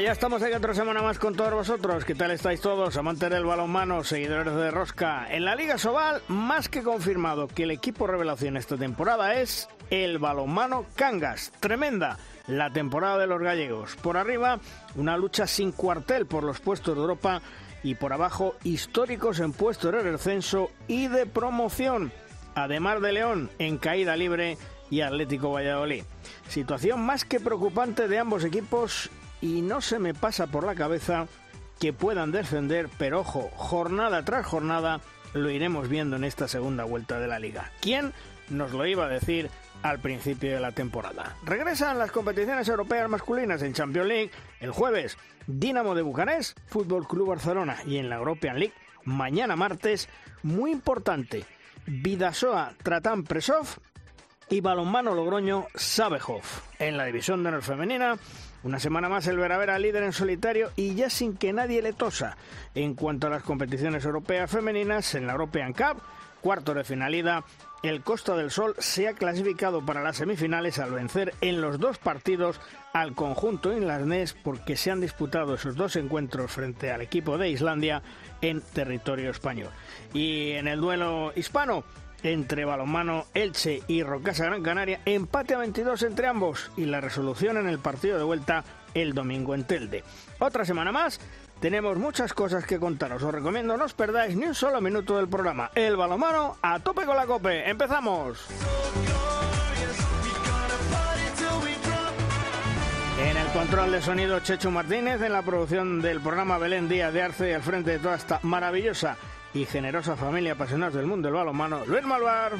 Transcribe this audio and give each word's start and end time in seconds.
ya 0.00 0.12
estamos 0.12 0.42
aquí 0.42 0.54
otra 0.54 0.74
semana 0.74 1.02
más 1.02 1.18
con 1.18 1.36
todos 1.36 1.52
vosotros. 1.52 2.04
¿Qué 2.04 2.14
tal 2.14 2.30
estáis 2.32 2.60
todos, 2.60 2.96
amantes 2.96 3.30
del 3.30 3.44
balonmano, 3.44 4.02
seguidores 4.02 4.54
de 4.54 4.70
Rosca? 4.70 5.26
En 5.30 5.44
la 5.44 5.54
Liga 5.54 5.78
Sobal, 5.78 6.22
más 6.26 6.68
que 6.68 6.82
confirmado 6.82 7.46
que 7.46 7.62
el 7.62 7.70
equipo 7.70 8.06
revelación 8.06 8.56
esta 8.56 8.76
temporada 8.76 9.34
es 9.34 9.68
el 9.90 10.18
balonmano 10.18 10.86
Cangas. 10.96 11.52
Tremenda 11.60 12.18
la 12.48 12.70
temporada 12.70 13.18
de 13.18 13.26
los 13.26 13.40
gallegos. 13.40 13.94
Por 13.96 14.16
arriba, 14.16 14.58
una 14.96 15.16
lucha 15.16 15.46
sin 15.46 15.70
cuartel 15.70 16.26
por 16.26 16.42
los 16.42 16.60
puestos 16.60 16.94
de 16.94 17.00
Europa 17.00 17.40
y 17.82 17.94
por 17.94 18.12
abajo, 18.12 18.56
históricos 18.64 19.38
en 19.38 19.52
puestos 19.52 19.92
de 19.92 20.02
descenso 20.02 20.70
y 20.88 21.06
de 21.06 21.26
promoción. 21.26 22.10
Además 22.56 23.00
de 23.00 23.12
León 23.12 23.50
en 23.58 23.78
caída 23.78 24.16
libre 24.16 24.58
y 24.90 25.02
Atlético 25.02 25.52
Valladolid. 25.52 26.04
Situación 26.48 27.04
más 27.04 27.24
que 27.24 27.38
preocupante 27.38 28.08
de 28.08 28.18
ambos 28.18 28.44
equipos 28.44 29.10
y 29.44 29.60
no 29.60 29.82
se 29.82 29.98
me 29.98 30.14
pasa 30.14 30.46
por 30.46 30.64
la 30.64 30.74
cabeza 30.74 31.26
que 31.78 31.92
puedan 31.92 32.32
descender, 32.32 32.88
pero 32.96 33.20
ojo, 33.20 33.50
jornada 33.56 34.24
tras 34.24 34.46
jornada 34.46 35.02
lo 35.34 35.50
iremos 35.50 35.90
viendo 35.90 36.16
en 36.16 36.24
esta 36.24 36.48
segunda 36.48 36.84
vuelta 36.84 37.20
de 37.20 37.28
la 37.28 37.38
liga. 37.38 37.70
¿Quién 37.82 38.14
nos 38.48 38.72
lo 38.72 38.86
iba 38.86 39.04
a 39.04 39.08
decir 39.10 39.50
al 39.82 39.98
principio 39.98 40.54
de 40.54 40.60
la 40.60 40.72
temporada? 40.72 41.36
Regresan 41.44 41.98
las 41.98 42.10
competiciones 42.10 42.66
europeas 42.68 43.06
masculinas 43.10 43.60
en 43.60 43.74
Champions 43.74 44.08
League 44.08 44.30
el 44.60 44.70
jueves, 44.70 45.18
Dinamo 45.46 45.94
de 45.94 46.00
Bucarest, 46.00 46.58
Fútbol 46.68 47.06
Club 47.06 47.28
Barcelona 47.28 47.76
y 47.84 47.98
en 47.98 48.08
la 48.08 48.16
European 48.16 48.58
League 48.58 48.72
mañana 49.04 49.56
martes, 49.56 50.08
muy 50.42 50.72
importante, 50.72 51.44
Vidasoa 51.84 52.72
Tratán 52.82 53.24
Presov 53.24 53.66
y 54.48 54.62
Balonmano 54.62 55.14
Logroño 55.14 55.66
Sabejov. 55.74 56.44
En 56.78 56.96
la 56.96 57.04
división 57.04 57.42
de 57.42 57.50
honor 57.50 57.62
femenina, 57.62 58.16
una 58.64 58.80
semana 58.80 59.08
más 59.08 59.26
el 59.26 59.38
Veravera 59.38 59.78
líder 59.78 60.02
en 60.02 60.12
solitario 60.12 60.70
y 60.74 60.94
ya 60.94 61.10
sin 61.10 61.36
que 61.36 61.52
nadie 61.52 61.82
le 61.82 61.92
tosa. 61.92 62.36
En 62.74 62.94
cuanto 62.94 63.26
a 63.26 63.30
las 63.30 63.42
competiciones 63.42 64.04
europeas 64.04 64.50
femeninas, 64.50 65.14
en 65.14 65.26
la 65.26 65.34
European 65.34 65.72
Cup, 65.72 66.02
cuarto 66.40 66.74
de 66.74 66.84
finalidad, 66.84 67.44
el 67.82 68.00
Costa 68.00 68.34
del 68.34 68.50
Sol 68.50 68.74
se 68.78 69.08
ha 69.08 69.12
clasificado 69.12 69.84
para 69.84 70.02
las 70.02 70.16
semifinales 70.16 70.78
al 70.78 70.92
vencer 70.92 71.34
en 71.42 71.60
los 71.60 71.78
dos 71.78 71.98
partidos 71.98 72.58
al 72.94 73.14
conjunto 73.14 73.76
inlandés 73.76 74.34
porque 74.42 74.76
se 74.76 74.90
han 74.90 75.02
disputado 75.02 75.54
esos 75.54 75.76
dos 75.76 75.96
encuentros 75.96 76.50
frente 76.50 76.90
al 76.90 77.02
equipo 77.02 77.36
de 77.36 77.50
Islandia 77.50 78.02
en 78.40 78.62
territorio 78.62 79.30
español. 79.30 79.68
Y 80.14 80.52
en 80.52 80.68
el 80.68 80.80
duelo 80.80 81.32
hispano, 81.36 81.84
entre 82.24 82.64
balonmano 82.64 83.26
Elche 83.34 83.82
y 83.86 84.02
Rocasa 84.02 84.46
Gran 84.46 84.62
Canaria, 84.62 85.00
empate 85.04 85.54
a 85.54 85.58
22 85.58 86.02
entre 86.02 86.26
ambos 86.26 86.72
y 86.76 86.86
la 86.86 87.00
resolución 87.00 87.58
en 87.58 87.68
el 87.68 87.78
partido 87.78 88.18
de 88.18 88.24
vuelta 88.24 88.64
el 88.94 89.12
domingo 89.12 89.54
en 89.54 89.64
Telde. 89.64 90.02
Otra 90.38 90.64
semana 90.64 90.90
más, 90.90 91.20
tenemos 91.60 91.96
muchas 91.98 92.32
cosas 92.32 92.64
que 92.66 92.80
contaros. 92.80 93.22
Os 93.22 93.32
recomiendo 93.32 93.76
no 93.76 93.84
os 93.84 93.94
perdáis 93.94 94.36
ni 94.36 94.46
un 94.46 94.54
solo 94.54 94.80
minuto 94.80 95.16
del 95.16 95.28
programa. 95.28 95.70
El 95.74 95.96
balonmano 95.96 96.56
a 96.62 96.80
tope 96.80 97.04
con 97.04 97.16
la 97.16 97.26
cope. 97.26 97.68
¡Empezamos! 97.68 98.46
En 103.20 103.36
el 103.36 103.46
control 103.48 103.92
de 103.92 104.02
sonido 104.02 104.40
Checho 104.40 104.70
Martínez, 104.70 105.20
en 105.22 105.32
la 105.32 105.42
producción 105.42 106.02
del 106.02 106.20
programa 106.20 106.58
Belén 106.58 106.88
Díaz 106.88 107.12
de 107.12 107.22
Arce 107.22 107.50
y 107.50 107.52
al 107.52 107.62
frente 107.62 107.92
de 107.92 107.98
toda 107.98 108.16
esta 108.16 108.40
maravillosa 108.42 109.16
y 109.54 109.64
generosa 109.64 110.16
familia 110.16 110.52
apasionados 110.52 110.94
del 110.94 111.06
mundo 111.06 111.28
del 111.28 111.36
balonmano, 111.36 111.86
Luis 111.86 112.04
Malvar. 112.04 112.52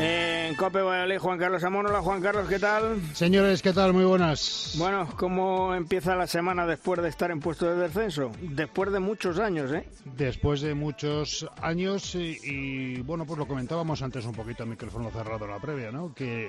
En 0.00 0.54
Cope 0.54 0.80
Valladolid, 0.80 1.18
Juan 1.18 1.38
Carlos 1.40 1.64
Amón. 1.64 1.86
Juan 1.88 2.22
Carlos, 2.22 2.48
¿qué 2.48 2.60
tal? 2.60 3.00
Señores, 3.14 3.62
¿qué 3.62 3.72
tal? 3.72 3.92
Muy 3.92 4.04
buenas. 4.04 4.76
Bueno, 4.78 5.08
¿cómo 5.16 5.74
empieza 5.74 6.14
la 6.14 6.28
semana 6.28 6.66
después 6.66 7.02
de 7.02 7.08
estar 7.08 7.32
en 7.32 7.40
puesto 7.40 7.66
de 7.66 7.82
descenso? 7.82 8.30
Después 8.40 8.92
de 8.92 9.00
muchos 9.00 9.40
años, 9.40 9.72
¿eh? 9.72 9.88
Después 10.16 10.60
de 10.60 10.74
muchos 10.74 11.48
años 11.60 12.14
y, 12.14 13.02
bueno, 13.02 13.26
pues 13.26 13.40
lo 13.40 13.46
comentábamos 13.46 14.00
antes 14.00 14.24
un 14.24 14.34
poquito 14.34 14.62
a 14.62 14.66
micrófono 14.66 15.10
cerrado 15.10 15.46
en 15.46 15.50
la 15.50 15.58
previa, 15.58 15.90
¿no? 15.90 16.14
Que 16.14 16.48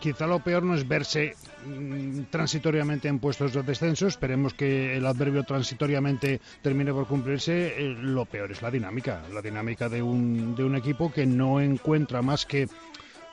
quizá 0.00 0.28
lo 0.28 0.38
peor 0.38 0.62
no 0.62 0.76
es 0.76 0.86
verse 0.86 1.34
mm, 1.66 2.22
transitoriamente 2.30 3.08
en 3.08 3.18
puestos 3.18 3.52
de 3.52 3.62
descenso, 3.64 4.06
esperemos 4.06 4.54
que 4.54 4.96
el 4.96 5.06
adverbio 5.06 5.42
transitoriamente 5.42 6.40
termine 6.62 6.92
por 6.92 7.08
cumplirse, 7.08 7.74
eh, 7.76 7.96
lo 8.00 8.24
peor 8.24 8.52
es 8.52 8.62
la 8.62 8.70
dinámica, 8.70 9.22
la 9.32 9.42
dinámica 9.42 9.88
de 9.88 10.00
un, 10.00 10.54
de 10.54 10.62
un 10.62 10.76
equipo 10.76 11.12
que 11.12 11.26
no 11.26 11.60
encuentra 11.60 12.22
más 12.22 12.46
que 12.46 12.68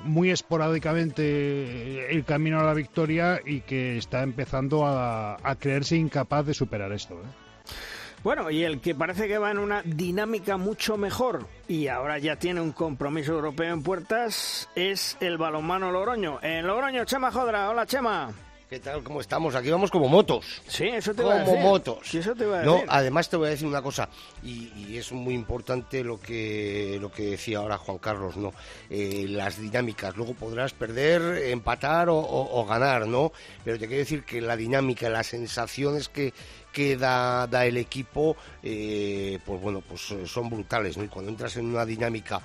muy 0.03 0.31
esporádicamente 0.31 2.12
el 2.12 2.23
camino 2.25 2.59
a 2.59 2.63
la 2.63 2.73
victoria 2.73 3.41
y 3.45 3.62
que 3.62 3.97
está 3.97 4.23
empezando 4.23 4.85
a, 4.85 5.38
creerse 5.59 5.95
incapaz 5.95 6.45
de 6.45 6.53
superar 6.53 6.91
esto. 6.91 7.16
¿eh? 7.16 7.72
Bueno, 8.23 8.51
y 8.51 8.63
el 8.63 8.81
que 8.81 8.94
parece 8.94 9.28
que 9.28 9.38
va 9.38 9.51
en 9.51 9.57
una 9.57 9.81
dinámica 9.84 10.57
mucho 10.57 10.95
mejor 10.95 11.47
y 11.67 11.88
ahora 11.88 12.19
ya 12.19 12.35
tiene 12.35 12.61
un 12.61 12.72
compromiso 12.72 13.34
europeo 13.34 13.73
en 13.73 13.81
puertas 13.81 14.69
es 14.75 15.17
el 15.19 15.38
balonmano 15.38 15.91
Logroño. 15.91 16.40
En 16.41 16.67
Logroño, 16.67 17.06
Chema 17.06 17.31
Jodra. 17.31 17.69
Hola, 17.69 17.85
Chema. 17.85 18.31
¿Qué 18.71 18.79
tal? 18.79 19.03
¿Cómo 19.03 19.19
estamos? 19.19 19.53
Aquí 19.53 19.69
vamos 19.69 19.91
como 19.91 20.07
motos. 20.07 20.45
Sí, 20.65 20.87
eso 20.87 21.11
te 21.11 21.23
como 21.23 21.35
va 21.35 21.41
a 21.41 21.43
decir. 21.43 21.59
motos. 21.59 21.97
Sí, 22.03 22.19
eso 22.19 22.33
te 22.33 22.45
va 22.45 22.61
a 22.61 22.63
no, 22.63 22.75
decir. 22.75 22.87
además 22.89 23.29
te 23.29 23.35
voy 23.35 23.47
a 23.47 23.49
decir 23.49 23.67
una 23.67 23.81
cosa, 23.81 24.07
y, 24.41 24.95
es 24.95 25.11
muy 25.11 25.33
importante 25.33 26.05
lo 26.05 26.17
que, 26.17 26.97
lo 27.01 27.11
que 27.11 27.31
decía 27.31 27.57
ahora 27.57 27.77
Juan 27.77 27.97
Carlos, 27.97 28.37
¿no? 28.37 28.53
Eh, 28.89 29.25
las 29.27 29.59
dinámicas. 29.59 30.15
Luego 30.15 30.35
podrás 30.35 30.71
perder, 30.71 31.49
empatar 31.49 32.07
o, 32.09 32.65
ganar, 32.65 33.07
¿no? 33.07 33.33
Pero 33.65 33.77
te 33.77 33.87
quiero 33.87 34.03
decir 34.03 34.23
que 34.23 34.39
la 34.39 34.55
dinámica, 34.55 35.09
las 35.09 35.27
sensaciones 35.27 36.07
que, 36.07 36.33
que 36.71 36.95
da, 36.95 37.47
da 37.47 37.65
el 37.65 37.75
equipo, 37.75 38.37
eh, 38.63 39.37
pues 39.45 39.59
bueno, 39.59 39.81
pues 39.81 40.13
son 40.31 40.49
brutales, 40.49 40.95
¿no? 40.95 41.03
Y 41.03 41.09
cuando 41.09 41.29
entras 41.29 41.57
en 41.57 41.65
una 41.65 41.85
dinámica 41.85 42.39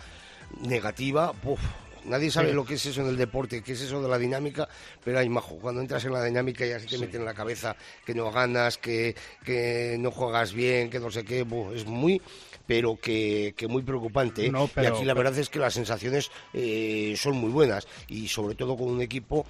negativa, 0.60 1.32
¡puf! 1.34 1.60
Nadie 2.06 2.30
sabe 2.30 2.52
lo 2.52 2.64
que 2.64 2.74
es 2.74 2.86
eso 2.86 3.02
en 3.02 3.08
el 3.08 3.16
deporte, 3.16 3.62
qué 3.62 3.72
es 3.72 3.80
eso 3.80 4.02
de 4.02 4.08
la 4.08 4.18
dinámica, 4.18 4.68
pero 5.04 5.18
hay 5.18 5.28
majo. 5.28 5.56
Cuando 5.56 5.80
entras 5.80 6.04
en 6.04 6.12
la 6.12 6.24
dinámica 6.24 6.64
ya 6.64 6.78
se 6.78 6.86
te 6.86 6.98
mete 6.98 7.16
en 7.16 7.24
la 7.24 7.34
cabeza 7.34 7.76
que 8.04 8.14
no 8.14 8.30
ganas, 8.30 8.78
que, 8.78 9.14
que 9.44 9.96
no 9.98 10.10
juegas 10.10 10.52
bien, 10.52 10.90
que 10.90 11.00
no 11.00 11.10
sé 11.10 11.24
qué. 11.24 11.46
es 11.74 11.86
muy 11.86 12.20
pero 12.66 12.96
que, 12.96 13.54
que 13.56 13.68
muy 13.68 13.82
preocupante. 13.82 14.46
¿eh? 14.46 14.52
y 14.52 14.86
aquí 14.86 15.04
la 15.04 15.14
verdad 15.14 15.38
es 15.38 15.48
que 15.48 15.58
las 15.58 15.74
sensaciones 15.74 16.30
eh, 16.52 17.14
son 17.16 17.36
muy 17.36 17.50
buenas 17.50 17.86
y 18.08 18.28
sobre 18.28 18.54
todo 18.54 18.76
con 18.76 18.88
un 18.88 19.00
equipo 19.00 19.46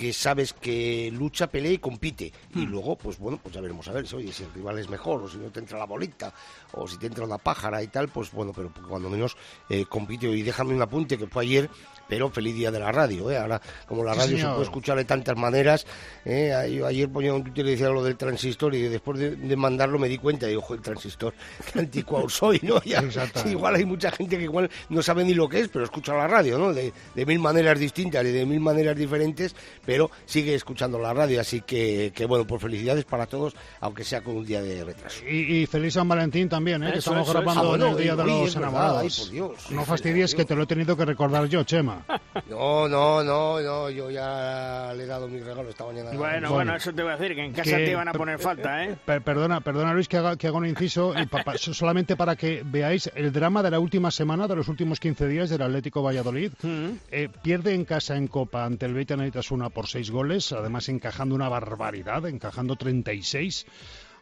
que 0.00 0.14
sabes 0.14 0.54
que 0.54 1.10
lucha, 1.12 1.46
pelea 1.48 1.72
y 1.72 1.78
compite. 1.78 2.32
Y 2.54 2.60
hmm. 2.60 2.70
luego, 2.70 2.96
pues 2.96 3.18
bueno, 3.18 3.38
pues 3.42 3.54
ya 3.54 3.60
veremos 3.60 3.86
a 3.86 3.92
ver 3.92 4.08
si, 4.08 4.16
oye, 4.16 4.32
si 4.32 4.44
el 4.44 4.54
rival 4.54 4.78
es 4.78 4.88
mejor, 4.88 5.22
o 5.22 5.28
si 5.28 5.36
no 5.36 5.50
te 5.50 5.60
entra 5.60 5.78
la 5.78 5.84
bolita, 5.84 6.32
o 6.72 6.88
si 6.88 6.96
te 6.96 7.06
entra 7.06 7.22
una 7.22 7.36
pájara 7.36 7.82
y 7.82 7.88
tal, 7.88 8.08
pues 8.08 8.32
bueno, 8.32 8.52
pero 8.56 8.72
cuando 8.88 9.10
menos 9.10 9.36
eh, 9.68 9.84
compite. 9.84 10.26
Y 10.28 10.40
déjame 10.40 10.72
un 10.72 10.80
apunte 10.80 11.18
que 11.18 11.26
fue 11.26 11.42
ayer 11.42 11.68
pero 12.10 12.28
feliz 12.28 12.56
día 12.56 12.72
de 12.72 12.80
la 12.80 12.90
radio. 12.90 13.30
¿eh? 13.30 13.38
Ahora, 13.38 13.62
como 13.86 14.02
la 14.02 14.12
radio 14.12 14.36
se 14.36 14.44
puede 14.44 14.62
escuchar 14.62 14.96
de 14.98 15.04
tantas 15.04 15.36
maneras, 15.36 15.86
¿eh? 16.24 16.52
ayer 16.52 17.08
ponía 17.08 17.32
un 17.32 17.44
Twitter 17.44 17.64
y 17.66 17.70
decía 17.70 17.88
lo 17.88 18.02
del 18.02 18.16
transistor 18.16 18.74
y 18.74 18.82
después 18.82 19.20
de, 19.20 19.56
mandarlo 19.56 19.98
me 19.98 20.08
di 20.08 20.18
cuenta 20.18 20.50
y 20.50 20.56
ojo, 20.56 20.74
el 20.74 20.80
transistor, 20.80 21.32
qué 21.72 21.78
anticuado 21.78 22.28
soy, 22.28 22.58
¿no? 22.62 22.82
igual 23.46 23.76
hay 23.76 23.84
mucha 23.84 24.10
gente 24.10 24.36
que 24.36 24.44
igual 24.44 24.68
no 24.88 25.02
sabe 25.02 25.24
ni 25.24 25.34
lo 25.34 25.48
que 25.48 25.60
es, 25.60 25.68
pero 25.68 25.84
escucha 25.84 26.12
la 26.14 26.26
radio, 26.26 26.58
¿no? 26.58 26.74
De, 26.74 26.92
mil 27.14 27.38
maneras 27.38 27.78
distintas 27.78 28.24
y 28.24 28.32
de 28.32 28.44
mil 28.44 28.58
maneras 28.58 28.96
diferentes, 28.96 29.54
pero 29.86 30.10
sigue 30.24 30.54
escuchando 30.56 30.98
la 30.98 31.14
radio, 31.14 31.40
así 31.40 31.60
que, 31.60 32.12
que 32.12 32.26
bueno, 32.26 32.44
pues 32.44 32.60
felicidades 32.60 33.04
para 33.04 33.26
todos, 33.26 33.54
aunque 33.80 34.02
sea 34.02 34.22
con 34.22 34.36
un 34.36 34.44
día 34.44 34.60
de 34.62 34.82
retraso. 34.82 35.24
Y, 35.28 35.64
feliz 35.66 35.94
San 35.94 36.08
Valentín 36.08 36.48
también, 36.48 36.82
¿eh? 36.82 36.92
que 36.92 36.98
estamos 36.98 37.30
grabando 37.32 37.76
en 37.76 37.82
el 37.82 37.96
Día 37.96 38.16
de 38.16 38.24
los 38.24 38.56
Enamorados. 38.56 39.32
no 39.70 39.84
fastidies 39.84 40.34
que 40.34 40.44
te 40.44 40.56
lo 40.56 40.64
he 40.64 40.66
tenido 40.66 40.96
que 40.96 41.04
recordar 41.04 41.46
yo, 41.46 41.62
Chema. 41.62 41.99
No, 42.48 42.88
no, 42.88 43.22
no, 43.22 43.60
no, 43.60 43.90
yo 43.90 44.10
ya 44.10 44.92
le 44.96 45.04
he 45.04 45.06
dado 45.06 45.28
mi 45.28 45.40
regalo 45.40 45.68
esta 45.68 45.84
mañana. 45.84 46.10
Bueno, 46.12 46.52
bueno, 46.52 46.74
eso 46.74 46.92
te 46.92 47.02
voy 47.02 47.12
a 47.12 47.16
decir, 47.16 47.34
que 47.34 47.44
en 47.44 47.52
casa 47.52 47.76
te 47.76 47.90
iban 47.90 48.08
a 48.08 48.12
poner 48.12 48.38
falta, 48.38 48.84
¿eh? 48.84 48.96
perdona, 49.04 49.60
perdona 49.60 49.94
Luis 49.94 50.08
que 50.08 50.16
haga, 50.16 50.36
que 50.36 50.46
haga 50.46 50.56
un 50.56 50.66
inciso, 50.66 51.14
solamente 51.56 52.16
para 52.16 52.36
que 52.36 52.62
veáis 52.64 53.10
el 53.14 53.32
drama 53.32 53.62
de 53.62 53.70
la 53.70 53.78
última 53.78 54.10
semana, 54.10 54.48
de 54.48 54.56
los 54.56 54.68
últimos 54.68 55.00
15 55.00 55.28
días 55.28 55.50
del 55.50 55.62
Atlético 55.62 56.02
Valladolid. 56.02 56.52
Mm. 56.62 56.90
Eh, 57.10 57.28
pierde 57.42 57.74
en 57.74 57.84
casa 57.84 58.16
en 58.16 58.26
Copa 58.28 58.64
ante 58.64 58.86
el 58.86 58.94
Beita 58.94 59.16
Neitasuna 59.16 59.70
por 59.70 59.86
seis 59.86 60.10
goles, 60.10 60.52
además 60.52 60.88
encajando 60.88 61.34
una 61.34 61.48
barbaridad, 61.48 62.26
encajando 62.26 62.76
36 62.76 63.66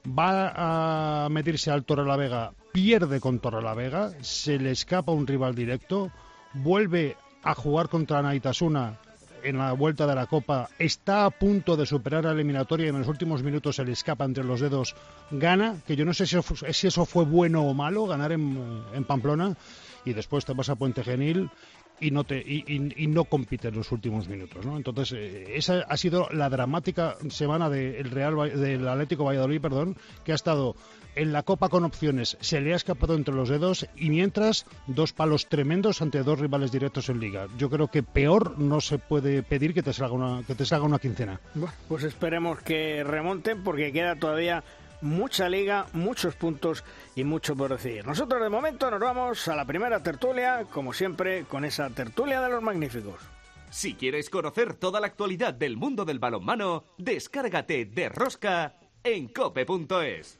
va 0.06 1.24
a 1.24 1.28
medirse 1.28 1.70
al 1.70 1.84
Torrelavega, 1.84 2.52
pierde 2.72 3.20
con 3.20 3.40
Torrelavega, 3.40 4.12
se 4.22 4.58
le 4.58 4.70
escapa 4.70 5.12
un 5.12 5.26
rival 5.26 5.54
directo, 5.54 6.10
vuelve 6.54 7.16
a 7.42 7.54
jugar 7.54 7.88
contra 7.88 8.22
Naitasuna 8.22 8.98
en 9.42 9.58
la 9.58 9.72
vuelta 9.72 10.06
de 10.06 10.14
la 10.14 10.26
Copa, 10.26 10.68
está 10.78 11.24
a 11.24 11.30
punto 11.30 11.76
de 11.76 11.86
superar 11.86 12.24
la 12.24 12.32
eliminatoria 12.32 12.86
y 12.86 12.88
en 12.88 12.98
los 12.98 13.08
últimos 13.08 13.42
minutos 13.42 13.76
se 13.76 13.84
le 13.84 13.92
escapa 13.92 14.24
entre 14.24 14.44
los 14.44 14.60
dedos, 14.60 14.96
gana, 15.30 15.76
que 15.86 15.96
yo 15.96 16.04
no 16.04 16.12
sé 16.12 16.26
si 16.26 16.36
eso, 16.36 17.06
fue 17.06 17.24
bueno 17.24 17.62
o 17.62 17.74
malo, 17.74 18.06
ganar 18.06 18.32
en, 18.32 18.82
en 18.92 19.04
Pamplona, 19.04 19.56
y 20.04 20.12
después 20.12 20.44
te 20.44 20.54
vas 20.54 20.68
a 20.68 20.74
Puente 20.74 21.04
Genil 21.04 21.50
y 22.00 22.10
no 22.10 22.24
te 22.24 22.38
y, 22.38 23.06
no 23.08 23.24
compite 23.24 23.68
en 23.68 23.76
los 23.76 23.90
últimos 23.92 24.28
minutos 24.28 24.64
¿no? 24.64 24.76
entonces 24.76 25.12
eh, 25.12 25.56
esa 25.56 25.80
ha 25.88 25.96
sido 25.96 26.28
la 26.30 26.48
dramática 26.48 27.16
semana 27.28 27.68
del 27.70 28.10
Real 28.10 28.36
del 28.58 28.86
Atlético 28.86 29.24
Valladolid 29.24 29.60
perdón 29.60 29.96
que 30.24 30.32
ha 30.32 30.34
estado 30.34 30.76
en 31.18 31.32
la 31.32 31.42
Copa 31.42 31.68
con 31.68 31.84
opciones. 31.84 32.36
Se 32.40 32.60
le 32.60 32.72
ha 32.72 32.76
escapado 32.76 33.14
entre 33.14 33.34
los 33.34 33.48
dedos 33.48 33.86
y 33.96 34.10
mientras 34.10 34.66
dos 34.86 35.12
palos 35.12 35.48
tremendos 35.48 36.00
ante 36.00 36.22
dos 36.22 36.38
rivales 36.38 36.70
directos 36.70 37.08
en 37.08 37.18
Liga. 37.18 37.48
Yo 37.58 37.68
creo 37.70 37.88
que 37.88 38.04
peor 38.04 38.58
no 38.58 38.80
se 38.80 38.98
puede 38.98 39.42
pedir 39.42 39.74
que 39.74 39.82
te 39.82 39.92
salga 39.92 40.14
una 40.14 40.42
que 40.46 40.54
te 40.54 40.64
salga 40.64 40.86
una 40.86 41.00
quincena. 41.00 41.40
Pues 41.88 42.04
esperemos 42.04 42.60
que 42.60 43.02
remonten 43.02 43.64
porque 43.64 43.92
queda 43.92 44.14
todavía 44.14 44.62
mucha 45.00 45.48
liga, 45.48 45.86
muchos 45.92 46.34
puntos 46.34 46.84
y 47.14 47.24
mucho 47.24 47.56
por 47.56 47.70
decir. 47.70 48.06
Nosotros 48.06 48.42
de 48.42 48.48
momento 48.48 48.90
nos 48.90 49.00
vamos 49.00 49.46
a 49.48 49.56
la 49.56 49.64
primera 49.64 50.02
tertulia, 50.02 50.66
como 50.70 50.92
siempre, 50.92 51.44
con 51.44 51.64
esa 51.64 51.90
tertulia 51.90 52.40
de 52.40 52.48
los 52.48 52.62
magníficos. 52.62 53.20
Si 53.70 53.94
quieres 53.94 54.30
conocer 54.30 54.74
toda 54.74 55.00
la 55.00 55.06
actualidad 55.06 55.52
del 55.54 55.76
mundo 55.76 56.04
del 56.04 56.18
balonmano, 56.18 56.84
descárgate 56.96 57.84
de 57.84 58.08
Rosca 58.08 58.76
en 59.04 59.28
cope.es. 59.28 60.38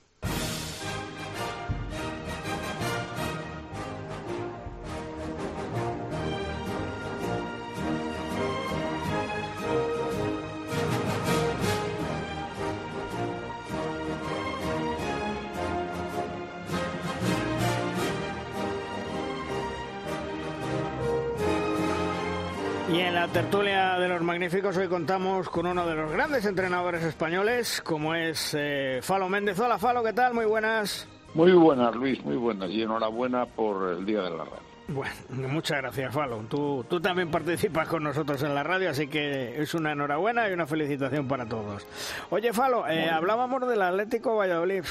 tertulia 23.27 23.99
de 23.99 24.09
los 24.09 24.23
magníficos 24.23 24.77
hoy 24.77 24.87
contamos 24.87 25.49
con 25.49 25.67
uno 25.67 25.85
de 25.85 25.97
los 25.97 26.13
grandes 26.13 26.47
entrenadores 26.47 27.03
españoles, 27.03 27.83
como 27.85 28.15
es 28.15 28.55
eh, 28.57 29.01
Falo 29.03 29.29
Méndez. 29.29 29.59
Hola 29.59 29.77
Falo, 29.77 30.05
¿qué 30.05 30.13
tal? 30.13 30.35
Muy 30.35 30.45
buenas. 30.45 31.09
Muy 31.35 31.53
buenas, 31.53 31.95
Luis, 31.97 32.25
muy 32.25 32.37
buenas. 32.37 32.71
Y 32.71 32.83
enhorabuena 32.83 33.45
por 33.47 33.91
el 33.91 34.07
Día 34.07 34.23
de 34.23 34.31
la 34.31 34.45
Radio. 34.45 34.69
Bueno, 34.89 35.15
muchas 35.49 35.79
gracias, 35.79 36.15
Falo. 36.15 36.39
Tú, 36.49 36.85
tú 36.89 37.01
también 37.01 37.31
participas 37.31 37.89
con 37.89 38.05
nosotros 38.05 38.41
en 38.45 38.55
la 38.55 38.63
radio, 38.63 38.91
así 38.91 39.09
que 39.09 39.61
es 39.61 39.75
una 39.75 39.93
enhorabuena 39.93 40.49
y 40.49 40.53
una 40.53 40.67
felicitación 40.67 41.27
para 41.27 41.47
todos. 41.47 41.87
Oye, 42.31 42.53
Falo, 42.53 42.87
eh, 42.87 43.11
hablábamos 43.11 43.69
del 43.69 43.83
Atlético 43.83 44.37
Valladolid. 44.37 44.85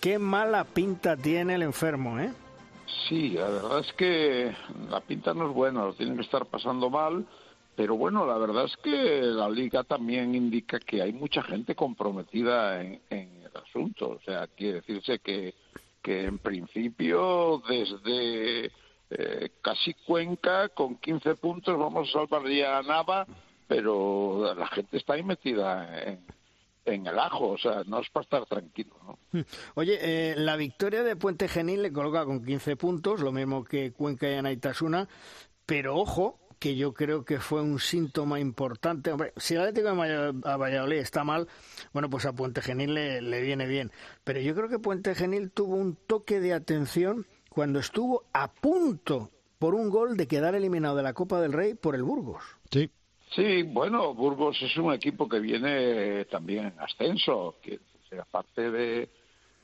Qué 0.00 0.18
mala 0.20 0.64
pinta 0.64 1.16
tiene 1.16 1.56
el 1.56 1.62
enfermo, 1.62 2.20
¿eh? 2.20 2.30
Sí, 3.08 3.30
la 3.30 3.48
verdad 3.48 3.80
es 3.80 3.92
que 3.94 4.54
la 4.88 5.00
pinta 5.00 5.34
no 5.34 5.48
es 5.48 5.52
buena, 5.54 5.84
lo 5.84 5.94
tienen 5.94 6.16
que 6.16 6.22
estar 6.22 6.46
pasando 6.46 6.88
mal 6.88 7.26
pero 7.74 7.96
bueno, 7.96 8.26
la 8.26 8.36
verdad 8.36 8.64
es 8.64 8.76
que 8.78 9.22
la 9.22 9.48
liga 9.48 9.82
también 9.84 10.34
indica 10.34 10.78
que 10.78 11.02
hay 11.02 11.12
mucha 11.12 11.42
gente 11.42 11.74
comprometida 11.74 12.82
en, 12.82 13.00
el 13.10 13.50
asunto. 13.54 14.10
O 14.10 14.20
sea, 14.24 14.46
quiere 14.48 14.80
decirse 14.80 15.18
que, 15.20 15.54
que 16.02 16.24
en 16.24 16.38
principio 16.38 17.62
desde 17.68 18.70
eh, 19.10 19.50
casi 19.62 19.94
Cuenca 20.06 20.68
con 20.70 20.96
15 20.96 21.34
puntos 21.36 21.78
vamos 21.78 22.08
a 22.08 22.12
salvar 22.12 22.46
ya 22.48 22.78
a 22.78 22.82
Nava, 22.82 23.26
pero 23.66 24.54
la 24.54 24.66
gente 24.66 24.98
está 24.98 25.14
ahí 25.14 25.22
metida 25.22 26.02
en, 26.02 26.20
en 26.84 27.06
el 27.06 27.18
ajo, 27.18 27.50
o 27.50 27.58
sea, 27.58 27.82
no 27.86 28.00
es 28.00 28.10
para 28.10 28.24
estar 28.24 28.46
tranquilo. 28.46 28.96
¿no? 29.06 29.44
Oye, 29.74 29.98
eh, 30.00 30.34
la 30.36 30.56
victoria 30.56 31.02
de 31.02 31.16
Puente 31.16 31.48
Genil 31.48 31.82
le 31.82 31.92
coloca 31.92 32.24
con 32.24 32.44
15 32.44 32.76
puntos, 32.76 33.20
lo 33.20 33.32
mismo 33.32 33.64
que 33.64 33.92
Cuenca 33.92 34.30
y 34.30 34.34
Anaitasuna, 34.34 35.08
pero 35.66 35.96
ojo, 35.96 36.38
que 36.62 36.76
yo 36.76 36.94
creo 36.94 37.24
que 37.24 37.40
fue 37.40 37.60
un 37.60 37.80
síntoma 37.80 38.38
importante. 38.38 39.10
Hombre, 39.10 39.32
si 39.36 39.54
el 39.54 39.62
Atlético 39.62 39.96
de 39.96 40.32
Valladolid 40.56 40.98
está 40.98 41.24
mal, 41.24 41.48
bueno, 41.92 42.08
pues 42.08 42.24
a 42.24 42.32
Puente 42.32 42.62
Genil 42.62 42.94
le, 42.94 43.40
viene 43.42 43.66
bien. 43.66 43.90
Pero 44.22 44.38
yo 44.38 44.54
creo 44.54 44.68
que 44.68 44.78
Puente 44.78 45.16
Genil 45.16 45.50
tuvo 45.50 45.74
un 45.74 45.96
toque 46.06 46.38
de 46.38 46.52
atención 46.54 47.26
cuando 47.48 47.80
estuvo 47.80 48.26
a 48.32 48.52
punto 48.52 49.30
por 49.58 49.74
un 49.74 49.90
gol 49.90 50.16
de 50.16 50.28
quedar 50.28 50.54
eliminado 50.54 50.94
de 50.94 51.02
la 51.02 51.14
Copa 51.14 51.40
del 51.40 51.52
Rey 51.52 51.74
por 51.74 51.96
el 51.96 52.04
Burgos. 52.04 52.44
Sí. 52.70 52.88
Sí, 53.34 53.64
bueno, 53.64 54.14
Burgos 54.14 54.56
es 54.62 54.76
un 54.76 54.92
equipo 54.92 55.28
que 55.28 55.40
viene 55.40 56.26
también 56.26 56.66
en 56.66 56.78
ascenso, 56.78 57.56
que 57.60 57.80
aparte 58.20 58.70
de, 58.70 59.08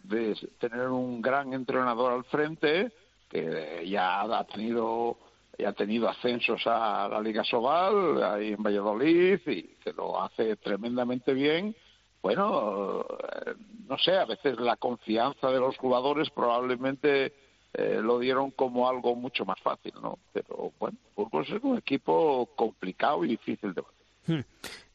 de 0.03 0.35
tener 0.59 0.89
un 0.89 1.23
gran 1.23 1.53
entrenador 1.53 2.13
al 2.13 2.25
frente, 2.25 2.91
que 3.29 3.87
ya 3.89 4.23
ha 4.23 4.45
tenido 4.49 5.17
ha 5.65 5.73
tenido 5.73 6.09
ascensos 6.09 6.63
a 6.67 7.09
la 7.09 7.21
Liga 7.21 7.45
Sobal, 7.45 8.23
ahí 8.23 8.53
en 8.53 8.63
Valladolid, 8.63 9.41
y 9.47 9.63
que 9.83 9.93
lo 9.93 10.21
hace 10.23 10.57
tremendamente 10.57 11.35
bien. 11.35 11.75
Bueno, 12.23 13.07
eh, 13.47 13.55
no 13.89 13.99
sé, 13.99 14.17
a 14.17 14.25
veces 14.25 14.59
la 14.59 14.77
confianza 14.77 15.51
de 15.51 15.61
los 15.61 15.77
jugadores 15.77 16.31
probablemente 16.31 17.33
eh, 17.75 18.01
lo 18.03 18.19
dieron 18.19 18.51
como 18.51 18.89
algo 18.89 19.15
mucho 19.15 19.45
más 19.45 19.61
fácil, 19.61 19.93
¿no? 20.03 20.19
Pero 20.33 20.73
bueno, 20.79 20.97
Burgos 21.15 21.49
es 21.51 21.63
un 21.63 21.79
equipo 21.79 22.47
complicado 22.57 23.25
y 23.25 23.29
difícil 23.29 23.75
de 23.75 23.83
batir. 23.83 23.99
Hmm. 24.27 24.45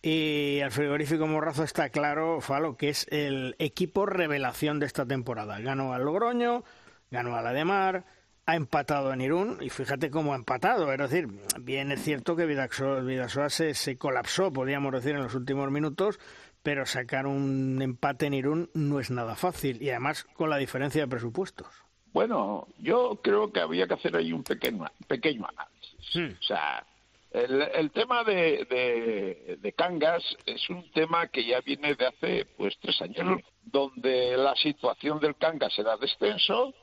Y 0.01 0.60
al 0.60 0.71
frigorífico 0.71 1.27
Morrazo 1.27 1.63
está 1.63 1.89
claro, 1.89 2.42
Falo, 2.42 2.75
que 2.75 2.89
es 2.89 3.07
el 3.10 3.56
equipo 3.57 4.06
revelación 4.06 4.80
de 4.80 4.86
esta 4.86 5.06
temporada. 5.06 5.60
Ganó 5.60 5.94
al 5.94 6.04
Logroño, 6.04 6.63
ganó 7.10 7.36
a 7.38 7.42
la 7.42 7.54
de 7.54 7.63
Mar, 7.63 8.04
ha 8.45 8.55
empatado 8.55 9.13
en 9.13 9.21
Irún 9.21 9.57
y 9.61 9.69
fíjate 9.69 10.09
cómo 10.09 10.33
ha 10.33 10.35
empatado. 10.35 10.91
Es 10.91 10.97
decir, 10.97 11.27
bien 11.61 11.91
es 11.91 12.03
cierto 12.03 12.35
que 12.35 12.45
Vidasoa, 12.45 13.49
se, 13.49 13.73
se, 13.73 13.97
colapsó, 13.97 14.51
podríamos 14.51 14.91
decir, 14.91 15.11
en 15.11 15.23
los 15.23 15.35
últimos 15.35 15.71
minutos, 15.71 16.19
pero 16.61 16.85
sacar 16.85 17.25
un 17.25 17.81
empate 17.81 18.25
en 18.25 18.33
Irún 18.33 18.69
no 18.73 19.00
es 19.00 19.12
nada 19.12 19.35
fácil 19.35 19.81
y 19.81 19.89
además 19.89 20.25
con 20.35 20.50
la 20.50 20.57
diferencia 20.57 21.01
de 21.01 21.07
presupuestos. 21.07 21.67
Bueno, 22.12 22.67
yo 22.79 23.19
creo 23.23 23.51
que 23.51 23.59
había 23.59 23.88
que 23.88 23.95
hacer 23.95 24.15
ahí 24.15 24.31
un 24.33 24.43
pequeño, 24.43 24.85
pequeño 25.07 25.47
análisis. 25.47 26.15
Hmm. 26.15 26.38
O 26.39 26.43
sea, 26.43 26.85
el, 27.31 27.89
tema 27.91 28.23
de, 28.23 28.67
de, 28.69 29.57
de, 29.59 29.73
Cangas 29.73 30.23
es 30.45 30.69
un 30.69 30.91
tema 30.91 31.27
que 31.27 31.43
ya 31.43 31.62
viene 31.62 31.95
de 31.95 32.05
hace 32.05 32.45
pues 32.55 32.77
tres 32.79 33.01
años, 33.01 33.41
donde 33.63 34.38
la 34.38 34.55
situación 34.55 35.19
del 35.19 35.35
Cangas 35.35 35.77
era 35.79 35.97
descenso 35.97 36.75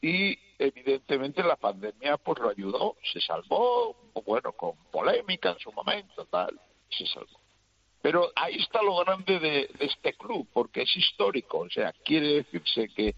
y 0.00 0.38
evidentemente 0.58 1.42
la 1.42 1.56
pandemia 1.56 2.16
pues 2.16 2.38
lo 2.38 2.50
ayudó, 2.50 2.96
se 3.12 3.20
salvó, 3.20 3.96
bueno, 4.24 4.52
con 4.52 4.76
polémica 4.90 5.50
en 5.50 5.58
su 5.58 5.72
momento, 5.72 6.24
tal, 6.26 6.58
se 6.90 7.06
salvó. 7.06 7.40
Pero 8.02 8.30
ahí 8.36 8.56
está 8.56 8.82
lo 8.82 8.96
grande 8.98 9.38
de, 9.38 9.70
este 9.80 10.14
club, 10.14 10.48
porque 10.52 10.82
es 10.82 10.96
histórico, 10.96 11.58
o 11.58 11.70
sea, 11.70 11.92
quiere 12.04 12.34
decirse 12.34 12.88
que 12.88 13.14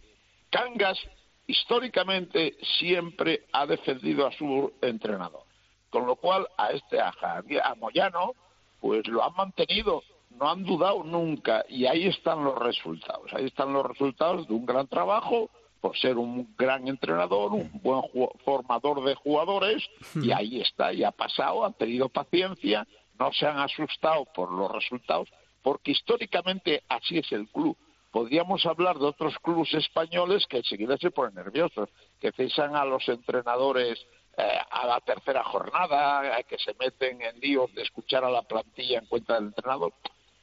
Cangas 0.51 0.99
históricamente 1.47 2.57
siempre 2.79 3.47
ha 3.53 3.67
defendido 3.67 4.27
a 4.27 4.33
su 4.33 4.73
entrenador, 4.81 5.43
con 5.91 6.07
lo 6.07 6.17
cual 6.17 6.49
a 6.57 6.71
este 6.71 7.01
a, 7.01 7.13
a 7.13 7.75
Moyano 7.75 8.33
pues 8.81 9.07
lo 9.09 9.23
han 9.23 9.35
mantenido, 9.35 10.03
no 10.31 10.49
han 10.51 10.65
dudado 10.65 11.03
nunca 11.05 11.65
y 11.69 11.87
ahí 11.87 12.07
están 12.07 12.45
los 12.45 12.59
resultados, 12.59 13.33
ahí 13.35 13.47
están 13.47 13.73
los 13.73 13.85
resultados 13.85 14.47
de 14.49 14.55
un 14.55 14.65
gran 14.65 14.87
trabajo 14.87 15.51
por 15.81 15.97
ser 15.97 16.19
un 16.19 16.55
gran 16.57 16.89
entrenador, 16.89 17.53
un 17.53 17.71
buen 17.83 18.03
formador 18.45 19.05
de 19.05 19.15
jugadores, 19.15 19.89
y 20.15 20.33
ahí 20.33 20.61
está, 20.61 20.93
y 20.93 21.05
ha 21.05 21.13
pasado, 21.13 21.65
han 21.65 21.75
tenido 21.75 22.09
paciencia, 22.09 22.87
no 23.19 23.33
se 23.33 23.47
han 23.47 23.59
asustado 23.59 24.25
por 24.35 24.51
los 24.53 24.71
resultados, 24.73 25.29
porque 25.63 25.93
históricamente 25.93 26.83
así 26.89 27.19
es 27.19 27.31
el 27.33 27.49
club. 27.49 27.77
Podríamos 28.11 28.65
hablar 28.65 28.99
de 28.99 29.07
otros 29.07 29.39
clubes 29.41 29.73
españoles 29.75 30.47
que 30.47 30.59
enseguida 30.59 30.97
se 30.97 31.11
ponen 31.11 31.35
nerviosos, 31.35 31.91
que 32.21 32.33
cesan 32.33 32.75
a 32.75 32.85
los 32.85 33.07
entrenadores 33.09 33.99
eh, 34.37 34.59
a 34.71 34.87
la 34.87 35.01
tercera 35.01 35.43
jornada, 35.45 36.39
eh, 36.39 36.45
que 36.45 36.59
se 36.59 36.75
meten 36.79 37.21
en 37.21 37.41
líos 37.41 37.75
de 37.75 37.83
escuchar 37.83 38.25
a 38.25 38.31
la 38.31 38.43
plantilla 38.43 39.01
en 39.01 39.07
cuenta 39.07 39.35
del 39.35 39.47
entrenador. 39.47 39.93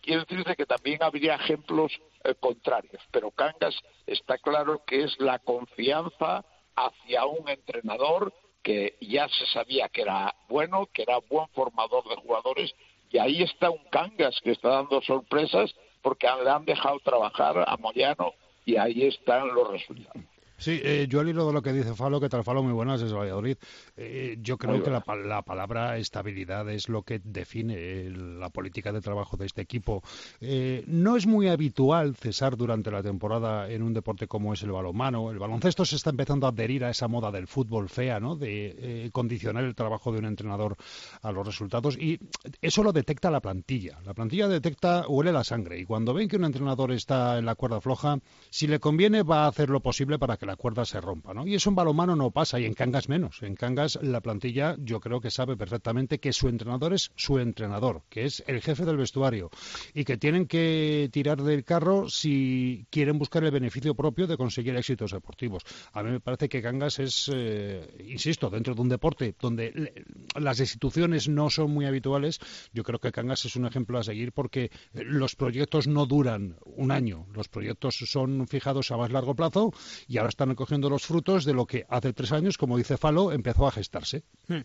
Quiero 0.05 0.21
decirte 0.21 0.55
que 0.55 0.67
también 0.67 1.01
habría 1.01 1.33
ejemplos 1.33 1.91
eh, 2.23 2.35
contrarios, 2.39 3.01
pero 3.09 3.31
Cangas 3.31 3.75
está 4.05 4.37
claro 4.37 4.83
que 4.85 5.03
es 5.03 5.19
la 5.19 5.39
confianza 5.39 6.45
hacia 6.75 7.25
un 7.25 7.49
entrenador 7.49 8.31
que 8.61 8.97
ya 9.01 9.27
se 9.27 9.47
sabía 9.47 9.89
que 9.89 10.03
era 10.03 10.35
bueno, 10.47 10.87
que 10.93 11.01
era 11.01 11.17
buen 11.27 11.47
formador 11.55 12.07
de 12.07 12.17
jugadores 12.17 12.71
Y 13.09 13.17
ahí 13.17 13.41
está 13.41 13.71
un 13.71 13.83
Cangas 13.85 14.39
que 14.43 14.51
está 14.51 14.69
dando 14.69 15.01
sorpresas 15.01 15.73
porque 16.03 16.27
le 16.43 16.51
han 16.51 16.65
dejado 16.65 16.99
trabajar 16.99 17.65
a 17.67 17.75
Moyano 17.77 18.33
y 18.63 18.77
ahí 18.77 19.07
están 19.07 19.55
los 19.55 19.71
resultados. 19.71 20.34
Sí, 20.57 20.79
eh, 20.83 21.07
yo 21.09 21.19
al 21.19 21.27
hilo 21.27 21.45
de 21.47 21.53
lo 21.53 21.61
que 21.61 21.73
dice 21.73 21.93
Falo, 21.93 22.21
que 22.21 22.29
tal 22.29 22.43
Falo, 22.43 22.63
muy 22.63 22.71
buenas 22.71 23.01
desde 23.01 23.15
Valladolid. 23.15 23.57
Eh, 23.97 24.37
yo 24.41 24.57
creo 24.57 24.81
que 24.81 24.89
la, 24.89 25.01
palabra 25.41 25.97
estabilidad 25.97 26.69
es 26.69 26.87
lo 26.87 27.03
que 27.03 27.19
define 27.23 28.09
la 28.09 28.49
política 28.49 28.91
de 28.93 29.01
trabajo 29.01 29.35
de 29.35 29.45
este 29.45 29.61
equipo. 29.61 30.01
Eh, 30.39 30.83
no 30.87 31.17
es 31.17 31.27
muy 31.27 31.49
habitual 31.49 32.15
cesar 32.15 32.55
durante 32.55 32.89
la 32.89 33.03
temporada 33.03 33.69
en 33.69 33.83
un 33.83 33.93
deporte 33.93 34.27
como 34.27 34.53
es 34.53 34.63
el 34.63 34.71
balonmano. 34.71 35.29
El 35.29 35.39
baloncesto 35.39 35.83
se 35.83 35.97
está 35.97 36.09
empezando 36.09 36.47
a 36.47 36.51
adherir 36.51 36.85
a 36.85 36.89
esa 36.89 37.07
moda 37.07 37.31
del 37.31 37.47
fútbol 37.47 37.89
fea, 37.89 38.19
¿no? 38.19 38.35
De 38.35 39.09
condicionar 39.11 39.65
el 39.65 39.75
trabajo 39.75 40.11
de 40.11 40.19
un 40.19 40.25
entrenador 40.25 40.77
a 41.21 41.31
los 41.31 41.45
resultados. 41.45 41.97
Y 41.97 42.19
eso 42.61 42.81
lo 42.81 42.93
detecta 42.93 43.29
la 43.29 43.41
plantilla. 43.41 43.99
La 44.05 44.13
plantilla 44.13 44.47
detecta, 44.47 45.05
huele 45.07 45.33
la 45.33 45.43
sangre. 45.43 45.79
Y 45.79 45.85
cuando 45.85 46.13
ven 46.13 46.29
que 46.29 46.37
un 46.37 46.45
entrenador 46.45 46.91
está 46.91 47.37
en 47.37 47.45
la 47.45 47.55
cuerda 47.55 47.81
floja, 47.81 48.19
si 48.49 48.67
le 48.67 48.79
conviene, 48.79 49.23
va 49.23 49.45
a 49.45 49.47
hacer 49.47 49.69
lo 49.69 49.81
posible 49.81 50.17
para 50.17 50.37
que 50.37 50.44
la 50.45 50.55
cuerda 50.55 50.85
se 50.85 51.01
rompa, 51.01 51.33
¿no? 51.33 51.45
Y 51.47 51.55
eso 51.55 51.69
en 51.69 51.75
balomano 51.75 52.15
no 52.15 52.31
pasa 52.31 52.59
y 52.59 52.65
en 52.65 52.73
Cangas 52.73 53.09
menos. 53.09 53.41
En 53.41 53.55
Cangas 53.55 53.99
la 54.01 54.21
plantilla 54.21 54.75
yo 54.79 54.99
creo 54.99 55.19
que 55.19 55.31
sabe 55.31 55.57
perfectamente 55.57 56.19
que 56.19 56.33
su 56.33 56.47
entrenador 56.47 56.93
es 56.93 57.11
su 57.15 57.39
entrenador, 57.39 58.03
que 58.09 58.25
es 58.25 58.43
el 58.47 58.61
jefe 58.61 58.85
del 58.85 58.97
vestuario 58.97 59.49
y 59.93 60.03
que 60.03 60.17
tienen 60.17 60.47
que 60.47 61.09
tirar 61.11 61.41
del 61.41 61.63
carro 61.63 62.09
si 62.09 62.85
quieren 62.89 63.17
buscar 63.17 63.43
el 63.43 63.51
beneficio 63.51 63.95
propio 63.95 64.27
de 64.27 64.37
conseguir 64.37 64.75
éxitos 64.75 65.11
deportivos. 65.11 65.63
A 65.93 66.03
mí 66.03 66.11
me 66.11 66.19
parece 66.19 66.49
que 66.49 66.61
Cangas 66.61 66.99
es, 66.99 67.31
eh, 67.33 68.05
insisto, 68.07 68.49
dentro 68.49 68.75
de 68.75 68.81
un 68.81 68.89
deporte 68.89 69.35
donde 69.39 69.93
las 70.39 70.59
instituciones 70.59 71.27
no 71.27 71.49
son 71.49 71.71
muy 71.71 71.85
habituales, 71.85 72.39
yo 72.73 72.83
creo 72.83 72.99
que 72.99 73.11
Cangas 73.11 73.45
es 73.45 73.55
un 73.55 73.65
ejemplo 73.65 73.97
a 73.97 74.03
seguir 74.03 74.31
porque 74.31 74.71
los 74.93 75.35
proyectos 75.35 75.87
no 75.87 76.05
duran 76.05 76.57
un 76.65 76.91
año, 76.91 77.27
los 77.33 77.47
proyectos 77.47 77.95
son 78.05 78.47
fijados 78.47 78.91
a 78.91 78.97
más 78.97 79.11
largo 79.11 79.35
plazo 79.35 79.73
y 80.07 80.17
ahora 80.17 80.29
están 80.35 80.49
recogiendo 80.49 80.89
los 80.89 81.05
frutos 81.05 81.45
de 81.45 81.53
lo 81.53 81.65
que 81.65 81.85
hace 81.87 82.11
tres 82.11 82.33
años, 82.33 82.57
como 82.57 82.75
dice 82.75 82.97
Falo, 82.97 83.31
empezó 83.31 83.67
a 83.67 83.71
gestarse. 83.71 84.23
Hmm. 84.49 84.63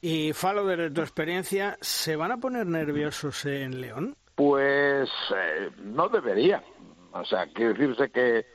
Y 0.00 0.32
Falo, 0.32 0.64
desde 0.64 0.90
tu 0.90 1.02
experiencia, 1.02 1.76
¿se 1.82 2.16
van 2.16 2.32
a 2.32 2.38
poner 2.38 2.66
nerviosos 2.66 3.44
en 3.44 3.82
León? 3.82 4.16
Pues 4.34 5.10
eh, 5.36 5.70
no 5.84 6.08
debería. 6.08 6.64
O 7.12 7.22
sea, 7.26 7.46
quiere 7.52 7.74
decirse 7.74 8.10
que 8.10 8.46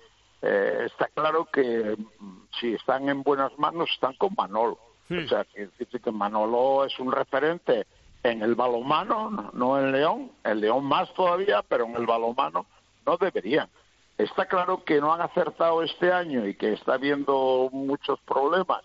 eh, 0.42 0.88
está 0.88 1.08
claro 1.14 1.48
que 1.54 1.96
si 2.60 2.74
están 2.74 3.10
en 3.10 3.22
buenas 3.22 3.56
manos, 3.60 3.88
están 3.94 4.16
con 4.16 4.34
Manolo. 4.36 4.80
Hmm. 5.08 5.24
O 5.24 5.28
sea, 5.28 5.46
quiere 5.46 5.68
decirse 5.68 6.00
que 6.00 6.12
Manolo 6.12 6.84
es 6.86 6.98
un 6.98 7.12
referente 7.12 7.86
en 8.24 8.42
el 8.42 8.56
balomano, 8.56 9.52
no 9.54 9.80
en 9.80 9.92
León, 9.92 10.32
en 10.44 10.62
León 10.62 10.84
más 10.84 11.14
todavía, 11.14 11.64
pero 11.70 11.86
en 11.86 11.96
el 11.96 12.08
balomano 12.08 12.66
no 13.06 13.18
deberían. 13.18 13.70
Está 14.18 14.46
claro 14.46 14.84
que 14.86 15.02
no 15.02 15.14
han 15.14 15.22
acertado 15.22 15.84
este 15.84 16.12
año 16.12 16.48
y 16.48 16.56
que 16.56 16.74
está 16.74 16.94
habiendo 16.94 17.70
muchos 17.72 18.20
problemas. 18.22 18.82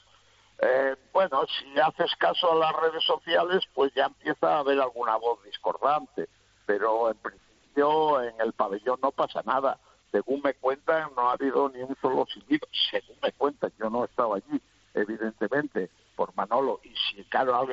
Eh, 0.59 0.97
bueno, 1.13 1.43
si 1.47 1.79
haces 1.79 2.15
caso 2.17 2.53
a 2.53 2.57
las 2.57 2.75
redes 2.75 3.05
sociales, 3.05 3.63
pues 3.73 3.93
ya 3.95 4.07
empieza 4.07 4.57
a 4.57 4.59
haber 4.59 4.81
alguna 4.81 5.17
voz 5.17 5.43
discordante, 5.45 6.29
pero 6.67 7.11
en 7.11 7.17
principio 7.17 8.23
en 8.23 8.35
el 8.41 8.53
pabellón 8.53 8.99
no 9.01 9.13
pasa 9.13 9.43
nada. 9.45 9.79
Según 10.11 10.43
me 10.43 10.55
cuentan, 10.55 11.11
no 11.15 11.31
ha 11.31 11.35
habido 11.35 11.69
ni 11.69 11.81
un 11.81 11.97
solo 12.03 12.27
silbido. 12.27 12.67
Según 12.91 13.17
me 13.23 13.33
cuentan, 13.33 13.73
yo 13.79 13.89
no 13.89 14.05
estaba 14.05 14.37
allí, 14.37 14.61
evidentemente, 14.95 15.91
por 16.17 16.35
Manolo. 16.35 16.81
Y 16.83 16.93
si, 16.97 17.23
claro, 17.25 17.67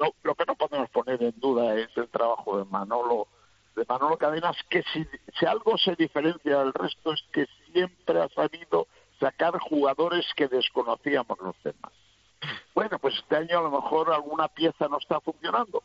no, 0.00 0.14
lo 0.22 0.34
que 0.34 0.46
no 0.46 0.54
podemos 0.54 0.88
poner 0.88 1.22
en 1.22 1.38
duda 1.38 1.74
es 1.74 1.94
el 1.98 2.08
trabajo 2.08 2.56
de 2.56 2.64
Manolo 2.64 3.28
de 3.76 3.84
Manolo 3.88 4.16
Cadenas 4.16 4.56
que 4.68 4.82
si, 4.92 5.06
si 5.44 5.48
algo 5.48 5.76
se 5.76 5.94
diferencia 5.94 6.58
del 6.60 6.72
resto 6.72 7.12
es 7.12 7.22
que 7.30 7.46
siempre 7.70 8.22
ha 8.22 8.28
sabido 8.30 8.86
sacar 9.20 9.58
jugadores 9.58 10.24
que 10.34 10.48
desconocíamos 10.48 11.38
los 11.38 11.54
demás. 11.62 11.92
Bueno, 12.74 12.98
pues 12.98 13.14
este 13.16 13.36
año 13.36 13.58
a 13.58 13.62
lo 13.62 13.70
mejor 13.70 14.10
alguna 14.10 14.48
pieza 14.48 14.88
no 14.88 14.96
está 14.98 15.20
funcionando. 15.20 15.82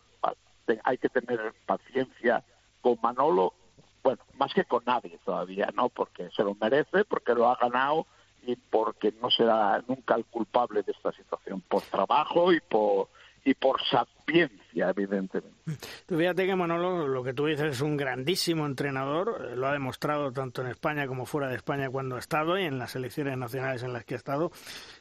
Hay 0.86 0.98
que 0.98 1.10
tener 1.10 1.54
paciencia 1.66 2.42
con 2.80 3.00
Manolo, 3.04 3.54
bueno, 4.02 4.22
más 4.38 4.54
que 4.54 4.64
con 4.64 4.86
nadie 4.86 5.20
todavía, 5.26 5.70
¿no? 5.74 5.90
Porque 5.90 6.30
se 6.30 6.44
lo 6.44 6.56
merece, 6.56 7.04
porque 7.04 7.34
lo 7.34 7.50
ha 7.50 7.56
ganado 7.56 8.06
y 8.44 8.56
porque 8.56 9.14
no 9.22 9.30
será 9.30 9.84
nunca 9.88 10.16
el 10.16 10.24
culpable 10.24 10.84
de 10.84 10.94
esta 10.94 11.12
situación, 11.12 11.60
por 11.68 11.82
trabajo 11.82 12.54
y 12.54 12.62
por 12.62 13.10
y 13.50 13.56
por 13.56 13.82
sapiencia, 13.82 14.92
evidentemente. 14.92 15.58
Tú 16.06 16.18
fíjate 16.18 16.46
que 16.46 16.56
Manolo, 16.56 17.08
lo 17.08 17.24
que 17.24 17.34
tú 17.34 17.48
dices, 17.48 17.78
es 17.78 17.82
un 17.82 17.98
grandísimo 17.98 18.68
entrenador, 18.68 19.44
eh, 19.44 19.56
lo 19.56 19.66
ha 19.66 19.74
demostrado 19.74 20.32
tanto 20.32 20.62
en 20.62 20.68
España 20.68 21.08
como 21.08 21.26
fuera 21.26 21.48
de 21.48 21.56
España 21.56 21.90
cuando 21.90 22.16
ha 22.16 22.20
estado 22.20 22.60
y 22.60 22.66
en 22.66 22.78
las 22.78 22.92
selecciones 22.92 23.36
nacionales 23.40 23.82
en 23.82 23.92
las 23.92 24.06
que 24.06 24.14
ha 24.14 24.18
estado. 24.18 24.52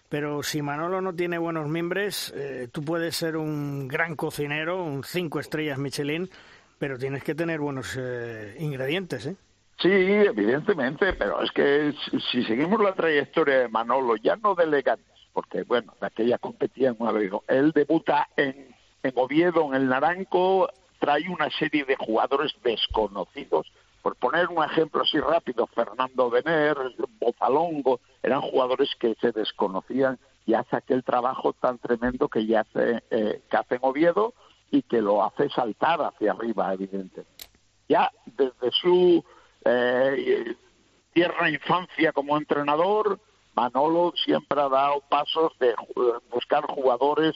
Pero 0.09 0.43
si 0.43 0.63
Manolo 0.63 1.03
no 1.03 1.15
tiene 1.15 1.37
buenos 1.37 1.69
miembros, 1.69 2.33
eh, 2.35 2.69
tú 2.73 2.83
puedes 2.83 3.17
ser 3.17 3.37
un 3.37 3.87
gran 3.87 4.17
cocinero, 4.17 4.83
un 4.83 5.05
cinco 5.05 5.41
estrellas 5.41 5.77
Michelin, 5.77 6.31
pero 6.79 6.97
tienes 6.97 7.23
que 7.23 7.35
tener 7.35 7.61
buenos 7.61 7.99
eh, 8.01 8.57
ingredientes, 8.61 9.27
¿eh? 9.27 9.37
Sí, 9.79 9.91
evidentemente, 9.93 11.13
pero 11.13 11.43
es 11.43 11.53
que 11.53 11.93
si 12.33 12.43
seguimos 12.45 12.81
la 12.83 12.95
trayectoria 12.95 13.59
de 13.59 13.69
Manolo, 13.69 14.17
ya 14.17 14.37
no 14.37 14.55
delegan 14.55 14.99
porque 15.39 15.63
bueno, 15.63 15.95
de 16.01 16.07
aquella 16.09 16.37
competía 16.37 16.89
en 16.89 16.97
un 16.99 17.43
Él 17.47 17.71
debuta 17.71 18.29
en, 18.37 18.75
en 19.05 19.13
Oviedo, 19.15 19.69
en 19.69 19.75
el 19.75 19.89
Naranco, 19.89 20.69
trae 20.99 21.29
una 21.29 21.49
serie 21.49 21.85
de 21.85 21.95
jugadores 21.95 22.53
desconocidos. 22.65 23.71
Por 24.03 24.17
poner 24.17 24.49
un 24.49 24.65
ejemplo 24.65 25.03
así 25.03 25.21
rápido, 25.21 25.69
Fernando 25.69 26.29
Bener, 26.29 26.77
Bozalongo, 27.21 28.01
eran 28.21 28.41
jugadores 28.41 28.91
que 28.99 29.15
se 29.21 29.31
desconocían 29.31 30.19
y 30.45 30.55
hace 30.55 30.75
aquel 30.75 31.05
trabajo 31.05 31.53
tan 31.53 31.79
tremendo 31.79 32.29
que 32.29 32.45
ya 32.45 32.63
hace, 32.63 33.05
eh, 33.09 33.41
que 33.49 33.57
hace 33.57 33.77
en 33.77 33.83
Oviedo 33.83 34.35
y 34.73 34.83
que 34.83 35.01
lo 35.01 35.23
hace 35.23 35.49
saltar 35.51 36.01
hacia 36.03 36.33
arriba, 36.33 36.75
evidentemente. 36.75 37.47
Ya 37.89 38.11
desde 38.27 38.73
su 38.73 39.25
eh, 39.65 40.57
tierna 41.13 41.49
infancia 41.49 42.11
como 42.11 42.37
entrenador, 42.37 43.21
Manolo 43.59 44.13
siempre 44.25 44.61
ha 44.61 44.69
dado 44.69 45.01
pasos 45.09 45.53
de 45.59 45.75
buscar 46.31 46.65
jugadores 46.67 47.35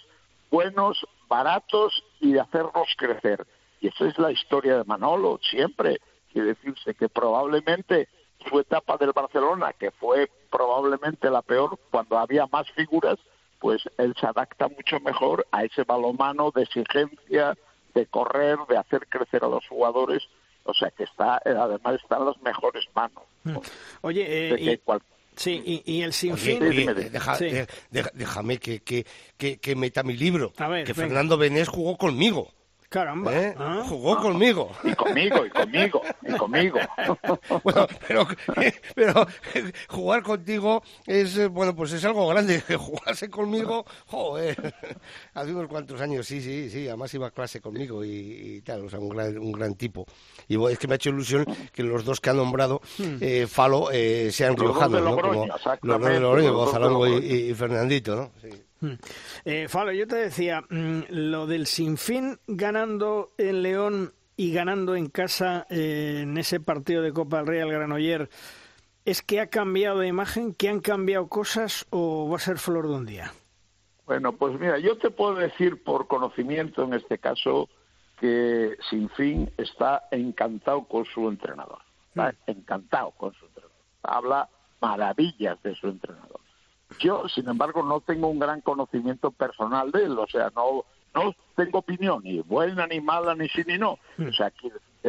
buenos, 0.52 1.04
baratos 1.28 2.04
y 2.20 2.32
de 2.34 2.40
hacerlos 2.40 2.86
crecer. 2.96 3.44
Y 3.80 3.88
esa 3.88 4.06
es 4.06 4.16
la 4.18 4.30
historia 4.30 4.78
de 4.78 4.84
Manolo, 4.84 5.40
siempre. 5.42 6.00
Quiere 6.32 6.48
decirse 6.48 6.94
que 6.94 7.08
probablemente 7.08 8.08
su 8.48 8.60
etapa 8.60 8.96
del 8.98 9.10
Barcelona, 9.12 9.72
que 9.72 9.90
fue 9.90 10.30
probablemente 10.48 11.28
la 11.28 11.42
peor 11.42 11.76
cuando 11.90 12.16
había 12.16 12.46
más 12.46 12.70
figuras, 12.70 13.18
pues 13.58 13.82
él 13.98 14.14
se 14.20 14.26
adapta 14.26 14.68
mucho 14.68 15.00
mejor 15.00 15.44
a 15.50 15.64
ese 15.64 15.82
balomano 15.82 16.52
de 16.52 16.62
exigencia, 16.62 17.58
de 17.94 18.06
correr, 18.06 18.58
de 18.68 18.76
hacer 18.78 19.08
crecer 19.08 19.42
a 19.42 19.48
los 19.48 19.66
jugadores. 19.66 20.22
O 20.62 20.72
sea 20.72 20.92
que 20.92 21.02
está, 21.02 21.42
además 21.44 22.00
está 22.00 22.18
en 22.18 22.26
las 22.26 22.40
mejores 22.42 22.84
manos. 22.94 23.24
Hmm. 23.42 23.56
Oye, 24.02 24.54
eh, 24.54 24.80
Sí, 25.36 25.82
y, 25.84 26.02
el 26.02 26.12
sinfín... 26.12 26.60
déjame 28.14 28.58
que, 28.58 28.80
que, 28.80 29.04
que, 29.58 29.76
meta 29.76 30.02
mi 30.02 30.16
libro. 30.16 30.52
que 30.84 30.94
Fernando 30.94 31.38
Benés 31.38 31.68
jugó 31.68 31.96
conmigo. 31.96 32.52
Caramba. 32.92 33.32
¿Eh? 33.34 33.54
Ah. 33.58 33.82
Jugó 33.88 34.18
conmigo. 34.18 34.70
Y 34.84 34.94
conmigo, 34.94 35.46
y 35.46 35.48
conmigo, 35.48 36.02
y 36.28 36.32
conmigo. 36.36 36.78
bueno, 37.64 37.86
pero, 38.06 38.28
pero 38.94 39.26
jugar 39.88 40.22
contigo 40.22 40.82
es, 41.06 41.48
bueno, 41.48 41.74
pues 41.74 41.92
es 41.94 42.04
algo 42.04 42.28
grande. 42.28 42.60
Jugarse 42.60 43.30
conmigo, 43.30 43.86
joder, 44.06 44.74
hace 45.32 45.54
unos 45.54 45.68
cuantos 45.68 46.02
años, 46.02 46.26
sí, 46.26 46.42
sí, 46.42 46.68
sí. 46.68 46.86
Además 46.86 47.14
iba 47.14 47.28
a 47.28 47.30
clase 47.30 47.62
conmigo 47.62 48.04
y, 48.04 48.60
tal, 48.60 48.84
o 48.84 48.90
sea, 48.90 48.98
un 48.98 49.08
gran, 49.08 49.38
un 49.38 49.52
gran 49.52 49.74
tipo. 49.74 50.04
Y 50.46 50.62
es 50.70 50.78
que 50.78 50.86
me 50.86 50.94
ha 50.94 50.96
hecho 50.96 51.08
ilusión 51.08 51.46
que 51.72 51.82
los 51.82 52.04
dos 52.04 52.20
que 52.20 52.28
ha 52.28 52.34
nombrado, 52.34 52.82
hmm. 52.98 53.16
eh, 53.22 53.46
Falo, 53.46 53.90
eh, 53.90 54.30
sean 54.30 54.54
riojanos, 54.54 55.00
¿no? 55.02 55.16
Como 55.16 55.46
los 55.46 56.00
dos 56.00 56.10
de 56.10 56.20
Logroño, 56.20 56.52
Gonzalo 56.52 57.06
y, 57.08 57.50
y, 57.50 57.54
Fernandito, 57.54 58.16
¿no? 58.16 58.32
Sí. 58.42 58.50
Hmm. 58.82 58.94
Eh, 59.44 59.68
Falo, 59.68 59.92
yo 59.92 60.08
te 60.08 60.16
decía, 60.16 60.60
mm, 60.68 61.02
lo 61.10 61.46
del 61.46 61.66
sinfín 61.66 62.40
ganando 62.48 63.30
en 63.38 63.62
León 63.62 64.12
y 64.36 64.52
ganando 64.52 64.96
en 64.96 65.08
casa 65.08 65.68
eh, 65.70 66.20
en 66.22 66.36
ese 66.36 66.58
partido 66.58 67.00
de 67.00 67.12
Copa 67.12 67.38
del 67.38 67.46
Real 67.46 67.70
Granoller, 67.70 68.28
¿es 69.04 69.22
que 69.22 69.40
ha 69.40 69.46
cambiado 69.46 70.00
de 70.00 70.08
imagen, 70.08 70.52
que 70.52 70.68
han 70.68 70.80
cambiado 70.80 71.28
cosas 71.28 71.86
o 71.90 72.28
va 72.28 72.36
a 72.36 72.40
ser 72.40 72.58
flor 72.58 72.88
de 72.88 72.94
un 72.94 73.06
día? 73.06 73.32
Bueno, 74.04 74.32
pues 74.32 74.58
mira, 74.58 74.80
yo 74.80 74.98
te 74.98 75.10
puedo 75.10 75.36
decir 75.36 75.84
por 75.84 76.08
conocimiento 76.08 76.82
en 76.82 76.94
este 76.94 77.18
caso 77.18 77.68
que 78.18 78.76
Sinfín 78.90 79.52
está 79.58 80.08
encantado 80.10 80.88
con 80.88 81.04
su 81.04 81.28
entrenador. 81.28 81.78
Está 82.08 82.32
hmm. 82.32 82.50
encantado 82.50 83.12
con 83.12 83.32
su 83.34 83.46
entrenador. 83.46 83.76
Habla 84.02 84.48
maravillas 84.80 85.62
de 85.62 85.76
su 85.76 85.86
entrenador. 85.86 86.41
Yo, 87.02 87.28
sin 87.28 87.48
embargo, 87.48 87.82
no 87.82 88.00
tengo 88.00 88.28
un 88.28 88.38
gran 88.38 88.60
conocimiento 88.60 89.30
personal 89.30 89.90
de 89.90 90.04
él, 90.04 90.18
o 90.18 90.26
sea, 90.26 90.50
no 90.54 90.84
no 91.14 91.34
tengo 91.56 91.78
opinión, 91.78 92.22
ni 92.24 92.40
buena, 92.40 92.86
ni 92.86 93.00
mala, 93.00 93.34
ni 93.34 93.48
sí, 93.48 93.62
ni 93.66 93.78
no. 93.78 93.98
Mm. 94.16 94.28
O 94.28 94.32
sea, 94.32 94.52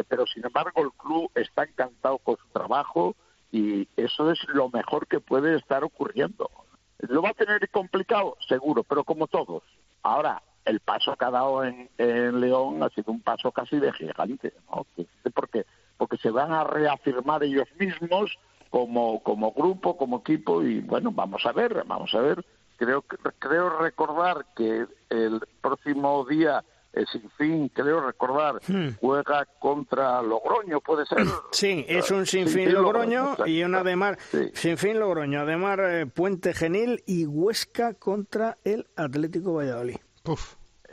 pero 0.08 0.26
sin 0.26 0.44
embargo 0.44 0.82
el 0.82 0.92
club 0.92 1.30
está 1.34 1.64
encantado 1.64 2.18
con 2.18 2.36
su 2.36 2.46
trabajo 2.48 3.14
y 3.52 3.88
eso 3.96 4.30
es 4.30 4.38
lo 4.48 4.68
mejor 4.70 5.06
que 5.06 5.20
puede 5.20 5.56
estar 5.56 5.84
ocurriendo. 5.84 6.50
Lo 6.98 7.22
va 7.22 7.30
a 7.30 7.34
tener 7.34 7.68
complicado, 7.70 8.36
seguro, 8.48 8.82
pero 8.82 9.04
como 9.04 9.26
todos. 9.26 9.62
Ahora, 10.02 10.42
el 10.64 10.80
paso 10.80 11.14
que 11.16 11.24
ha 11.24 11.30
dado 11.30 11.62
en, 11.64 11.88
León 11.98 12.82
ha 12.82 12.88
sido 12.90 13.12
un 13.12 13.20
paso 13.20 13.52
casi 13.52 13.78
de 13.78 13.92
gigante, 13.92 14.52
¿no? 14.70 14.86
Porque, 15.34 15.66
porque 15.96 16.16
se 16.16 16.30
van 16.30 16.52
a 16.52 16.64
reafirmar 16.64 17.44
ellos 17.44 17.68
mismos 17.78 18.36
como, 18.74 19.22
como 19.22 19.52
grupo, 19.52 19.96
como 19.96 20.18
equipo, 20.18 20.60
y 20.60 20.80
bueno, 20.80 21.12
vamos 21.12 21.46
a 21.46 21.52
ver, 21.52 21.84
vamos 21.86 22.12
a 22.12 22.18
ver. 22.18 22.44
Creo, 22.76 23.02
creo 23.38 23.78
recordar 23.78 24.46
que 24.56 24.84
el 25.10 25.40
próximo 25.60 26.26
día 26.28 26.64
el 26.92 27.06
Sinfín, 27.06 27.68
creo 27.68 28.00
recordar, 28.00 28.60
hmm. 28.66 28.96
juega 29.00 29.46
contra 29.60 30.20
Logroño, 30.22 30.80
puede 30.80 31.06
ser. 31.06 31.18
Sí, 31.52 31.84
es 31.86 32.10
un 32.10 32.26
Sinfín 32.26 32.72
Logroño 32.72 33.36
y 33.46 33.62
una 33.62 33.78
Ademar, 33.78 34.18
Sinfín 34.54 34.98
Logroño, 34.98 35.42
Ademar 35.42 35.78
eh, 35.78 36.06
Puente 36.06 36.52
Genil 36.52 37.04
y 37.06 37.26
Huesca 37.26 37.94
contra 37.94 38.56
el 38.64 38.88
Atlético 38.96 39.54
Valladolid. 39.54 39.98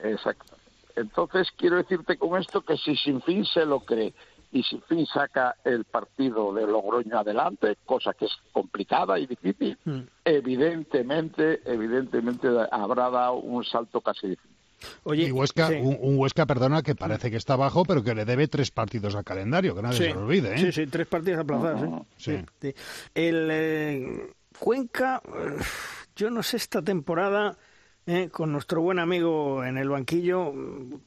Exacto. 0.03 0.53
Entonces 0.95 1.49
quiero 1.57 1.77
decirte 1.77 2.15
con 2.19 2.39
esto 2.39 2.61
que 2.61 2.77
si 2.77 2.95
Sinfín 2.95 3.43
se 3.43 3.65
lo 3.65 3.79
cree 3.79 4.13
y 4.51 4.63
Sinfín 4.63 5.05
saca 5.05 5.55
el 5.63 5.85
partido 5.85 6.53
de 6.53 6.67
Logroño 6.67 7.19
adelante, 7.19 7.77
cosa 7.85 8.13
que 8.13 8.25
es 8.25 8.31
complicada 8.51 9.17
y 9.17 9.27
difícil, 9.27 9.77
hmm. 9.85 10.01
evidentemente, 10.25 11.61
evidentemente 11.65 12.47
habrá 12.71 13.09
dado 13.09 13.35
un 13.35 13.63
salto 13.63 14.01
casi 14.01 14.29
difícil 14.29 14.51
y 15.13 15.31
Huesca, 15.31 15.69
un, 15.69 16.17
Huesca, 16.17 16.45
perdona, 16.45 16.81
que 16.81 16.95
parece 16.95 17.29
que 17.29 17.37
está 17.37 17.53
abajo, 17.53 17.83
pero 17.85 18.03
que 18.03 18.15
le 18.15 18.25
debe 18.25 18.47
tres 18.47 18.71
partidos 18.71 19.15
al 19.15 19.23
calendario, 19.23 19.75
que 19.75 19.81
nadie 19.81 19.97
se 19.97 20.13
lo 20.13 20.21
olvide. 20.21 20.55
¿eh? 20.55 20.57
Sí, 20.57 20.71
sí, 20.71 20.87
tres 20.87 21.07
partidos 21.07 21.41
aplazados. 21.41 22.01
¿eh? 22.27 22.45
Sí. 22.59 22.73
El 23.13 23.49
eh, 23.51 24.33
Cuenca, 24.59 25.21
yo 26.15 26.29
no 26.29 26.43
sé 26.43 26.57
esta 26.57 26.81
temporada... 26.81 27.57
Eh, 28.07 28.29
con 28.31 28.51
nuestro 28.51 28.81
buen 28.81 28.97
amigo 28.97 29.63
en 29.63 29.77
el 29.77 29.87
banquillo, 29.87 30.51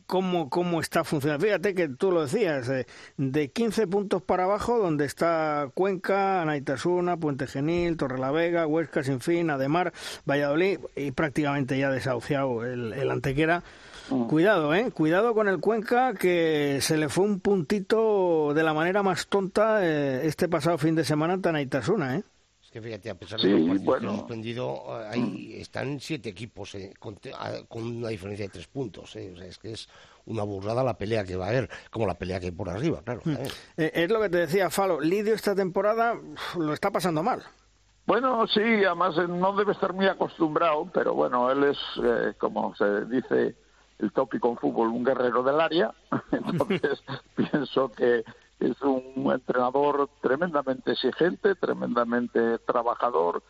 cómo, 0.07 0.49
cómo 0.49 0.81
está 0.81 1.03
funcionando. 1.03 1.45
Fíjate 1.45 1.75
que 1.75 1.89
tú 1.89 2.13
lo 2.13 2.23
decías, 2.23 2.71
de 3.17 3.51
15 3.51 3.89
puntos 3.89 4.23
para 4.23 4.45
abajo, 4.45 4.79
donde 4.79 5.05
está 5.05 5.71
Cuenca, 5.75 6.41
Anaitasuna, 6.41 7.17
Puente 7.17 7.49
Genil, 7.49 7.97
Torrelavega, 7.97 8.69
Huesca, 8.69 9.03
Sinfín, 9.03 9.51
Ademar, 9.51 9.93
Valladolid 10.25 10.79
y 10.95 11.11
prácticamente 11.11 11.77
ya 11.77 11.91
desahuciado 11.91 12.65
el, 12.65 12.93
el 12.93 13.11
Antequera. 13.11 13.65
Mm. 14.11 14.27
Cuidado, 14.27 14.73
¿eh? 14.73 14.93
Cuidado 14.93 15.35
con 15.35 15.49
el 15.49 15.59
Cuenca, 15.59 16.15
que 16.15 16.79
se 16.81 16.97
le 16.97 17.09
fue 17.09 17.25
un 17.25 17.41
puntito 17.41 18.55
de 18.55 18.63
la 18.63 18.73
manera 18.73 19.03
más 19.03 19.27
tonta 19.27 19.85
eh, 19.85 20.27
este 20.29 20.49
pasado 20.49 20.79
fin 20.79 20.95
de 20.95 21.05
semana 21.05 21.35
ante 21.35 21.49
Anaitasuna, 21.49 22.17
¿eh? 22.17 22.23
Que 22.75 22.83
fíjate, 22.83 23.09
a 23.09 23.15
pesar 23.15 23.39
de 23.39 23.47
que 23.47 23.57
los 23.57 23.83
partidos 23.83 24.17
suspendido, 24.17 24.97
ahí 25.09 25.59
están 25.61 26.01
siete 26.01 26.31
equipos 26.31 26.75
eh, 26.75 26.93
con, 26.99 27.17
una 27.87 28.09
diferencia 28.09 28.47
de 28.47 28.49
tres 28.51 28.67
puntos. 28.67 29.15
Eh. 29.15 29.33
es 29.47 29.59
que 29.59 29.75
es 29.75 29.89
una 30.27 30.43
burrada 30.43 30.83
la 30.83 30.99
pelea 30.99 31.23
que 31.23 31.37
va 31.37 31.47
a 31.47 31.51
haber, 31.51 31.71
como 31.93 32.05
la 32.05 32.19
pelea 32.19 32.41
que 32.41 32.47
hay 32.47 32.51
por 32.51 32.69
arriba, 32.69 33.01
claro. 33.05 33.21
Hmm. 33.25 33.37
Eh, 33.77 33.93
es 33.95 34.11
lo 34.11 34.21
que 34.21 34.29
te 34.29 34.39
decía, 34.39 34.71
Falo. 34.71 35.01
Lidio 35.01 35.35
esta 35.35 35.55
temporada 35.55 36.17
lo 36.59 36.73
está 36.73 36.91
pasando 36.91 37.23
mal. 37.23 37.45
Bueno, 38.07 38.45
sí, 38.49 38.61
además 38.61 39.17
no 39.29 39.55
debe 39.55 39.71
estar 39.71 39.93
muy 39.93 40.09
acostumbrado, 40.09 40.91
pero 40.93 41.15
bueno, 41.15 41.53
él 41.53 41.63
es, 41.63 41.79
como 42.39 42.75
se 42.75 43.05
dice 43.05 43.55
el 44.01 44.11
tópico 44.11 44.49
en 44.51 44.57
fútbol, 44.57 44.89
un 44.89 45.05
guerrero 45.05 45.45
del 45.45 45.61
área. 45.61 45.95
Entonces, 46.33 47.05
pienso 47.37 47.93
que 47.93 48.25
es 48.71 48.81
un 48.83 49.31
entrenador 49.33 50.09
tremendamente 50.21 50.93
exigente, 50.93 51.55
tremendamente 51.55 52.59
trabajador 52.61 53.43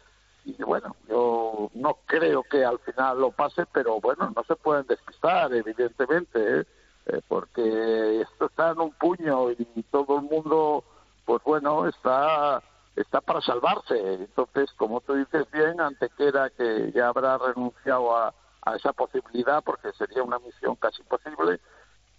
y 0.44 0.62
bueno, 0.62 0.94
yo 1.08 1.70
no 1.74 1.98
creo 2.04 2.42
que 2.42 2.64
al 2.64 2.78
final 2.80 3.18
lo 3.20 3.30
pase, 3.30 3.64
pero 3.72 3.98
bueno, 4.00 4.30
no 4.36 4.44
se 4.44 4.56
pueden 4.56 4.86
despistar, 4.86 5.52
evidentemente, 5.54 6.60
¿eh? 6.60 6.64
Eh, 7.06 7.20
porque 7.28 8.20
esto 8.22 8.46
está 8.46 8.70
en 8.70 8.80
un 8.80 8.92
puño 8.92 9.50
y 9.50 9.82
todo 9.90 10.16
el 10.16 10.22
mundo, 10.22 10.84
pues 11.26 11.42
bueno, 11.44 11.86
está 11.86 12.62
está 12.96 13.20
para 13.20 13.40
salvarse. 13.40 14.14
Entonces, 14.14 14.70
como 14.76 15.00
tú 15.00 15.14
dices 15.14 15.50
bien, 15.50 15.80
Antequera 15.80 16.50
que 16.50 16.92
ya 16.94 17.08
habrá 17.08 17.36
renunciado 17.38 18.16
a, 18.16 18.34
a 18.62 18.76
esa 18.76 18.92
posibilidad 18.92 19.62
porque 19.62 19.92
sería 19.92 20.22
una 20.22 20.38
misión 20.38 20.76
casi 20.76 21.02
imposible, 21.02 21.60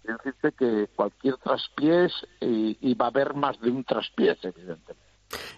decirte 0.06 0.52
que 0.52 0.88
cualquier 0.94 1.36
traspiés 1.38 2.12
y, 2.40 2.94
va 2.94 3.06
a 3.06 3.08
haber 3.08 3.34
más 3.34 3.60
de 3.60 3.70
un 3.70 3.84
traspiés, 3.84 4.38
evidentemente. 4.42 4.94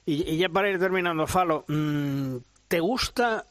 Y, 0.04 0.36
ya 0.38 0.48
para 0.48 0.70
ir 0.70 0.78
terminando, 0.78 1.26
Falo, 1.26 1.64
mm, 1.68 2.36
¿te 2.68 2.80
gusta 2.80 3.44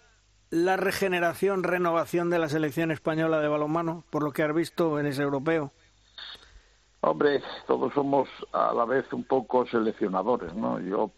la 0.50 0.78
regeneración, 0.78 1.64
renovación 1.64 2.30
de 2.30 2.40
la 2.40 2.50
selección 2.50 2.92
española 2.92 3.40
de 3.40 3.48
balonmano, 3.48 4.04
por 4.10 4.24
lo 4.24 4.32
que 4.32 4.44
has 4.44 4.54
visto 4.54 5.00
en 5.00 5.06
ese 5.06 5.24
europeo? 5.24 5.72
Hombre, 7.02 7.42
todos 7.68 7.94
somos 7.94 8.28
a 8.54 8.74
la 8.74 8.86
vez 8.86 9.12
un 9.14 9.24
poco 9.24 9.66
seleccionadores, 9.68 10.54
¿no? 10.56 10.80
Yo, 10.80 11.12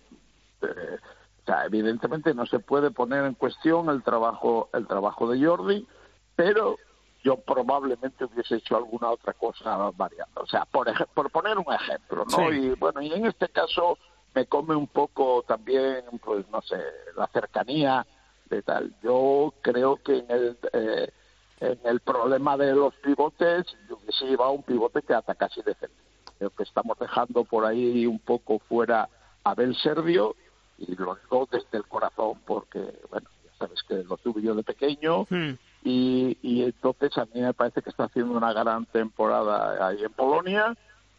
eh, 0.62 0.98
o 1.42 1.46
sea, 1.46 1.65
evidentemente 1.65 2.34
no 2.34 2.46
se 2.46 2.60
puede 2.60 2.92
poner 2.92 3.26
en 3.26 3.34
cuestión 3.36 3.89
el 3.89 4.04
trabajo, 4.04 4.70
el 4.74 4.88
trabajo 4.88 5.30
de 5.30 5.46
Jordi, 5.46 5.88
pero 6.36 6.78
yo 7.23 7.38
probablemente 7.38 8.25
hubiese 8.25 8.55
hecho 8.55 8.77
alguna 8.77 9.12
otra 9.12 9.34
cosa 9.34 9.91
variando. 9.95 10.41
O 10.41 10.47
sea, 10.47 10.65
por, 10.65 10.88
por 11.13 11.29
poner 11.32 11.58
un 11.58 11.73
ejemplo, 11.73 12.25
¿no? 12.25 12.51
Y 12.53 12.69
bueno, 12.75 13.01
y 13.01 13.12
en 13.12 13.25
este 13.25 13.49
caso 13.49 13.97
me 14.34 14.45
come 14.45 14.75
un 14.75 14.88
poco 14.88 15.43
también, 15.47 16.05
pues 16.23 16.47
no 16.49 16.62
sé, 16.62 16.82
la 17.17 17.27
cercanía 17.27 18.05
de 18.49 18.62
tal. 18.62 18.93
Yo 19.03 19.53
creo 19.62 19.97
que 19.97 20.19
en 20.19 20.32
el, 20.32 20.58
eh, 20.73 21.12
en 21.60 21.79
el 21.84 21.99
problema 21.99 22.55
de 22.55 22.73
los 22.73 22.93
pivotes, 22.95 23.65
yo 23.89 23.97
hubiese 23.97 24.25
llevado 24.25 24.51
un 24.51 24.63
pivote 24.63 25.01
que 25.01 25.13
atacase 25.13 25.60
y 25.60 25.63
defendiera. 25.63 26.03
Creo 26.38 26.49
que 26.51 26.63
estamos 26.63 26.97
dejando 26.97 27.43
por 27.43 27.65
ahí 27.65 28.05
un 28.05 28.19
poco 28.19 28.60
fuera 28.60 29.10
a 29.43 29.55
Bel 29.55 29.75
Servio 29.75 30.36
y 30.77 30.95
lo 30.95 31.15
digo 31.15 31.49
desde 31.51 31.77
el 31.77 31.86
corazón 31.86 32.39
porque, 32.45 32.79
bueno, 33.10 33.27
ya 33.43 33.51
sabes 33.58 33.84
que 33.84 33.95
lo 33.95 34.15
tuve 34.17 34.41
yo 34.41 34.55
de 34.55 34.63
pequeño. 34.63 35.25
Hmm 35.29 35.55
y, 35.84 36.63
entonces 36.63 37.18
a 37.18 37.26
mí 37.26 37.42
me 37.42 37.54
parece 37.54 37.82
que 37.82 37.89
está 37.89 38.06
haciendo 38.06 38.38
una 38.38 38.54
gran 38.54 38.86
temporada 38.88 39.88
ahí 39.88 40.04
en 40.04 40.12
Polonia 40.12 40.76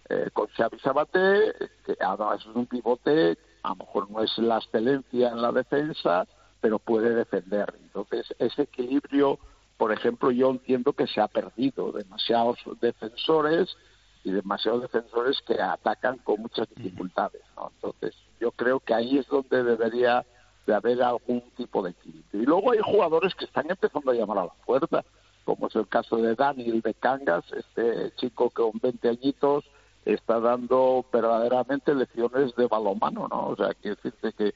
eh, 0.09 0.29
con 0.33 0.49
Xavi 0.49 0.79
Sabaté, 0.81 1.55
que 1.85 1.96
además 2.01 2.40
es 2.40 2.55
un 2.55 2.66
pivote, 2.66 3.38
a 3.62 3.70
lo 3.70 3.77
mejor 3.77 4.11
no 4.11 4.23
es 4.23 4.37
la 4.38 4.59
excelencia 4.59 5.31
en 5.31 5.40
la 5.40 5.53
defensa, 5.53 6.27
pero 6.61 6.79
puede 6.79 7.14
defender. 7.14 7.75
Entonces 7.83 8.27
ese 8.38 8.62
equilibrio, 8.62 9.38
por 9.77 9.92
ejemplo, 9.92 10.31
yo 10.31 10.51
entiendo 10.51 10.92
que 10.92 11.07
se 11.07 11.20
ha 11.20 11.29
perdido 11.29 11.92
demasiados 11.92 12.59
defensores 12.81 13.77
y 14.25 14.33
demasiados 14.33 14.83
defensores 14.83 15.40
que 15.46 15.61
atacan 15.61 16.18
con 16.18 16.42
muchas 16.42 16.68
dificultades. 16.75 17.42
¿no? 17.57 17.70
Entonces 17.75 18.14
yo 18.40 18.53
creo 18.53 18.81
que 18.81 18.94
ahí 18.94 19.18
es 19.18 19.27
donde 19.29 19.62
debería 19.62 20.27
de 20.66 20.75
haber 20.75 21.03
algún 21.03 21.42
tipo 21.57 21.83
de 21.83 21.90
equilibrio. 21.90 22.42
Y 22.42 22.46
luego 22.46 22.73
hay 22.73 22.81
jugadores 22.81 23.35
que 23.35 23.44
están 23.44 23.70
empezando 23.70 24.11
a 24.11 24.14
llamar 24.14 24.38
a 24.38 24.44
la 24.44 24.55
puerta, 24.64 25.05
como 25.44 25.66
es 25.68 25.77
el 25.77 25.88
caso 25.88 26.16
de 26.16 26.35
Daniel 26.35 26.81
de 26.81 26.94
Cangas, 26.94 27.44
este 27.53 28.12
chico 28.16 28.51
que 28.51 28.62
con 28.62 28.79
20 28.81 29.09
añitos 29.09 29.64
está 30.05 30.40
dando 30.40 31.05
verdaderamente 31.12 31.94
lecciones 31.94 32.55
de 32.57 32.66
balonmano, 32.66 33.29
¿no? 33.29 33.49
O 33.49 33.57
sea, 33.57 33.75
quiere 33.75 33.96
decirte 33.96 34.33
que 34.33 34.55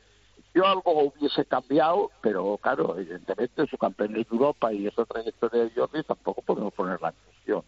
yo 0.55 0.64
algo 0.64 1.03
hubiese 1.03 1.45
cambiado, 1.45 2.11
pero 2.21 2.57
claro, 2.59 2.97
evidentemente 2.97 3.67
su 3.67 3.77
campeón 3.77 4.12
de 4.12 4.27
Europa 4.31 4.73
y 4.73 4.87
esa 4.87 5.05
trayectoria 5.05 5.64
de 5.64 5.71
Jordi 5.71 6.03
tampoco 6.05 6.43
podemos 6.43 6.73
ponerla 6.73 7.09
en 7.09 7.14
cuestión. 7.25 7.62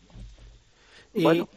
Bueno, 1.23 1.49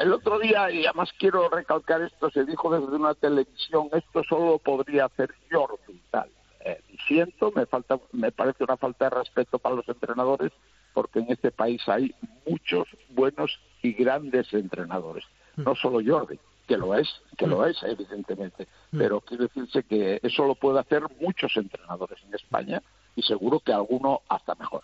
el 0.00 0.12
otro 0.12 0.38
día, 0.38 0.70
y 0.70 0.86
además 0.86 1.10
quiero 1.18 1.48
recalcar 1.48 2.02
esto, 2.02 2.30
se 2.30 2.44
dijo 2.44 2.74
desde 2.74 2.94
una 2.96 3.14
televisión, 3.14 3.88
esto 3.92 4.22
solo 4.28 4.58
podría 4.58 5.06
hacer 5.06 5.34
Jordi, 5.50 6.00
tal. 6.10 6.30
Eh, 6.64 6.80
siento, 7.06 7.52
me, 7.54 7.66
falta, 7.66 7.98
me 8.12 8.30
parece 8.32 8.64
una 8.64 8.76
falta 8.76 9.06
de 9.06 9.16
respeto 9.16 9.58
para 9.58 9.74
los 9.74 9.88
entrenadores, 9.88 10.52
porque 10.94 11.18
en 11.18 11.30
este 11.30 11.50
país 11.50 11.82
hay 11.88 12.14
muchos 12.46 12.86
buenos 13.10 13.58
y 13.82 13.92
grandes 13.92 14.52
entrenadores, 14.52 15.24
mm. 15.56 15.62
no 15.62 15.74
solo 15.74 16.00
Jordi, 16.04 16.38
que 16.66 16.76
lo 16.76 16.94
es, 16.94 17.08
que 17.36 17.46
lo 17.46 17.58
mm. 17.58 17.64
es, 17.66 17.82
evidentemente, 17.82 18.68
mm. 18.92 18.98
pero 18.98 19.20
quiero 19.20 19.44
decirse 19.44 19.82
que 19.82 20.20
eso 20.22 20.46
lo 20.46 20.54
puede 20.54 20.78
hacer 20.78 21.02
muchos 21.20 21.56
entrenadores 21.56 22.18
en 22.26 22.34
España 22.34 22.82
y 23.16 23.22
seguro 23.22 23.60
que 23.60 23.72
alguno 23.72 24.22
hasta 24.28 24.54
mejor. 24.54 24.82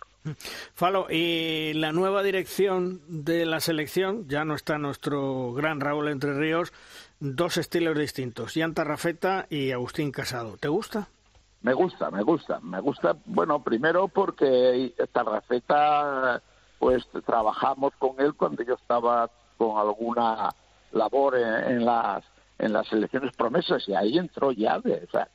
Falo, 0.73 1.07
y 1.09 1.73
la 1.73 1.91
nueva 1.91 2.23
dirección 2.23 3.01
de 3.07 3.45
la 3.45 3.59
selección, 3.59 4.27
ya 4.27 4.45
no 4.45 4.55
está 4.55 4.77
nuestro 4.77 5.53
gran 5.53 5.79
Raúl 5.79 6.09
Entre 6.09 6.33
Ríos, 6.33 6.73
dos 7.19 7.57
estilos 7.57 7.97
distintos, 7.97 8.53
Yanta 8.53 8.83
Rafeta 8.83 9.47
y 9.49 9.71
Agustín 9.71 10.11
Casado. 10.11 10.57
¿Te 10.57 10.67
gusta? 10.67 11.07
Me 11.61 11.73
gusta, 11.73 12.09
me 12.09 12.23
gusta, 12.23 12.59
me 12.61 12.79
gusta, 12.79 13.17
bueno, 13.25 13.61
primero 13.61 14.07
porque 14.07 14.93
Tarrafeta 15.11 16.41
pues 16.77 17.05
trabajamos 17.25 17.93
con 17.99 18.11
él 18.19 18.33
cuando 18.33 18.63
yo 18.63 18.75
estaba 18.75 19.29
con 19.57 19.77
alguna 19.77 20.49
labor 20.93 21.37
en, 21.37 21.85
las 21.85 22.23
en 22.59 22.73
las 22.73 22.91
elecciones 22.91 23.35
promesas 23.35 23.87
y 23.87 23.95
ahí 23.95 24.17
entró 24.17 24.51
ya, 24.51 24.77
o 24.77 25.11
sea, 25.11 25.29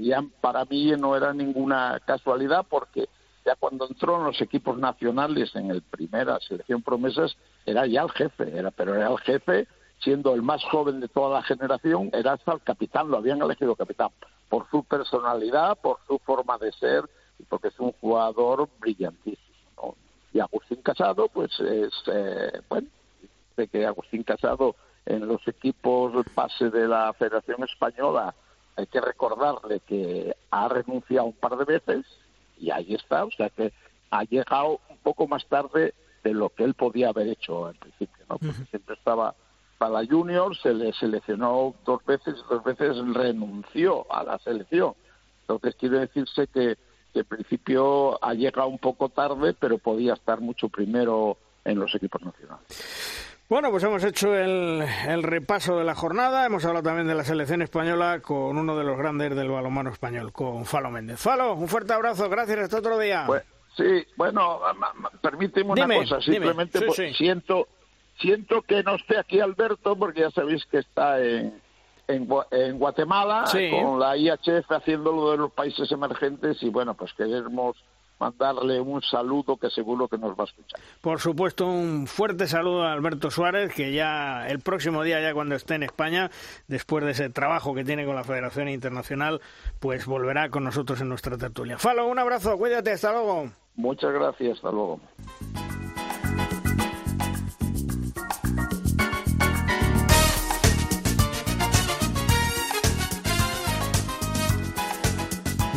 ya 0.00 0.24
para 0.40 0.64
mí 0.64 0.92
no 0.92 1.16
era 1.16 1.34
ninguna 1.34 2.00
casualidad 2.06 2.64
porque 2.68 3.08
ya 3.44 3.56
cuando 3.56 3.86
entró 3.88 4.16
en 4.18 4.24
los 4.24 4.40
equipos 4.40 4.78
nacionales 4.78 5.54
en 5.56 5.70
el 5.70 5.82
primera 5.82 6.38
selección 6.40 6.82
promesas 6.82 7.36
era 7.66 7.86
ya 7.86 8.02
el 8.02 8.10
jefe, 8.10 8.56
era 8.56 8.70
pero 8.70 8.94
era 8.94 9.10
el 9.10 9.18
jefe 9.18 9.66
siendo 10.00 10.34
el 10.34 10.42
más 10.42 10.62
joven 10.64 11.00
de 11.00 11.08
toda 11.08 11.40
la 11.40 11.42
generación, 11.42 12.10
era 12.12 12.34
hasta 12.34 12.52
el 12.52 12.62
capitán, 12.62 13.10
lo 13.10 13.16
habían 13.16 13.42
elegido 13.42 13.74
capitán 13.74 14.10
por 14.48 14.68
su 14.70 14.84
personalidad, 14.84 15.76
por 15.78 15.98
su 16.06 16.18
forma 16.20 16.56
de 16.58 16.72
ser 16.72 17.04
y 17.38 17.42
porque 17.44 17.68
es 17.68 17.80
un 17.80 17.92
jugador 18.00 18.68
brillantísimo. 18.78 19.96
Y 20.32 20.40
Agustín 20.40 20.82
Casado, 20.82 21.28
pues 21.28 21.50
es, 21.60 21.92
eh, 22.12 22.60
bueno, 22.68 22.88
de 23.56 23.68
que 23.68 23.86
Agustín 23.86 24.22
Casado 24.22 24.76
en 25.08 25.26
los 25.26 25.46
equipos 25.48 26.12
base 26.34 26.68
de 26.68 26.86
la 26.86 27.12
Federación 27.14 27.64
Española 27.64 28.34
hay 28.76 28.86
que 28.86 29.00
recordarle 29.00 29.80
que 29.80 30.36
ha 30.50 30.68
renunciado 30.68 31.26
un 31.26 31.32
par 31.32 31.56
de 31.56 31.64
veces 31.64 32.06
y 32.58 32.70
ahí 32.70 32.94
está, 32.94 33.24
o 33.24 33.30
sea 33.30 33.48
que 33.48 33.72
ha 34.10 34.22
llegado 34.24 34.80
un 34.90 34.98
poco 34.98 35.26
más 35.26 35.46
tarde 35.46 35.94
de 36.22 36.34
lo 36.34 36.50
que 36.50 36.64
él 36.64 36.74
podía 36.74 37.08
haber 37.08 37.28
hecho 37.28 37.66
al 37.66 37.74
principio, 37.76 38.24
¿no? 38.28 38.38
Porque 38.38 38.64
siempre 38.70 38.94
estaba 38.94 39.34
para 39.78 40.02
la 40.02 40.06
Junior, 40.06 40.56
se 40.56 40.74
le 40.74 40.92
seleccionó 40.92 41.74
dos 41.86 42.04
veces 42.04 42.34
y 42.36 42.52
dos 42.52 42.62
veces 42.62 42.96
renunció 43.14 44.06
a 44.12 44.24
la 44.24 44.38
selección. 44.40 44.94
Entonces 45.42 45.74
quiere 45.76 46.00
decirse 46.00 46.48
que, 46.48 46.76
que 47.14 47.24
principio 47.24 48.22
ha 48.22 48.34
llegado 48.34 48.68
un 48.68 48.78
poco 48.78 49.08
tarde, 49.08 49.54
pero 49.54 49.78
podía 49.78 50.14
estar 50.14 50.40
mucho 50.40 50.68
primero 50.68 51.38
en 51.64 51.78
los 51.78 51.94
equipos 51.94 52.20
nacionales. 52.22 53.27
Bueno, 53.48 53.70
pues 53.70 53.82
hemos 53.82 54.04
hecho 54.04 54.34
el, 54.36 54.84
repaso 55.22 55.78
de 55.78 55.84
la 55.84 55.94
jornada, 55.94 56.44
hemos 56.44 56.66
hablado 56.66 56.82
también 56.82 57.06
de 57.06 57.14
la 57.14 57.24
selección 57.24 57.62
española 57.62 58.20
con 58.20 58.58
uno 58.58 58.76
de 58.76 58.84
los 58.84 58.98
grandes 58.98 59.34
del 59.34 59.48
balonmano 59.48 59.90
español, 59.90 60.32
con 60.32 60.66
Falo 60.66 60.90
Méndez. 60.90 61.18
Falo, 61.18 61.54
un 61.54 61.66
fuerte 61.66 61.94
abrazo, 61.94 62.28
gracias, 62.28 62.58
hasta 62.58 62.78
otro 62.78 62.98
día. 62.98 63.26
sí, 63.74 64.06
bueno, 64.16 64.60
permíteme 65.22 65.70
una 65.70 65.86
cosa, 65.86 66.20
simplemente 66.20 66.78
pues, 66.82 67.16
siento 67.16 67.68
siento 68.20 68.62
que 68.62 68.82
no 68.82 68.96
esté 68.96 69.18
aquí 69.18 69.40
Alberto 69.40 69.96
porque 69.96 70.20
ya 70.20 70.30
sabéis 70.30 70.66
que 70.66 70.78
está 70.78 71.18
en, 71.24 71.58
en, 72.06 72.78
Guatemala 72.78 73.44
con 73.70 73.98
la 73.98 74.16
IHF 74.16 74.70
haciendo 74.70 75.12
lo 75.12 75.30
de 75.30 75.36
los 75.38 75.52
países 75.52 75.90
emergentes 75.90 76.62
y 76.62 76.68
bueno, 76.68 76.94
pues 76.94 77.14
queremos 77.14 77.76
mandarle 78.18 78.80
un 78.80 79.02
saludo 79.02 79.56
que 79.56 79.70
seguro 79.70 80.08
que 80.08 80.18
nos 80.18 80.30
va 80.38 80.42
a 80.42 80.46
escuchar. 80.46 80.80
Por 81.00 81.20
supuesto, 81.20 81.66
un 81.66 82.06
fuerte 82.06 82.46
saludo 82.46 82.82
a 82.82 82.92
Alberto 82.92 83.30
Suárez, 83.30 83.72
que 83.74 83.92
ya 83.92 84.46
el 84.48 84.60
próximo 84.60 85.02
día, 85.02 85.20
ya 85.20 85.34
cuando 85.34 85.54
esté 85.54 85.74
en 85.74 85.84
España, 85.84 86.30
después 86.66 87.04
de 87.04 87.12
ese 87.12 87.30
trabajo 87.30 87.74
que 87.74 87.84
tiene 87.84 88.04
con 88.04 88.14
la 88.14 88.24
Federación 88.24 88.68
Internacional, 88.68 89.40
pues 89.80 90.06
volverá 90.06 90.50
con 90.50 90.64
nosotros 90.64 91.00
en 91.00 91.08
nuestra 91.08 91.36
tertulia. 91.36 91.78
Falo, 91.78 92.06
un 92.06 92.18
abrazo, 92.18 92.56
cuídate, 92.58 92.92
hasta 92.92 93.12
luego. 93.12 93.50
Muchas 93.76 94.12
gracias, 94.12 94.56
hasta 94.56 94.70
luego. 94.70 95.00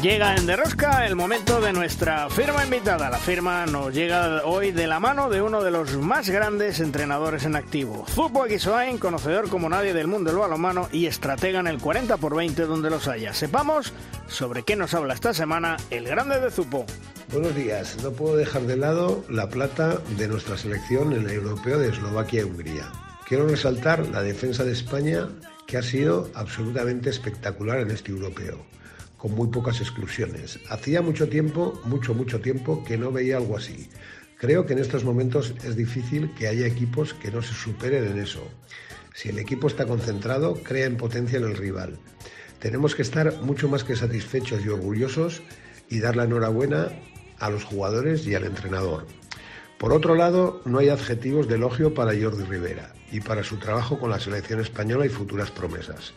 Llega 0.02 0.36
en 0.36 0.48
Derrosca 0.48 1.06
el 1.06 1.16
momento 1.16 1.62
de 1.62 1.74
nuestra 1.74 2.28
firma 2.32 2.64
invitada. 2.64 3.12
La 3.12 3.20
firma 3.20 3.68
nos 3.68 3.94
llega 3.94 4.44
hoy 4.46 4.72
de 4.72 4.88
la 4.88 5.00
mano 5.00 5.30
de 5.30 5.44
uno 5.44 5.62
de 5.62 5.70
los 5.70 5.96
más 5.96 6.28
grandes 6.28 6.80
entrenadores 6.80 7.46
en 7.46 7.56
activo. 7.56 8.04
Fútbol 8.08 8.50
Guisoain, 8.50 8.98
conocedor 8.98 9.48
como 9.48 9.70
nadie 9.70 9.94
del 9.94 10.08
mundo 10.08 10.32
del 10.32 10.40
balonmano 10.40 10.90
y 10.92 11.06
estratega 11.06 11.60
en 11.60 11.68
el 11.68 11.78
40 11.78 12.18
por 12.18 12.36
20 12.36 12.64
donde 12.66 12.90
los 12.90 13.08
haya. 13.08 13.32
Sepamos 13.36 13.94
sobre 14.28 14.64
qué 14.64 14.76
nos 14.76 14.96
habla 14.96 15.14
esta 15.14 15.36
semana 15.36 15.78
el 15.92 16.06
grande 16.06 16.40
de 16.40 16.50
Zupo. 16.50 16.84
Buenos 17.32 17.56
días. 17.56 18.02
No 18.02 18.12
puedo 18.12 18.36
dejar 18.36 18.64
de 18.64 18.78
lado 18.78 19.24
la 19.30 19.50
plata 19.50 20.00
de 20.18 20.28
nuestra 20.28 20.58
selección 20.58 21.14
en 21.14 21.30
el 21.30 21.30
europeo 21.30 21.78
de 21.78 21.90
Eslovaquia 21.90 22.42
y 22.42 22.46
Hungría. 22.46 22.92
Quiero 23.28 23.48
resaltar 23.48 24.08
la 24.08 24.24
defensa 24.24 24.64
de 24.64 24.72
España 24.72 25.30
que 25.68 25.78
ha 25.78 25.84
sido 25.84 26.28
absolutamente 26.34 27.12
espectacular 27.12 27.78
en 27.78 27.92
este 27.92 28.10
europeo 28.10 28.66
con 29.22 29.36
muy 29.36 29.50
pocas 29.50 29.80
exclusiones. 29.82 30.60
Hacía 30.68 31.04
mucho 31.04 31.30
tiempo, 31.30 31.80
mucho, 31.86 32.16
mucho 32.16 32.42
tiempo, 32.42 32.84
que 32.84 32.98
no 32.98 33.12
veía 33.12 33.38
algo 33.38 33.56
así. 33.56 33.88
Creo 34.40 34.66
que 34.66 34.74
en 34.74 34.80
estos 34.80 35.04
momentos 35.04 35.54
es 35.64 35.76
difícil 35.76 36.34
que 36.34 36.48
haya 36.48 36.66
equipos 36.66 37.14
que 37.14 37.30
no 37.30 37.44
se 37.44 37.54
superen 37.54 38.04
en 38.06 38.18
eso. 38.18 38.42
Si 39.14 39.30
el 39.30 39.38
equipo 39.38 39.68
está 39.68 39.86
concentrado, 39.86 40.56
crea 40.64 40.88
en 40.88 40.98
potencia 40.98 41.38
en 41.38 41.44
el 41.44 41.56
rival. 41.56 42.00
Tenemos 42.58 42.96
que 42.96 43.04
estar 43.04 43.40
mucho 43.44 43.70
más 43.70 43.84
que 43.84 43.96
satisfechos 43.96 44.66
y 44.66 44.70
orgullosos 44.70 45.44
y 45.88 46.00
dar 46.00 46.16
la 46.16 46.24
enhorabuena 46.24 46.88
a 47.38 47.52
los 47.52 47.64
jugadores 47.64 48.26
y 48.26 48.34
al 48.34 48.46
entrenador. 48.46 49.06
Por 49.78 49.94
otro 49.94 50.16
lado, 50.16 50.64
no 50.66 50.80
hay 50.80 50.90
adjetivos 50.90 51.48
de 51.48 51.56
elogio 51.56 51.94
para 51.94 52.20
Jordi 52.20 52.46
Rivera 52.46 52.96
y 53.12 53.20
para 53.20 53.44
su 53.44 53.58
trabajo 53.58 54.00
con 54.00 54.10
la 54.10 54.20
selección 54.20 54.62
española 54.62 55.06
y 55.06 55.10
futuras 55.10 55.52
promesas. 55.52 56.16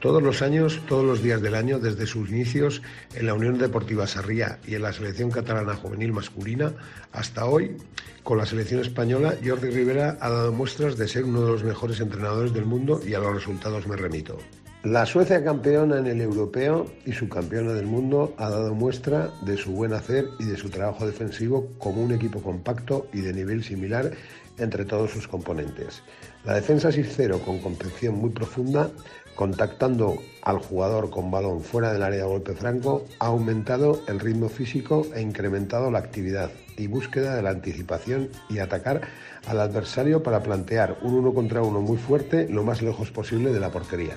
Todos 0.00 0.22
los 0.22 0.40
años, 0.40 0.80
todos 0.88 1.04
los 1.04 1.22
días 1.22 1.42
del 1.42 1.54
año, 1.54 1.78
desde 1.78 2.06
sus 2.06 2.30
inicios 2.30 2.80
en 3.14 3.26
la 3.26 3.34
Unión 3.34 3.58
Deportiva 3.58 4.06
Sarriá 4.06 4.58
y 4.66 4.74
en 4.74 4.80
la 4.80 4.94
selección 4.94 5.30
catalana 5.30 5.76
juvenil 5.76 6.14
masculina, 6.14 6.72
hasta 7.12 7.44
hoy, 7.44 7.76
con 8.22 8.38
la 8.38 8.46
selección 8.46 8.80
española, 8.80 9.34
Jordi 9.44 9.68
Rivera 9.68 10.16
ha 10.22 10.30
dado 10.30 10.52
muestras 10.52 10.96
de 10.96 11.06
ser 11.06 11.24
uno 11.24 11.42
de 11.42 11.52
los 11.52 11.64
mejores 11.64 12.00
entrenadores 12.00 12.54
del 12.54 12.64
mundo 12.64 13.02
y 13.06 13.12
a 13.12 13.18
los 13.18 13.34
resultados 13.34 13.86
me 13.86 13.96
remito. 13.96 14.38
La 14.84 15.04
Suecia 15.04 15.44
campeona 15.44 15.98
en 15.98 16.06
el 16.06 16.22
europeo 16.22 16.86
y 17.04 17.12
subcampeona 17.12 17.74
del 17.74 17.84
mundo 17.84 18.32
ha 18.38 18.48
dado 18.48 18.74
muestra 18.74 19.30
de 19.42 19.58
su 19.58 19.72
buen 19.72 19.92
hacer 19.92 20.24
y 20.38 20.44
de 20.44 20.56
su 20.56 20.70
trabajo 20.70 21.04
defensivo 21.04 21.68
como 21.76 22.02
un 22.02 22.12
equipo 22.12 22.42
compacto 22.42 23.06
y 23.12 23.20
de 23.20 23.34
nivel 23.34 23.62
similar 23.62 24.12
entre 24.56 24.86
todos 24.86 25.10
sus 25.10 25.28
componentes. 25.28 26.02
La 26.44 26.54
defensa 26.54 26.88
6-0 26.88 27.42
con 27.44 27.58
concepción 27.58 28.14
muy 28.14 28.30
profunda 28.30 28.90
contactando 29.34 30.18
al 30.42 30.58
jugador 30.58 31.10
con 31.10 31.30
balón 31.30 31.62
fuera 31.62 31.92
del 31.92 32.02
área 32.02 32.20
de 32.20 32.28
golpe 32.28 32.54
franco, 32.54 33.04
ha 33.18 33.26
aumentado 33.26 34.02
el 34.06 34.20
ritmo 34.20 34.48
físico 34.48 35.06
e 35.14 35.20
incrementado 35.20 35.90
la 35.90 35.98
actividad 35.98 36.50
y 36.76 36.86
búsqueda 36.86 37.36
de 37.36 37.42
la 37.42 37.50
anticipación 37.50 38.30
y 38.48 38.58
atacar 38.58 39.02
al 39.46 39.60
adversario 39.60 40.22
para 40.22 40.42
plantear 40.42 40.98
un 41.02 41.14
uno 41.14 41.34
contra 41.34 41.62
uno 41.62 41.80
muy 41.80 41.96
fuerte 41.96 42.48
lo 42.48 42.64
más 42.64 42.82
lejos 42.82 43.10
posible 43.10 43.52
de 43.52 43.60
la 43.60 43.70
portería. 43.70 44.16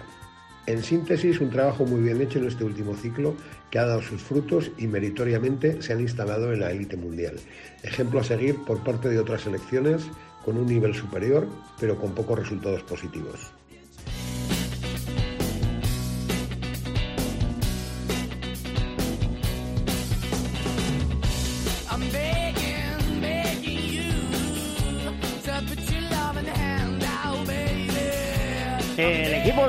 En 0.65 0.81
síntesis, 0.81 1.41
un 1.41 1.49
trabajo 1.49 1.85
muy 1.85 1.99
bien 1.99 2.21
hecho 2.21 2.39
en 2.39 2.47
este 2.47 2.63
último 2.63 2.95
ciclo 2.95 3.35
que 3.69 3.79
ha 3.79 3.85
dado 3.85 4.01
sus 4.01 4.21
frutos 4.21 4.71
y 4.77 4.87
meritoriamente 4.87 5.81
se 5.81 5.91
han 5.91 5.99
instalado 5.99 6.53
en 6.53 6.61
la 6.61 6.71
élite 6.71 6.95
mundial. 6.95 7.35
Ejemplo 7.83 8.21
a 8.21 8.23
seguir 8.23 8.55
por 8.63 8.81
parte 8.81 9.09
de 9.09 9.19
otras 9.19 9.41
selecciones 9.41 10.03
con 10.45 10.57
un 10.57 10.67
nivel 10.67 10.93
superior, 10.93 11.47
pero 11.81 11.97
con 11.99 12.13
pocos 12.13 12.39
resultados 12.39 12.81
positivos. 12.83 13.51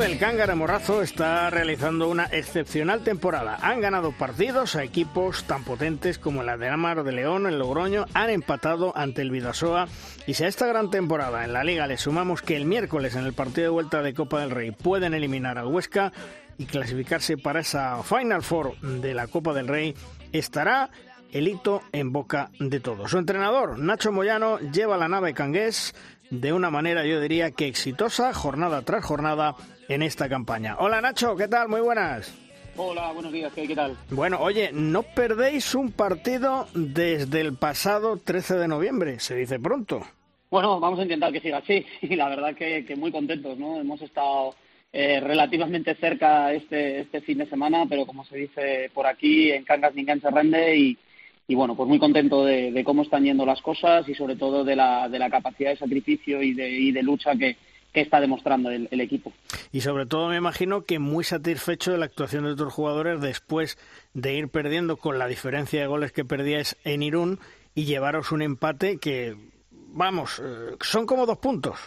Del 0.05 0.19
Cángara 0.19 0.55
Morrazo 0.55 1.01
está 1.01 1.49
realizando 1.49 2.11
una 2.11 2.27
excepcional 2.27 3.03
temporada. 3.03 3.57
Han 3.63 3.81
ganado 3.81 4.13
partidos 4.13 4.77
a 4.77 4.85
equipos 4.85 5.45
tan 5.45 5.65
potentes 5.65 6.19
como 6.19 6.43
la 6.43 6.59
de 6.59 6.69
Amar 6.69 7.05
de 7.05 7.13
León, 7.13 7.47
el 7.47 7.59
Logroño, 7.59 8.05
han 8.13 8.29
empatado 8.29 8.95
ante 8.95 9.23
el 9.23 9.31
Vidasoa. 9.31 9.89
Y 10.27 10.35
si 10.35 10.45
a 10.45 10.49
esta 10.49 10.67
gran 10.67 10.91
temporada 10.91 11.43
en 11.43 11.55
la 11.55 11.65
Liga 11.65 11.87
le 11.87 11.97
sumamos 11.97 12.43
que 12.43 12.55
el 12.55 12.67
miércoles 12.67 13.15
en 13.15 13.25
el 13.25 13.33
partido 13.33 13.63
de 13.63 13.71
vuelta 13.71 14.03
de 14.03 14.13
Copa 14.13 14.41
del 14.41 14.51
Rey 14.51 14.73
pueden 14.73 15.15
eliminar 15.15 15.57
al 15.57 15.69
Huesca 15.69 16.13
y 16.59 16.67
clasificarse 16.67 17.39
para 17.39 17.61
esa 17.61 18.03
Final 18.03 18.43
Four 18.43 18.79
de 18.81 19.15
la 19.15 19.27
Copa 19.27 19.55
del 19.55 19.69
Rey, 19.69 19.95
estará 20.33 20.91
el 21.33 21.49
hito 21.49 21.83
en 21.93 22.13
boca 22.13 22.51
de 22.61 22.79
todos. 22.79 23.11
Su 23.11 23.19
entrenador, 23.19 23.79
Nacho 23.79 24.13
Moyano, 24.13 24.59
lleva 24.59 24.99
la 24.99 25.09
nave 25.09 25.33
cangués 25.33 25.95
de 26.41 26.53
una 26.53 26.71
manera, 26.71 27.05
yo 27.05 27.21
diría 27.21 27.51
que 27.51 27.67
exitosa, 27.67 28.33
jornada 28.35 28.83
tras 28.83 29.05
jornada 29.05 29.55
en 29.89 30.03
esta 30.03 30.29
campaña. 30.29 30.77
Hola 30.79 31.01
Nacho, 31.01 31.37
¿qué 31.37 31.49
tal? 31.49 31.69
Muy 31.69 31.81
buenas. 31.81 32.35
Hola, 32.77 33.13
buenos 33.13 33.33
días, 33.33 33.53
¿qué, 33.53 33.73
tal? 33.75 33.97
Bueno, 34.11 34.39
oye, 34.41 34.71
no 34.73 35.03
perdéis 35.03 35.75
un 35.77 35.93
partido 35.93 36.67
desde 36.75 37.41
el 37.41 37.57
pasado 37.57 38.17
13 38.17 38.57
de 38.57 38.69
noviembre, 38.69 39.21
se 39.21 39.37
dice 39.37 39.61
pronto. 39.61 40.03
Bueno, 40.51 40.81
vamos 40.81 40.99
a 40.99 41.03
intentar 41.03 41.33
que 41.33 41.41
siga 41.41 41.59
así 41.59 41.87
y 42.03 42.17
la 42.17 42.29
verdad 42.29 42.55
que, 42.55 42.85
muy 42.97 43.13
contentos, 43.13 43.57
¿no? 43.59 43.81
Hemos 43.81 44.03
estado 44.03 44.57
eh, 44.93 45.21
relativamente 45.21 45.95
cerca 45.95 46.53
este, 46.53 47.01
este 47.01 47.21
fin 47.21 47.39
de 47.39 47.47
semana, 47.47 47.87
pero 47.89 48.07
como 48.07 48.25
se 48.25 48.39
dice 48.39 48.91
por 48.93 49.07
aquí, 49.07 49.53
en 49.53 49.65
Cangas 49.65 49.95
ninguém 49.95 50.21
se 50.21 50.31
rende 50.31 50.77
y, 50.77 50.99
y 51.47 51.55
bueno, 51.55 51.75
pues 51.77 51.89
muy 51.89 51.99
contento 51.99 52.45
de, 52.45 52.83
cómo 52.85 53.03
están 53.03 53.25
yendo 53.25 53.45
las 53.45 53.61
cosas 53.61 54.09
y 54.09 54.15
sobre 54.15 54.37
todo 54.37 54.65
de 54.65 54.77
la, 54.77 55.09
de 55.09 55.19
la 55.19 55.31
capacidad 55.31 55.71
de 55.71 55.77
sacrificio 55.77 56.43
y 56.43 56.55
de, 56.55 56.71
y 56.71 56.93
de 56.93 57.03
lucha 57.03 57.37
que, 57.37 57.57
que 57.95 58.01
está 58.01 58.21
demostrando 58.21 58.71
el, 58.71 59.01
equipo. 59.01 59.33
Y 59.73 59.81
sobre 59.81 60.05
todo 60.05 60.29
me 60.29 60.37
imagino 60.37 60.85
que 60.85 60.99
muy 60.99 61.23
satisfecho 61.23 61.93
de 61.93 61.99
la 61.99 62.07
actuación 62.07 62.45
de 62.45 62.51
otros 62.51 62.73
jugadores 62.73 63.21
después 63.21 63.79
de 64.15 64.35
ir 64.35 64.49
perdiendo 64.49 64.97
con 64.97 65.19
la 65.19 65.29
diferencia 65.29 65.81
de 65.81 65.87
goles 65.87 66.13
que 66.13 66.25
perdíais 66.25 66.77
en 66.85 67.03
Irún 67.03 67.39
y 67.75 67.85
llevaros 67.85 68.33
un 68.33 68.43
empate 68.43 68.99
que, 68.99 69.37
vamos, 69.71 70.43
eh, 70.45 70.77
son 70.81 71.07
como 71.07 71.25
dos 71.25 71.39
puntos. 71.39 71.79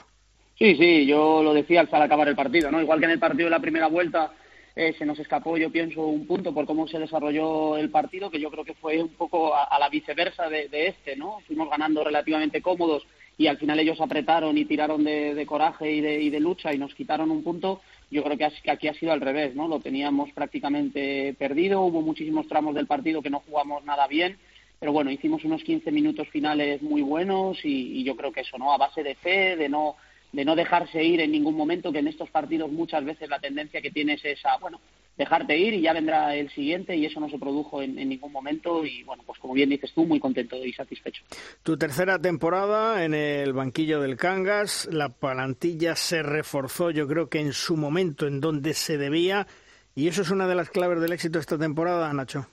Sí, 0.58 0.76
sí, 0.76 1.06
yo 1.06 1.44
lo 1.44 1.54
decía 1.54 1.82
al 1.82 2.02
acabar 2.02 2.28
el 2.30 2.36
partido, 2.36 2.72
¿no? 2.72 2.82
Igual 2.82 3.00
que 3.00 3.06
en 3.06 3.12
el 3.12 3.20
partido 3.20 3.46
de 3.46 3.52
la 3.52 3.60
primera 3.60 3.88
vuelta 3.88 4.32
eh, 4.80 4.94
se 4.96 5.08
nos 5.08 5.18
escapó, 5.18 5.58
yo 5.58 5.72
pienso, 5.72 6.06
un 6.06 6.28
punto 6.28 6.54
por 6.54 6.68
cómo 6.68 6.88
se 6.88 7.00
desarrolló 7.00 7.78
el 7.78 7.90
partido, 7.90 8.30
que 8.30 8.40
yo 8.40 8.52
creo 8.52 8.64
que 8.64 8.76
fue 8.76 9.02
un 9.02 9.10
poco 9.10 9.56
a, 9.56 9.80
la 9.80 9.90
viceversa 9.90 10.50
de, 10.50 10.70
de, 10.70 10.90
este, 10.90 11.16
¿no? 11.16 11.40
Fuimos 11.48 11.68
ganando 11.68 12.04
relativamente 12.04 12.62
cómodos 12.62 13.08
y 13.40 13.48
al 13.48 13.58
final 13.58 13.80
ellos 13.80 14.00
apretaron 14.00 14.56
y 14.56 14.66
tiraron 14.66 15.04
de, 15.04 15.44
coraje 15.48 15.92
y 15.92 16.30
de, 16.30 16.40
lucha 16.40 16.76
y 16.76 16.78
nos 16.78 16.94
quitaron 16.94 17.32
un 17.32 17.44
punto, 17.44 17.82
yo 18.12 18.24
creo 18.24 18.38
que, 18.38 18.70
aquí 18.70 18.88
ha 18.88 18.94
sido 18.94 19.12
al 19.14 19.22
revés, 19.22 19.56
¿no? 19.56 19.68
Lo 19.68 19.80
teníamos 19.80 20.32
prácticamente 20.34 21.34
perdido, 21.40 21.82
hubo 21.82 22.04
muchísimos 22.04 22.48
tramos 22.48 22.76
del 22.76 22.86
partido 22.86 23.24
que 23.24 23.32
no 23.32 23.40
jugamos 23.40 23.84
nada 23.84 24.06
bien, 24.06 24.38
pero 24.80 24.92
bueno, 24.92 25.10
hicimos 25.10 25.44
unos 25.44 25.64
15 25.64 25.92
minutos 25.92 26.28
finales 26.30 26.84
muy 26.84 27.02
buenos 27.02 27.66
y, 27.66 28.00
y 28.00 28.04
yo 28.04 28.16
creo 28.16 28.32
que 28.32 28.42
eso, 28.42 28.60
¿no? 28.60 28.72
A 28.72 28.78
base 28.78 29.02
de 29.02 29.16
fe, 29.16 29.56
de 29.56 29.70
no 29.70 29.96
de 30.32 30.46
no 30.46 30.56
dejarse 30.56 31.04
ir 31.04 31.22
en 31.22 31.32
ningún 31.32 31.56
momento, 31.56 31.92
que 31.92 32.00
en 32.00 32.08
estos 32.08 32.30
partidos 32.30 32.72
muchas 32.72 33.04
veces 33.06 33.30
la 33.30 33.40
tendencia 33.40 33.82
que 33.82 33.92
tienes 33.92 34.24
es 34.26 34.46
a, 34.46 34.58
bueno, 34.58 34.80
dejarte 35.18 35.58
ir 35.58 35.74
y 35.74 35.82
ya 35.82 35.94
vendrá 35.94 36.36
el 36.36 36.50
siguiente 36.52 36.96
y 36.96 37.06
eso 37.06 37.20
no 37.20 37.30
se 37.30 37.40
produjo 37.40 37.82
en, 37.82 37.96
ningún 37.96 38.32
momento 38.32 38.86
y 38.86 39.04
bueno, 39.04 39.24
pues 39.26 39.40
como 39.40 39.54
bien 39.54 39.70
dices 39.70 39.92
tú, 39.94 40.06
muy 40.06 40.20
contento 40.20 40.56
y 40.64 40.72
satisfecho. 40.74 41.24
Tu 41.64 41.78
tercera 41.78 42.20
temporada 42.20 43.04
en 43.04 43.14
el 43.14 43.54
banquillo 43.54 44.00
del 44.00 44.16
Cangas, 44.16 44.88
la 44.92 45.10
plantilla 45.10 45.96
se 45.96 46.22
reforzó 46.22 46.92
yo 46.92 47.08
creo 47.08 47.30
que 47.30 47.40
en 47.40 47.54
su 47.54 47.78
momento 47.78 48.28
en 48.28 48.40
donde 48.40 48.74
se 48.74 48.98
debía 48.98 49.48
y 49.96 50.08
eso 50.08 50.22
es 50.22 50.30
una 50.30 50.48
de 50.48 50.56
las 50.56 50.70
claves 50.70 51.02
del 51.02 51.14
éxito 51.14 51.40
esta 51.40 51.58
temporada, 51.58 52.14
Nacho. 52.14 52.48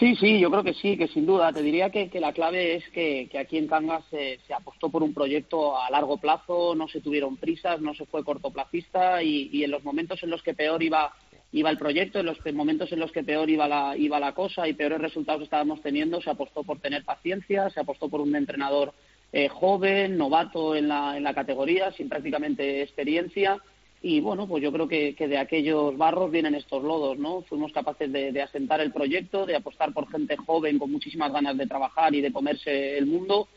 Sí, 0.00 0.16
sí, 0.16 0.40
yo 0.40 0.50
creo 0.50 0.64
que 0.64 0.72
sí, 0.72 0.96
que 0.96 1.08
sin 1.08 1.26
duda. 1.26 1.52
Te 1.52 1.60
diría 1.60 1.90
que, 1.90 2.08
la 2.20 2.32
clave 2.32 2.76
es 2.76 2.88
que, 2.88 3.28
aquí 3.38 3.58
en 3.58 3.66
Cangas 3.66 4.02
se, 4.08 4.40
apostó 4.54 4.88
por 4.88 5.02
un 5.02 5.12
proyecto 5.12 5.78
a 5.78 5.90
largo 5.90 6.16
plazo, 6.16 6.74
no 6.74 6.88
se 6.88 7.02
tuvieron 7.02 7.36
prisas, 7.36 7.82
no 7.82 7.92
se 7.92 8.06
fue 8.06 8.24
cortoplacista 8.24 9.22
y, 9.22 9.50
y 9.52 9.62
en 9.62 9.70
los 9.70 9.84
momentos 9.84 10.22
en 10.22 10.30
los 10.30 10.42
que 10.42 10.54
peor 10.54 10.82
iba 10.82 11.12
iba 11.52 11.68
el 11.68 11.76
proyecto, 11.76 12.20
en 12.20 12.26
los 12.26 12.38
momentos 12.54 12.92
en 12.92 13.00
los 13.00 13.12
que 13.12 13.24
peor 13.24 13.50
iba 13.50 13.68
la, 13.68 13.94
iba 13.94 14.18
la 14.20 14.32
cosa 14.32 14.66
y 14.68 14.72
peores 14.72 15.00
resultados 15.02 15.42
estábamos 15.42 15.82
teniendo, 15.82 16.22
se 16.22 16.30
apostó 16.30 16.62
por 16.62 16.78
tener 16.78 17.04
paciencia, 17.04 17.68
se 17.68 17.80
apostó 17.80 18.08
por 18.08 18.22
un 18.22 18.34
entrenador 18.36 18.94
eh, 19.32 19.48
joven, 19.48 20.16
novato 20.16 20.76
en 20.76 20.88
la, 20.88 21.16
en 21.16 21.24
la 21.24 21.34
categoría, 21.34 21.92
sin 21.92 22.08
prácticamente 22.08 22.82
experiencia. 22.82 23.60
Y 24.02 24.20
bueno, 24.20 24.46
pues 24.46 24.62
yo 24.62 24.72
creo 24.72 24.88
que, 24.88 25.14
de 25.14 25.38
aquellos 25.38 25.96
barros 25.96 26.30
vienen 26.30 26.54
estos 26.54 26.82
lodos, 26.82 27.18
¿no? 27.18 27.42
Fuimos 27.42 27.72
capaces 27.72 28.10
de, 28.10 28.32
de 28.32 28.42
asentar 28.42 28.80
el 28.80 28.92
proyecto, 28.92 29.44
de 29.44 29.56
apostar 29.56 29.92
por 29.92 30.10
gente 30.10 30.36
joven 30.36 30.78
con 30.78 30.90
muchísimas 30.90 31.32
ganas 31.32 31.56
de 31.56 31.66
trabajar 31.66 32.14
y 32.14 32.20
de 32.20 32.32
comerse 32.32 32.96
el 32.96 33.06
mundo 33.06 33.48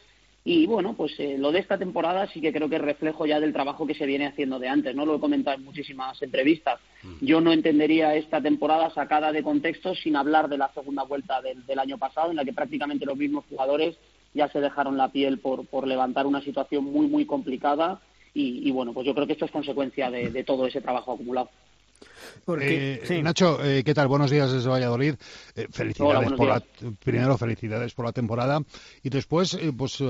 y 0.45 0.65
bueno, 0.65 0.93
pues 0.93 1.13
eh, 1.19 1.38
lo 1.38 1.53
de 1.53 1.60
esta 1.60 1.77
temporada 1.77 2.27
sí 2.27 2.41
que 2.41 2.51
creo 2.51 2.67
que 2.67 2.75
es 2.75 2.82
reflejo 2.82 3.25
ya 3.25 3.39
del 3.39 3.53
trabajo 3.53 3.88
que 3.88 3.93
se 3.93 4.06
viene 4.06 4.25
haciendo 4.25 4.60
de 4.60 4.67
antes, 4.67 4.93
¿no? 4.93 5.06
Lo 5.06 5.15
he 5.15 5.19
comentado 5.19 5.56
en 5.56 5.63
muchísimas 5.63 6.21
entrevistas. 6.21 6.82
Mm. 7.01 7.25
Yo 7.25 7.39
no 7.39 7.53
entendería 7.53 8.15
esta 8.15 8.41
temporada 8.41 8.89
sacada 8.89 9.32
de 9.32 9.41
contexto 9.41 9.95
sin 9.95 10.17
hablar 10.17 10.49
de 10.49 10.58
la 10.58 10.73
segunda 10.73 11.03
vuelta 11.03 11.41
del, 11.41 11.79
año 11.79 11.97
pasado, 11.97 12.29
en 12.29 12.36
la 12.36 12.43
que 12.43 12.51
prácticamente 12.51 13.06
los 13.06 13.17
mismos 13.17 13.45
jugadores 13.49 13.95
ya 14.34 14.49
se 14.49 14.60
dejaron 14.60 14.97
la 14.97 15.12
piel 15.12 15.39
por, 15.39 15.65
por 15.65 15.88
levantar 15.88 16.25
una 16.25 16.41
situación 16.41 16.84
muy, 16.84 17.08
muy 17.08 17.25
complicada. 17.25 18.01
Y, 18.33 18.71
bueno, 18.71 18.93
pues 18.93 19.05
yo 19.05 19.13
creo 19.13 19.27
que 19.27 19.33
esto 19.33 19.45
es 19.45 19.51
consecuencia 19.51 20.09
de 20.09 20.43
todo 20.43 20.65
ese 20.65 20.81
trabajo 20.81 21.13
acumulado. 21.13 21.49
Eh, 22.59 23.21
Nacho, 23.23 23.63
eh, 23.63 23.83
¿qué 23.83 23.93
tal? 23.93 24.07
Buenos 24.07 24.29
días 24.29 24.51
desde 24.51 24.69
Valladolid. 24.69 25.15
Eh, 25.55 25.67
felicidades 25.71 26.33
por 26.33 26.47
la, 26.47 26.63
primero 27.03 27.38
felicidades 27.38 27.93
por 27.93 28.05
la 28.05 28.12
temporada 28.12 28.62
y 29.01 29.09
después 29.09 29.57
pues 29.77 30.03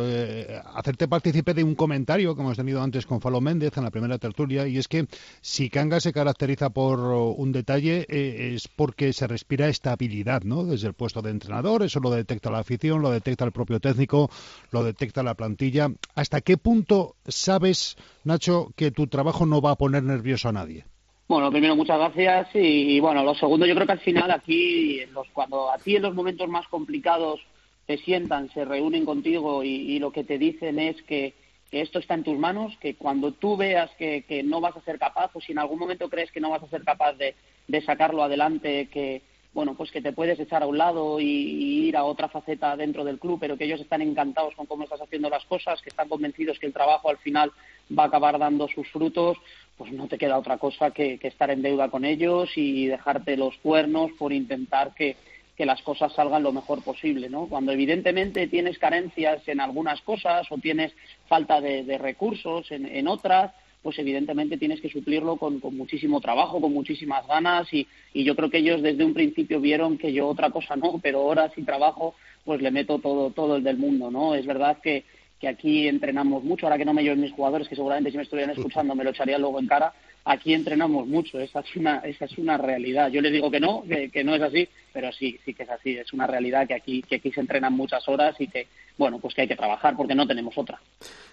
hacerte 0.74 1.08
partícipe 1.08 1.54
de 1.54 1.64
un 1.64 1.76
comentario 1.76 2.36
que 2.36 2.42
hemos 2.42 2.58
tenido 2.58 2.82
antes 2.82 3.06
con 3.06 3.22
Falo 3.22 3.42
Méndez 3.42 3.78
en 3.78 3.84
la 3.84 3.92
primera 3.92 4.18
tertulia 4.18 4.68
y 4.68 4.78
es 4.78 4.88
que 4.88 5.08
si 5.42 5.70
Kanga 5.70 6.00
se 6.00 6.14
caracteriza 6.14 6.72
por 6.72 7.00
un 7.00 7.52
detalle 7.52 8.06
es 8.10 8.68
porque 8.68 9.14
se 9.14 9.28
respira 9.28 9.68
estabilidad, 9.68 10.44
¿no? 10.44 10.64
Desde 10.64 10.88
el 10.88 10.94
puesto 10.94 11.22
de 11.22 11.32
entrenador, 11.32 11.84
eso 11.84 12.00
lo 12.00 12.10
detecta 12.10 12.50
la 12.50 12.60
afición, 12.60 13.02
lo 13.02 13.12
detecta 13.12 13.46
el 13.46 13.52
propio 13.52 13.80
técnico, 13.80 14.30
lo 14.72 14.84
detecta 14.84 15.24
la 15.24 15.36
plantilla. 15.36 15.90
¿Hasta 16.16 16.42
qué 16.42 16.58
punto 16.58 17.16
sabes, 17.28 17.98
Nacho, 18.24 18.72
que 18.76 18.92
tu 18.92 19.08
trabajo 19.08 19.46
no 19.46 19.62
va 19.62 19.72
a 19.72 19.78
poner 19.78 20.04
nervioso 20.04 20.50
a 20.50 20.54
nadie? 20.54 20.86
Bueno, 21.34 21.50
primero 21.50 21.76
muchas 21.76 21.98
gracias 21.98 22.50
y, 22.54 23.00
bueno, 23.00 23.24
lo 23.24 23.34
segundo 23.34 23.66
yo 23.66 23.74
creo 23.74 23.88
que 23.88 23.94
al 23.94 24.00
final 24.02 24.30
aquí, 24.30 25.04
los, 25.08 25.28
cuando 25.30 25.72
a 25.72 25.80
ti 25.80 25.96
en 25.96 26.04
los 26.04 26.14
momentos 26.14 26.48
más 26.48 26.68
complicados 26.68 27.42
te 27.88 27.98
sientan, 27.98 28.52
se 28.52 28.64
reúnen 28.66 29.04
contigo 29.04 29.64
y, 29.64 29.98
lo 29.98 30.12
que 30.12 30.24
te 30.24 30.38
dicen 30.38 30.78
es 30.78 31.02
que, 31.02 31.34
esto 31.72 31.98
está 31.98 32.14
en 32.14 32.24
tus 32.24 32.38
manos, 32.38 32.78
que 32.80 32.94
cuando 32.94 33.32
tú 33.32 33.58
veas 33.58 33.90
que, 33.98 34.44
no 34.46 34.62
vas 34.62 34.78
a 34.78 34.82
ser 34.82 35.00
capaz 35.00 35.32
o 35.34 35.42
si 35.42 35.54
en 35.54 35.58
algún 35.58 35.80
momento 35.80 36.08
crees 36.08 36.32
que 36.32 36.40
no 36.40 36.52
vas 36.52 36.62
a 36.62 36.68
ser 36.68 36.84
capaz 36.84 37.14
de, 37.14 37.34
sacarlo 37.82 38.22
adelante, 38.22 38.88
que 38.92 39.24
bueno, 39.54 39.76
pues 39.76 39.92
que 39.92 40.02
te 40.02 40.14
puedes 40.14 40.40
echar 40.40 40.64
a 40.64 40.68
un 40.68 40.78
lado 40.78 41.20
y, 41.20 41.88
ir 41.88 41.98
a 41.98 42.06
otra 42.06 42.28
faceta 42.28 42.76
dentro 42.76 43.04
del 43.04 43.20
club, 43.20 43.38
pero 43.40 43.58
que 43.58 43.66
ellos 43.66 43.82
están 43.82 44.02
encantados 44.02 44.56
con 44.56 44.66
cómo 44.66 44.84
estás 44.84 45.02
haciendo 45.02 45.30
las 45.30 45.46
cosas, 45.46 45.82
que 45.82 45.90
están 45.90 46.10
convencidos 46.10 46.58
que 46.60 46.66
el 46.66 46.74
trabajo 46.74 47.10
al 47.10 47.18
final 47.18 47.52
va 47.98 48.04
a 48.04 48.08
acabar 48.08 48.40
dando 48.40 48.68
sus 48.68 48.88
frutos, 48.90 49.38
pues 49.78 49.92
no 49.92 50.08
te 50.08 50.18
queda 50.18 50.40
otra 50.40 50.58
cosa 50.58 50.92
que, 50.92 51.20
estar 51.22 51.52
en 51.52 51.62
deuda 51.62 51.90
con 51.90 52.06
ellos 52.06 52.50
y 52.56 52.88
dejarte 52.88 53.38
los 53.38 53.56
cuernos 53.58 54.12
por 54.18 54.34
intentar 54.34 54.94
que, 54.96 55.16
las 55.60 55.82
cosas 55.82 56.12
salgan 56.12 56.44
lo 56.44 56.52
mejor 56.52 56.84
posible, 56.84 57.30
¿no? 57.30 57.48
Cuando 57.48 57.72
evidentemente 57.72 58.48
tienes 58.48 58.78
carencias 58.78 59.48
en 59.48 59.62
algunas 59.62 60.02
cosas 60.02 60.46
o 60.52 60.58
tienes 60.58 60.92
falta 61.30 61.62
de, 61.62 61.98
recursos 61.98 62.70
en, 62.70 63.08
otras, 63.08 63.54
pues 63.84 64.00
evidentemente 64.00 64.58
tienes 64.58 64.82
que 64.82 64.90
suplirlo 64.90 65.36
con, 65.36 65.60
muchísimo 65.76 66.22
trabajo, 66.22 66.62
con 66.62 66.74
muchísimas 66.74 67.28
ganas 67.28 67.72
y, 67.74 67.86
y, 68.14 68.24
yo 68.24 68.36
creo 68.36 68.50
que 68.50 68.60
ellos 68.60 68.82
desde 68.82 69.04
un 69.04 69.14
principio 69.14 69.60
vieron 69.60 69.98
que 69.98 70.14
yo 70.14 70.28
otra 70.28 70.50
cosa 70.50 70.76
no, 70.78 71.00
pero 71.04 71.22
horas 71.24 71.52
y 71.58 71.64
trabajo 71.64 72.16
pues 72.46 72.62
le 72.62 72.72
meto 72.72 73.00
todo, 73.00 73.32
todo 73.32 73.58
el 73.58 73.64
del 73.64 73.78
mundo, 73.78 74.10
¿no? 74.10 74.36
Es 74.36 74.46
verdad 74.46 74.78
que, 74.82 75.04
que 75.40 75.48
aquí 75.50 75.88
entrenamos 75.88 76.44
mucho, 76.44 76.66
ahora 76.66 76.78
que 76.78 76.86
no 76.86 76.94
me 76.94 77.04
lleven 77.04 77.22
mis 77.22 77.34
jugadores, 77.34 77.68
que 77.68 77.76
seguramente 77.76 78.12
si 78.12 78.18
me 78.18 78.24
estuvieran 78.24 78.56
escuchando 78.56 78.96
me 78.96 79.04
lo 79.04 79.10
echaría 79.10 79.38
luego 79.38 79.60
en 79.60 79.68
cara, 79.68 79.94
aquí 80.26 80.54
entrenamos 80.54 81.08
mucho, 81.08 81.40
esa 81.40 81.60
es 81.60 81.76
una, 81.76 81.98
esa 82.00 82.26
es 82.26 82.38
una 82.38 82.58
realidad. 82.58 83.10
Yo 83.10 83.22
les 83.22 83.32
digo 83.32 83.52
que 83.52 83.60
no, 83.60 83.84
que, 83.88 84.10
que 84.10 84.24
no 84.24 84.36
es 84.36 84.42
así, 84.42 84.68
pero 84.94 85.12
sí, 85.12 85.38
sí 85.44 85.54
que 85.54 85.64
es 85.64 85.70
así, 85.70 85.98
es 85.98 86.14
una 86.14 86.28
realidad 86.28 86.68
que 86.68 86.76
aquí, 86.76 87.02
que 87.02 87.16
aquí 87.16 87.32
se 87.32 87.42
entrenan 87.42 87.74
muchas 87.74 88.08
horas 88.08 88.36
y 88.40 88.48
que, 88.48 88.68
bueno, 88.98 89.20
pues 89.20 89.34
que 89.34 89.42
hay 89.42 89.48
que 89.48 89.56
trabajar 89.56 89.98
porque 89.98 90.14
no 90.14 90.28
tenemos 90.28 90.56
otra. 90.56 90.80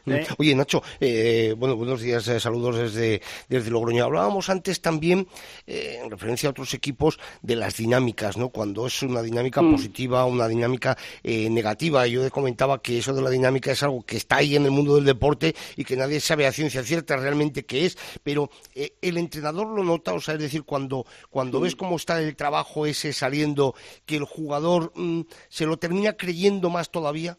¿Eh? 0.06 0.26
Oye, 0.38 0.54
Nacho, 0.54 0.82
eh, 0.98 1.54
bueno, 1.56 1.76
buenos 1.76 2.00
días, 2.00 2.26
eh, 2.28 2.40
saludos 2.40 2.78
desde, 2.78 3.20
desde 3.48 3.70
Logroño. 3.70 4.04
Hablábamos 4.04 4.48
antes 4.48 4.80
también, 4.80 5.28
en 5.66 6.10
referencia 6.10 6.48
a 6.48 6.50
otros 6.50 6.72
equipos, 6.72 7.20
de 7.42 7.56
las 7.56 7.76
dinámicas, 7.76 8.38
¿no? 8.38 8.48
Cuando 8.48 8.86
es 8.86 9.02
una 9.02 9.20
dinámica 9.20 9.60
mm. 9.60 9.72
positiva, 9.72 10.24
una 10.24 10.48
dinámica 10.48 10.96
negativa. 11.22 12.06
Yo 12.06 12.28
comentaba 12.30 12.80
que 12.80 12.98
eso 12.98 13.12
de 13.12 13.20
la 13.20 13.28
dinámica 13.28 13.72
es 13.72 13.82
algo 13.82 14.02
que 14.02 14.16
está 14.16 14.36
ahí 14.36 14.56
en 14.56 14.64
el 14.64 14.70
mundo 14.70 14.96
del 14.96 15.04
deporte 15.04 15.54
y 15.76 15.84
que 15.84 15.96
nadie 15.96 16.18
sabe 16.20 16.46
a 16.46 16.52
ciencia 16.52 16.82
cierta 16.82 17.16
realmente 17.16 17.64
qué 17.64 17.84
es, 17.84 17.98
pero 18.22 18.50
el 19.02 19.18
entrenador 19.18 19.68
lo 19.68 19.84
nota, 19.84 20.12
o 20.12 20.20
sea, 20.20 20.34
es 20.34 20.40
decir, 20.40 20.62
cuando, 20.64 21.06
cuando 21.30 21.60
ves 21.60 21.76
cómo 21.76 21.96
está 21.96 22.20
el 22.20 22.36
trabajo 22.36 22.86
ese 22.86 23.12
saliendo, 23.12 23.74
que 24.06 24.16
el 24.16 24.24
jugador 24.24 24.92
mm, 24.94 25.22
se 25.48 25.66
lo 25.66 25.76
termina 25.76 26.14
creyendo 26.14 26.70
más 26.70 26.90
todavía. 26.90 27.38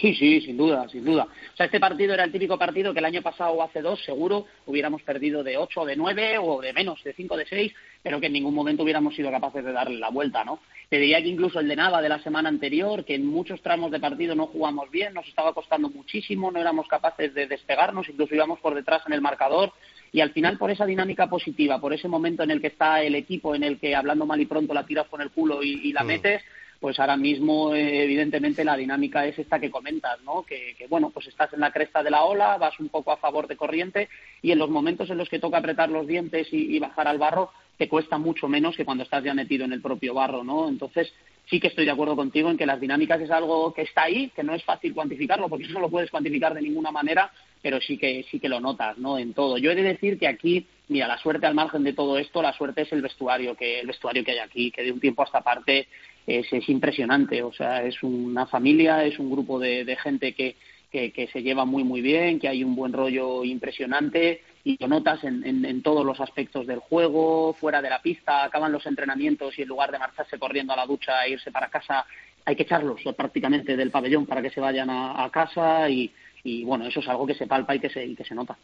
Sí, 0.00 0.14
sí, 0.14 0.40
sin 0.40 0.56
duda, 0.56 0.88
sin 0.88 1.04
duda. 1.04 1.24
O 1.24 1.56
sea, 1.56 1.66
este 1.66 1.78
partido 1.78 2.14
era 2.14 2.24
el 2.24 2.32
típico 2.32 2.56
partido 2.56 2.94
que 2.94 3.00
el 3.00 3.04
año 3.04 3.20
pasado 3.20 3.52
o 3.52 3.62
hace 3.62 3.82
dos, 3.82 4.02
seguro, 4.02 4.46
hubiéramos 4.64 5.02
perdido 5.02 5.44
de 5.44 5.58
ocho 5.58 5.82
o 5.82 5.86
de 5.86 5.94
nueve 5.94 6.38
o 6.38 6.58
de 6.62 6.72
menos, 6.72 7.04
de 7.04 7.12
cinco 7.12 7.34
o 7.34 7.36
de 7.36 7.44
seis, 7.44 7.74
pero 8.02 8.18
que 8.18 8.26
en 8.26 8.32
ningún 8.32 8.54
momento 8.54 8.82
hubiéramos 8.82 9.14
sido 9.14 9.30
capaces 9.30 9.62
de 9.62 9.72
darle 9.72 9.98
la 9.98 10.08
vuelta, 10.08 10.42
¿no? 10.42 10.60
Te 10.88 10.98
diría 10.98 11.22
que 11.22 11.28
incluso 11.28 11.60
el 11.60 11.68
de 11.68 11.76
Nava 11.76 12.00
de 12.00 12.08
la 12.08 12.22
semana 12.22 12.48
anterior, 12.48 13.04
que 13.04 13.14
en 13.14 13.26
muchos 13.26 13.60
tramos 13.60 13.90
de 13.90 14.00
partido 14.00 14.34
no 14.34 14.46
jugamos 14.46 14.90
bien, 14.90 15.12
nos 15.12 15.28
estaba 15.28 15.52
costando 15.52 15.90
muchísimo, 15.90 16.50
no 16.50 16.58
éramos 16.58 16.88
capaces 16.88 17.34
de 17.34 17.46
despegarnos, 17.46 18.08
incluso 18.08 18.34
íbamos 18.34 18.58
por 18.60 18.74
detrás 18.74 19.02
en 19.06 19.12
el 19.12 19.20
marcador, 19.20 19.72
y 20.12 20.20
al 20.20 20.32
final 20.32 20.58
por 20.58 20.70
esa 20.70 20.86
dinámica 20.86 21.28
positiva, 21.28 21.80
por 21.80 21.92
ese 21.92 22.08
momento 22.08 22.42
en 22.42 22.50
el 22.50 22.60
que 22.60 22.68
está 22.68 23.02
el 23.02 23.14
equipo, 23.14 23.54
en 23.54 23.62
el 23.62 23.78
que 23.78 23.94
hablando 23.94 24.26
mal 24.26 24.40
y 24.40 24.46
pronto 24.46 24.74
la 24.74 24.86
tiras 24.86 25.06
con 25.08 25.20
el 25.20 25.30
culo 25.30 25.62
y, 25.62 25.92
la 25.92 26.02
mm. 26.02 26.06
metes, 26.06 26.42
pues 26.80 26.98
ahora 26.98 27.16
mismo 27.16 27.74
eh, 27.74 28.04
evidentemente 28.04 28.64
la 28.64 28.76
dinámica 28.76 29.26
es 29.26 29.38
esta 29.38 29.60
que 29.60 29.70
comentas, 29.70 30.18
¿no? 30.22 30.42
Que, 30.42 30.74
bueno, 30.88 31.10
pues 31.10 31.26
estás 31.28 31.52
en 31.52 31.60
la 31.60 31.70
cresta 31.70 32.02
de 32.02 32.10
la 32.10 32.24
ola, 32.24 32.56
vas 32.56 32.80
un 32.80 32.88
poco 32.88 33.12
a 33.12 33.18
favor 33.18 33.46
de 33.46 33.56
corriente 33.56 34.08
y 34.40 34.50
en 34.50 34.58
los 34.58 34.70
momentos 34.70 35.10
en 35.10 35.18
los 35.18 35.28
que 35.28 35.38
toca 35.38 35.58
apretar 35.58 35.90
los 35.90 36.06
dientes 36.06 36.48
y, 36.52 36.78
bajar 36.78 37.06
al 37.06 37.18
barro 37.18 37.50
te 37.76 37.88
cuesta 37.88 38.18
mucho 38.18 38.46
menos 38.46 38.76
que 38.76 38.84
cuando 38.84 39.04
estás 39.04 39.24
ya 39.24 39.32
metido 39.32 39.64
en 39.64 39.72
el 39.72 39.80
propio 39.80 40.12
barro, 40.12 40.44
¿no? 40.44 40.68
Entonces 40.68 41.12
sí 41.48 41.60
que 41.60 41.68
estoy 41.68 41.86
de 41.86 41.90
acuerdo 41.90 42.14
contigo 42.14 42.50
en 42.50 42.58
que 42.58 42.66
las 42.66 42.80
dinámicas 42.80 43.20
es 43.20 43.30
algo 43.30 43.72
que 43.72 43.82
está 43.82 44.02
ahí, 44.02 44.30
que 44.36 44.42
no 44.42 44.54
es 44.54 44.62
fácil 44.64 44.94
cuantificarlo, 44.94 45.48
porque 45.48 45.64
eso 45.64 45.72
no 45.74 45.80
lo 45.80 45.90
puedes 45.90 46.10
cuantificar 46.10 46.54
de 46.54 46.62
ninguna 46.62 46.90
manera, 46.90 47.30
pero 47.62 47.80
sí 47.80 47.98
que 47.98 48.24
sí 48.30 48.40
que 48.40 48.48
lo 48.48 48.60
notas, 48.60 48.98
¿no? 48.98 49.18
En 49.18 49.34
todo. 49.34 49.58
Yo 49.58 49.70
he 49.70 49.74
de 49.74 49.82
decir 49.82 50.18
que 50.18 50.28
aquí, 50.28 50.66
mira, 50.88 51.06
la 51.06 51.18
suerte 51.18 51.46
al 51.46 51.54
margen 51.54 51.84
de 51.84 51.92
todo 51.92 52.18
esto, 52.18 52.42
la 52.42 52.52
suerte 52.52 52.82
es 52.82 52.92
el 52.92 53.02
vestuario 53.02 53.54
que 53.54 53.80
el 53.80 53.86
vestuario 53.86 54.24
que 54.24 54.32
hay 54.32 54.38
aquí, 54.38 54.70
que 54.70 54.82
de 54.82 54.92
un 54.92 55.00
tiempo 55.00 55.22
a 55.22 55.26
esta 55.26 55.42
parte 55.42 55.88
es, 56.26 56.52
es 56.52 56.68
impresionante. 56.68 57.42
O 57.42 57.52
sea, 57.52 57.84
es 57.84 58.02
una 58.02 58.46
familia, 58.46 59.04
es 59.04 59.18
un 59.18 59.30
grupo 59.30 59.58
de, 59.58 59.84
de 59.84 59.96
gente 59.96 60.32
que, 60.32 60.56
que, 60.90 61.12
que, 61.12 61.28
se 61.28 61.42
lleva 61.42 61.64
muy 61.64 61.84
muy 61.84 62.00
bien, 62.00 62.38
que 62.38 62.48
hay 62.48 62.64
un 62.64 62.74
buen 62.74 62.92
rollo 62.92 63.44
impresionante 63.44 64.42
y 64.64 64.76
lo 64.80 64.88
notas 64.88 65.22
en, 65.24 65.44
en, 65.46 65.64
en, 65.64 65.82
todos 65.82 66.04
los 66.04 66.20
aspectos 66.20 66.66
del 66.66 66.80
juego, 66.80 67.54
fuera 67.54 67.80
de 67.80 67.90
la 67.90 68.02
pista, 68.02 68.44
acaban 68.44 68.72
los 68.72 68.84
entrenamientos 68.86 69.58
y 69.58 69.62
en 69.62 69.68
lugar 69.68 69.90
de 69.90 69.98
marcharse 69.98 70.38
corriendo 70.38 70.72
a 70.72 70.76
la 70.76 70.86
ducha 70.86 71.24
e 71.24 71.30
irse 71.30 71.50
para 71.50 71.68
casa, 71.68 72.04
hay 72.44 72.56
que 72.56 72.64
echarlos 72.64 73.00
prácticamente 73.16 73.76
del 73.76 73.90
pabellón 73.90 74.26
para 74.26 74.42
que 74.42 74.50
se 74.50 74.60
vayan 74.60 74.90
a, 74.90 75.24
a 75.24 75.30
casa 75.30 75.88
y, 75.88 76.10
y 76.44 76.64
bueno, 76.64 76.86
eso 76.86 77.00
es 77.00 77.08
algo 77.08 77.26
que 77.26 77.34
se 77.34 77.46
palpa 77.46 77.74
y 77.74 77.80
que 77.80 77.90
se, 77.90 78.04
y 78.04 78.14
que 78.14 78.24
se 78.24 78.34
nota. 78.34 78.56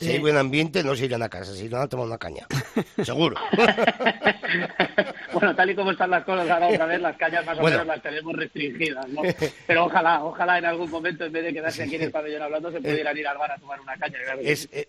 Si 0.00 0.10
hay 0.10 0.18
buen 0.18 0.36
ambiente, 0.38 0.82
no 0.82 0.96
se 0.96 1.04
irán 1.04 1.22
a 1.22 1.28
casa, 1.28 1.54
se 1.54 1.66
irán 1.66 1.82
a 1.82 1.88
tomar 1.88 2.06
una 2.06 2.16
caña. 2.16 2.46
Seguro. 3.04 3.36
bueno, 5.34 5.54
tal 5.54 5.70
y 5.70 5.74
como 5.74 5.90
están 5.90 6.08
las 6.08 6.24
cosas 6.24 6.48
ahora 6.48 6.68
otra 6.68 6.86
vez, 6.86 7.00
las 7.02 7.16
cañas 7.18 7.44
más 7.44 7.58
o 7.58 7.60
bueno. 7.60 7.76
menos 7.76 7.88
las 7.88 8.02
tenemos 8.02 8.34
restringidas, 8.34 9.06
¿no? 9.10 9.20
Pero 9.66 9.84
ojalá, 9.84 10.24
ojalá 10.24 10.58
en 10.58 10.64
algún 10.64 10.90
momento, 10.90 11.26
en 11.26 11.32
vez 11.32 11.44
de 11.44 11.52
quedarse 11.52 11.82
aquí 11.82 11.96
en 11.96 12.02
el 12.02 12.10
pabellón 12.10 12.42
hablando, 12.42 12.72
se 12.72 12.80
pudieran 12.80 13.16
ir 13.16 13.28
al 13.28 13.36
bar 13.36 13.52
a 13.52 13.58
tomar 13.58 13.78
una 13.78 13.94
caña. 13.96 14.18
Claro 14.24 14.40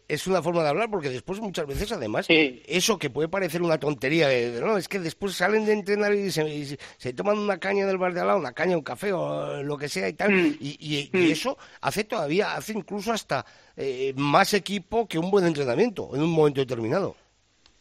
es, 0.07 0.27
una 0.27 0.41
forma 0.41 0.63
de 0.63 0.69
hablar, 0.69 0.89
porque 0.89 1.09
después 1.09 1.39
muchas 1.39 1.67
veces, 1.67 1.91
además, 1.91 2.25
sí. 2.27 2.63
eso 2.65 2.97
que 2.97 3.09
puede 3.09 3.27
parecer 3.27 3.61
una 3.61 3.79
tontería, 3.79 4.27
de, 4.29 4.61
no, 4.61 4.77
es 4.77 4.87
que 4.87 4.99
después 4.99 5.35
salen 5.35 5.65
de 5.65 5.73
entrenar 5.73 6.13
y 6.13 6.31
se, 6.31 6.47
y 6.47 6.77
se, 6.97 7.13
toman 7.13 7.37
una 7.37 7.57
caña 7.57 7.85
del 7.85 7.97
bar 7.97 8.13
de 8.13 8.21
al 8.21 8.27
lado, 8.27 8.39
una 8.39 8.53
caña, 8.53 8.77
un 8.77 8.83
café 8.83 9.11
o 9.11 9.61
lo 9.63 9.77
que 9.77 9.89
sea 9.89 10.07
y 10.07 10.13
tal, 10.13 10.31
mm. 10.31 10.57
y, 10.59 10.77
y, 10.79 11.09
mm. 11.11 11.17
y 11.17 11.31
eso 11.31 11.57
hace 11.81 12.03
todavía, 12.03 12.55
hace 12.55 12.73
incluso 12.73 13.11
hasta 13.11 13.45
eh, 13.81 14.13
más 14.15 14.53
equipo 14.53 15.07
que 15.07 15.17
un 15.17 15.31
buen 15.31 15.45
entrenamiento 15.45 16.11
en 16.13 16.21
un 16.21 16.31
momento 16.31 16.61
determinado. 16.61 17.15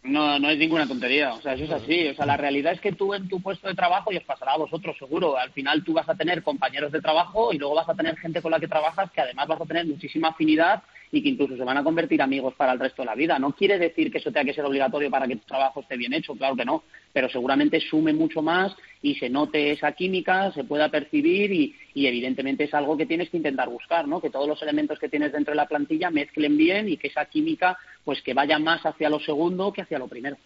No, 0.02 0.38
no 0.38 0.48
es 0.48 0.56
ninguna 0.56 0.88
tontería, 0.88 1.34
o 1.34 1.42
sea, 1.42 1.52
eso 1.52 1.64
es 1.64 1.70
así. 1.70 2.08
O 2.08 2.14
sea, 2.14 2.24
la 2.24 2.38
realidad 2.38 2.72
es 2.72 2.80
que 2.80 2.92
tú 2.92 3.12
en 3.12 3.28
tu 3.28 3.42
puesto 3.42 3.68
de 3.68 3.74
trabajo, 3.74 4.10
y 4.10 4.16
os 4.16 4.24
pasará 4.24 4.52
a 4.52 4.58
vosotros 4.58 4.96
seguro, 4.98 5.36
al 5.36 5.50
final 5.50 5.84
tú 5.84 5.92
vas 5.92 6.08
a 6.08 6.14
tener 6.14 6.42
compañeros 6.42 6.90
de 6.90 7.02
trabajo 7.02 7.52
y 7.52 7.58
luego 7.58 7.74
vas 7.74 7.88
a 7.88 7.94
tener 7.94 8.16
gente 8.16 8.40
con 8.40 8.50
la 8.50 8.58
que 8.58 8.66
trabajas 8.66 9.10
que 9.10 9.20
además 9.20 9.46
vas 9.46 9.60
a 9.60 9.66
tener 9.66 9.86
muchísima 9.86 10.28
afinidad 10.28 10.82
y 11.12 11.22
que 11.22 11.28
incluso 11.28 11.54
se 11.56 11.64
van 11.64 11.76
a 11.76 11.84
convertir 11.84 12.22
amigos 12.22 12.54
para 12.54 12.72
el 12.72 12.78
resto 12.78 13.02
de 13.02 13.06
la 13.06 13.14
vida. 13.14 13.38
No 13.38 13.52
quiere 13.52 13.78
decir 13.78 14.10
que 14.10 14.18
eso 14.18 14.32
tenga 14.32 14.46
que 14.46 14.54
ser 14.54 14.64
obligatorio 14.64 15.10
para 15.10 15.26
que 15.26 15.36
tu 15.36 15.46
trabajo 15.46 15.80
esté 15.80 15.98
bien 15.98 16.14
hecho, 16.14 16.34
claro 16.34 16.56
que 16.56 16.64
no, 16.64 16.82
pero 17.12 17.28
seguramente 17.28 17.78
sume 17.80 18.14
mucho 18.14 18.40
más 18.40 18.74
y 19.02 19.14
se 19.14 19.30
note 19.30 19.72
esa 19.72 19.92
química, 19.92 20.52
se 20.52 20.64
pueda 20.64 20.90
percibir 20.90 21.52
y, 21.52 21.74
y 21.94 22.06
evidentemente 22.06 22.64
es 22.64 22.74
algo 22.74 22.96
que 22.96 23.06
tienes 23.06 23.30
que 23.30 23.38
intentar 23.38 23.68
buscar, 23.68 24.06
¿no? 24.06 24.20
Que 24.20 24.30
todos 24.30 24.46
los 24.46 24.60
elementos 24.62 24.98
que 24.98 25.08
tienes 25.08 25.32
dentro 25.32 25.52
de 25.52 25.56
la 25.56 25.66
plantilla 25.66 26.10
mezclen 26.10 26.56
bien 26.56 26.88
y 26.88 26.96
que 26.96 27.08
esa 27.08 27.24
química 27.24 27.78
pues 28.04 28.22
que 28.22 28.34
vaya 28.34 28.58
más 28.58 28.84
hacia 28.84 29.08
lo 29.08 29.20
segundo 29.20 29.72
que 29.72 29.82
hacia 29.82 29.98
lo 29.98 30.08
primero. 30.08 30.36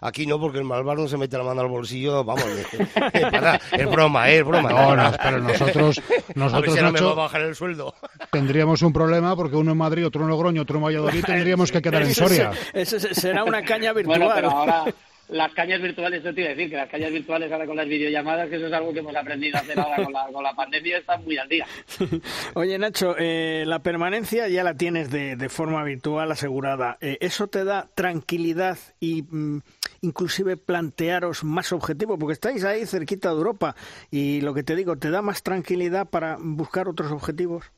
Aquí 0.00 0.26
no, 0.26 0.38
porque 0.40 0.58
el 0.58 0.64
malvar 0.64 0.98
no 0.98 1.08
se 1.08 1.16
mete 1.16 1.36
la 1.36 1.44
mano 1.44 1.60
al 1.60 1.68
bolsillo, 1.68 2.24
vamos, 2.24 2.44
para, 3.30 3.56
es 3.56 3.90
broma, 3.90 4.30
es 4.30 4.44
broma. 4.44 4.70
No, 4.70 4.96
no, 4.96 5.12
pero 5.22 5.38
nosotros, 5.38 6.00
nosotros 6.34 6.54
a 6.54 6.60
ver 6.60 6.70
si 6.70 6.76
no 6.76 6.92
Nacho, 6.92 7.04
me 7.04 7.08
va 7.08 7.12
a 7.12 7.26
bajar 7.26 7.42
el 7.42 7.54
sueldo. 7.54 7.94
tendríamos 8.32 8.82
un 8.82 8.92
problema 8.92 9.36
porque 9.36 9.56
uno 9.56 9.72
en 9.72 9.78
Madrid, 9.78 10.06
otro 10.06 10.22
en 10.22 10.28
Logroño, 10.28 10.62
otro 10.62 10.78
en 10.78 10.84
Valladolid, 10.84 11.24
tendríamos 11.24 11.72
que 11.72 11.82
quedar 11.82 12.02
en 12.02 12.14
Soria. 12.14 12.52
Eso 12.72 12.98
será 12.98 13.44
una 13.44 13.62
caña 13.62 13.92
virtual. 13.92 14.18
Bueno, 14.18 14.34
pero 14.34 14.50
ahora 14.50 14.84
las 15.28 15.52
cañas 15.52 15.80
virtuales, 15.80 16.20
eso 16.20 16.34
te 16.34 16.40
iba 16.40 16.50
a 16.50 16.54
decir, 16.54 16.70
que 16.70 16.76
las 16.76 16.88
cañas 16.88 17.12
virtuales 17.12 17.52
ahora 17.52 17.66
con 17.66 17.76
las 17.76 17.86
videollamadas, 17.86 18.48
que 18.48 18.56
eso 18.56 18.66
es 18.66 18.72
algo 18.72 18.92
que 18.92 19.00
hemos 19.00 19.14
aprendido 19.14 19.58
a 19.58 19.60
hacer 19.60 19.78
ahora 19.78 20.04
con 20.04 20.12
la, 20.12 20.26
con 20.32 20.42
la 20.42 20.54
pandemia, 20.54 20.98
están 20.98 21.24
muy 21.24 21.36
al 21.36 21.48
día. 21.48 21.66
Oye, 22.54 22.78
Nacho, 22.78 23.14
eh, 23.18 23.64
la 23.66 23.80
permanencia 23.80 24.48
ya 24.48 24.64
la 24.64 24.74
tienes 24.74 25.10
de, 25.10 25.36
de 25.36 25.48
forma 25.48 25.82
virtual 25.84 26.32
asegurada. 26.32 26.96
Eh, 27.00 27.18
¿Eso 27.20 27.48
te 27.48 27.64
da 27.64 27.88
tranquilidad 27.94 28.78
y 29.00 29.22
mm, 29.22 29.60
inclusive 30.02 30.56
plantearos 30.56 31.44
más 31.44 31.72
objetivos? 31.72 32.18
Porque 32.18 32.32
estáis 32.32 32.64
ahí 32.64 32.86
cerquita 32.86 33.28
de 33.28 33.36
Europa 33.36 33.76
y 34.10 34.40
lo 34.40 34.54
que 34.54 34.62
te 34.62 34.76
digo, 34.76 34.96
¿te 34.96 35.10
da 35.10 35.22
más 35.22 35.42
tranquilidad 35.42 36.08
para 36.08 36.36
buscar 36.40 36.88
otros 36.88 37.12
objetivos? 37.12 37.70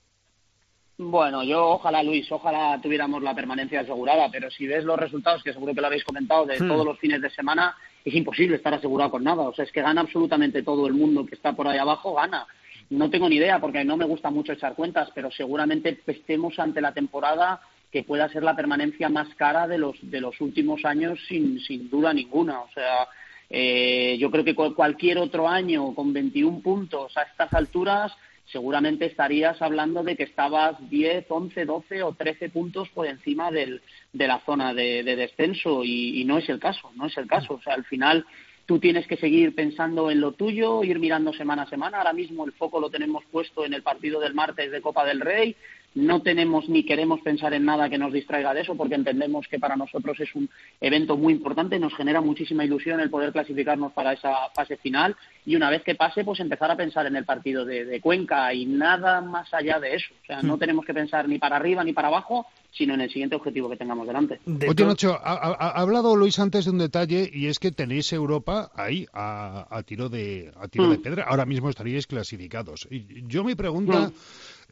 Bueno, 1.02 1.42
yo 1.42 1.66
ojalá, 1.66 2.02
Luis, 2.02 2.30
ojalá 2.30 2.78
tuviéramos 2.82 3.22
la 3.22 3.34
permanencia 3.34 3.80
asegurada, 3.80 4.28
pero 4.30 4.50
si 4.50 4.66
ves 4.66 4.84
los 4.84 4.98
resultados, 4.98 5.42
que 5.42 5.54
seguro 5.54 5.74
que 5.74 5.80
lo 5.80 5.86
habéis 5.86 6.04
comentado, 6.04 6.44
de 6.44 6.60
Hmm. 6.60 6.68
todos 6.68 6.84
los 6.84 6.98
fines 6.98 7.22
de 7.22 7.30
semana, 7.30 7.74
es 8.04 8.12
imposible 8.14 8.56
estar 8.56 8.74
asegurado 8.74 9.10
con 9.10 9.24
nada. 9.24 9.44
O 9.48 9.54
sea, 9.54 9.64
es 9.64 9.72
que 9.72 9.80
gana 9.80 10.02
absolutamente 10.02 10.62
todo 10.62 10.86
el 10.86 10.92
mundo 10.92 11.24
que 11.24 11.36
está 11.36 11.54
por 11.54 11.66
ahí 11.66 11.78
abajo, 11.78 12.12
gana. 12.16 12.46
No 12.90 13.08
tengo 13.08 13.30
ni 13.30 13.36
idea, 13.36 13.58
porque 13.60 13.82
no 13.82 13.96
me 13.96 14.04
gusta 14.04 14.30
mucho 14.30 14.52
echar 14.52 14.74
cuentas, 14.74 15.08
pero 15.14 15.30
seguramente 15.30 15.98
estemos 16.06 16.58
ante 16.58 16.82
la 16.82 16.92
temporada 16.92 17.60
que 17.90 18.02
pueda 18.02 18.28
ser 18.28 18.42
la 18.42 18.54
permanencia 18.54 19.08
más 19.08 19.34
cara 19.36 19.66
de 19.66 19.78
los, 19.78 19.96
de 20.02 20.20
los 20.20 20.38
últimos 20.42 20.84
años, 20.84 21.18
sin, 21.28 21.60
sin 21.60 21.88
duda 21.88 22.12
ninguna. 22.12 22.60
O 22.60 22.68
sea, 22.74 23.08
eh, 23.48 24.18
yo 24.20 24.30
creo 24.30 24.44
que 24.44 24.54
cual- 24.54 24.74
cualquier 24.74 25.16
otro 25.16 25.48
año 25.48 25.94
con 25.94 26.12
21 26.12 26.60
puntos 26.60 27.16
a 27.16 27.22
estas 27.22 27.54
alturas 27.54 28.12
seguramente 28.52 29.06
estarías 29.06 29.60
hablando 29.62 30.02
de 30.02 30.16
que 30.16 30.24
estabas 30.24 30.76
10, 30.90 31.26
11, 31.28 31.64
12 31.64 32.02
o 32.02 32.12
13 32.12 32.48
puntos 32.50 32.88
por 32.90 33.06
encima 33.06 33.50
del, 33.50 33.82
de 34.12 34.26
la 34.26 34.40
zona 34.40 34.74
de, 34.74 35.02
de 35.02 35.16
descenso 35.16 35.84
y, 35.84 36.20
y 36.20 36.24
no 36.24 36.38
es 36.38 36.48
el 36.48 36.58
caso, 36.58 36.90
no 36.96 37.06
es 37.06 37.16
el 37.16 37.26
caso. 37.26 37.54
O 37.54 37.62
sea, 37.62 37.74
al 37.74 37.84
final 37.84 38.26
tú 38.66 38.78
tienes 38.78 39.06
que 39.08 39.16
seguir 39.16 39.54
pensando 39.54 40.10
en 40.12 40.20
lo 40.20 40.32
tuyo, 40.32 40.84
ir 40.84 40.98
mirando 41.00 41.32
semana 41.32 41.62
a 41.62 41.68
semana. 41.68 41.98
Ahora 41.98 42.12
mismo 42.12 42.44
el 42.44 42.52
foco 42.52 42.78
lo 42.78 42.88
tenemos 42.88 43.24
puesto 43.32 43.64
en 43.66 43.74
el 43.74 43.82
partido 43.82 44.20
del 44.20 44.34
martes 44.34 44.70
de 44.70 44.80
Copa 44.80 45.04
del 45.04 45.20
Rey. 45.20 45.56
No 45.92 46.22
tenemos 46.22 46.68
ni 46.68 46.84
queremos 46.84 47.20
pensar 47.20 47.52
en 47.52 47.64
nada 47.64 47.90
que 47.90 47.98
nos 47.98 48.12
distraiga 48.12 48.54
de 48.54 48.60
eso 48.60 48.76
porque 48.76 48.94
entendemos 48.94 49.48
que 49.48 49.58
para 49.58 49.74
nosotros 49.74 50.20
es 50.20 50.32
un 50.36 50.48
evento 50.80 51.16
muy 51.16 51.32
importante, 51.32 51.80
nos 51.80 51.94
genera 51.96 52.20
muchísima 52.20 52.64
ilusión 52.64 53.00
el 53.00 53.10
poder 53.10 53.32
clasificarnos 53.32 53.92
para 53.92 54.12
esa 54.12 54.32
fase 54.54 54.76
final 54.76 55.16
y 55.44 55.56
una 55.56 55.68
vez 55.68 55.82
que 55.82 55.96
pase 55.96 56.24
pues 56.24 56.38
empezar 56.38 56.70
a 56.70 56.76
pensar 56.76 57.06
en 57.06 57.16
el 57.16 57.24
partido 57.24 57.64
de, 57.64 57.84
de 57.84 58.00
Cuenca 58.00 58.54
y 58.54 58.66
nada 58.66 59.20
más 59.20 59.52
allá 59.52 59.80
de 59.80 59.96
eso. 59.96 60.14
O 60.22 60.26
sea, 60.26 60.42
no 60.42 60.58
tenemos 60.58 60.84
que 60.84 60.94
pensar 60.94 61.28
ni 61.28 61.38
para 61.40 61.56
arriba 61.56 61.82
ni 61.82 61.92
para 61.92 62.06
abajo, 62.06 62.46
sino 62.70 62.94
en 62.94 63.00
el 63.00 63.10
siguiente 63.10 63.34
objetivo 63.34 63.68
que 63.68 63.76
tengamos 63.76 64.06
delante. 64.06 64.38
De 64.46 64.66
Oye, 64.68 64.74
to- 64.76 64.86
Nacho, 64.86 65.12
ha, 65.14 65.32
ha- 65.32 65.54
ha 65.70 65.80
hablado 65.80 66.14
Luis 66.14 66.38
antes 66.38 66.66
de 66.66 66.70
un 66.70 66.78
detalle 66.78 67.28
y 67.32 67.46
es 67.48 67.58
que 67.58 67.72
tenéis 67.72 68.12
Europa 68.12 68.70
ahí 68.76 69.06
a, 69.12 69.66
a 69.68 69.82
tiro 69.82 70.08
de 70.08 70.52
a 70.56 70.68
tiro 70.68 70.88
de 70.88 70.98
Mm. 70.98 71.02
pedra. 71.02 71.24
Ahora 71.24 71.46
mismo 71.46 71.68
estaríais 71.68 72.06
clasificados. 72.06 72.86
Y 72.92 73.26
yo 73.26 73.42
mi 73.42 73.56
pregunta 73.56 73.98
Mm. 74.08 74.12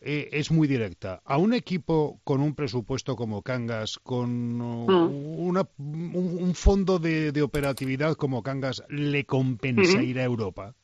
Eh, 0.03 0.29
es 0.33 0.51
muy 0.51 0.69
directa. 0.69 1.21
A 1.25 1.39
un 1.39 1.55
equipo 1.55 2.21
con 2.25 2.41
un 2.41 2.55
presupuesto 2.55 3.17
como 3.17 3.43
Cangas, 3.43 3.99
con 3.99 4.61
uh, 4.61 4.91
Mm. 4.91 5.41
una- 5.41 5.69
un, 5.79 6.39
un 6.41 6.55
fondo 6.55 6.99
de, 6.99 7.33
de 7.33 7.43
operatividad 7.43 8.15
como 8.15 8.43
Cangas, 8.43 8.83
¿le 8.89 9.25
compensa 9.25 10.03
ir 10.03 10.19
a 10.19 10.25
Europa? 10.25 10.75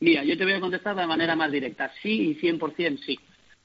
Mira, 0.00 0.24
yo 0.24 0.36
te 0.38 0.44
voy 0.44 0.54
a 0.54 0.60
contestar 0.60 0.96
de 0.96 1.06
manera 1.06 1.36
más 1.36 1.52
directa. 1.52 1.92
Sí 2.02 2.30
y 2.30 2.34
100% 2.36 2.98
sí. 3.04 3.18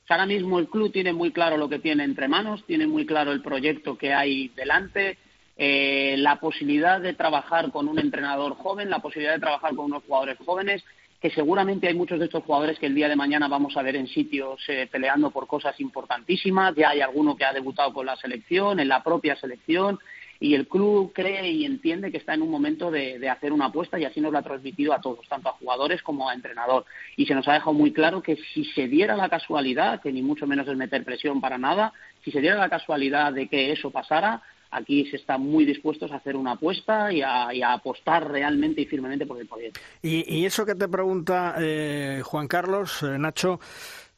O 0.03 0.07
sea, 0.07 0.17
ahora 0.17 0.25
mismo 0.27 0.59
el 0.59 0.67
club 0.67 0.91
tiene 0.91 1.13
muy 1.13 1.31
claro 1.31 1.57
lo 1.57 1.69
que 1.69 1.79
tiene 1.79 2.03
entre 2.03 2.27
manos, 2.27 2.63
tiene 2.67 2.87
muy 2.87 3.05
claro 3.05 3.31
el 3.31 3.41
proyecto 3.41 3.97
que 3.97 4.13
hay 4.13 4.49
delante, 4.49 5.17
eh, 5.57 6.15
la 6.17 6.39
posibilidad 6.39 6.99
de 6.99 7.13
trabajar 7.13 7.71
con 7.71 7.87
un 7.87 7.97
entrenador 7.97 8.55
joven, 8.55 8.89
la 8.89 8.99
posibilidad 8.99 9.33
de 9.33 9.39
trabajar 9.39 9.73
con 9.75 9.85
unos 9.85 10.03
jugadores 10.03 10.37
jóvenes, 10.45 10.83
que 11.25 11.31
seguramente 11.31 11.87
hay 11.87 11.95
muchos 11.95 12.19
de 12.19 12.25
estos 12.25 12.43
jugadores 12.43 12.77
que 12.77 12.85
el 12.85 12.93
día 12.93 13.09
de 13.09 13.15
mañana 13.15 13.47
vamos 13.47 13.75
a 13.75 13.81
ver 13.81 13.95
en 13.95 14.05
sitios 14.05 14.61
eh, 14.67 14.87
peleando 14.91 15.31
por 15.31 15.47
cosas 15.47 15.79
importantísimas. 15.79 16.75
Ya 16.75 16.89
hay 16.89 17.01
alguno 17.01 17.35
que 17.35 17.43
ha 17.43 17.51
debutado 17.51 17.91
con 17.93 18.05
la 18.05 18.15
selección, 18.15 18.79
en 18.79 18.87
la 18.87 19.01
propia 19.01 19.35
selección, 19.35 19.97
y 20.39 20.53
el 20.53 20.67
club 20.67 21.13
cree 21.15 21.49
y 21.49 21.65
entiende 21.65 22.11
que 22.11 22.17
está 22.17 22.35
en 22.35 22.43
un 22.43 22.51
momento 22.51 22.91
de, 22.91 23.17
de 23.17 23.27
hacer 23.27 23.53
una 23.53 23.65
apuesta 23.65 23.97
y 23.97 24.05
así 24.05 24.21
nos 24.21 24.33
lo 24.33 24.37
ha 24.37 24.43
transmitido 24.43 24.93
a 24.93 25.01
todos, 25.01 25.27
tanto 25.27 25.49
a 25.49 25.53
jugadores 25.53 26.03
como 26.03 26.29
a 26.29 26.35
entrenador. 26.35 26.85
Y 27.17 27.25
se 27.25 27.33
nos 27.33 27.47
ha 27.47 27.53
dejado 27.53 27.73
muy 27.73 27.91
claro 27.91 28.21
que 28.21 28.37
si 28.53 28.63
se 28.63 28.87
diera 28.87 29.15
la 29.15 29.27
casualidad, 29.27 30.03
que 30.03 30.11
ni 30.11 30.21
mucho 30.21 30.45
menos 30.45 30.67
es 30.67 30.77
meter 30.77 31.03
presión 31.03 31.41
para 31.41 31.57
nada, 31.57 31.91
si 32.23 32.29
se 32.29 32.39
diera 32.39 32.57
la 32.57 32.69
casualidad 32.69 33.33
de 33.33 33.47
que 33.47 33.71
eso 33.71 33.89
pasara, 33.89 34.43
aquí 34.71 35.05
se 35.09 35.17
están 35.17 35.41
muy 35.41 35.65
dispuestos 35.65 36.11
a 36.11 36.17
hacer 36.17 36.35
una 36.35 36.53
apuesta 36.53 37.11
y 37.11 37.21
a, 37.21 37.53
y 37.53 37.61
a 37.61 37.73
apostar 37.73 38.29
realmente 38.29 38.81
y 38.81 38.85
firmemente 38.85 39.25
por 39.25 39.39
el 39.39 39.47
proyecto. 39.47 39.79
Y, 40.01 40.25
y 40.33 40.45
eso 40.45 40.65
que 40.65 40.75
te 40.75 40.87
pregunta 40.87 41.55
eh, 41.59 42.21
Juan 42.23 42.47
Carlos, 42.47 43.03
eh, 43.03 43.17
Nacho, 43.17 43.59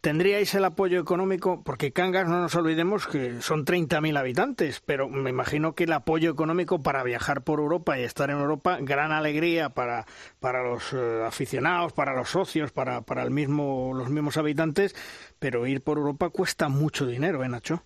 ¿tendríais 0.02 0.54
el 0.56 0.66
apoyo 0.66 1.00
económico? 1.00 1.64
Porque 1.64 1.92
Cangas, 1.92 2.28
no 2.28 2.42
nos 2.42 2.56
olvidemos 2.56 3.08
que 3.08 3.42
son 3.42 3.66
30.000 3.66 4.18
habitantes, 4.18 4.82
pero 4.86 5.10
me 5.10 5.30
imagino 5.30 5.74
que 5.74 5.86
el 5.86 5.94
apoyo 5.94 6.32
económico 6.32 6.82
para 6.82 7.04
viajar 7.04 7.44
por 7.44 7.60
Europa 7.60 8.00
y 8.00 8.04
estar 8.04 8.30
en 8.30 8.38
Europa, 8.38 8.78
gran 8.82 9.12
alegría 9.12 9.70
para, 9.70 10.06
para 10.40 10.64
los 10.64 10.94
eh, 10.94 11.24
aficionados, 11.26 11.94
para 11.94 12.16
los 12.16 12.30
socios, 12.30 12.72
para, 12.72 13.02
para 13.02 13.24
el 13.24 13.32
mismo, 13.32 13.92
los 13.94 14.10
mismos 14.10 14.38
habitantes, 14.38 14.96
pero 15.40 15.68
ir 15.68 15.82
por 15.82 15.98
Europa 15.98 16.30
cuesta 16.30 16.70
mucho 16.70 17.06
dinero, 17.06 17.44
¿eh, 17.44 17.50
Nacho? 17.50 17.84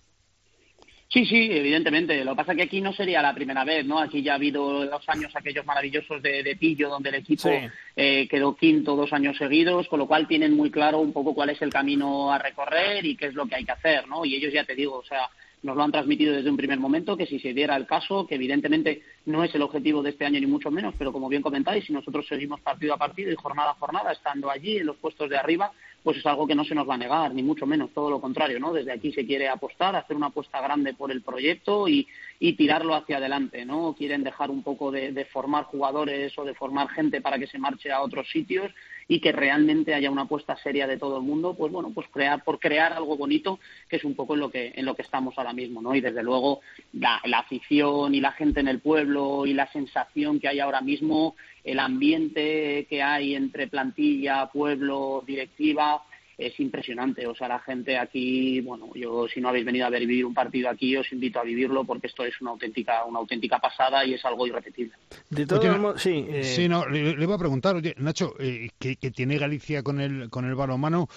Sí, 1.12 1.26
sí, 1.26 1.48
evidentemente. 1.50 2.24
Lo 2.24 2.32
que 2.32 2.36
pasa 2.36 2.52
es 2.52 2.56
que 2.56 2.62
aquí 2.62 2.80
no 2.80 2.90
sería 2.94 3.20
la 3.20 3.34
primera 3.34 3.64
vez, 3.64 3.84
¿no? 3.84 3.98
Aquí 3.98 4.22
ya 4.22 4.32
ha 4.32 4.36
habido 4.36 4.86
los 4.86 5.06
años 5.10 5.30
aquellos 5.36 5.66
maravillosos 5.66 6.22
de, 6.22 6.56
Pillo, 6.58 6.88
donde 6.88 7.10
el 7.10 7.16
equipo 7.16 7.50
eh, 7.94 8.26
quedó 8.30 8.56
quinto 8.56 8.96
dos 8.96 9.12
años 9.12 9.36
seguidos, 9.36 9.88
con 9.88 9.98
lo 9.98 10.06
cual 10.06 10.26
tienen 10.26 10.56
muy 10.56 10.70
claro 10.70 11.00
un 11.00 11.12
poco 11.12 11.34
cuál 11.34 11.50
es 11.50 11.60
el 11.60 11.68
camino 11.68 12.32
a 12.32 12.38
recorrer 12.38 13.04
y 13.04 13.14
qué 13.14 13.26
es 13.26 13.34
lo 13.34 13.44
que 13.44 13.56
hay 13.56 13.64
que 13.66 13.72
hacer, 13.72 14.08
¿no? 14.08 14.24
Y 14.24 14.36
ellos 14.36 14.54
ya 14.54 14.64
te 14.64 14.74
digo, 14.74 14.96
o 14.96 15.04
sea, 15.04 15.28
nos 15.62 15.76
lo 15.76 15.82
han 15.82 15.92
transmitido 15.92 16.34
desde 16.34 16.48
un 16.48 16.56
primer 16.56 16.78
momento, 16.80 17.14
que 17.14 17.26
si 17.26 17.38
se 17.38 17.52
diera 17.52 17.76
el 17.76 17.86
caso, 17.86 18.26
que 18.26 18.36
evidentemente 18.36 19.02
no 19.26 19.44
es 19.44 19.54
el 19.54 19.62
objetivo 19.62 20.02
de 20.02 20.10
este 20.10 20.24
año 20.24 20.40
ni 20.40 20.46
mucho 20.46 20.70
menos, 20.70 20.94
pero 20.98 21.12
como 21.12 21.28
bien 21.28 21.42
comentáis, 21.42 21.84
si 21.84 21.92
nosotros 21.92 22.26
seguimos 22.26 22.60
partido 22.62 22.94
a 22.94 22.98
partido 22.98 23.30
y 23.30 23.36
jornada 23.36 23.72
a 23.72 23.74
jornada, 23.74 24.12
estando 24.12 24.50
allí 24.50 24.78
en 24.78 24.86
los 24.86 24.96
puestos 24.96 25.28
de 25.28 25.36
arriba, 25.36 25.72
pues 26.02 26.16
es 26.16 26.26
algo 26.26 26.46
que 26.46 26.54
no 26.54 26.64
se 26.64 26.74
nos 26.74 26.88
va 26.88 26.94
a 26.94 26.98
negar, 26.98 27.32
ni 27.32 27.42
mucho 27.42 27.66
menos, 27.66 27.90
todo 27.92 28.10
lo 28.10 28.20
contrario, 28.20 28.58
¿no? 28.58 28.72
Desde 28.72 28.92
aquí 28.92 29.12
se 29.12 29.24
quiere 29.24 29.48
apostar, 29.48 29.94
hacer 29.94 30.16
una 30.16 30.26
apuesta 30.26 30.60
grande 30.60 30.94
por 30.94 31.12
el 31.12 31.22
proyecto 31.22 31.86
y, 31.86 32.08
y 32.40 32.54
tirarlo 32.54 32.94
hacia 32.94 33.18
adelante, 33.18 33.64
¿no? 33.64 33.94
Quieren 33.96 34.24
dejar 34.24 34.50
un 34.50 34.62
poco 34.62 34.90
de, 34.90 35.24
formar 35.32 35.64
jugadores 35.64 36.36
o 36.38 36.44
de 36.44 36.54
formar 36.54 36.88
gente 36.88 37.20
para 37.20 37.38
que 37.38 37.46
se 37.46 37.58
marche 37.58 37.92
a 37.92 38.02
otros 38.02 38.28
sitios 38.30 38.72
y 39.06 39.20
que 39.20 39.30
realmente 39.30 39.94
haya 39.94 40.10
una 40.10 40.22
apuesta 40.22 40.56
seria 40.56 40.86
de 40.86 40.98
todo 40.98 41.18
el 41.18 41.22
mundo, 41.22 41.54
pues 41.54 41.70
bueno, 41.70 41.92
pues 41.94 42.08
crear 42.08 42.42
por 42.42 42.58
crear 42.58 42.92
algo 42.92 43.16
bonito, 43.16 43.60
que 43.88 43.96
es 43.96 44.04
un 44.04 44.14
poco 44.14 44.34
en 44.34 44.40
lo 44.40 44.50
que 44.50 44.72
en 44.74 44.84
lo 44.84 44.94
que 44.96 45.02
estamos 45.02 45.34
ahora 45.38 45.52
mismo, 45.52 45.80
¿no? 45.82 45.94
Y 45.94 46.00
desde 46.00 46.22
luego 46.22 46.60
la 46.92 47.20
afición 47.38 48.14
y 48.14 48.20
la 48.20 48.32
gente 48.32 48.60
en 48.60 48.68
el 48.68 48.80
pueblo 48.80 49.46
y 49.46 49.54
la 49.54 49.70
sensación 49.70 50.40
que 50.40 50.48
hay 50.48 50.60
ahora 50.60 50.80
mismo, 50.80 51.36
el 51.64 51.78
ambiente 51.78 52.86
que 52.88 53.02
hay 53.02 53.34
entre 53.34 53.68
plantilla, 53.68 54.50
pueblo, 54.50 55.22
directiva, 55.26 56.02
es 56.46 56.58
impresionante. 56.60 57.26
O 57.26 57.34
sea, 57.34 57.48
la 57.48 57.58
gente 57.60 57.98
aquí, 57.98 58.60
bueno, 58.60 58.90
yo 58.94 59.26
si 59.28 59.40
no 59.40 59.48
habéis 59.48 59.64
venido 59.64 59.86
a 59.86 59.90
ver 59.90 60.06
vivir 60.06 60.24
un 60.24 60.34
partido 60.34 60.68
aquí, 60.68 60.96
os 60.96 61.10
invito 61.12 61.38
a 61.38 61.44
vivirlo 61.44 61.84
porque 61.84 62.06
esto 62.06 62.24
es 62.24 62.40
una 62.40 62.50
auténtica, 62.50 63.04
una 63.04 63.20
auténtica 63.20 63.58
pasada 63.58 64.04
y 64.04 64.14
es 64.14 64.24
algo 64.24 64.46
irrepetible. 64.46 64.92
De 65.30 65.46
todos 65.46 65.78
modos, 65.78 66.02
sí. 66.02 66.26
Eh... 66.28 66.44
Sí, 66.44 66.68
no, 66.68 66.86
le, 66.88 67.10
iba 67.10 67.34
a 67.34 67.38
preguntar, 67.38 67.76
oye, 67.76 67.94
Nacho, 67.98 68.34
eh, 68.38 68.70
que, 68.78 68.96
tiene 69.10 69.38
Galicia 69.38 69.82
con 69.82 70.00
el 70.00 70.30
con 70.30 70.44
el 70.44 70.54
balonmano, 70.54 71.08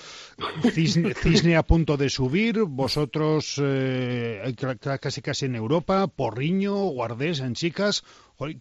cisne, 0.73 1.13
cisne 1.15 1.55
a 1.55 1.63
punto 1.63 1.97
de 1.97 2.09
subir, 2.09 2.63
vosotros 2.63 3.61
eh, 3.63 4.53
casi 5.01 5.21
casi 5.21 5.45
en 5.45 5.55
Europa, 5.55 6.07
Porriño, 6.07 6.76
Guardés 6.76 7.39
en 7.39 7.53
chicas, 7.53 8.03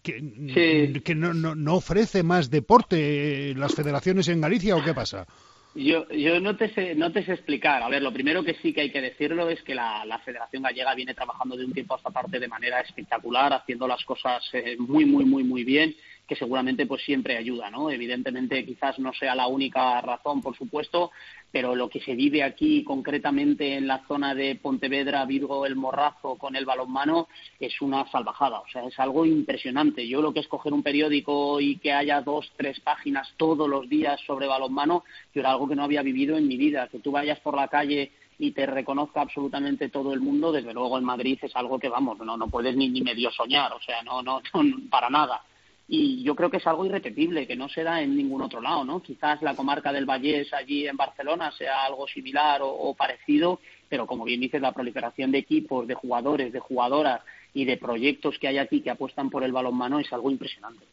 que, 0.03 1.01
que 1.03 1.15
no, 1.15 1.33
no, 1.33 1.55
no 1.55 1.75
ofrece 1.75 2.23
más 2.23 2.49
deporte 2.49 3.51
eh, 3.51 3.55
las 3.55 3.75
federaciones 3.75 4.27
en 4.27 4.41
Galicia 4.41 4.75
o 4.75 4.83
qué 4.83 4.93
pasa? 4.93 5.27
Yo, 5.75 6.07
yo 6.07 6.39
no, 6.39 6.55
te 6.55 6.73
sé, 6.73 6.95
no 6.95 7.11
te 7.11 7.25
sé 7.25 7.33
explicar. 7.33 7.83
A 7.83 7.89
ver, 7.89 8.01
lo 8.01 8.13
primero 8.13 8.43
que 8.43 8.53
sí 8.55 8.71
que 8.71 8.81
hay 8.81 8.91
que 8.91 9.01
decirlo 9.01 9.49
es 9.49 9.61
que 9.61 9.75
la, 9.75 10.05
la 10.05 10.19
Federación 10.19 10.63
Gallega 10.63 10.95
viene 10.95 11.13
trabajando 11.13 11.57
de 11.57 11.65
un 11.65 11.73
tiempo 11.73 11.93
a 11.93 11.97
esta 11.97 12.11
parte 12.11 12.39
de 12.39 12.47
manera 12.47 12.79
espectacular, 12.79 13.51
haciendo 13.51 13.85
las 13.85 14.03
cosas 14.05 14.41
eh, 14.53 14.77
muy, 14.79 15.03
muy, 15.03 15.25
muy, 15.25 15.43
muy 15.43 15.65
bien 15.65 15.93
que 16.27 16.35
seguramente 16.35 16.85
pues 16.85 17.03
siempre 17.03 17.37
ayuda, 17.37 17.69
¿no? 17.69 17.89
Evidentemente 17.91 18.65
quizás 18.65 18.97
no 18.99 19.13
sea 19.13 19.35
la 19.35 19.47
única 19.47 20.01
razón, 20.01 20.41
por 20.41 20.55
supuesto, 20.57 21.11
pero 21.55 21.73
lo 21.73 21.87
que 21.87 22.01
se 22.01 22.15
vive 22.15 22.43
aquí 22.43 22.83
concretamente 22.83 23.77
en 23.77 23.87
la 23.87 24.05
zona 24.09 24.35
de 24.35 24.55
Pontevedra, 24.55 25.23
Virgo, 25.23 25.65
El 25.65 25.77
Morrazo 25.77 26.35
con 26.35 26.57
el 26.57 26.65
balonmano 26.65 27.29
es 27.61 27.79
una 27.79 28.05
salvajada, 28.11 28.59
o 28.59 28.67
sea, 28.67 28.83
es 28.83 28.99
algo 28.99 29.25
impresionante. 29.25 30.05
Yo 30.05 30.21
lo 30.21 30.33
que 30.33 30.41
es 30.41 30.49
coger 30.49 30.73
un 30.73 30.83
periódico 30.83 31.61
y 31.61 31.77
que 31.77 31.93
haya 31.93 32.19
dos, 32.19 32.51
tres 32.57 32.81
páginas 32.81 33.33
todos 33.37 33.69
los 33.69 33.87
días 33.87 34.19
sobre 34.27 34.47
balonmano, 34.47 35.05
yo 35.33 35.39
era 35.39 35.51
algo 35.51 35.69
que 35.69 35.77
no 35.77 35.85
había 35.85 36.01
vivido 36.01 36.35
en 36.37 36.45
mi 36.45 36.57
vida, 36.57 36.89
que 36.89 36.99
tú 36.99 37.11
vayas 37.11 37.39
por 37.39 37.55
la 37.55 37.69
calle 37.69 38.11
y 38.37 38.51
te 38.51 38.65
reconozca 38.65 39.21
absolutamente 39.21 39.87
todo 39.87 40.11
el 40.11 40.19
mundo, 40.19 40.51
desde 40.51 40.73
luego 40.73 40.97
en 40.97 41.05
Madrid 41.05 41.39
es 41.41 41.55
algo 41.55 41.79
que, 41.79 41.87
vamos, 41.87 42.17
no, 42.17 42.35
no 42.35 42.49
puedes 42.49 42.75
ni, 42.75 42.89
ni 42.89 42.99
medio 42.99 43.31
soñar, 43.31 43.71
o 43.71 43.79
sea, 43.79 44.03
no, 44.03 44.21
no, 44.21 44.41
no 44.61 44.89
para 44.89 45.09
nada 45.09 45.41
y 45.87 46.23
yo 46.23 46.35
creo 46.35 46.49
que 46.49 46.57
es 46.57 46.65
algo 46.65 46.85
irrepetible, 46.85 47.45
que 47.45 47.55
no 47.55 47.69
se 47.69 47.83
da 47.83 48.01
en 48.01 48.15
ningún 48.15 48.41
otro 48.41 48.59
lado, 48.59 48.83
¿no? 48.83 49.01
Quizás 49.01 49.41
la 49.43 49.55
comarca 49.55 49.93
del 49.93 50.05
Vallés 50.05 50.51
allí 50.53 50.87
en 50.87 50.97
Barcelona 50.97 51.51
sea 51.51 51.85
algo 51.85 52.07
similar 52.07 52.61
o, 52.63 52.95
parecido, 52.95 53.59
pero 53.87 54.07
como 54.07 54.25
bien 54.25 54.41
dices, 54.41 54.61
la 54.61 54.71
proliferación 54.71 55.31
de 55.31 55.39
equipos, 55.39 55.87
de 55.87 55.93
jugadores, 55.93 56.51
de 56.51 56.59
jugadoras 56.59 57.21
y 57.53 57.65
de 57.65 57.77
proyectos 57.77 58.39
que 58.39 58.47
hay 58.47 58.57
aquí 58.57 58.81
que 58.81 58.89
apuestan 58.89 59.29
por 59.29 59.43
el 59.43 59.51
balonmano 59.51 59.99
es 59.99 60.11
algo 60.11 60.31
impresionante. 60.31 60.83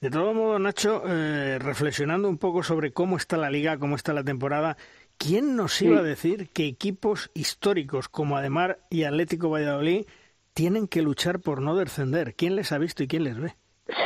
De 0.00 0.10
todo 0.10 0.34
modo, 0.34 0.58
Nacho, 0.58 1.04
eh, 1.06 1.60
reflexionando 1.60 2.28
un 2.28 2.38
poco 2.38 2.64
sobre 2.64 2.92
cómo 2.92 3.16
está 3.16 3.36
la 3.36 3.48
liga, 3.48 3.78
cómo 3.78 3.94
está 3.94 4.12
la 4.12 4.24
temporada, 4.24 4.76
¿quién 5.18 5.54
nos 5.54 5.80
iba 5.80 6.00
a 6.00 6.02
decir 6.02 6.50
que 6.50 6.66
equipos 6.66 7.30
históricos 7.32 8.08
como 8.08 8.36
Ademar 8.36 8.80
y 8.90 9.04
Atlético 9.04 9.50
Valladolid 9.50 10.04
tienen 10.52 10.88
que 10.88 11.00
luchar 11.00 11.38
por 11.38 11.62
no 11.62 11.76
descender? 11.76 12.34
¿Quién 12.34 12.56
les 12.56 12.72
ha 12.72 12.78
visto 12.78 13.04
y 13.04 13.06
quién 13.06 13.22
les 13.22 13.38
ve? 13.38 13.54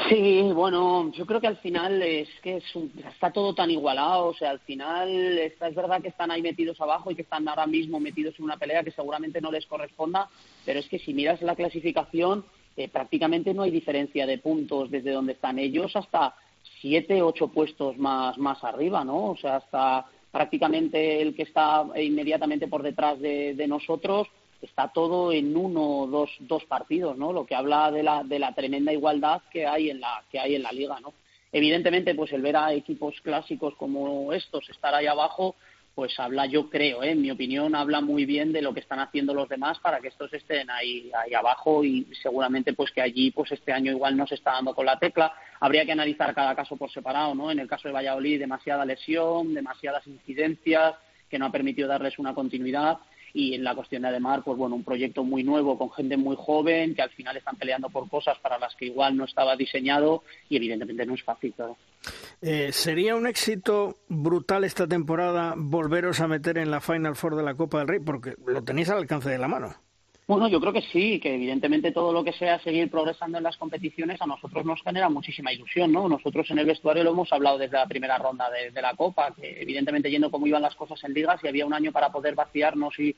Sí, 0.09 0.41
bueno, 0.55 1.13
yo 1.13 1.27
creo 1.27 1.39
que 1.39 1.49
al 1.49 1.59
final 1.59 2.01
es 2.01 2.29
que 2.43 2.63
está 3.11 3.31
todo 3.31 3.55
tan 3.55 3.71
igualado, 3.71 4.29
o 4.29 4.35
sea, 4.35 4.51
al 4.51 4.61
final 4.61 5.39
está, 5.39 5.69
es 5.69 5.75
verdad 5.75 6.01
que 6.01 6.09
están 6.09 6.31
ahí 6.31 6.41
metidos 6.41 6.81
abajo 6.81 7.11
y 7.11 7.15
que 7.15 7.23
están 7.23 7.47
ahora 7.47 7.67
mismo 7.67 8.01
metidos 8.01 8.35
en 8.39 8.47
una 8.47 8.57
pelea 8.57 8.83
que 8.83 8.91
seguramente 8.91 9.41
no 9.41 9.53
les 9.53 9.67
corresponda, 9.67 10.31
pero 10.65 10.81
es 10.81 10.89
que 10.89 10.99
si 10.99 11.13
miras 11.13 11.43
la 11.43 11.55
clasificación, 11.55 12.47
eh, 12.75 12.89
prácticamente 12.89 13.53
no 13.53 13.63
hay 13.63 13.71
diferencia 13.71 14.27
de 14.27 14.39
puntos 14.39 14.91
desde 14.91 15.13
donde 15.13 15.35
están 15.35 15.59
ellos 15.59 15.95
hasta 15.95 16.35
siete, 16.81 17.21
ocho 17.21 17.49
puestos 17.49 17.99
más, 17.99 18.39
más 18.39 18.65
arriba, 18.65 19.05
¿no? 19.05 19.33
O 19.33 19.37
sea, 19.37 19.57
hasta 19.57 20.07
prácticamente 20.33 21.21
el 21.21 21.35
que 21.35 21.43
está 21.43 21.85
inmediatamente 21.97 22.67
por 22.67 22.83
detrás 22.83 23.21
de 23.21 23.67
nosotros 23.69 24.29
está 24.63 24.89
todo 24.89 25.33
en 25.33 25.57
uno 25.57 26.01
o 26.01 26.07
dos, 26.07 26.31
dos 26.41 26.65
partidos, 26.65 27.17
¿no? 27.17 27.33
Lo 27.33 27.47
que 27.47 27.55
habla 27.55 27.91
de 27.91 28.03
la, 28.03 28.25
de 28.25 28.39
la 28.39 28.55
tremenda 28.55 28.93
igualdad 28.93 29.43
que 29.51 29.67
hay 29.67 29.91
en 29.91 30.01
la, 30.01 30.23
que 30.31 30.39
hay 30.39 30.55
en 30.55 30.63
la 30.63 30.73
liga, 30.73 30.99
¿no? 31.01 31.15
Evidentemente, 31.53 32.15
pues 32.15 32.33
el 32.33 32.43
ver 32.43 32.57
a 32.57 32.73
equipos 32.73 33.21
clásicos 33.23 33.75
como 33.77 34.33
estos 34.33 34.69
estar 34.69 34.95
ahí 34.95 35.07
abajo, 35.07 35.55
pues 35.97 36.21
habla, 36.21 36.45
yo 36.45 36.69
creo, 36.69 37.03
¿eh? 37.03 37.13
en 37.13 37.23
mi 37.23 37.31
opinión, 37.31 37.75
habla 37.75 38.03
muy 38.03 38.27
bien 38.27 38.53
de 38.53 38.61
lo 38.61 38.75
que 38.75 38.81
están 38.81 38.99
haciendo 38.99 39.33
los 39.33 39.49
demás 39.49 39.79
para 39.79 39.99
que 39.99 40.09
estos 40.09 40.31
estén 40.35 40.69
ahí, 40.69 41.11
ahí 41.17 41.33
abajo 41.33 41.83
y 41.83 42.07
seguramente 42.23 42.75
pues 42.75 42.91
que 42.91 43.01
allí 43.01 43.31
pues 43.31 43.51
este 43.53 43.73
año 43.73 43.93
igual 43.93 44.15
no 44.15 44.27
se 44.27 44.35
está 44.35 44.53
dando 44.53 44.75
con 44.75 44.85
la 44.85 44.99
tecla. 44.99 45.33
Habría 45.59 45.87
que 45.87 45.93
analizar 45.93 46.35
cada 46.35 46.55
caso 46.55 46.77
por 46.77 46.91
separado, 46.91 47.35
¿no? 47.35 47.51
En 47.51 47.61
el 47.61 47.67
caso 47.67 47.89
de 47.89 47.95
Valladolid, 47.95 48.39
demasiada 48.39 48.85
lesión, 48.85 49.55
demasiadas 49.55 50.07
incidencias 50.07 50.97
que 51.31 51.39
no 51.39 51.47
ha 51.47 51.51
permitido 51.51 51.89
darles 51.89 52.19
una 52.19 52.35
continuidad 52.35 52.99
y 53.33 53.55
en 53.55 53.65
la 53.65 53.75
cuestión 53.75 54.03
de 54.03 54.09
Ademar, 54.09 54.43
pues 54.43 54.57
bueno, 54.57 54.77
un 54.77 54.85
proyecto 54.85 55.25
muy 55.25 55.43
nuevo 55.43 55.79
con 55.79 55.91
gente 55.91 56.17
muy 56.17 56.37
joven 56.37 56.95
que 56.95 57.03
al 57.03 57.11
final 57.11 57.37
están 57.37 57.57
peleando 57.57 57.91
por 57.91 58.09
cosas 58.09 58.39
para 58.39 58.59
las 58.59 58.75
que 58.77 58.87
igual 58.87 59.17
no 59.17 59.25
estaba 59.25 59.57
diseñado 59.57 60.23
y 60.49 60.57
evidentemente 60.57 61.07
no 61.07 61.15
es 61.15 61.23
fácil, 61.23 61.53
claro. 61.55 61.77
Eh, 62.41 62.71
¿Sería 62.73 63.17
un 63.17 63.27
éxito 63.27 63.97
brutal 64.09 64.65
esta 64.65 64.87
temporada 64.87 65.55
volveros 65.57 66.21
a 66.21 66.29
meter 66.29 66.59
en 66.59 66.71
la 66.71 66.81
Final 66.81 67.17
Four 67.17 67.37
de 67.37 67.43
la 67.43 67.55
Copa 67.55 67.79
del 67.79 67.89
Rey? 67.89 68.01
Porque 68.01 68.35
lo 68.47 68.63
tenéis 68.63 68.91
al 68.91 68.99
alcance 68.99 69.29
de 69.29 69.39
la 69.39 69.49
mano. 69.49 69.75
Bueno, 70.29 70.49
yo 70.49 70.61
creo 70.61 70.73
que 70.73 70.83
sí, 70.83 71.21
que 71.21 71.37
evidentemente 71.37 71.93
todo 71.93 72.13
lo 72.13 72.25
que 72.25 72.33
sea 72.33 72.59
seguir 72.59 72.91
progresando 72.91 73.39
en 73.39 73.45
las 73.45 73.57
competiciones 73.57 74.21
a 74.21 74.27
nosotros 74.27 74.65
nos 74.65 74.83
genera 74.83 75.09
muchísima 75.09 75.53
ilusión, 75.53 75.93
¿no? 75.93 76.09
Nosotros 76.09 76.51
en 76.51 76.59
el 76.59 76.67
vestuario 76.67 77.05
lo 77.05 77.13
hemos 77.13 77.33
hablado 77.33 77.59
desde 77.59 77.77
la 77.77 77.87
primera 77.87 78.19
ronda 78.19 78.51
de, 78.51 78.83
la 78.83 78.95
Copa, 78.95 79.33
que 79.33 79.63
evidentemente 79.63 80.11
yendo 80.11 80.29
como 80.29 80.49
iban 80.49 80.63
las 80.63 80.75
cosas 80.75 81.03
en 81.05 81.15
ligas 81.15 81.39
y 81.45 81.47
había 81.47 81.65
un 81.65 81.75
año 81.75 81.93
para 81.93 82.11
poder 82.11 82.35
vaciarnos 82.35 82.95
y, 82.99 83.15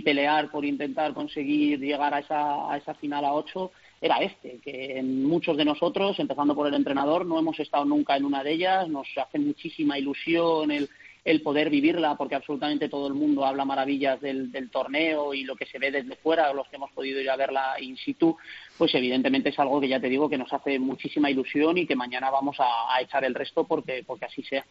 pelear 0.00 0.50
por 0.50 0.64
intentar 0.64 1.14
conseguir 1.14 1.78
llegar 1.78 2.12
a 2.12 2.18
esa, 2.18 2.72
a 2.72 2.76
esa 2.76 2.94
final 2.94 3.24
a 3.24 3.32
ocho, 3.32 3.70
era 4.00 4.18
este, 4.18 4.58
que 4.58 5.00
muchos 5.02 5.56
de 5.56 5.64
nosotros, 5.64 6.18
empezando 6.18 6.56
por 6.56 6.66
el 6.66 6.74
entrenador, 6.74 7.24
no 7.24 7.38
hemos 7.38 7.58
estado 7.60 7.84
nunca 7.84 8.16
en 8.16 8.24
una 8.24 8.42
de 8.42 8.52
ellas, 8.52 8.88
nos 8.88 9.06
hace 9.16 9.38
muchísima 9.38 9.96
ilusión 9.96 10.72
el 10.72 10.88
el 11.24 11.42
poder 11.42 11.70
vivirla, 11.70 12.16
porque 12.16 12.34
absolutamente 12.34 12.88
todo 12.88 13.06
el 13.06 13.14
mundo 13.14 13.44
habla 13.44 13.64
maravillas 13.64 14.20
del, 14.20 14.50
torneo 14.70 15.34
y 15.34 15.44
lo 15.44 15.56
que 15.56 15.66
se 15.66 15.78
ve 15.78 15.90
desde 15.90 16.16
fuera, 16.16 16.52
los 16.52 16.68
que 16.68 16.76
hemos 16.76 16.90
podido 16.92 17.20
ir 17.20 17.30
a 17.30 17.36
verla 17.36 17.76
in 17.80 17.96
situ, 17.96 18.36
pues 18.76 18.94
evidentemente 18.94 19.48
es 19.50 19.58
algo 19.58 19.80
que 19.80 19.88
ya 19.88 20.00
te 20.00 20.08
digo 20.08 20.28
que 20.28 20.38
nos 20.38 20.52
hace 20.52 20.78
muchísima 20.78 21.30
ilusión 21.30 21.78
y 21.78 21.86
que 21.86 21.96
mañana 21.96 22.30
vamos 22.30 22.56
a, 22.60 23.00
echar 23.00 23.24
el 23.24 23.34
resto 23.34 23.64
porque, 23.64 24.02
porque 24.06 24.24
así 24.24 24.42
sea. 24.42 24.64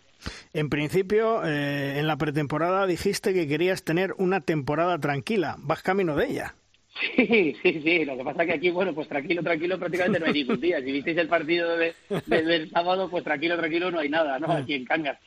En 0.53 0.69
principio, 0.69 1.45
eh, 1.45 1.99
en 1.99 2.07
la 2.07 2.17
pretemporada 2.17 2.85
dijiste 2.85 3.33
que 3.33 3.47
querías 3.47 3.83
tener 3.83 4.13
una 4.17 4.41
temporada 4.41 4.99
tranquila. 4.99 5.55
¿Vas 5.59 5.81
camino 5.81 6.15
de 6.15 6.27
ella? 6.27 6.53
Sí, 7.15 7.55
sí, 7.61 7.81
sí. 7.83 8.05
Lo 8.05 8.17
que 8.17 8.23
pasa 8.23 8.43
es 8.43 8.49
que 8.49 8.55
aquí, 8.55 8.69
bueno, 8.69 8.93
pues 8.93 9.07
tranquilo, 9.07 9.43
tranquilo, 9.43 9.77
prácticamente 9.77 10.19
no 10.19 10.25
hay 10.25 10.33
ningún 10.33 10.59
día. 10.59 10.79
Si 10.79 10.91
visteis 10.91 11.17
el 11.17 11.27
partido 11.27 11.77
de, 11.77 11.93
del 12.27 12.69
sábado, 12.69 13.09
pues 13.09 13.23
tranquilo, 13.23 13.57
tranquilo, 13.57 13.91
no 13.91 13.99
hay 13.99 14.09
nada, 14.09 14.39
¿no? 14.39 14.51
Aquí 14.51 14.73
en 14.73 14.85
Cangas. 14.85 15.19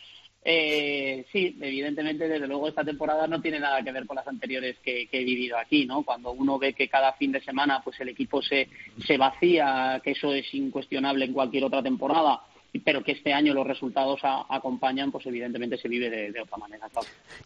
Eh, 0.43 1.27
sí, 1.31 1.57
evidentemente, 1.61 2.27
desde 2.27 2.47
luego 2.47 2.69
esta 2.69 2.85
temporada 2.85 3.27
no 3.27 3.43
tiene 3.43 3.61
nada 3.61 3.83
que 3.83 3.93
ver 3.93 4.07
con 4.07 4.17
las 4.17 4.27
anteriores 4.27 4.77
que, 4.83 5.09
he 5.11 5.25
vivido 5.25 5.59
aquí, 5.59 5.85
¿no? 5.85 6.03
Cuando 6.03 6.33
uno 6.33 6.59
ve 6.59 6.73
que 6.73 6.89
cada 6.89 7.13
fin 7.15 7.33
de 7.33 7.43
semana 7.43 7.83
pues 7.85 8.01
el 8.01 8.09
equipo 8.09 8.41
se, 8.41 8.69
se 9.07 9.19
vacía, 9.19 10.01
que 10.03 10.13
eso 10.13 10.33
es 10.33 10.53
incuestionable 10.55 11.27
en 11.27 11.35
cualquier 11.35 11.65
otra 11.65 11.83
temporada, 11.83 12.41
pero 12.85 13.03
que 13.03 13.13
este 13.13 13.33
año 13.33 13.53
los 13.53 13.67
resultados 13.67 14.21
acompañan, 14.23 15.11
pues 15.11 15.27
evidentemente 15.27 15.77
se 15.77 15.89
vive 15.89 16.09
de, 16.09 16.41
otra 16.41 16.57
manera. 16.57 16.89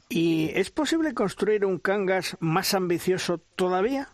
¿Y 0.08 0.50
es 0.54 0.70
posible 0.70 1.14
construir 1.14 1.64
un 1.64 1.78
Cangas 1.78 2.36
más 2.40 2.74
ambicioso 2.74 3.38
todavía? 3.56 4.08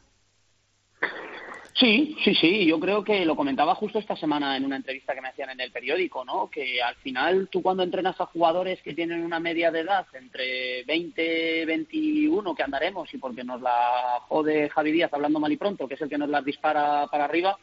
Sí, 1.75 2.17
sí, 2.25 2.35
sí. 2.35 2.67
Yo 2.67 2.79
creo 2.81 3.05
que 3.05 3.25
lo 3.25 3.37
comentaba 3.37 3.75
justo 3.75 3.99
esta 3.99 4.17
semana 4.17 4.57
en 4.57 4.65
una 4.65 4.77
entrevista 4.77 5.15
que 5.15 5.21
me 5.21 5.29
hacían 5.29 5.51
en 5.51 5.61
el 5.61 5.71
periódico, 5.71 6.25
¿no? 6.25 6.51
Que 6.51 6.83
al 6.83 6.97
final 6.97 7.49
tú 7.51 7.63
cuando 7.63 7.83
entrenas 7.83 8.21
a 8.21 8.27
jugadores 8.27 8.83
que 8.83 8.95
tienen 8.95 9.25
una 9.25 9.41
media 9.41 9.71
de 9.71 9.81
edad 9.81 10.07
entre 10.15 10.85
20, 10.85 11.65
21 11.67 12.55
que 12.55 12.63
andaremos 12.63 13.13
y 13.15 13.19
porque 13.19 13.45
nos 13.45 13.61
la 13.63 14.21
jode 14.29 14.69
Javi 14.69 14.93
Díaz 14.93 15.13
hablando 15.13 15.41
mal 15.41 15.53
y 15.53 15.57
pronto, 15.57 15.87
que 15.87 15.95
es 15.95 16.01
el 16.03 16.09
que 16.09 16.19
nos 16.19 16.29
las 16.29 16.45
dispara 16.45 17.07
para 17.07 17.25
arriba, 17.25 17.57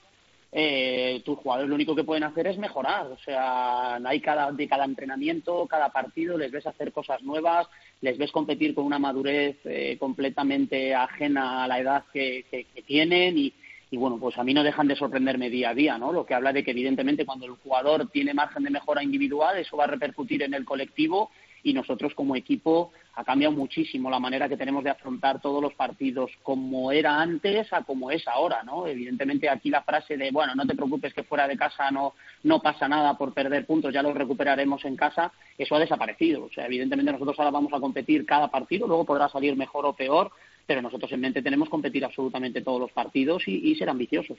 eh, 0.51 1.21
tus 1.25 1.37
jugadores 1.37 1.69
lo 1.69 1.75
único 1.75 1.93
que 1.93 2.05
pueden 2.05 2.23
hacer 2.23 2.47
es 2.47 2.57
mejorar. 2.57 3.07
O 3.07 3.17
sea, 3.19 3.95
hay 3.95 4.21
cada, 4.21 4.51
de 4.51 4.67
cada 4.67 4.85
entrenamiento, 4.85 5.67
cada 5.67 5.89
partido, 5.89 6.37
les 6.37 6.51
ves 6.51 6.65
hacer 6.65 6.93
cosas 6.93 7.21
nuevas, 7.21 7.67
les 8.01 8.17
ves 8.17 8.31
competir 8.31 8.73
con 8.73 8.85
una 8.85 8.99
madurez 8.99 9.57
eh, 9.65 9.97
completamente 9.99 10.95
ajena 10.95 11.65
a 11.65 11.67
la 11.67 11.79
edad 11.79 12.03
que, 12.13 12.45
que 12.49 12.81
tienen 12.83 13.37
y 13.37 13.53
y 13.89 13.97
bueno, 13.97 14.17
pues 14.19 14.37
a 14.37 14.43
mí 14.43 14.53
no 14.53 14.63
dejan 14.63 14.87
de 14.87 14.95
sorprenderme 14.95 15.49
día 15.49 15.69
a 15.69 15.73
día, 15.73 15.97
¿no? 15.97 16.11
Lo 16.11 16.25
que 16.25 16.33
habla 16.33 16.51
de 16.51 16.63
que 16.63 16.71
evidentemente 16.71 17.25
cuando 17.25 17.45
el 17.45 17.53
jugador 17.53 18.09
tiene 18.09 18.33
margen 18.33 18.63
de 18.63 18.69
mejora 18.69 19.01
individual, 19.01 19.57
eso 19.57 19.77
va 19.77 19.85
a 19.85 19.87
repercutir 19.87 20.43
en 20.43 20.53
el 20.53 20.65
colectivo 20.65 21.31
y 21.63 21.73
nosotros 21.73 22.13
como 22.13 22.35
equipo 22.35 22.91
ha 23.15 23.23
cambiado 23.23 23.53
muchísimo 23.53 24.09
la 24.09 24.19
manera 24.19 24.47
que 24.47 24.57
tenemos 24.57 24.83
de 24.83 24.89
afrontar 24.89 25.41
todos 25.41 25.61
los 25.61 25.73
partidos 25.73 26.31
como 26.43 26.91
era 26.91 27.19
antes 27.19 27.71
a 27.73 27.83
como 27.83 28.11
es 28.11 28.27
ahora, 28.27 28.61
¿no? 28.63 28.87
Evidentemente 28.87 29.49
aquí 29.49 29.69
la 29.69 29.83
frase 29.83 30.17
de, 30.17 30.31
bueno, 30.31 30.53
no 30.53 30.65
te 30.65 30.75
preocupes 30.75 31.13
que 31.13 31.23
fuera 31.23 31.47
de 31.47 31.57
casa 31.57 31.89
no, 31.89 32.13
no 32.43 32.61
pasa 32.61 32.87
nada 32.87 33.17
por 33.17 33.33
perder 33.33 33.65
puntos, 33.65 33.93
ya 33.93 34.03
los 34.03 34.15
recuperaremos 34.15 34.83
en 34.85 34.95
casa, 34.95 35.31
eso 35.57 35.75
ha 35.75 35.79
desaparecido. 35.79 36.45
O 36.45 36.51
sea, 36.51 36.65
evidentemente 36.65 37.11
nosotros 37.11 37.37
ahora 37.39 37.51
vamos 37.51 37.73
a 37.73 37.79
competir 37.79 38.25
cada 38.25 38.49
partido, 38.49 38.87
luego 38.87 39.05
podrá 39.05 39.29
salir 39.29 39.55
mejor 39.55 39.85
o 39.85 39.93
peor, 39.93 40.31
pero 40.67 40.81
nosotros 40.81 41.09
en 41.13 41.21
mente 41.21 41.41
tenemos 41.41 41.69
competir 41.69 42.03
absolutamente 42.03 42.61
todos 42.61 42.81
los 42.81 42.91
partidos 42.91 43.47
y, 43.47 43.73
ser 43.75 43.89
ambiciosos. 43.89 44.37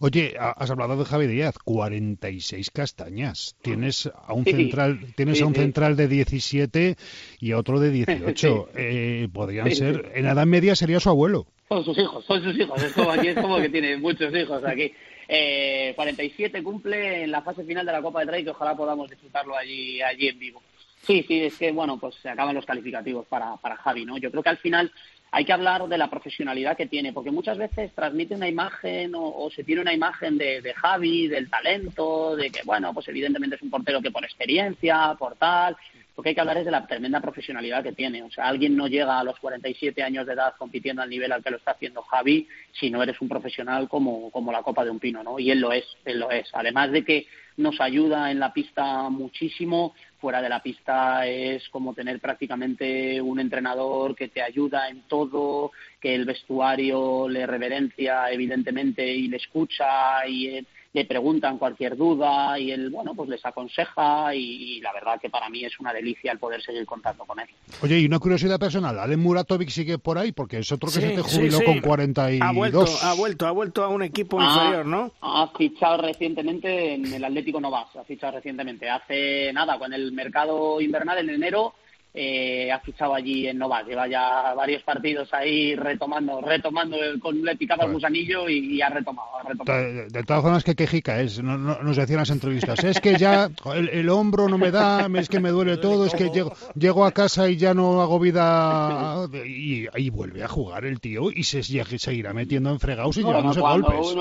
Oye, 0.00 0.34
has 0.38 0.70
hablado 0.70 0.96
de 0.96 1.04
Javi 1.04 1.26
Díaz, 1.26 1.58
46 1.58 2.70
castañas. 2.70 3.54
Tienes 3.60 4.06
a 4.06 4.32
un 4.32 4.44
central, 4.44 5.00
tienes 5.14 5.42
a 5.42 5.46
un 5.46 5.54
central 5.54 5.94
de 5.96 6.08
17 6.08 6.96
y 7.40 7.52
a 7.52 7.58
otro 7.58 7.78
de 7.78 7.90
18. 8.06 8.68
eh, 8.74 9.28
podrían 9.32 9.70
ser, 9.72 10.12
en 10.14 10.26
edad 10.26 10.46
media 10.46 10.74
sería 10.74 10.98
su 10.98 11.10
abuelo. 11.10 11.46
Son 11.68 11.84
sus 11.84 11.98
hijos, 11.98 12.24
son 12.24 12.42
sus 12.42 12.58
hijos. 12.58 12.82
Es 12.82 12.92
como 12.92 13.10
aquí 13.10 13.28
es 13.28 13.34
como 13.34 13.58
que 13.58 13.68
tiene 13.68 13.98
muchos 13.98 14.34
hijos 14.34 14.64
aquí. 14.64 14.92
Eh, 15.28 15.92
47 15.96 16.62
cumple 16.62 17.24
en 17.24 17.32
la 17.32 17.42
fase 17.42 17.64
final 17.64 17.84
de 17.84 17.92
la 17.92 18.00
Copa 18.00 18.20
de 18.20 18.30
Rey 18.30 18.44
que 18.44 18.50
ojalá 18.50 18.76
podamos 18.76 19.10
disfrutarlo 19.10 19.56
allí 19.56 20.00
allí 20.00 20.28
en 20.28 20.38
vivo. 20.38 20.62
Sí, 21.02 21.24
sí, 21.26 21.44
es 21.44 21.56
que 21.56 21.70
bueno, 21.70 21.98
pues 21.98 22.16
se 22.16 22.28
acaban 22.28 22.54
los 22.54 22.66
calificativos 22.66 23.26
para, 23.26 23.56
para 23.56 23.76
Javi, 23.76 24.04
¿no? 24.04 24.18
Yo 24.18 24.30
creo 24.30 24.42
que 24.42 24.48
al 24.48 24.58
final 24.58 24.90
hay 25.36 25.44
que 25.44 25.52
hablar 25.52 25.86
de 25.86 25.98
la 25.98 26.08
profesionalidad 26.08 26.78
que 26.78 26.86
tiene, 26.86 27.12
porque 27.12 27.30
muchas 27.30 27.58
veces 27.58 27.92
transmite 27.94 28.34
una 28.34 28.48
imagen 28.48 29.12
o, 29.14 29.50
se 29.54 29.64
tiene 29.64 29.82
una 29.82 29.92
imagen 29.92 30.38
de, 30.38 30.62
de, 30.62 30.72
Javi, 30.72 31.28
del 31.28 31.50
talento, 31.50 32.34
de 32.36 32.48
que, 32.50 32.62
bueno, 32.64 32.94
pues 32.94 33.06
evidentemente 33.08 33.56
es 33.56 33.60
un 33.60 33.68
portero 33.68 34.00
que 34.00 34.10
por 34.10 34.24
experiencia, 34.24 35.14
por 35.18 35.36
tal, 35.36 35.76
lo 36.16 36.22
que 36.22 36.30
hay 36.30 36.34
que 36.34 36.40
hablar 36.40 36.56
es 36.56 36.64
de 36.64 36.70
la 36.70 36.86
tremenda 36.86 37.20
profesionalidad 37.20 37.82
que 37.82 37.92
tiene. 37.92 38.22
O 38.22 38.30
sea, 38.30 38.48
alguien 38.48 38.74
no 38.74 38.86
llega 38.88 39.18
a 39.18 39.24
los 39.24 39.38
47 39.38 40.02
años 40.02 40.26
de 40.26 40.32
edad 40.32 40.54
compitiendo 40.58 41.02
al 41.02 41.10
nivel 41.10 41.30
al 41.30 41.44
que 41.44 41.50
lo 41.50 41.58
está 41.58 41.72
haciendo 41.72 42.02
Javi 42.02 42.48
si 42.72 42.90
no 42.90 43.02
eres 43.02 43.20
un 43.20 43.28
profesional 43.28 43.86
como, 43.88 44.30
como 44.30 44.50
la 44.50 44.62
copa 44.62 44.84
de 44.84 44.90
un 44.90 44.98
pino, 44.98 45.22
¿no? 45.22 45.38
Y 45.38 45.50
él 45.50 45.60
lo 45.60 45.72
es, 45.72 45.84
él 46.06 46.18
lo 46.18 46.30
es. 46.30 46.48
Además 46.54 46.90
de 46.90 47.04
que 47.04 47.26
nos 47.58 47.80
ayuda 47.80 48.30
en 48.30 48.40
la 48.40 48.52
pista 48.52 49.08
muchísimo, 49.10 49.94
fuera 50.18 50.40
de 50.40 50.48
la 50.48 50.62
pista 50.62 51.26
es 51.26 51.68
como 51.68 51.94
tener 51.94 52.18
prácticamente 52.20 53.20
un 53.20 53.38
entrenador 53.38 54.16
que 54.16 54.28
te 54.28 54.40
ayuda 54.40 54.88
en 54.88 55.02
todo, 55.02 55.72
que 56.00 56.14
el 56.14 56.24
vestuario 56.24 57.28
le 57.28 57.46
reverencia 57.46 58.30
evidentemente 58.30 59.06
y 59.06 59.28
le 59.28 59.36
escucha 59.36 60.26
y 60.26 60.66
le 60.96 61.04
preguntan 61.04 61.58
cualquier 61.58 61.94
duda 61.94 62.58
y 62.58 62.70
él, 62.70 62.88
bueno, 62.88 63.12
pues 63.14 63.28
les 63.28 63.44
aconseja 63.44 64.34
y, 64.34 64.80
la 64.80 64.94
verdad 64.94 65.20
que 65.20 65.28
para 65.28 65.50
mí 65.50 65.62
es 65.62 65.78
una 65.78 65.92
delicia 65.92 66.32
el 66.32 66.38
poder 66.38 66.62
seguir 66.62 66.86
contando 66.86 67.26
con 67.26 67.38
él. 67.38 67.46
Oye, 67.82 67.98
y 67.98 68.06
una 68.06 68.18
curiosidad 68.18 68.58
personal, 68.58 68.98
¿Alen 68.98 69.20
Muratovic 69.20 69.68
sigue 69.68 69.98
por 69.98 70.16
ahí? 70.16 70.32
Porque 70.32 70.58
es 70.60 70.72
otro 70.72 70.88
que 70.88 71.00
se 71.00 71.10
te 71.10 71.20
jubiló 71.20 71.62
con 71.62 71.80
42. 71.82 72.40
Ha 72.40 72.52
vuelto, 72.52 72.86
ha 73.02 73.12
vuelto, 73.12 73.46
ha 73.46 73.50
vuelto 73.50 73.84
a 73.84 73.88
un 73.88 74.04
equipo 74.04 74.42
inferior, 74.42 74.86
¿no? 74.86 75.12
Ha 75.20 75.48
fichado 75.48 75.98
recientemente 75.98 76.94
en 76.94 77.12
el 77.12 77.22
Atlético 77.22 77.60
Novas, 77.60 77.94
ha 77.94 78.04
fichado 78.04 78.36
recientemente. 78.36 78.88
Hace 78.88 79.52
nada, 79.52 79.78
con 79.78 79.92
el 79.92 80.12
mercado 80.12 80.80
invernal 80.80 81.18
en 81.18 81.28
enero 81.28 81.74
eh, 82.18 82.72
ha 82.72 82.80
fichado 82.80 83.14
allí 83.14 83.46
en 83.46 83.58
Novas, 83.58 83.86
lleva 83.86 84.08
ya 84.08 84.54
varios 84.54 84.82
partidos 84.82 85.28
ahí 85.34 85.76
retomando, 85.76 86.40
retomando, 86.40 86.96
con 87.20 87.42
le 87.42 87.54
picaba 87.56 87.84
el 87.84 87.92
gusanillo 87.92 88.48
y, 88.48 88.80
ha 88.80 88.88
retomado. 88.88 89.28
De, 90.08 90.24
todas 90.24 90.42
formas, 90.42 90.64
que 90.64 90.74
quejica 90.74 91.20
es, 91.20 91.42
no, 91.42 91.58
nos 91.58 91.96
decían 91.96 92.20
las 92.20 92.30
entrevistas, 92.30 92.82
es 92.84 93.00
que 93.02 93.16
ya 93.18 93.50
el, 93.74 94.08
hombro 94.08 94.48
no 94.48 94.56
me 94.56 94.70
da, 94.70 95.06
es 95.14 95.28
que 95.28 95.40
me 95.40 95.50
duele 95.50 95.76
todo, 95.76 96.06
es 96.06 96.14
que 96.14 96.30
llego, 96.30 96.54
llego 96.74 97.04
a 97.04 97.12
casa 97.12 97.50
y 97.50 97.58
ya 97.58 97.74
no 97.74 98.00
hago 98.00 98.18
vida 98.18 99.28
y, 99.44 100.08
vuelve 100.08 100.42
a 100.42 100.48
jugar 100.48 100.86
el 100.86 101.00
tío 101.00 101.30
y 101.30 101.42
se 101.42 101.62
seguirá 101.62 102.32
metiendo 102.32 102.70
en 102.70 102.80
fregados 102.80 103.18
y 103.18 103.24
llevándose 103.24 103.60
golpes 103.60 104.16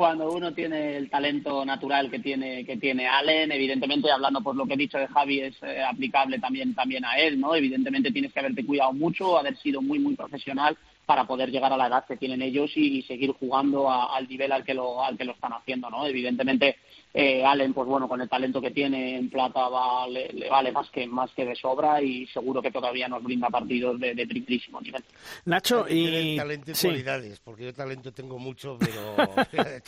cuando 0.00 0.32
uno 0.32 0.54
tiene 0.54 0.96
el 0.96 1.10
talento 1.10 1.62
natural 1.62 2.10
que 2.10 2.20
tiene 2.20 2.64
que 2.64 2.78
tiene 2.78 3.06
Allen, 3.06 3.52
evidentemente 3.52 4.10
hablando 4.10 4.40
por 4.40 4.56
lo 4.56 4.64
que 4.64 4.72
he 4.72 4.78
dicho 4.78 4.96
de 4.96 5.06
Javi 5.06 5.40
es 5.40 5.62
eh, 5.62 5.82
aplicable 5.82 6.38
también 6.38 6.74
también 6.74 7.04
a 7.04 7.18
él, 7.18 7.38
¿no? 7.38 7.54
Evidentemente 7.54 8.10
tienes 8.10 8.32
que 8.32 8.40
haberte 8.40 8.64
cuidado 8.64 8.94
mucho, 8.94 9.36
haber 9.36 9.58
sido 9.58 9.82
muy 9.82 9.98
muy 9.98 10.16
profesional 10.16 10.78
para 11.04 11.26
poder 11.26 11.50
llegar 11.50 11.70
a 11.74 11.76
la 11.76 11.88
edad 11.88 12.06
que 12.06 12.16
tienen 12.16 12.40
ellos 12.40 12.74
y, 12.76 13.02
seguir 13.02 13.32
jugando 13.32 13.90
al 13.90 14.26
nivel 14.26 14.52
al 14.52 14.64
que 14.64 14.72
lo 14.72 15.04
al 15.04 15.18
que 15.18 15.26
lo 15.26 15.32
están 15.32 15.52
haciendo, 15.52 15.90
¿no? 15.90 16.06
Evidentemente 16.06 16.76
eh, 17.12 17.44
Allen, 17.44 17.74
pues 17.74 17.88
bueno, 17.88 18.08
con 18.08 18.20
el 18.20 18.28
talento 18.28 18.60
que 18.60 18.70
tiene 18.70 19.16
en 19.16 19.28
plata 19.30 19.60
le 20.08 20.48
vale 20.48 20.70
más 20.70 20.88
que 20.90 21.06
más 21.06 21.30
que 21.32 21.44
de 21.44 21.56
sobra 21.56 22.00
y 22.00 22.26
seguro 22.28 22.62
que 22.62 22.70
todavía 22.70 23.08
nos 23.08 23.22
brinda 23.22 23.48
partidos 23.48 23.98
de, 23.98 24.14
de 24.14 24.26
primísimo 24.26 24.80
nivel. 24.80 25.02
Nacho, 25.44 25.86
y... 25.88 26.36
talento 26.36 26.70
y 26.70 26.74
cualidades, 26.74 27.40
porque 27.40 27.64
yo 27.64 27.74
talento 27.74 28.12
tengo 28.12 28.38
mucho, 28.38 28.76
pero 28.78 29.16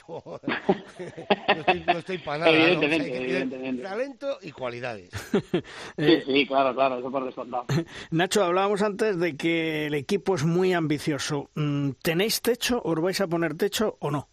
no, 1.87 1.99
estoy, 1.99 2.19
para 2.19 2.39
nada. 2.39 2.51
Evidentemente, 2.51 3.83
Talento 3.83 4.39
y 4.43 4.51
cualidades. 4.51 5.11
sí, 5.97 6.23
sí, 6.27 6.47
claro, 6.47 6.75
claro, 6.75 6.99
eso 6.99 7.11
por 7.11 7.25
descontado. 7.25 7.67
Nacho, 8.11 8.45
hablábamos 8.45 8.83
antes 8.83 9.19
de 9.19 9.37
que 9.37 9.87
el 9.87 9.95
equipo 9.95 10.35
es 10.35 10.45
muy 10.45 10.73
ambicioso. 10.73 11.51
Mm, 11.55 11.91
¿Tenéis 12.03 12.43
techo? 12.43 12.81
¿Os 12.85 13.01
vais 13.01 13.21
a 13.21 13.29
poner 13.29 13.55
techo 13.55 13.97
o 14.01 14.11
no? 14.11 14.32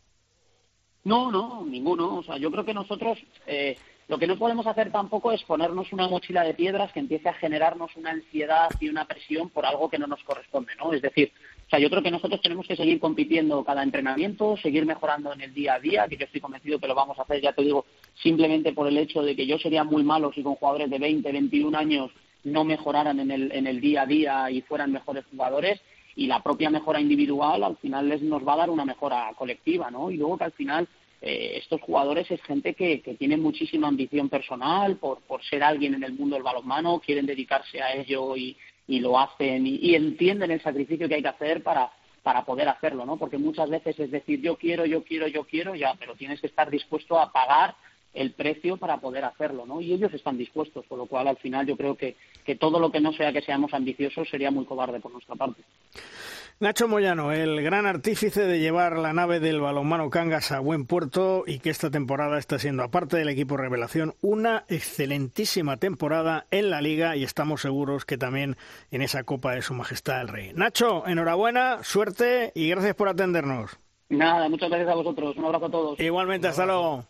No, 1.09 1.31
no, 1.31 1.65
ninguno. 1.65 2.17
O 2.17 2.23
sea, 2.23 2.37
yo 2.37 2.51
creo 2.51 2.63
que 2.63 2.73
nosotros 2.75 3.17
eh, 3.47 3.75
lo 4.07 4.19
que 4.19 4.27
no 4.27 4.37
podemos 4.37 4.67
hacer 4.67 4.91
tampoco 4.91 5.31
es 5.31 5.43
ponernos 5.43 5.91
una 5.91 6.07
mochila 6.07 6.43
de 6.43 6.53
piedras 6.53 6.91
que 6.91 6.99
empiece 6.99 7.27
a 7.27 7.33
generarnos 7.33 7.95
una 7.95 8.11
ansiedad 8.11 8.69
y 8.79 8.89
una 8.89 9.05
presión 9.05 9.49
por 9.49 9.65
algo 9.65 9.89
que 9.89 9.97
no 9.97 10.05
nos 10.05 10.23
corresponde, 10.23 10.75
¿no? 10.75 10.93
Es 10.93 11.01
decir, 11.01 11.31
o 11.65 11.69
sea, 11.71 11.79
yo 11.79 11.89
creo 11.89 12.03
que 12.03 12.11
nosotros 12.11 12.39
tenemos 12.43 12.67
que 12.67 12.75
seguir 12.75 12.99
compitiendo 12.99 13.63
cada 13.63 13.81
entrenamiento, 13.81 14.55
seguir 14.57 14.85
mejorando 14.85 15.33
en 15.33 15.41
el 15.41 15.51
día 15.51 15.73
a 15.73 15.79
día, 15.79 16.07
que 16.07 16.15
yo 16.15 16.25
estoy 16.25 16.41
convencido 16.41 16.77
que 16.77 16.87
lo 16.87 16.93
vamos 16.93 17.17
a 17.17 17.23
hacer, 17.23 17.41
ya 17.41 17.53
te 17.53 17.63
digo, 17.63 17.85
simplemente 18.21 18.71
por 18.73 18.87
el 18.87 18.97
hecho 18.99 19.23
de 19.23 19.35
que 19.35 19.47
yo 19.47 19.57
sería 19.57 19.83
muy 19.83 20.03
malo 20.03 20.31
si 20.31 20.43
con 20.43 20.55
jugadores 20.55 20.91
de 20.91 20.99
20, 20.99 21.31
21 21.31 21.75
años 21.75 22.11
no 22.43 22.63
mejoraran 22.63 23.19
en 23.19 23.31
el, 23.31 23.51
en 23.51 23.65
el 23.65 23.81
día 23.81 24.03
a 24.03 24.05
día 24.05 24.51
y 24.51 24.61
fueran 24.61 24.91
mejores 24.91 25.25
jugadores 25.31 25.81
y 26.15 26.27
la 26.27 26.43
propia 26.43 26.69
mejora 26.69 26.99
individual 26.99 27.63
al 27.63 27.77
final 27.77 28.09
les 28.09 28.21
nos 28.21 28.45
va 28.45 28.53
a 28.53 28.57
dar 28.57 28.69
una 28.69 28.83
mejora 28.83 29.31
colectiva, 29.37 29.89
¿no? 29.89 30.11
Y 30.11 30.17
luego 30.17 30.37
que 30.37 30.43
al 30.43 30.51
final 30.51 30.87
eh, 31.21 31.57
estos 31.57 31.81
jugadores 31.81 32.29
es 32.31 32.41
gente 32.43 32.73
que, 32.73 33.01
que, 33.01 33.15
tiene 33.15 33.35
muchísima 33.35 33.89
ambición 33.89 34.29
personal 34.29 34.97
por, 34.97 35.19
por 35.21 35.43
ser 35.43 35.63
alguien 35.63 35.93
en 35.93 36.03
el 36.03 36.13
mundo 36.13 36.35
del 36.35 36.43
balonmano, 36.43 37.01
quieren 37.05 37.25
dedicarse 37.25 37.81
a 37.81 37.93
ello 37.93 38.37
y, 38.37 38.55
y 38.89 38.99
lo 38.99 39.19
hacen 39.19 39.67
y, 39.67 39.93
entienden 39.93 40.51
el 40.51 40.61
sacrificio 40.61 41.07
que 41.07 41.15
hay 41.15 41.21
que 41.21 41.27
hacer 41.27 41.61
para, 41.61 41.91
para 42.23 42.43
poder 42.43 42.67
hacerlo, 42.69 43.05
¿no? 43.05 43.17
Porque 43.17 43.37
muchas 43.37 43.69
veces 43.69 43.99
es 43.99 44.09
decir, 44.09 44.41
yo 44.41 44.55
quiero, 44.55 44.85
yo 44.85 45.03
quiero, 45.03 45.27
yo 45.27 45.43
quiero, 45.43 45.75
ya, 45.75 45.93
pero 45.99 46.15
tienes 46.15 46.41
que 46.41 46.47
estar 46.47 46.71
dispuesto 46.71 47.19
a 47.19 47.31
pagar 47.31 47.75
el 48.13 48.31
precio 48.31 48.77
para 48.77 48.97
poder 48.97 49.25
hacerlo, 49.25 49.67
¿no? 49.67 49.79
Y 49.79 49.93
ellos 49.93 50.11
están 50.13 50.37
dispuestos, 50.37 50.85
por 50.87 50.97
lo 50.97 51.05
cual 51.05 51.27
al 51.27 51.37
final 51.37 51.67
yo 51.67 51.77
creo 51.77 51.95
que, 51.95 52.15
que 52.43 52.55
todo 52.55 52.79
lo 52.79 52.91
que 52.91 52.99
no 52.99 53.13
sea 53.13 53.31
que 53.31 53.41
seamos 53.41 53.73
ambiciosos 53.75 54.27
sería 54.27 54.49
muy 54.49 54.65
cobarde 54.65 54.99
por 54.99 55.11
nuestra 55.11 55.35
parte. 55.35 55.61
Nacho 56.61 56.89
Moyano, 56.89 57.31
el 57.31 57.61
gran 57.63 57.85
artífice 57.85 58.41
de 58.45 58.59
llevar 58.59 58.97
la 58.97 59.13
nave 59.13 59.39
del 59.39 59.61
balonmano 59.61 60.09
Cangas 60.09 60.51
a 60.51 60.59
buen 60.59 60.85
puerto 60.85 61.45
y 61.47 61.59
que 61.59 61.69
esta 61.69 61.89
temporada 61.89 62.37
está 62.37 62.59
siendo, 62.59 62.83
aparte 62.83 63.15
del 63.15 63.29
equipo 63.29 63.55
Revelación, 63.55 64.15
una 64.19 64.65
excelentísima 64.67 65.77
temporada 65.77 66.47
en 66.51 66.69
la 66.69 66.81
liga 66.81 67.15
y 67.15 67.23
estamos 67.23 67.61
seguros 67.61 68.03
que 68.03 68.17
también 68.17 68.57
en 68.91 69.01
esa 69.01 69.23
Copa 69.23 69.53
de 69.53 69.61
Su 69.61 69.73
Majestad 69.73 70.19
el 70.19 70.27
Rey. 70.27 70.51
Nacho, 70.53 71.07
enhorabuena, 71.07 71.81
suerte 71.81 72.51
y 72.53 72.67
gracias 72.67 72.93
por 72.93 73.07
atendernos. 73.07 73.79
Nada, 74.09 74.49
muchas 74.49 74.67
gracias 74.67 74.89
a 74.89 74.95
vosotros. 74.95 75.37
Un 75.37 75.45
abrazo 75.45 75.67
a 75.67 75.71
todos. 75.71 75.99
Igualmente, 76.01 76.49
hasta 76.49 76.65
luego. 76.65 77.05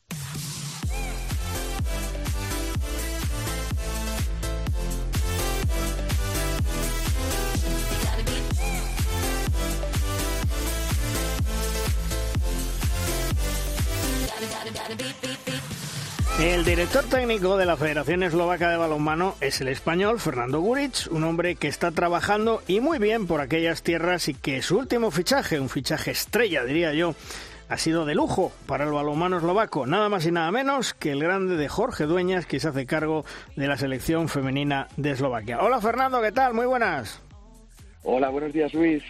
El 16.39 16.63
director 16.63 17.03
técnico 17.03 17.57
de 17.57 17.65
la 17.65 17.75
Federación 17.75 18.23
Eslovaca 18.23 18.71
de 18.71 18.77
Balonmano 18.77 19.35
es 19.41 19.59
el 19.59 19.67
español 19.67 20.21
Fernando 20.21 20.61
Guric, 20.61 21.11
un 21.11 21.25
hombre 21.25 21.55
que 21.55 21.67
está 21.67 21.91
trabajando 21.91 22.61
y 22.65 22.79
muy 22.79 22.97
bien 22.97 23.27
por 23.27 23.41
aquellas 23.41 23.83
tierras 23.83 24.29
y 24.29 24.33
que 24.33 24.61
su 24.61 24.77
último 24.77 25.11
fichaje, 25.11 25.59
un 25.59 25.67
fichaje 25.67 26.11
estrella 26.11 26.63
diría 26.63 26.93
yo, 26.93 27.13
ha 27.67 27.77
sido 27.77 28.05
de 28.05 28.15
lujo 28.15 28.53
para 28.67 28.85
el 28.85 28.91
balonmano 28.91 29.35
eslovaco, 29.35 29.85
nada 29.85 30.07
más 30.07 30.25
y 30.25 30.31
nada 30.31 30.49
menos 30.49 30.93
que 30.93 31.11
el 31.11 31.21
grande 31.21 31.57
de 31.57 31.67
Jorge 31.67 32.05
Dueñas, 32.05 32.45
que 32.45 32.61
se 32.61 32.69
hace 32.69 32.85
cargo 32.85 33.25
de 33.57 33.67
la 33.67 33.75
selección 33.75 34.29
femenina 34.29 34.87
de 34.95 35.11
Eslovaquia. 35.11 35.59
Hola 35.59 35.81
Fernando, 35.81 36.21
¿qué 36.21 36.31
tal? 36.31 36.53
Muy 36.53 36.67
buenas. 36.67 37.21
Hola, 38.03 38.29
buenos 38.29 38.53
días 38.53 38.73
Luis. 38.73 39.03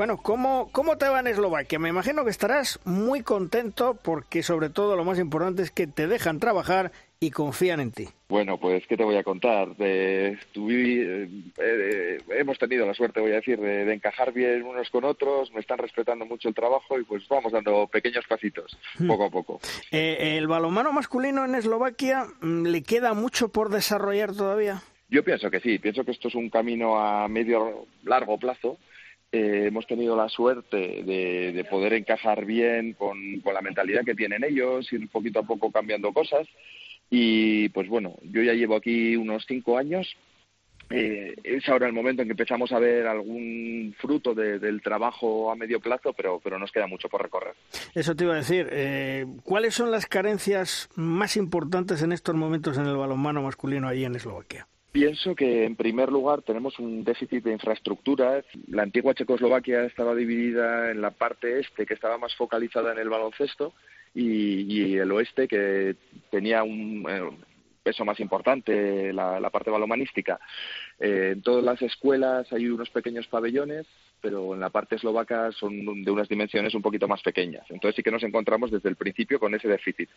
Bueno, 0.00 0.16
¿cómo, 0.16 0.70
¿cómo 0.72 0.96
te 0.96 1.06
va 1.10 1.20
en 1.20 1.26
Eslovaquia? 1.26 1.78
Me 1.78 1.90
imagino 1.90 2.24
que 2.24 2.30
estarás 2.30 2.80
muy 2.86 3.20
contento 3.20 3.98
porque 4.02 4.42
sobre 4.42 4.70
todo 4.70 4.96
lo 4.96 5.04
más 5.04 5.18
importante 5.18 5.60
es 5.60 5.70
que 5.70 5.86
te 5.86 6.06
dejan 6.06 6.40
trabajar 6.40 6.90
y 7.20 7.30
confían 7.30 7.80
en 7.80 7.92
ti. 7.92 8.08
Bueno, 8.30 8.56
pues 8.56 8.86
qué 8.86 8.96
te 8.96 9.04
voy 9.04 9.16
a 9.16 9.22
contar. 9.22 9.76
De, 9.76 10.38
eh, 10.56 11.28
eh, 11.58 12.18
hemos 12.30 12.58
tenido 12.58 12.86
la 12.86 12.94
suerte, 12.94 13.20
voy 13.20 13.32
a 13.32 13.34
decir, 13.34 13.60
de, 13.60 13.92
encajar 13.92 14.32
bien 14.32 14.62
unos 14.62 14.88
con 14.88 15.04
otros, 15.04 15.52
me 15.52 15.60
están 15.60 15.76
respetando 15.76 16.24
mucho 16.24 16.48
el 16.48 16.54
trabajo 16.54 16.98
y 16.98 17.04
pues 17.04 17.28
vamos 17.28 17.52
dando 17.52 17.86
pequeños 17.86 18.24
pasitos, 18.26 18.78
hmm. 18.98 19.06
poco 19.06 19.26
a 19.26 19.30
poco. 19.30 19.60
Eh, 19.90 20.38
¿El 20.38 20.46
balonmano 20.48 20.94
masculino 20.94 21.44
en 21.44 21.56
Eslovaquia 21.56 22.24
mm, 22.40 22.68
le 22.68 22.82
queda 22.82 23.12
mucho 23.12 23.50
por 23.50 23.68
desarrollar 23.68 24.32
todavía? 24.32 24.82
Yo 25.10 25.22
pienso 25.22 25.50
que 25.50 25.60
sí, 25.60 25.78
pienso 25.78 26.04
que 26.04 26.12
esto 26.12 26.28
es 26.28 26.36
un 26.36 26.48
camino 26.48 26.98
a 26.98 27.28
medio 27.28 27.84
largo 28.04 28.38
plazo 28.38 28.78
eh, 29.32 29.66
hemos 29.68 29.86
tenido 29.86 30.16
la 30.16 30.28
suerte 30.28 31.02
de, 31.04 31.64
poder 31.70 31.92
encajar 31.92 32.44
bien 32.44 32.94
con, 32.94 33.40
la 33.44 33.60
mentalidad 33.60 34.04
que 34.04 34.16
tienen 34.16 34.42
ellos, 34.42 34.92
ir 34.92 35.08
poquito 35.08 35.40
a 35.40 35.44
poco 35.44 35.70
cambiando 35.70 36.12
cosas. 36.12 36.48
Y 37.10 37.68
pues 37.70 37.88
bueno, 37.88 38.16
yo 38.22 38.42
ya 38.42 38.54
llevo 38.54 38.76
aquí 38.76 39.16
unos 39.16 39.44
cinco 39.46 39.78
años. 39.78 40.16
Eh, 40.92 41.36
es 41.44 41.68
ahora 41.68 41.86
el 41.86 41.92
momento 41.92 42.22
en 42.22 42.28
que 42.28 42.32
empezamos 42.32 42.72
a 42.72 42.80
ver 42.80 43.06
algún 43.06 43.94
fruto 44.00 44.34
del 44.34 44.82
trabajo 44.82 45.52
a 45.52 45.54
medio 45.54 45.78
plazo, 45.78 46.12
pero, 46.12 46.40
pero 46.42 46.58
nos 46.58 46.72
queda 46.72 46.88
mucho 46.88 47.08
por 47.08 47.22
recorrer. 47.22 47.54
Eso 47.94 48.16
te 48.16 48.24
iba 48.24 48.34
a 48.34 48.38
decir. 48.38 48.68
Eh, 48.72 49.26
¿Cuáles 49.44 49.74
son 49.74 49.92
las 49.92 50.06
carencias 50.06 50.88
más 50.96 51.36
importantes 51.36 52.02
en 52.02 52.10
estos 52.10 52.34
momentos 52.34 52.76
en 52.76 52.86
el 52.86 52.96
balonmano 52.96 53.42
masculino 53.42 53.86
allí 53.86 54.04
en 54.04 54.16
Eslovaquia? 54.16 54.66
Pienso 54.92 55.36
que, 55.36 55.64
en 55.64 55.76
primer 55.76 56.10
lugar, 56.10 56.42
tenemos 56.42 56.78
un 56.80 57.04
déficit 57.04 57.44
de 57.44 57.52
infraestructuras. 57.52 58.44
La 58.66 58.82
antigua 58.82 59.14
Checoslovaquia 59.14 59.84
estaba 59.84 60.16
dividida 60.16 60.90
en 60.90 61.00
la 61.00 61.12
parte 61.12 61.60
este, 61.60 61.86
que 61.86 61.94
estaba 61.94 62.18
más 62.18 62.34
focalizada 62.34 62.92
en 62.92 62.98
el 62.98 63.08
baloncesto, 63.08 63.72
y, 64.12 64.96
el 64.96 65.12
oeste, 65.12 65.46
que 65.46 65.94
tenía 66.30 66.64
un 66.64 67.06
eh, 67.08 67.22
peso 67.84 68.04
más 68.04 68.18
importante, 68.18 69.12
la, 69.12 69.48
parte 69.50 69.70
balomanística. 69.70 70.40
Eh, 70.98 71.30
en 71.34 71.42
todas 71.42 71.62
las 71.62 71.80
escuelas 71.82 72.52
hay 72.52 72.68
unos 72.68 72.90
pequeños 72.90 73.28
pabellones 73.28 73.86
pero 74.20 74.54
en 74.54 74.60
la 74.60 74.70
parte 74.70 74.96
eslovaca 74.96 75.50
son 75.52 76.02
de 76.02 76.10
unas 76.10 76.28
dimensiones 76.28 76.74
un 76.74 76.82
poquito 76.82 77.08
más 77.08 77.22
pequeñas. 77.22 77.64
Entonces 77.70 77.96
sí 77.96 78.02
que 78.02 78.10
nos 78.10 78.22
encontramos 78.22 78.70
desde 78.70 78.88
el 78.88 78.96
principio 78.96 79.38
con 79.38 79.54
ese 79.54 79.68
déficit. 79.68 80.08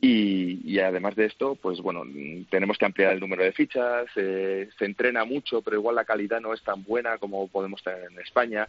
Y, 0.00 0.78
además 0.78 1.16
de 1.16 1.24
esto, 1.24 1.54
pues 1.54 1.80
bueno, 1.80 2.02
tenemos 2.50 2.76
que 2.76 2.84
ampliar 2.84 3.12
el 3.12 3.20
número 3.20 3.42
de 3.42 3.52
fichas, 3.52 4.06
eh, 4.16 4.68
se 4.78 4.84
entrena 4.84 5.24
mucho, 5.24 5.62
pero 5.62 5.78
igual 5.78 5.96
la 5.96 6.04
calidad 6.04 6.40
no 6.40 6.52
es 6.52 6.62
tan 6.62 6.84
buena 6.84 7.18
como 7.18 7.48
podemos 7.48 7.82
tener 7.82 8.10
en 8.10 8.18
España. 8.20 8.68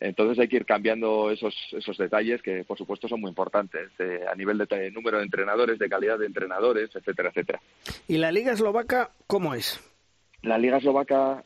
Entonces 0.00 0.38
hay 0.38 0.48
que 0.48 0.56
ir 0.56 0.66
cambiando 0.66 1.30
esos, 1.30 1.54
esos 1.72 1.96
detalles 1.96 2.42
que, 2.42 2.64
por 2.64 2.76
supuesto, 2.76 3.08
son 3.08 3.20
muy 3.20 3.28
importantes 3.28 3.90
eh, 3.98 4.20
a 4.30 4.34
nivel 4.34 4.58
de 4.58 4.90
número 4.90 5.18
de 5.18 5.24
entrenadores, 5.24 5.78
de 5.78 5.88
calidad 5.88 6.18
de 6.18 6.26
entrenadores, 6.26 6.90
etcétera, 6.94 7.30
etcétera. 7.30 7.60
¿Y 8.08 8.18
la 8.18 8.32
Liga 8.32 8.52
Eslovaca 8.52 9.10
cómo 9.26 9.54
es? 9.54 9.80
La 10.42 10.58
Liga 10.58 10.78
Eslovaca 10.78 11.44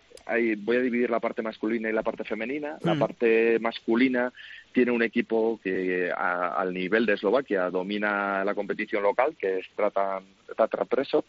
voy 0.59 0.77
a 0.77 0.81
dividir 0.81 1.11
la 1.11 1.21
parte 1.21 1.43
masculina 1.43 1.89
y 1.89 1.93
la 1.93 2.03
parte 2.03 2.25
femenina. 2.25 2.77
La 2.83 2.95
mm. 2.95 2.99
parte 2.99 3.59
masculina 3.61 4.33
tiene 4.73 4.91
un 4.91 5.03
equipo 5.03 5.61
que 5.63 6.11
al 6.13 6.73
nivel 6.73 7.07
de 7.07 7.15
Eslovaquia 7.15 7.71
domina 7.71 8.45
la 8.45 8.55
competición 8.55 9.03
local, 9.03 9.37
que 9.39 9.59
es 9.59 9.67
Tatra 10.57 10.85
Preso. 10.85 11.25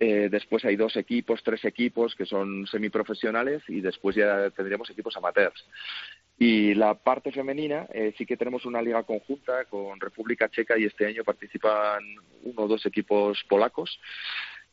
Eh, 0.00 0.28
después 0.30 0.64
hay 0.64 0.76
dos 0.76 0.96
equipos, 0.96 1.42
tres 1.42 1.64
equipos 1.64 2.14
que 2.14 2.24
son 2.24 2.66
semiprofesionales 2.68 3.62
y 3.68 3.80
después 3.80 4.14
ya 4.14 4.50
tendríamos 4.50 4.88
equipos 4.90 5.16
amateurs. 5.16 5.64
Y 6.38 6.74
la 6.74 6.94
parte 6.94 7.32
femenina 7.32 7.88
eh, 7.92 8.14
sí 8.16 8.24
que 8.24 8.36
tenemos 8.36 8.64
una 8.64 8.80
liga 8.80 9.02
conjunta 9.02 9.64
con 9.64 9.98
República 9.98 10.48
Checa 10.48 10.78
y 10.78 10.84
este 10.84 11.06
año 11.06 11.24
participan 11.24 12.00
uno 12.44 12.62
o 12.62 12.68
dos 12.68 12.86
equipos 12.86 13.42
polacos. 13.48 13.98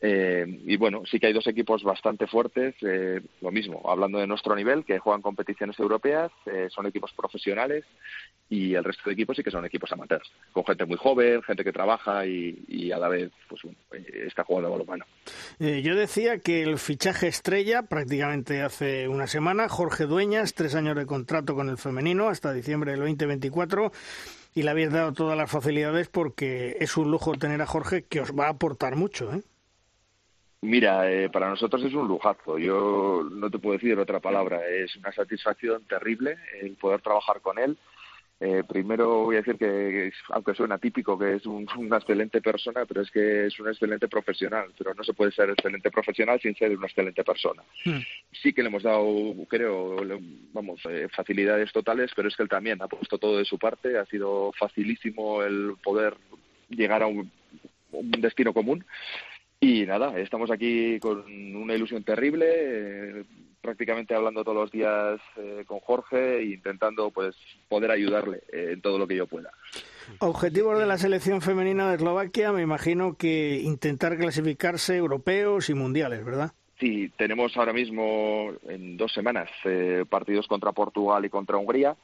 Eh, 0.02 0.46
y 0.66 0.76
bueno, 0.76 1.04
sí 1.10 1.20
que 1.20 1.28
hay 1.28 1.34
dos 1.34 1.48
equipos 1.48 1.84
bastante 1.84 2.28
fuertes, 2.28 2.76
eh, 2.82 3.22
lo 3.42 3.52
mismo, 3.52 3.82
hablando 3.90 4.20
de 4.20 4.28
nuestro 4.28 4.56
nivel, 4.56 4.84
que 4.84 5.00
juegan 5.00 5.22
competiciones 5.22 5.80
europeas, 5.80 6.32
eh, 6.46 6.68
son 6.70 6.86
equipos 6.86 7.14
profesionales 7.14 7.86
y 8.50 8.76
el 8.76 8.84
resto 8.84 9.04
de 9.06 9.14
equipos 9.14 9.38
sí 9.38 9.44
que 9.44 9.52
son 9.52 9.66
equipos 9.66 9.92
amateurs, 9.94 10.30
con 10.52 10.66
gente 10.66 10.86
muy 10.86 10.98
joven, 10.98 11.42
gente 11.44 11.64
que 11.64 11.72
trabaja 11.72 12.26
y, 12.26 12.92
a 12.92 13.00
la 13.00 13.08
vez 13.08 13.32
pues 13.50 13.62
está 14.28 14.44
jugando 14.44 14.70
balonmano. 14.70 15.06
yo 15.60 15.96
decía 15.96 16.38
que 16.38 16.62
el 16.62 16.78
fichaje 16.78 17.28
estrella 17.28 17.84
prácticamente 17.84 18.62
hace 18.62 19.08
una 19.08 19.26
semana, 19.26 19.70
Jorge 19.70 20.06
Dueñas, 20.06 20.54
tres 20.54 20.76
años 20.76 20.96
de 20.96 21.08
contrato 21.08 21.56
con 21.56 21.70
el 21.70 21.78
femenino 21.78 22.30
hasta 22.30 22.54
diciembre 22.54 22.92
del 22.92 23.00
2024 23.00 23.92
y 24.54 24.62
le 24.62 24.70
habéis 24.70 24.92
dado 24.92 25.14
todas 25.14 25.38
las 25.38 25.50
facilidades 25.50 26.08
porque 26.10 26.78
es 26.80 26.96
un 26.98 27.10
lujo 27.10 27.34
tener 27.34 27.62
a 27.62 27.66
Jorge 27.66 28.04
que 28.04 28.22
os 28.22 28.32
va 28.32 28.46
a 28.46 28.52
aportar 28.52 28.96
mucho, 28.96 29.34
¿eh? 29.34 29.42
Mira, 30.66 31.12
eh, 31.12 31.30
para 31.30 31.48
nosotros 31.48 31.84
es 31.84 31.94
un 31.94 32.08
lujazo. 32.08 32.58
Yo 32.58 33.28
no 33.32 33.52
te 33.52 33.60
puedo 33.60 33.74
decir 33.74 33.98
otra 34.00 34.20
palabra. 34.20 34.66
Es 34.68 34.96
una 34.96 35.12
satisfacción 35.12 35.84
terrible 35.86 36.38
el 36.60 36.76
poder 36.76 37.02
trabajar 37.02 37.40
con 37.42 37.60
él. 37.60 37.78
Eh, 38.40 38.64
primero 38.68 39.24
voy 39.24 39.36
a 39.36 39.40
decir 39.40 39.58
que, 39.58 40.12
aunque 40.30 40.56
suena 40.56 40.80
típico, 40.80 41.20
que 41.20 41.36
es 41.36 41.46
una 41.46 41.98
excelente 41.98 42.42
persona, 42.42 42.86
pero 42.88 43.02
es 43.02 43.12
que 43.12 43.46
es 43.46 43.60
un 43.60 43.68
excelente 43.68 44.08
profesional. 44.08 44.72
Pero 44.76 44.96
no 44.96 45.04
se 45.04 45.14
puede 45.14 45.32
ser 45.32 45.52
excelente 45.52 45.92
profesional 45.92 46.42
sin 46.42 46.56
ser 46.56 46.76
una 46.76 46.88
excelente 46.88 47.24
persona. 47.24 47.62
Hmm. 47.86 48.00
Sí 48.32 48.52
que 48.52 48.64
le 48.64 48.70
hemos 48.70 48.82
dado, 48.82 49.06
creo, 49.48 49.98
vamos, 50.52 50.82
eh, 50.90 51.08
facilidades 51.16 51.72
totales, 51.72 52.12
pero 52.16 52.28
es 52.28 52.36
que 52.36 52.42
él 52.42 52.50
también 52.50 52.82
ha 52.82 52.88
puesto 52.88 53.20
todo 53.20 53.38
de 53.38 53.46
su 53.46 53.60
parte. 53.60 54.00
Ha 54.00 54.06
sido 54.08 54.52
facilísimo 54.58 55.44
el 55.44 55.76
poder 55.84 56.18
llegar 56.70 57.04
a 57.04 57.08
un 57.08 57.32
destino 58.20 58.52
común 58.52 58.84
y 59.66 59.86
nada, 59.86 60.20
estamos 60.20 60.52
aquí 60.52 61.00
con 61.00 61.24
una 61.56 61.74
ilusión 61.74 62.04
terrible, 62.04 62.46
eh, 62.48 63.24
prácticamente 63.62 64.14
hablando 64.14 64.44
todos 64.44 64.58
los 64.58 64.72
días 64.72 65.20
eh, 65.38 65.64
con 65.66 65.80
Jorge 65.80 66.38
e 66.38 66.46
intentando 66.54 67.10
pues 67.10 67.36
poder 67.68 67.90
ayudarle 67.90 68.44
eh, 68.54 68.72
en 68.74 68.82
todo 68.82 69.00
lo 69.00 69.08
que 69.08 69.16
yo 69.16 69.26
pueda. 69.26 69.50
Objetivos 70.20 70.78
de 70.78 70.86
la 70.86 71.00
selección 71.00 71.42
femenina 71.42 71.90
de 71.90 71.96
Eslovaquia, 71.96 72.52
me 72.52 72.62
imagino 72.62 73.18
que 73.18 73.60
intentar 73.64 74.18
clasificarse 74.18 74.98
europeos 74.98 75.72
y 75.72 75.74
mundiales, 75.74 76.24
¿verdad? 76.24 76.52
Sí, 76.80 77.10
tenemos 77.18 77.58
ahora 77.58 77.74
mismo 77.74 78.52
en 78.68 78.98
dos 78.98 79.14
semanas 79.14 79.50
partidos 80.10 80.46
contra 80.46 80.74
Portugal 80.74 81.24
y 81.26 81.30
contra 81.30 81.58
Hungría. 81.58 81.96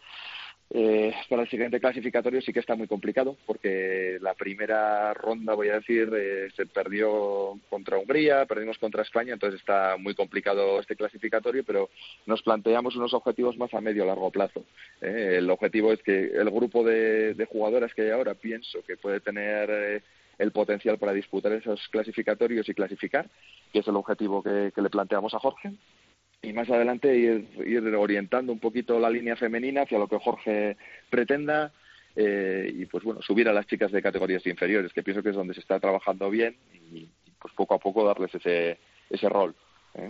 Eh, 0.73 1.13
para 1.29 1.41
el 1.41 1.49
siguiente 1.49 1.81
clasificatorio 1.81 2.41
sí 2.41 2.53
que 2.53 2.61
está 2.61 2.75
muy 2.75 2.87
complicado 2.87 3.35
porque 3.45 4.17
la 4.21 4.33
primera 4.35 5.13
ronda, 5.13 5.53
voy 5.53 5.67
a 5.67 5.79
decir, 5.79 6.09
eh, 6.15 6.47
se 6.55 6.65
perdió 6.65 7.59
contra 7.69 7.97
Hungría, 7.97 8.45
perdimos 8.45 8.77
contra 8.77 9.01
España, 9.01 9.33
entonces 9.33 9.59
está 9.59 9.97
muy 9.97 10.15
complicado 10.15 10.79
este 10.79 10.95
clasificatorio, 10.95 11.65
pero 11.65 11.89
nos 12.25 12.41
planteamos 12.41 12.95
unos 12.95 13.13
objetivos 13.13 13.57
más 13.57 13.73
a 13.73 13.81
medio 13.81 14.05
largo 14.05 14.31
plazo. 14.31 14.63
Eh. 15.01 15.35
El 15.39 15.49
objetivo 15.49 15.91
es 15.91 16.01
que 16.03 16.27
el 16.27 16.49
grupo 16.49 16.85
de, 16.85 17.35
jugadoras 17.51 17.93
que 17.93 18.03
hay 18.03 18.11
ahora 18.11 18.33
pienso 18.33 18.81
que 18.87 18.95
puede 18.95 19.19
tener 19.19 19.69
eh, 19.69 20.01
el 20.37 20.51
potencial 20.53 20.97
para 20.97 21.11
disputar 21.11 21.51
esos 21.51 21.85
clasificatorios 21.89 22.69
y 22.69 22.73
clasificar, 22.73 23.29
que 23.73 23.79
es 23.79 23.87
el 23.89 23.97
objetivo 23.97 24.41
que 24.41 24.71
le 24.73 24.89
planteamos 24.89 25.33
a 25.33 25.39
Jorge 25.39 25.73
y 26.41 26.53
más 26.53 26.69
adelante 26.69 27.15
ir, 27.15 27.95
orientando 27.95 28.51
un 28.51 28.59
poquito 28.59 28.99
la 28.99 29.09
línea 29.09 29.35
femenina 29.35 29.83
hacia 29.83 29.99
lo 29.99 30.07
que 30.07 30.17
Jorge 30.17 30.77
pretenda 31.09 31.71
eh, 32.15 32.71
y 32.73 32.85
pues 32.87 33.03
bueno 33.03 33.21
subir 33.21 33.47
a 33.47 33.53
las 33.53 33.67
chicas 33.67 33.91
de 33.91 34.01
categorías 34.01 34.45
inferiores 34.47 34.91
que 34.91 35.03
pienso 35.03 35.21
que 35.21 35.29
es 35.29 35.35
donde 35.35 35.53
se 35.53 35.59
está 35.61 35.79
trabajando 35.79 36.29
bien 36.29 36.57
y, 36.73 37.07
pues 37.39 37.53
poco 37.53 37.75
a 37.75 37.79
poco 37.79 38.05
darles 38.05 38.33
ese 38.35 38.79
ese 39.09 39.29
rol 39.29 39.55
¿eh? 39.95 40.09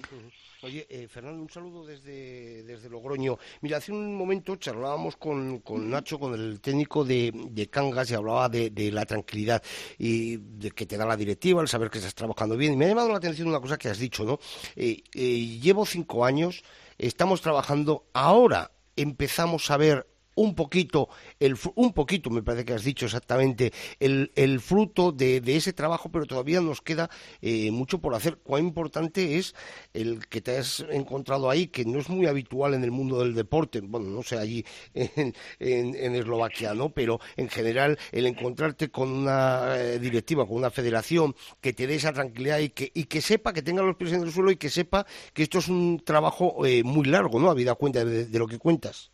Oye, 0.63 0.86
eh, 0.89 1.07
Fernando, 1.07 1.41
un 1.41 1.49
saludo 1.49 1.86
desde, 1.86 2.63
desde 2.63 2.89
Logroño. 2.89 3.38
Mira, 3.61 3.77
hace 3.77 3.91
un 3.91 4.15
momento 4.15 4.55
charlábamos 4.57 5.17
con, 5.17 5.59
con 5.59 5.89
Nacho, 5.89 6.19
con 6.19 6.36
el 6.36 6.61
técnico 6.61 7.03
de, 7.03 7.32
de 7.34 7.67
Cangas, 7.67 8.11
y 8.11 8.13
hablaba 8.13 8.47
de, 8.47 8.69
de, 8.69 8.91
la 8.91 9.05
tranquilidad 9.05 9.63
y 9.97 10.38
de 10.38 10.69
que 10.71 10.86
te 10.86 10.97
da 10.97 11.05
la 11.05 11.17
directiva, 11.17 11.61
el 11.61 11.67
saber 11.67 11.89
que 11.89 11.97
estás 11.97 12.13
trabajando 12.13 12.55
bien. 12.57 12.73
Y 12.73 12.77
me 12.77 12.86
ha 12.86 12.89
llamado 12.89 13.09
la 13.09 13.17
atención 13.17 13.47
una 13.47 13.59
cosa 13.59 13.77
que 13.77 13.89
has 13.89 13.97
dicho, 13.97 14.23
¿no? 14.23 14.39
Eh, 14.75 15.01
eh, 15.13 15.59
llevo 15.59 15.86
cinco 15.86 16.25
años, 16.25 16.63
estamos 16.99 17.41
trabajando, 17.41 18.05
ahora 18.13 18.71
empezamos 18.95 19.71
a 19.71 19.77
ver 19.77 20.11
un 20.36 20.55
poquito, 20.55 21.09
el, 21.39 21.57
un 21.75 21.93
poquito, 21.93 22.29
me 22.29 22.41
parece 22.41 22.65
que 22.65 22.73
has 22.73 22.84
dicho 22.84 23.05
exactamente, 23.05 23.73
el, 23.99 24.32
el 24.36 24.59
fruto 24.59 25.11
de, 25.11 25.41
de, 25.41 25.55
ese 25.55 25.73
trabajo, 25.73 26.09
pero 26.09 26.25
todavía 26.25 26.61
nos 26.61 26.82
queda 26.82 27.09
eh, 27.41 27.71
mucho 27.71 27.99
por 27.99 28.15
hacer. 28.15 28.38
Cuán 28.38 28.65
importante 28.65 29.38
es 29.38 29.55
el 29.93 30.27
que 30.27 30.41
te 30.41 30.57
has 30.57 30.86
encontrado 30.89 31.49
ahí, 31.49 31.67
que 31.67 31.86
no 31.86 31.99
es 31.99 32.09
muy 32.09 32.25
habitual 32.27 32.73
en 32.73 32.84
el 32.84 32.91
mundo 32.91 33.19
del 33.19 33.36
deporte, 33.36 33.82
bueno, 33.82 34.07
no 34.09 34.23
sé 34.23 34.38
allí 34.38 34.65
en, 34.93 35.34
en, 35.59 36.15
Eslovaquia, 36.15 36.73
¿no? 36.73 36.89
Pero 36.89 37.19
en 37.36 37.49
general, 37.49 37.97
el 38.11 38.25
encontrarte 38.25 38.89
con 38.89 39.11
una 39.11 39.75
eh, 39.77 39.99
directiva, 39.99 40.45
con 40.45 40.57
una 40.57 40.71
federación 40.71 41.36
que 41.59 41.73
te 41.73 41.88
dé 41.88 41.95
esa 41.95 42.13
tranquilidad 42.13 42.59
y 42.59 42.69
que, 42.69 42.91
y 42.93 43.05
que 43.05 43.21
sepa, 43.21 43.53
que 43.53 43.61
tenga 43.61 43.84
los 43.84 43.95
pies 43.95 44.13
en 44.13 44.21
el 44.21 44.32
suelo 44.32 44.51
y 44.51 44.57
que 44.57 44.69
sepa 44.69 45.05
que 45.34 45.43
esto 45.43 45.59
es 45.59 45.67
un 45.67 46.01
trabajo 46.03 46.65
eh, 46.65 46.84
muy 46.84 47.05
largo, 47.05 47.39
¿no? 47.39 47.49
Habida 47.49 47.75
cuenta 47.75 48.05
de 48.05 48.39
lo 48.39 48.47
que 48.47 48.57
cuentas. 48.57 49.11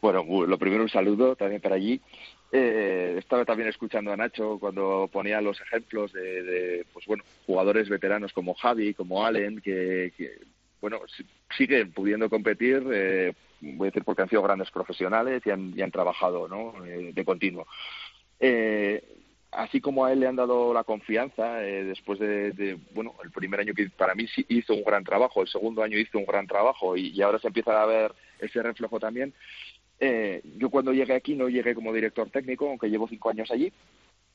Bueno, 0.00 0.24
lo 0.46 0.58
primero 0.58 0.82
un 0.82 0.88
saludo 0.88 1.36
también 1.36 1.60
para 1.60 1.76
allí. 1.76 2.00
Eh, 2.54 3.16
estaba 3.18 3.46
también 3.46 3.70
escuchando 3.70 4.12
a 4.12 4.16
Nacho 4.16 4.58
cuando 4.60 5.08
ponía 5.10 5.40
los 5.40 5.58
ejemplos 5.60 6.12
de, 6.12 6.84
pues 6.92 7.06
bueno, 7.06 7.24
jugadores 7.46 7.88
veteranos 7.88 8.32
como 8.32 8.54
Javi, 8.54 8.92
como 8.92 9.24
Allen, 9.24 9.60
que, 9.62 10.12
bueno, 10.80 11.00
siguen 11.56 11.92
pudiendo 11.92 12.28
competir, 12.28 12.82
eh, 12.92 13.32
voy 13.60 13.86
a 13.86 13.90
decir 13.90 14.04
porque 14.04 14.22
han 14.22 14.28
sido 14.28 14.42
grandes 14.42 14.70
profesionales 14.70 15.42
y 15.46 15.50
han, 15.50 15.72
y 15.74 15.80
han 15.80 15.90
trabajado 15.90 16.46
¿no? 16.46 16.84
Eh, 16.84 17.12
de 17.14 17.24
continuo. 17.24 17.66
Eh, 18.38 19.02
así 19.52 19.80
como 19.80 20.04
a 20.04 20.12
él 20.12 20.20
le 20.20 20.26
han 20.26 20.36
dado 20.36 20.72
la 20.72 20.82
confianza 20.82 21.62
eh, 21.64 21.84
después 21.84 22.18
de, 22.18 22.78
bueno, 22.92 23.14
el 23.22 23.30
primer 23.30 23.60
año 23.60 23.74
que 23.74 23.88
para 23.90 24.14
mí 24.14 24.26
hizo 24.48 24.74
un 24.74 24.82
gran 24.82 25.04
trabajo, 25.04 25.42
el 25.42 25.48
segundo 25.48 25.82
año 25.82 25.98
hizo 25.98 26.18
un 26.18 26.24
gran 26.24 26.46
trabajo 26.46 26.96
y, 26.96 27.20
ahora 27.22 27.38
se 27.38 27.48
empieza 27.48 27.80
a 27.80 27.86
ver 27.86 28.12
ese 28.40 28.62
reflejo 28.62 28.98
también. 28.98 29.32
Eh, 30.00 30.42
yo 30.56 30.70
cuando 30.70 30.92
llegué 30.92 31.14
aquí 31.14 31.34
no 31.34 31.48
llegué 31.48 31.74
como 31.74 31.92
director 31.92 32.28
técnico, 32.30 32.68
aunque 32.68 32.88
llevo 32.88 33.06
cinco 33.08 33.30
años 33.30 33.50
allí. 33.50 33.72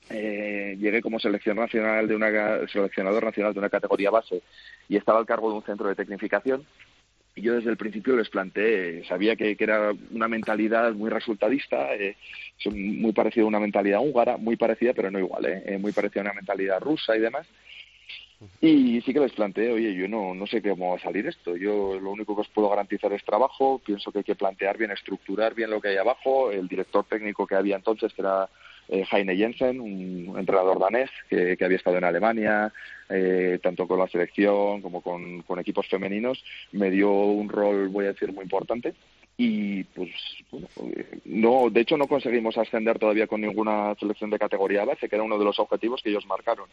Eh, 0.09 0.77
llegué 0.79 1.01
como 1.01 1.19
seleccionador 1.19 1.65
nacional 1.65 2.07
de 2.07 2.15
una 2.15 2.67
seleccionador 2.67 3.25
nacional 3.25 3.53
de 3.53 3.59
una 3.59 3.69
categoría 3.69 4.09
base 4.09 4.41
y 4.87 4.95
estaba 4.95 5.19
al 5.19 5.25
cargo 5.25 5.49
de 5.49 5.57
un 5.57 5.63
centro 5.63 5.89
de 5.89 5.95
tecnificación 5.95 6.65
y 7.37 7.41
yo 7.41 7.53
desde 7.53 7.69
el 7.69 7.77
principio 7.77 8.15
les 8.15 8.29
planteé, 8.29 9.03
sabía 9.05 9.35
que, 9.35 9.55
era 9.59 9.93
una 10.11 10.27
mentalidad 10.27 10.91
muy 10.93 11.09
resultadista, 11.09 11.93
eh, 11.95 12.15
muy 12.65 13.13
parecida 13.13 13.43
a 13.43 13.47
una 13.47 13.59
mentalidad 13.59 14.01
húngara, 14.01 14.37
muy 14.37 14.55
parecida 14.55 14.93
pero 14.93 15.11
no 15.11 15.19
igual, 15.19 15.45
eh, 15.45 15.63
eh 15.65 15.77
muy 15.77 15.91
parecida 15.91 16.21
a 16.21 16.25
una 16.25 16.33
mentalidad 16.33 16.81
rusa 16.81 17.15
y 17.15 17.19
demás. 17.19 17.47
Y 18.61 19.01
sí 19.01 19.13
que 19.13 19.19
les 19.19 19.33
planteé, 19.33 19.71
oye, 19.71 19.93
yo 19.93 20.07
no, 20.07 20.33
no 20.33 20.45
sé 20.45 20.61
cómo 20.61 20.91
va 20.91 20.97
a 20.97 21.01
salir 21.01 21.25
esto. 21.25 21.55
Yo 21.55 21.99
lo 21.99 22.11
único 22.11 22.35
que 22.35 22.41
os 22.41 22.49
puedo 22.49 22.69
garantizar 22.69 23.11
es 23.13 23.23
trabajo. 23.23 23.81
Pienso 23.83 24.11
que 24.11 24.19
hay 24.19 24.23
que 24.23 24.35
plantear 24.35 24.77
bien, 24.77 24.91
estructurar 24.91 25.55
bien 25.55 25.71
lo 25.71 25.81
que 25.81 25.89
hay 25.89 25.97
abajo. 25.97 26.51
El 26.51 26.67
director 26.67 27.03
técnico 27.05 27.47
que 27.47 27.55
había 27.55 27.75
entonces, 27.75 28.13
que 28.13 28.21
era 28.21 28.47
eh, 28.89 29.05
Heine 29.11 29.35
Jensen, 29.35 29.79
un 29.79 30.35
entrenador 30.37 30.79
danés 30.79 31.09
que, 31.29 31.57
que 31.57 31.65
había 31.65 31.77
estado 31.77 31.97
en 31.97 32.03
Alemania, 32.03 32.71
eh, 33.09 33.59
tanto 33.63 33.87
con 33.87 33.99
la 33.99 34.07
selección 34.07 34.81
como 34.81 35.01
con, 35.01 35.43
equipos 35.59 35.87
femeninos, 35.87 36.43
me 36.73 36.89
dio 36.91 37.11
un 37.11 37.47
rol, 37.47 37.87
voy 37.87 38.05
a 38.05 38.09
decir, 38.09 38.33
muy 38.33 38.43
importante. 38.43 38.93
Y 39.39 39.83
pues 39.83 40.09
bueno, 40.49 40.67
no 41.25 41.69
de 41.69 41.81
hecho 41.81 41.95
no 41.95 42.07
conseguimos 42.07 42.57
ascender 42.57 42.97
todavía 42.97 43.27
con 43.27 43.39
ninguna 43.39 43.93
selección 43.99 44.31
de 44.31 44.39
categoría 44.39 44.83
base 44.83 45.07
que 45.07 45.15
era 45.15 45.23
uno 45.23 45.37
de 45.37 45.45
los 45.45 45.59
objetivos 45.59 46.01
que 46.01 46.09
ellos 46.09 46.25
marcaron. 46.25 46.67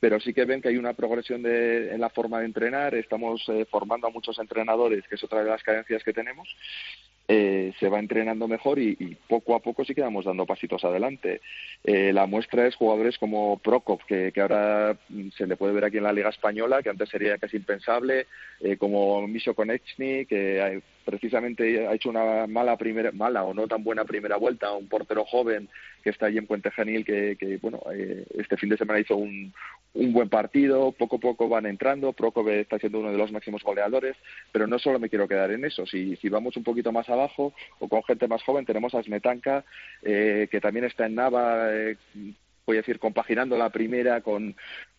Pero 0.00 0.20
sí 0.20 0.34
que 0.34 0.44
ven 0.44 0.60
que 0.60 0.68
hay 0.68 0.76
una 0.76 0.92
progresión 0.92 1.42
de, 1.42 1.94
en 1.94 2.00
la 2.02 2.10
forma 2.10 2.40
de 2.40 2.44
entrenar. 2.44 2.94
Estamos 2.94 3.42
eh, 3.48 3.64
formando 3.70 4.06
a 4.06 4.10
muchos 4.10 4.38
entrenadores 4.38 5.08
que 5.08 5.14
es 5.14 5.24
otra 5.24 5.42
de 5.42 5.48
las 5.48 5.62
carencias 5.62 6.04
que 6.04 6.12
tenemos 6.12 6.46
eh, 7.26 7.72
se 7.80 7.88
va 7.88 7.98
entrenando 7.98 8.46
mejor 8.46 8.78
y, 8.78 8.96
y, 8.98 9.16
poco 9.28 9.54
a 9.54 9.60
poco 9.60 9.84
sí 9.84 9.94
que 9.94 10.02
vamos 10.02 10.26
dando 10.26 10.44
pasitos 10.44 10.84
adelante. 10.84 11.40
Eh, 11.82 12.12
la 12.12 12.26
muestra 12.26 12.66
es 12.66 12.76
jugadores 12.76 13.18
como 13.18 13.58
Prokop, 13.58 14.02
que, 14.04 14.30
que, 14.32 14.40
ahora 14.40 14.96
se 15.36 15.46
le 15.46 15.56
puede 15.56 15.72
ver 15.72 15.84
aquí 15.84 15.96
en 15.96 16.04
la 16.04 16.12
Liga 16.12 16.28
Española, 16.28 16.82
que 16.82 16.90
antes 16.90 17.08
sería 17.08 17.38
casi 17.38 17.56
impensable, 17.56 18.26
eh, 18.60 18.76
como 18.76 19.26
Misho 19.26 19.54
Konechny, 19.54 20.26
que 20.26 20.82
precisamente 21.04 21.86
ha 21.86 21.94
hecho 21.94 22.10
una 22.10 22.46
mala 22.46 22.76
primera, 22.76 23.12
mala 23.12 23.44
o 23.44 23.54
no 23.54 23.66
tan 23.68 23.84
buena 23.84 24.04
primera 24.04 24.36
vuelta, 24.36 24.72
un 24.72 24.88
portero 24.88 25.24
joven 25.24 25.68
que 26.02 26.10
está 26.10 26.26
allí 26.26 26.38
en 26.38 26.46
Puente 26.46 26.70
Genil, 26.70 27.04
que, 27.04 27.36
que 27.38 27.58
bueno, 27.58 27.80
eh, 27.94 28.24
este 28.38 28.56
fin 28.56 28.68
de 28.68 28.76
semana 28.76 29.00
hizo 29.00 29.16
un, 29.16 29.52
un 29.94 30.12
buen 30.12 30.28
partido, 30.28 30.92
poco 30.92 31.16
a 31.16 31.20
poco 31.20 31.48
van 31.48 31.66
entrando, 31.66 32.12
Prokop 32.12 32.48
está 32.48 32.78
siendo 32.78 33.00
uno 33.00 33.12
de 33.12 33.18
los 33.18 33.32
máximos 33.32 33.62
goleadores, 33.62 34.16
pero 34.52 34.66
no 34.66 34.78
solo 34.78 34.98
me 34.98 35.08
quiero 35.08 35.28
quedar 35.28 35.50
en 35.52 35.64
eso, 35.64 35.86
si, 35.86 36.16
si 36.16 36.28
vamos 36.28 36.56
un 36.56 36.64
poquito 36.64 36.92
más 36.92 37.08
abajo 37.14 37.52
o 37.78 37.88
con 37.88 38.02
gente 38.04 38.28
más 38.28 38.42
joven, 38.42 38.66
tenemos 38.66 38.94
a 38.94 39.02
Smetanka, 39.02 39.64
eh, 40.02 40.48
que 40.50 40.60
también 40.60 40.84
está 40.84 41.06
en 41.06 41.14
Nava, 41.14 41.72
eh, 41.72 41.96
voy 42.66 42.76
a 42.76 42.80
decir, 42.80 42.98
compaginando 42.98 43.56
la 43.56 43.70
primera 43.70 44.20
con, 44.20 44.54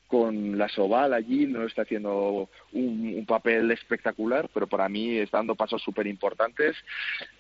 con 0.08 0.58
la 0.58 0.70
Soval 0.70 1.14
allí, 1.14 1.46
no 1.48 1.66
está 1.66 1.82
haciendo 1.82 2.50
un, 2.74 3.16
un, 3.18 3.26
papel 3.26 3.72
espectacular, 3.72 4.50
pero 4.54 4.68
para 4.68 4.88
mí 4.88 5.18
está 5.18 5.38
dando 5.38 5.56
pasos 5.56 5.82
súper 5.82 6.08
importantes. 6.08 6.76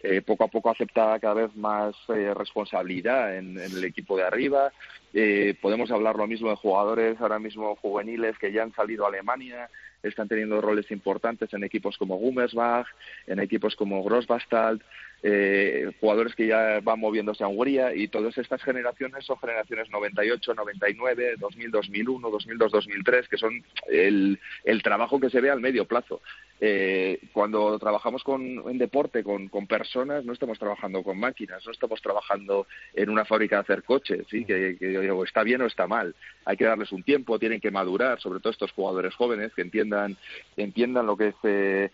Eh, 0.01 0.21
poco 0.21 0.45
a 0.45 0.47
poco 0.47 0.69
acepta 0.69 1.19
cada 1.19 1.35
vez 1.35 1.55
más 1.55 1.95
eh, 2.09 2.33
responsabilidad 2.33 3.37
en, 3.37 3.59
en, 3.59 3.71
el 3.71 3.83
equipo 3.83 4.17
de 4.17 4.23
arriba. 4.23 4.71
Eh, 5.13 5.55
podemos 5.61 5.91
hablar 5.91 6.15
lo 6.15 6.27
mismo 6.27 6.49
de 6.49 6.55
jugadores 6.55 7.19
ahora 7.21 7.39
mismo 7.39 7.75
juveniles 7.75 8.37
que 8.39 8.51
ya 8.51 8.63
han 8.63 8.73
salido 8.73 9.05
a 9.05 9.09
Alemania, 9.09 9.69
están 10.09 10.27
teniendo 10.27 10.61
roles 10.61 10.89
importantes 10.91 11.53
en 11.53 11.63
equipos 11.63 11.97
como 11.97 12.17
Gummersbach, 12.17 12.87
en 13.27 13.39
equipos 13.39 13.75
como 13.75 14.03
Grossbastalt, 14.03 14.81
eh, 15.27 15.91
jugadores 15.99 16.35
que 16.35 16.45
ya 16.45 16.81
van 16.83 16.99
moviéndose 16.99 17.43
a 17.43 17.47
Hungría 17.47 17.95
y 17.95 18.07
todas 18.09 18.37
estas 18.37 18.61
generaciones 18.61 19.25
son 19.25 19.39
generaciones 19.39 19.89
98, 19.89 20.53
99, 20.53 21.35
2000, 21.39 21.71
2001, 21.71 22.29
2002, 22.29 22.71
2003, 22.71 23.27
que 23.27 23.37
son 23.37 23.63
el, 23.89 24.39
el 24.65 24.83
trabajo 24.83 25.19
que 25.19 25.31
se 25.31 25.41
ve 25.41 25.49
al 25.49 25.61
medio 25.61 25.85
plazo. 25.85 26.21
Eh, 26.61 27.19
cuando 27.33 27.79
trabajamos 27.79 28.23
con, 28.23 28.39
en 28.69 28.77
deporte 28.77 29.23
con, 29.23 29.47
con, 29.47 29.65
personas, 29.65 30.23
no 30.25 30.33
estamos 30.33 30.59
trabajando 30.59 31.01
con 31.01 31.19
máquinas, 31.19 31.65
no 31.65 31.71
estamos 31.71 32.03
trabajando 32.03 32.67
en 32.93 33.09
una 33.09 33.25
fábrica 33.25 33.55
de 33.55 33.61
hacer 33.61 33.83
coches, 33.83 34.27
¿sí? 34.29 34.45
que, 34.45 34.77
que 34.77 35.09
o 35.09 35.23
está 35.23 35.41
bien 35.41 35.63
o 35.63 35.65
está 35.65 35.87
mal. 35.87 36.13
Hay 36.45 36.55
que 36.55 36.65
darles 36.65 36.91
un 36.91 37.01
tiempo, 37.01 37.39
tienen 37.39 37.59
que 37.59 37.71
madurar, 37.71 38.21
sobre 38.21 38.41
todo 38.41 38.51
estos 38.51 38.71
jugadores 38.73 39.15
jóvenes 39.15 39.55
que 39.55 39.63
entiendan, 39.63 40.17
entiendan 40.55 41.07
lo 41.07 41.17
que 41.17 41.29
es 41.29 41.35
eh, 41.41 41.89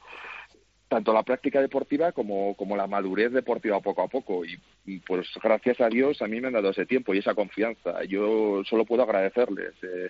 tanto 0.92 1.14
la 1.14 1.24
práctica 1.24 1.62
deportiva 1.62 2.12
como, 2.12 2.54
como 2.58 2.76
la 2.76 2.86
madurez 2.86 3.32
deportiva 3.32 3.80
poco 3.80 4.02
a 4.02 4.10
poco. 4.10 4.44
Y 4.44 5.00
pues 5.00 5.26
gracias 5.42 5.80
a 5.80 5.88
Dios 5.88 6.22
a 6.22 6.28
mí 6.28 6.42
me 6.42 6.48
han 6.48 6.54
dado 6.54 6.72
ese 6.72 6.86
tiempo 6.86 7.14
y 7.14 7.20
esa 7.20 7.34
confianza. 7.34 8.04
Yo 8.04 8.62
solo 8.66 8.84
puedo 8.84 9.04
agradecerles. 9.04 9.74
Eh, 9.84 10.10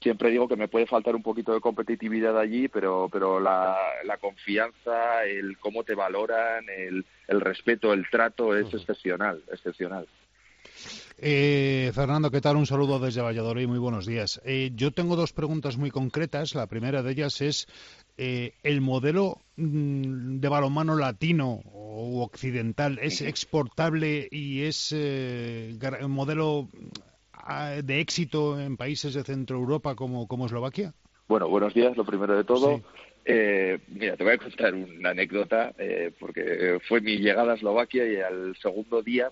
siempre 0.00 0.30
digo 0.30 0.46
que 0.46 0.54
me 0.54 0.68
puede 0.68 0.86
faltar 0.86 1.16
un 1.16 1.24
poquito 1.24 1.52
de 1.52 1.60
competitividad 1.60 2.38
allí, 2.38 2.68
pero, 2.68 3.08
pero 3.10 3.40
la, 3.40 3.76
la 4.04 4.16
confianza, 4.18 5.24
el 5.24 5.58
cómo 5.58 5.82
te 5.82 5.96
valoran, 5.96 6.66
el, 6.68 7.04
el 7.26 7.40
respeto, 7.40 7.92
el 7.92 8.08
trato 8.08 8.56
es 8.56 8.72
excepcional, 8.72 9.42
excepcional. 9.50 10.06
Eh, 11.18 11.92
Fernando, 11.94 12.30
¿qué 12.30 12.40
tal? 12.40 12.56
Un 12.56 12.66
saludo 12.66 12.98
desde 12.98 13.20
Valladolid, 13.20 13.68
muy 13.68 13.78
buenos 13.78 14.06
días. 14.06 14.40
Eh, 14.44 14.70
yo 14.74 14.90
tengo 14.90 15.14
dos 15.14 15.32
preguntas 15.32 15.76
muy 15.76 15.90
concretas. 15.90 16.54
La 16.54 16.66
primera 16.66 17.02
de 17.02 17.12
ellas 17.12 17.40
es 17.40 17.66
eh, 18.16 18.54
el 18.62 18.80
modelo 18.80 19.38
mm, 19.56 20.38
de 20.38 20.48
balonmano 20.48 20.96
latino 20.96 21.60
o 21.72 22.22
occidental 22.22 22.98
es 23.00 23.20
exportable 23.20 24.28
y 24.30 24.62
es 24.62 24.92
eh, 24.96 25.76
modelo 26.08 26.68
de 27.82 28.00
éxito 28.00 28.60
en 28.60 28.76
países 28.76 29.14
de 29.14 29.24
Centro 29.24 29.56
Europa 29.56 29.94
como, 29.94 30.28
como 30.28 30.46
Eslovaquia? 30.46 30.94
Bueno, 31.28 31.48
buenos 31.48 31.74
días, 31.74 31.96
lo 31.96 32.04
primero 32.04 32.36
de 32.36 32.44
todo. 32.44 32.76
Sí. 32.76 32.82
Eh, 33.24 33.78
mira, 33.88 34.16
te 34.16 34.24
voy 34.24 34.34
a 34.34 34.38
contar 34.38 34.74
una 34.74 35.10
anécdota, 35.10 35.72
eh, 35.78 36.12
porque 36.18 36.78
fue 36.88 37.00
mi 37.00 37.18
llegada 37.18 37.52
a 37.52 37.56
Eslovaquia 37.56 38.06
y 38.06 38.16
al 38.16 38.56
segundo 38.56 39.02
día, 39.02 39.30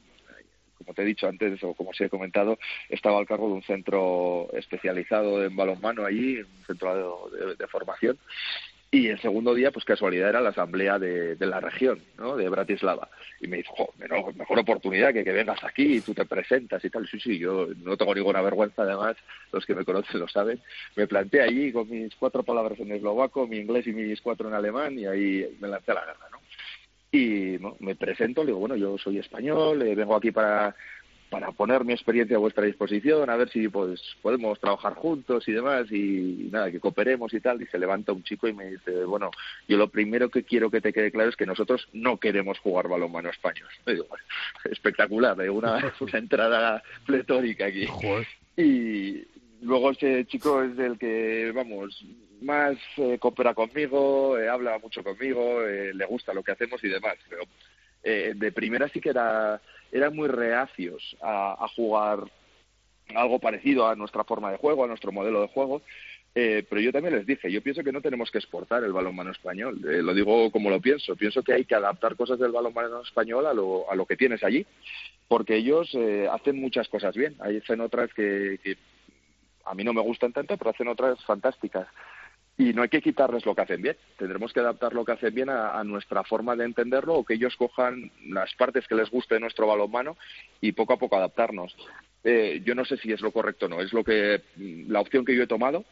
como 0.81 0.95
te 0.95 1.03
he 1.03 1.05
dicho 1.05 1.29
antes, 1.29 1.63
o 1.63 1.75
como 1.75 1.91
os 1.91 2.01
he 2.01 2.09
comentado, 2.09 2.59
estaba 2.89 3.19
al 3.19 3.27
cargo 3.27 3.49
de 3.49 3.55
un 3.55 3.63
centro 3.63 4.49
especializado 4.55 5.45
en 5.45 5.55
balonmano 5.55 6.07
allí, 6.07 6.39
un 6.39 6.65
centro 6.67 7.31
de, 7.59 7.67
formación, 7.67 8.19
y 8.91 9.09
el 9.09 9.21
segundo 9.21 9.55
día, 9.55 9.71
pues 9.71 9.85
casualidad, 9.85 10.31
era 10.31 10.41
la 10.41 10.49
asamblea 10.49 10.99
de, 10.99 11.37
la 11.39 11.61
región, 11.61 12.03
¿no? 12.19 12.35
De 12.35 12.49
Bratislava. 12.49 13.09
Y 13.41 13.47
me 13.47 13.59
dijo, 13.59 13.73
jo, 13.77 13.95
mejor, 13.99 14.59
oportunidad 14.59 15.13
que 15.13 15.23
que 15.23 15.33
vengas 15.33 15.63
aquí 15.63 15.97
y 15.97 16.01
tú 16.01 16.13
te 16.13 16.25
presentas 16.25 16.85
y 16.85 16.91
tal. 16.91 17.07
Sí, 17.07 17.21
sí, 17.21 17.39
yo 17.39 17.69
no 17.85 17.97
tengo 17.97 18.15
ninguna 18.15 18.41
vergüenza, 18.41 18.83
además, 18.83 19.17
los 19.53 19.65
que 19.65 19.77
me 19.77 19.85
conocen 19.85 20.19
lo 20.19 20.27
saben. 20.27 20.61
Me 20.97 21.07
planté 21.07 21.41
allí 21.41 21.71
con 21.73 21.89
mis 21.89 22.17
cuatro 22.17 22.43
palabras 22.43 22.81
en 22.81 22.91
eslovaco, 22.91 23.47
mi 23.47 23.59
inglés 23.59 23.87
y 23.87 23.93
mis 23.93 24.21
cuatro 24.21 24.49
en 24.49 24.55
alemán, 24.55 24.99
y 24.99 25.07
ahí 25.07 25.57
me 25.61 25.69
lancé 25.69 25.93
a 25.93 25.95
la 25.95 26.07
guerra, 26.07 26.27
¿no? 26.33 26.40
Y 27.13 27.59
me 27.81 27.97
presento, 27.97 28.43
le 28.43 28.49
digo, 28.49 28.61
bueno, 28.61 28.77
yo 28.77 28.97
soy 28.99 29.19
español, 29.19 29.83
eh, 29.83 29.95
vengo 29.95 30.15
aquí 30.15 30.31
para 30.31 30.75
para 31.31 31.53
poner 31.53 31.85
mi 31.85 31.93
experiencia 31.93 32.37
a 32.37 32.41
vuestra 32.41 32.65
disposición, 32.65 33.31
a 33.31 33.37
ver 33.37 33.49
si 33.51 33.69
pues 33.69 34.03
podemos 34.21 34.59
trabajar 34.59 34.95
juntos 34.95 35.47
y 35.49 35.53
demás, 35.53 35.91
y, 35.91 36.49
nada, 36.51 36.71
que 36.71 36.81
cooperemos 36.81 37.33
y 37.33 37.41
tal. 37.41 37.63
Y 37.63 37.67
se 37.67 37.79
levanta 37.79 38.13
un 38.13 38.25
chico 38.25 38.49
y 38.49 38.53
me 38.53 38.73
dice, 38.73 39.05
bueno, 39.05 39.31
yo 39.69 39.79
lo 39.79 39.89
primero 39.89 40.29
que 40.29 40.43
quiero 40.43 40.71
que 40.71 40.81
te 40.81 40.93
quede 40.93 41.13
claro 41.13 41.31
es 41.31 41.37
que 41.37 41.47
nosotros 41.47 41.89
no 41.93 42.19
queremos 42.19 42.59
jugar 42.59 42.89
balonmano 42.89 43.31
español. 43.31 43.69
digo, 43.87 44.07
espectacular, 44.65 45.39
una, 45.51 45.95
una 46.01 46.19
entrada 46.19 46.83
pletórica 47.07 47.67
aquí. 47.67 47.87
Y 48.57 49.25
luego 49.63 49.91
ese 49.91 50.25
chico 50.27 50.63
es 50.63 50.79
el 50.79 50.99
que, 50.99 51.53
vamos, 51.55 52.05
más 52.43 52.77
eh, 52.97 53.19
coopera 53.19 53.55
conmigo, 53.55 54.39
eh, 54.39 54.49
habla 54.49 54.79
mucho 54.79 55.03
conmigo, 55.03 55.63
eh, 55.67 55.93
le 55.95 56.07
gusta 56.07 56.33
lo 56.33 56.43
que 56.43 56.53
hacemos 56.53 56.83
y 56.85 56.89
demás. 56.89 57.17
Pero 57.29 57.45
de 58.03 58.53
primera 58.53 58.89
sí 58.89 58.99
que 58.99 59.11
era 59.11 59.61
eran 59.93 60.15
muy 60.15 60.29
reacios 60.29 61.17
a, 61.21 61.67
jugar 61.75 62.25
algo 63.15 63.39
parecido 63.39 63.89
a 63.89 63.97
nuestra 63.97 64.25
forma 64.25 64.51
de 64.51 64.59
juego, 64.59 64.85
a 64.85 64.89
nuestro 64.89 65.13
modelo 65.13 65.43
de 65.43 65.49
juego. 65.49 65.83
Eh, 66.33 66.65
pero 66.69 66.81
yo 66.81 66.93
también 66.93 67.17
les 67.17 67.27
dije, 67.27 67.51
yo 67.51 67.61
pienso 67.61 67.83
que 67.83 67.91
no 67.91 68.01
tenemos 68.01 68.31
que 68.31 68.39
exportar 68.39 68.85
el 68.85 68.93
balonmano 68.93 69.33
español. 69.33 69.81
Eh, 69.85 70.01
lo 70.01 70.15
digo 70.15 70.51
como 70.53 70.71
lo 70.71 70.81
pienso. 70.81 71.17
Pienso 71.17 71.43
que 71.43 71.55
hay 71.55 71.65
que 71.65 71.75
adaptar 71.75 72.15
cosas 72.15 72.39
del 72.39 72.53
balonmano 72.53 73.03
español 73.03 73.47
a 73.47 73.55
lo, 73.55 73.91
a 73.91 73.97
lo 73.97 74.07
que 74.07 74.17
tienes 74.17 74.45
allí, 74.45 74.65
porque 75.27 75.57
ellos 75.57 75.91
eh, 75.95 76.29
hacen 76.31 76.61
muchas 76.61 76.89
cosas 76.89 77.17
bien. 77.17 77.35
Hacen 77.41 77.81
otras 77.81 78.15
que, 78.15 78.61
que 78.63 78.77
a 79.65 79.75
mí 79.75 79.85
no 79.85 79.93
me 79.93 80.01
gustan 80.01 80.33
tanto, 80.33 80.57
pero 80.57 80.71
hacen 80.71 80.89
otras 80.89 81.23
fantásticas 81.25 81.87
y 82.61 82.75
no 82.75 82.83
hay 82.83 82.91
que 82.91 83.01
quitarles 83.01 83.47
lo 83.47 83.55
que 83.55 83.63
hacen 83.63 83.81
bien. 83.81 83.97
Tendremos 84.19 84.53
que 84.53 84.61
adaptar 84.61 84.93
lo 84.93 85.03
que 85.03 85.13
hacen 85.13 85.35
bien 85.35 85.49
a, 85.49 85.83
nuestra 85.83 86.25
forma 86.25 86.55
de 86.55 86.67
entenderlo 86.67 87.15
o 87.15 87.25
que 87.25 87.35
ellos 87.35 87.57
cojan 87.57 88.13
las 88.27 88.55
partes 88.55 88.87
que 88.87 88.95
les 88.95 89.09
guste 89.09 89.37
de 89.37 89.41
nuestro 89.41 89.67
balonmano 89.67 90.19
y 90.61 90.73
poco 90.73 90.93
a 90.93 90.99
poco 90.99 91.17
adaptarnos. 91.17 91.75
Eh, 92.23 92.61
yo 92.63 92.75
no 92.75 92.85
sé 92.85 92.99
si 92.99 93.13
es 93.13 93.23
lo 93.23 93.33
correcto 93.33 93.65
o 93.65 93.69
no, 93.71 93.81
es 93.81 93.95
lo 93.95 94.05
que 94.05 94.43
la 94.57 95.01
opción 95.01 95.25
que 95.25 95.35
yo 95.35 95.45
he 95.45 95.47
tomado 95.47 95.87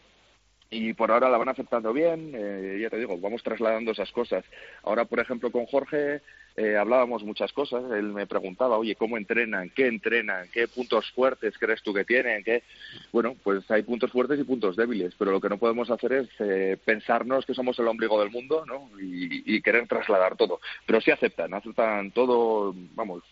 y 0.69 0.93
por 0.93 1.11
ahora 1.11 1.31
la 1.31 1.39
van 1.39 1.49
aceptando 1.49 1.95
bien. 1.95 2.33
Eh, 2.35 2.79
ya 2.83 2.91
te 2.91 2.99
digo, 2.99 3.19
vamos 3.19 3.43
trasladando 3.43 3.93
esas 3.93 4.13
cosas. 4.13 4.45
Ahora, 4.83 5.07
por 5.07 5.21
ejemplo, 5.21 5.51
con 5.51 5.65
Jorge 5.65 6.21
eh, 6.59 6.77
hablábamos 6.77 7.23
muchas 7.23 7.53
cosas. 7.53 7.85
Él 7.93 8.13
me 8.13 8.27
preguntaba, 8.27 8.79
oye, 8.79 8.97
¿cómo 8.97 9.17
entrenan? 9.17 9.71
¿Qué 9.71 9.87
entrenan? 9.87 10.49
¿Qué 10.53 10.67
puntos 10.67 11.09
fuertes 11.13 11.55
crees 11.57 11.83
tú 11.83 11.95
que 11.95 12.05
tienen? 12.05 12.43
¿Qué? 12.43 12.65
Bueno, 13.13 13.37
pues 13.45 13.71
hay 13.71 13.83
puntos 13.83 14.11
fuertes 14.11 14.41
y 14.41 14.45
puntos 14.45 14.75
débiles, 14.75 15.15
pero 15.17 15.31
lo 15.31 15.41
que 15.41 15.49
no 15.49 15.59
podemos 15.59 15.89
hacer 15.91 16.13
es 16.13 16.29
eh, 16.41 16.77
pensarnos 16.85 17.47
que 17.47 17.55
somos 17.55 17.79
el 17.79 17.87
ombligo 17.87 18.21
del 18.21 18.31
mundo 18.31 18.65
¿no? 18.67 18.91
y, 19.01 19.57
y 19.57 19.63
querer 19.63 19.87
trasladar 19.87 20.37
todo. 20.37 20.61
Pero 20.85 21.01
sí 21.01 21.13
aceptan, 21.13 21.55
aceptan 21.55 22.11
todo, 22.11 22.75
vamos, 22.95 23.23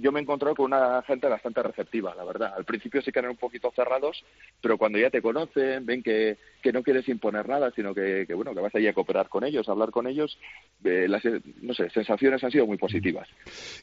yo 0.00 0.12
me 0.12 0.20
he 0.20 0.22
encontrado 0.22 0.54
con 0.54 0.66
una 0.66 1.02
gente 1.02 1.26
bastante 1.28 1.62
receptiva, 1.62 2.14
la 2.14 2.24
verdad. 2.24 2.52
Al 2.56 2.64
principio 2.64 3.00
sí 3.02 3.12
que 3.12 3.18
eran 3.18 3.30
un 3.30 3.36
poquito 3.36 3.72
cerrados, 3.74 4.24
pero 4.60 4.76
cuando 4.76 4.98
ya 4.98 5.10
te 5.10 5.22
conocen, 5.22 5.86
ven 5.86 6.02
que, 6.02 6.36
que 6.62 6.72
no 6.72 6.82
quieres 6.82 7.08
imponer 7.08 7.48
nada, 7.48 7.70
sino 7.74 7.94
que, 7.94 8.24
que, 8.26 8.34
bueno, 8.34 8.54
que 8.54 8.60
vas 8.60 8.74
allí 8.74 8.86
a 8.86 8.92
cooperar 8.92 9.28
con 9.28 9.44
ellos, 9.44 9.68
a 9.68 9.72
hablar 9.72 9.90
con 9.90 10.06
ellos, 10.06 10.38
eh, 10.84 11.06
las, 11.08 11.22
no 11.62 11.74
sé, 11.74 11.88
sensaciones 11.90 12.42
han 12.44 12.50
sido 12.50 12.66
muy 12.66 12.76
positivas. 12.76 13.28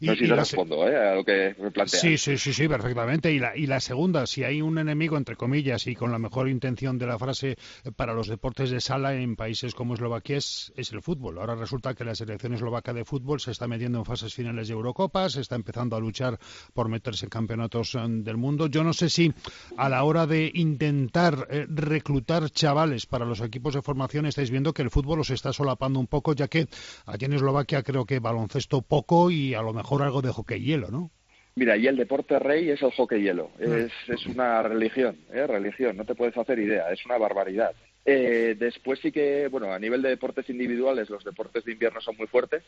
No 0.02 0.14
sé 0.14 0.20
si 0.20 0.28
te 0.28 0.36
respondo 0.36 0.88
¿eh? 0.88 0.95
a 0.95 1.16
lo 1.16 1.24
que 1.24 1.56
me 1.58 1.72
planteas. 1.72 2.02
Sí, 2.02 2.18
sí, 2.18 2.38
sí, 2.38 2.54
sí, 2.54 2.68
perfectamente. 2.68 3.32
Y 3.32 3.39
la, 3.39 3.58
y 3.58 3.66
la 3.66 3.80
segunda, 3.80 4.28
si 4.28 4.43
hay 4.43 4.62
un 4.62 4.78
enemigo, 4.78 5.18
entre 5.18 5.36
comillas, 5.36 5.88
y 5.88 5.95
con 5.95 6.12
la 6.12 6.20
mejor 6.20 6.50
intención 6.50 6.98
de 6.98 7.08
la 7.08 7.18
frase 7.18 7.56
para 7.95 8.14
los 8.14 8.28
deportes 8.28 8.70
de 8.70 8.82
sala 8.82 9.16
en 9.16 9.36
países 9.36 9.74
como 9.74 9.93
Eslovaquia 9.93 10.38
es, 10.38 10.74
es 10.76 10.91
el 10.91 11.02
fútbol. 11.02 11.39
Ahora 11.39 11.56
resulta 11.56 11.93
que 11.93 12.04
la 12.04 12.16
selección 12.16 12.54
eslovaca 12.54 12.93
de 12.93 13.06
fútbol 13.06 13.39
se 13.39 13.52
está 13.52 13.68
metiendo 13.68 14.00
en 14.00 14.06
fases 14.06 14.34
finales 14.34 14.68
de 14.68 14.74
Eurocopas, 14.74 15.34
se 15.34 15.41
está 15.41 15.56
empezando 15.56 15.87
a 15.96 16.00
luchar 16.00 16.38
por 16.74 16.90
meterse 16.90 17.26
en 17.26 17.30
campeonatos 17.30 17.96
eh, 17.96 18.00
del 18.08 18.38
mundo. 18.38 18.68
Yo 18.68 18.84
no 18.84 18.94
sé 18.94 19.10
si 19.10 19.34
a 19.78 19.90
la 19.90 20.04
hora 20.04 20.28
de 20.28 20.52
intentar 20.54 21.48
eh, 21.50 21.66
reclutar 21.70 22.50
chavales 22.50 23.06
para 23.06 23.26
los 23.26 23.42
equipos 23.42 23.74
de 23.74 23.82
formación 23.82 24.26
estáis 24.26 24.52
viendo 24.52 24.74
que 24.74 24.82
el 24.82 24.90
fútbol 24.90 25.22
os 25.22 25.30
está 25.30 25.54
solapando 25.54 26.00
un 26.00 26.08
poco, 26.08 26.34
ya 26.34 26.48
que 26.48 26.68
aquí 27.06 27.26
en 27.26 27.34
Eslovaquia 27.34 27.84
creo 27.84 28.06
que 28.06 28.20
baloncesto 28.20 28.82
poco 28.82 29.32
y 29.32 29.54
a 29.54 29.62
lo 29.62 29.74
mejor 29.74 30.02
algo 30.04 30.22
de 30.22 30.32
hockey 30.32 30.62
hielo, 30.62 30.90
¿no? 30.90 31.12
Mira, 31.56 31.76
y 31.76 31.88
el 31.88 31.98
deporte 31.98 32.38
rey 32.38 32.70
es 32.70 32.84
el 32.84 32.92
hockey 32.92 33.22
hielo. 33.22 33.50
Ah. 33.60 33.64
Es, 33.64 33.92
es 34.08 34.26
una 34.28 34.62
religión, 34.62 35.18
¿eh? 35.34 35.48
religión, 35.48 35.98
no 35.98 36.06
te 36.06 36.14
puedes 36.14 36.38
hacer 36.38 36.60
idea, 36.60 36.92
es 36.92 37.04
una 37.06 37.18
barbaridad. 37.18 37.72
Eh, 38.10 38.55
después 38.58 39.01
sí 39.01 39.12
que, 39.12 39.49
bueno, 39.49 39.74
a 39.74 39.80
nivel 39.80 40.01
de 40.01 40.08
deportes 40.08 40.49
individuales, 40.49 41.10
los 41.10 41.26
deportes 41.26 41.66
de 41.66 41.74
invierno 41.74 41.99
son 41.99 42.16
muy 42.16 42.28
fuertes. 42.28 42.64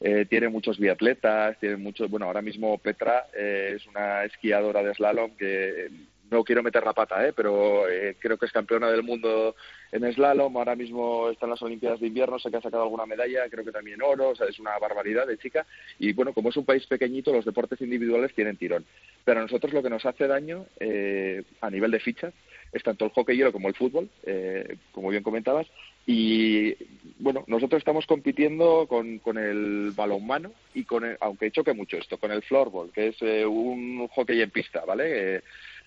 Eh, 0.00 0.24
tienen 0.30 0.50
muchos 0.50 0.78
biatletas, 0.78 1.58
tienen 1.60 1.82
muchos, 1.82 2.10
bueno, 2.10 2.24
ahora 2.24 2.40
mismo 2.40 2.78
Petra 2.78 3.26
eh, 3.36 3.74
es 3.76 3.86
una 3.86 4.24
esquiadora 4.24 4.82
de 4.82 4.94
slalom 4.94 5.36
que 5.36 5.90
no 6.30 6.44
quiero 6.44 6.62
meter 6.62 6.84
la 6.84 6.92
pata, 6.92 7.26
¿eh? 7.26 7.32
pero 7.34 7.88
eh, 7.88 8.16
creo 8.18 8.36
que 8.36 8.46
es 8.46 8.52
campeona 8.52 8.90
del 8.90 9.02
mundo 9.02 9.56
en 9.92 10.10
slalom. 10.12 10.56
Ahora 10.56 10.74
mismo 10.74 11.30
está 11.30 11.46
en 11.46 11.50
las 11.50 11.62
Olimpiadas 11.62 12.00
de 12.00 12.06
invierno, 12.06 12.38
sé 12.38 12.50
que 12.50 12.56
ha 12.56 12.62
sacado 12.62 12.82
alguna 12.82 13.06
medalla, 13.06 13.48
creo 13.50 13.64
que 13.64 13.72
también 13.72 14.02
oro, 14.02 14.30
o 14.30 14.34
sea, 14.34 14.46
es 14.46 14.58
una 14.58 14.78
barbaridad 14.78 15.26
de 15.26 15.38
chica. 15.38 15.66
Y 15.98 16.12
bueno, 16.12 16.32
como 16.32 16.50
es 16.50 16.56
un 16.56 16.64
país 16.64 16.86
pequeñito, 16.86 17.32
los 17.32 17.44
deportes 17.44 17.80
individuales 17.80 18.34
tienen 18.34 18.56
tirón. 18.56 18.84
Pero 19.24 19.40
a 19.40 19.42
nosotros 19.42 19.72
lo 19.72 19.82
que 19.82 19.90
nos 19.90 20.04
hace 20.04 20.26
daño 20.26 20.66
eh, 20.80 21.42
a 21.60 21.70
nivel 21.70 21.90
de 21.90 22.00
fichas 22.00 22.34
es 22.72 22.82
tanto 22.82 23.04
el 23.04 23.10
hockey 23.12 23.36
hielo 23.36 23.52
como 23.52 23.68
el 23.68 23.74
fútbol, 23.74 24.08
eh, 24.24 24.76
como 24.92 25.10
bien 25.10 25.22
comentabas. 25.22 25.66
Y 26.06 26.74
bueno, 27.18 27.44
nosotros 27.48 27.80
estamos 27.80 28.06
compitiendo 28.06 28.86
con, 28.88 29.18
con 29.18 29.36
el 29.36 29.92
balonmano 29.94 30.52
y 30.72 30.84
con, 30.84 31.04
el, 31.04 31.18
aunque 31.20 31.50
choque 31.50 31.74
mucho 31.74 31.98
esto, 31.98 32.16
con 32.16 32.32
el 32.32 32.42
floorball, 32.42 32.90
que 32.92 33.08
es 33.08 33.16
eh, 33.20 33.44
un 33.44 34.08
hockey 34.08 34.40
en 34.40 34.50
pista, 34.50 34.84
¿vale? 34.86 35.36
Eh, 35.36 35.42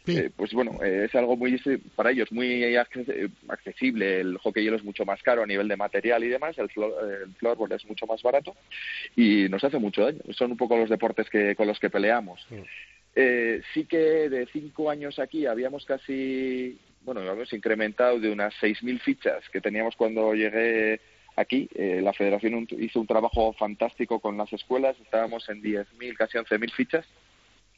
eh 0.06 0.30
pues 0.36 0.54
bueno, 0.54 0.78
eh, 0.84 1.06
es 1.06 1.16
algo 1.16 1.36
muy 1.36 1.60
para 1.96 2.12
ellos 2.12 2.32
muy 2.32 2.76
accesible. 2.76 4.20
El 4.20 4.38
hockey 4.38 4.64
hielo 4.64 4.78
es 4.78 4.84
mucho 4.84 5.06
más 5.06 5.24
caro 5.24 5.42
a 5.42 5.48
nivel 5.48 5.68
de 5.68 5.76
material 5.76 6.24
y 6.24 6.30
demás. 6.30 6.56
El, 6.60 6.66
el 6.66 7.34
floorball 7.40 7.72
es 7.72 7.86
mucho 7.86 8.06
más 8.06 8.22
barato 8.22 8.56
y 9.16 9.48
nos 9.50 9.64
hace 9.64 9.80
mucho 9.80 10.04
daño. 10.04 10.20
Son 10.32 10.52
un 10.52 10.58
poco 10.58 10.78
los 10.78 10.90
deportes 10.90 11.30
que 11.32 11.56
con 11.56 11.66
los 11.66 11.80
que 11.80 11.90
peleamos. 11.90 12.46
Eh, 13.16 13.62
sí 13.74 13.86
que 13.86 14.30
de 14.30 14.47
cinco 14.47 14.89
años 14.89 15.20
aquí 15.20 15.45
habíamos 15.45 15.86
casi, 15.86 16.80
bueno, 17.03 17.22
hemos 17.22 17.51
incrementado 17.53 18.20
de 18.20 18.32
unas 18.32 18.53
6.000 18.62 18.99
fichas 19.01 19.43
que 19.49 19.62
teníamos 19.62 19.95
cuando 19.95 20.34
llegué 20.34 21.01
aquí. 21.36 21.70
Eh, 21.76 22.01
la 22.01 22.14
federación 22.14 22.68
hizo 22.78 23.01
un 23.01 23.07
trabajo 23.07 23.53
fantástico 23.53 24.20
con 24.20 24.38
las 24.38 24.51
escuelas, 24.53 24.97
estábamos 24.99 25.47
en 25.49 25.62
10.000, 25.62 26.16
casi 26.16 26.38
11.000 26.38 26.72
fichas. 26.74 27.05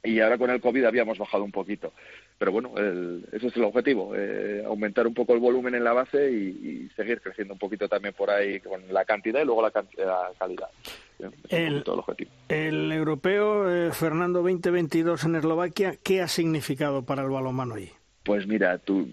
Y 0.04 0.20
ahora 0.20 0.38
con 0.38 0.50
el 0.50 0.60
COVID 0.60 0.84
habíamos 0.84 1.18
bajado 1.18 1.44
un 1.44 1.52
poquito. 1.52 1.94
Pero 2.38 2.52
bueno, 2.52 2.74
el, 2.78 3.26
ese 3.32 3.48
es 3.48 3.56
el 3.56 3.64
objetivo, 3.64 4.14
eh, 4.16 4.64
aumentar 4.66 5.08
un 5.08 5.14
poco 5.14 5.34
el 5.34 5.40
volumen 5.40 5.76
en 5.76 5.84
la 5.84 5.94
base 5.94 6.32
y, 6.32 6.90
seguir 6.96 7.22
creciendo 7.22 7.54
un 7.54 7.60
poquito 7.60 7.88
también 7.88 8.14
por 8.14 8.30
ahí 8.30 8.60
con 8.60 8.82
la 8.92 9.06
cantidad 9.06 9.42
y 9.42 9.46
luego 9.46 9.62
la, 9.62 9.72
la 9.98 10.32
calidad 10.38 10.70
el, 11.50 11.84
el 12.50 12.92
europeo 12.92 13.70
eh, 13.70 13.92
Fernando 13.92 14.42
2022 14.42 15.26
en 15.26 15.36
Eslovaquia, 15.36 15.96
¿qué 16.04 16.22
ha 16.22 16.28
significado 16.28 17.04
para 17.04 17.24
el 17.24 17.30
balonmano 17.30 17.76
ahí? 17.76 17.90
Pues 18.24 18.48
mira, 18.48 18.78
tú, 18.78 19.08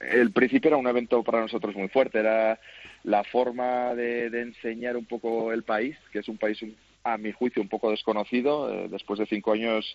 el 0.00 0.32
principio 0.32 0.68
era 0.68 0.76
un 0.76 0.86
evento 0.86 1.22
para 1.22 1.40
nosotros 1.40 1.74
muy 1.74 1.88
fuerte, 1.88 2.18
era 2.18 2.60
la 3.04 3.24
forma 3.24 3.94
de, 3.94 4.26
enseñar 4.26 4.96
un 4.96 5.06
poco 5.06 5.52
el 5.52 5.62
país, 5.62 5.96
que 6.12 6.18
es 6.18 6.28
un 6.28 6.36
país, 6.36 6.62
a 7.04 7.18
mi 7.18 7.32
juicio, 7.32 7.62
un 7.62 7.68
poco 7.68 7.90
desconocido. 7.90 8.72
Eh, 8.72 8.88
después 8.88 9.18
de 9.18 9.26
cinco 9.26 9.52
años 9.52 9.94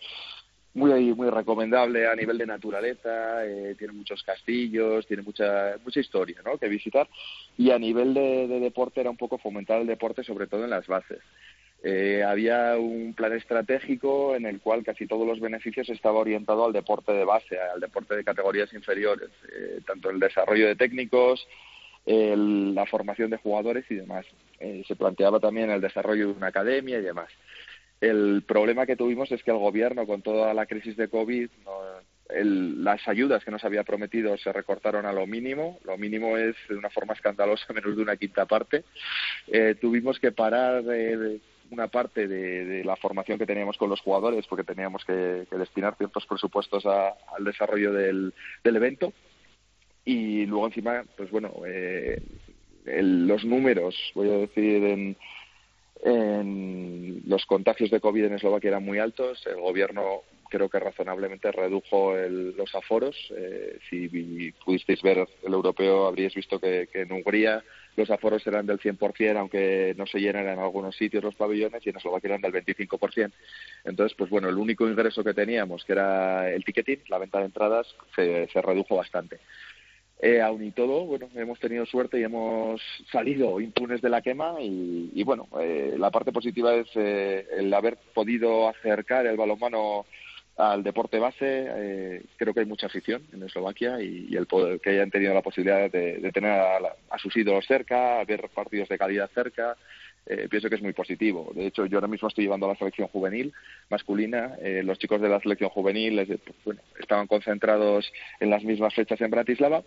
muy 0.75 1.13
muy 1.13 1.29
recomendable 1.29 2.05
a 2.05 2.15
nivel 2.15 2.37
de 2.37 2.45
naturaleza, 2.45 3.45
eh, 3.45 3.75
tiene 3.77 3.93
muchos 3.93 4.21
castillos, 4.23 5.07
tiene 5.07 5.23
mucha 5.23 5.77
mucha 5.83 6.01
historia 6.01 6.41
¿no? 6.45 6.57
que 6.57 6.67
visitar 6.67 7.07
y 7.57 7.71
a 7.71 7.79
nivel 7.79 8.13
de, 8.13 8.47
deporte 8.59 8.99
era 8.99 9.09
un 9.09 9.17
poco 9.17 9.37
fomentar 9.37 9.81
el 9.81 9.87
deporte 9.87 10.23
sobre 10.23 10.47
todo 10.47 10.65
en 10.65 10.69
las 10.69 10.85
bases. 10.85 11.19
Eh, 11.81 12.23
había 12.23 12.75
un 12.77 13.13
plan 13.13 13.31
estratégico 13.33 14.35
en 14.35 14.45
el 14.45 14.59
cual 14.59 14.83
casi 14.83 15.07
todos 15.07 15.25
los 15.25 15.39
beneficios 15.39 15.87
estaba 15.89 16.19
orientado 16.19 16.65
al 16.65 16.73
deporte 16.73 17.13
de 17.13 17.23
base, 17.23 17.57
al 17.59 17.79
deporte 17.79 18.15
de 18.15 18.23
categorías 18.23 18.73
inferiores, 18.73 19.29
eh, 19.55 19.79
tanto 19.85 20.09
el 20.09 20.19
desarrollo 20.19 20.67
de 20.67 20.75
técnicos, 20.75 21.47
la 22.05 22.85
formación 22.85 23.29
de 23.31 23.37
jugadores 23.37 23.85
y 23.89 23.95
demás. 23.95 24.25
se 24.59 24.95
planteaba 24.95 25.39
también 25.39 25.69
el 25.69 25.81
desarrollo 25.81 26.27
de 26.27 26.33
una 26.33 26.47
academia 26.47 26.99
y 26.99 27.01
demás. 27.01 27.29
El 28.01 28.43
problema 28.45 28.85
que 28.85 28.95
tuvimos 28.95 29.31
es 29.31 29.41
que 29.43 29.51
el 29.51 29.57
gobierno, 29.57 30.05
con 30.05 30.21
toda 30.21 30.53
la 30.53 30.65
crisis 30.65 30.97
de 30.97 31.07
COVID, 31.07 31.49
las 32.29 33.07
ayudas 33.07 33.43
que 33.43 33.51
nos 33.51 33.63
había 33.63 33.83
prometido 33.83 34.37
se 34.37 34.51
recortaron 34.51 35.05
a 35.05 35.13
lo 35.13 35.27
mínimo. 35.27 35.79
Lo 35.83 35.97
mínimo 35.97 36.37
es, 36.37 36.55
de 36.67 36.75
una 36.75 36.89
forma 36.89 37.13
escandalosa, 37.13 37.65
menos 37.73 37.95
de 37.95 38.01
una 38.01 38.17
quinta 38.17 38.45
parte. 38.45 38.83
Eh, 39.47 39.75
tuvimos 39.79 40.19
que 40.19 40.31
parar 40.31 40.83
una 41.71 41.87
parte 41.87 42.27
de, 42.27 42.83
la 42.83 42.95
formación 42.95 43.37
que 43.37 43.45
teníamos 43.45 43.77
con 43.77 43.89
los 43.89 44.01
jugadores 44.01 44.45
porque 44.47 44.63
teníamos 44.63 45.03
que, 45.05 45.47
destinar 45.51 45.95
ciertos 45.97 46.25
presupuestos 46.25 46.85
al 46.85 47.43
desarrollo 47.43 47.93
del, 47.93 48.33
evento. 48.63 49.13
Y 50.05 50.45
luego 50.45 50.67
encima, 50.67 51.03
pues 51.17 51.31
bueno, 51.31 51.51
eh, 51.65 52.21
los 52.85 53.43
números, 53.43 53.95
voy 54.13 54.29
a 54.29 54.37
decir, 54.37 54.83
en, 54.83 55.17
los 57.25 57.45
contagios 57.47 57.89
de 57.89 57.99
COVID 57.99 58.25
en 58.25 58.33
Eslovaquia 58.33 58.67
eran 58.67 58.85
muy 58.85 58.99
altos, 58.99 59.43
el 59.47 59.59
gobierno 59.59 60.21
creo 60.49 60.69
que 60.69 60.79
razonablemente 60.79 61.51
redujo 61.51 62.15
los 62.15 62.73
aforos. 62.75 63.15
Eh, 63.35 63.79
si 63.89 64.51
pudisteis 64.63 65.01
ver 65.01 65.27
el 65.43 65.53
europeo, 65.53 66.05
habríais 66.05 66.35
visto 66.35 66.59
que, 66.59 66.87
en 66.93 67.11
Hungría 67.11 67.63
los 67.97 68.11
aforos 68.11 68.45
eran 68.45 68.65
del 68.65 68.79
100%, 68.79 69.37
aunque 69.37 69.95
no 69.97 70.05
se 70.05 70.19
llenan 70.19 70.47
en 70.47 70.59
algunos 70.59 70.95
sitios 70.95 71.23
los 71.23 71.35
pabellones, 71.35 71.85
y 71.85 71.89
en 71.89 71.97
Eslovaquia 71.97 72.27
eran 72.27 72.41
del 72.41 72.63
25%. 72.63 73.31
Entonces, 73.85 74.15
pues 74.17 74.29
bueno, 74.29 74.49
el 74.49 74.57
único 74.57 74.87
ingreso 74.87 75.23
que 75.23 75.33
teníamos, 75.33 75.83
que 75.85 75.93
era 75.93 76.51
el 76.51 76.63
ticketing, 76.63 77.03
la 77.07 77.17
venta 77.17 77.39
de 77.39 77.45
entradas, 77.45 77.87
se, 78.15 78.47
se 78.47 78.61
redujo 78.61 78.97
bastante. 78.97 79.39
Eh, 80.19 80.41
aún 80.41 80.63
y 80.63 80.71
todo, 80.71 81.05
bueno, 81.05 81.29
hemos 81.35 81.59
tenido 81.59 81.85
suerte 81.85 82.19
y 82.19 82.23
hemos 82.23 82.81
salido 83.11 83.59
impunes 83.59 84.01
de 84.01 84.09
la 84.09 84.21
quema 84.21 84.55
y, 84.61 85.21
bueno, 85.23 85.47
eh, 85.59 85.95
la 85.97 86.09
parte 86.09 86.31
positiva 86.31 86.73
es 86.73 86.87
eh, 86.95 87.45
el 87.57 87.73
haber 87.73 87.97
podido 88.13 88.69
acercar 88.69 89.27
el 89.27 89.35
balonmano 89.35 90.05
al 90.55 90.83
deporte 90.83 91.19
base. 91.19 91.67
Eh, 91.67 92.23
creo 92.37 92.53
que 92.53 92.61
hay 92.61 92.65
mucha 92.65 92.87
afición 92.87 93.23
en 93.33 93.43
Eslovaquia 93.43 94.01
y, 94.01 94.33
el 94.35 94.47
poder, 94.47 94.79
que 94.79 94.91
hayan 94.91 95.11
tenido 95.11 95.33
la 95.33 95.41
posibilidad 95.41 95.91
de, 95.91 96.31
tener 96.33 96.51
a, 96.51 96.77
a, 97.09 97.17
sus 97.19 97.35
ídolos 97.35 97.65
cerca, 97.65 98.23
ver 98.23 98.49
partidos 98.55 98.87
de 98.87 98.97
calidad 98.97 99.29
cerca. 99.35 99.75
pienso 100.49 100.69
que 100.69 100.75
es 100.75 100.81
muy 100.81 100.93
positivo. 100.93 101.51
De 101.53 101.67
hecho, 101.67 101.85
yo 101.85 101.97
ahora 101.97 102.07
mismo 102.07 102.29
estoy 102.29 102.45
llevando 102.45 102.67
a 102.67 102.69
la 102.69 102.79
selección 102.79 103.09
juvenil 103.09 103.53
masculina. 103.89 104.55
los 104.83 104.97
chicos 104.97 105.19
de 105.19 105.27
la 105.27 105.41
selección 105.41 105.69
juvenil 105.71 106.39
bueno, 106.63 106.79
estaban 106.99 107.27
concentrados 107.27 108.11
en 108.39 108.49
las 108.49 108.63
mismas 108.63 108.95
fechas 108.95 109.19
en 109.19 109.29
Bratislava 109.29 109.83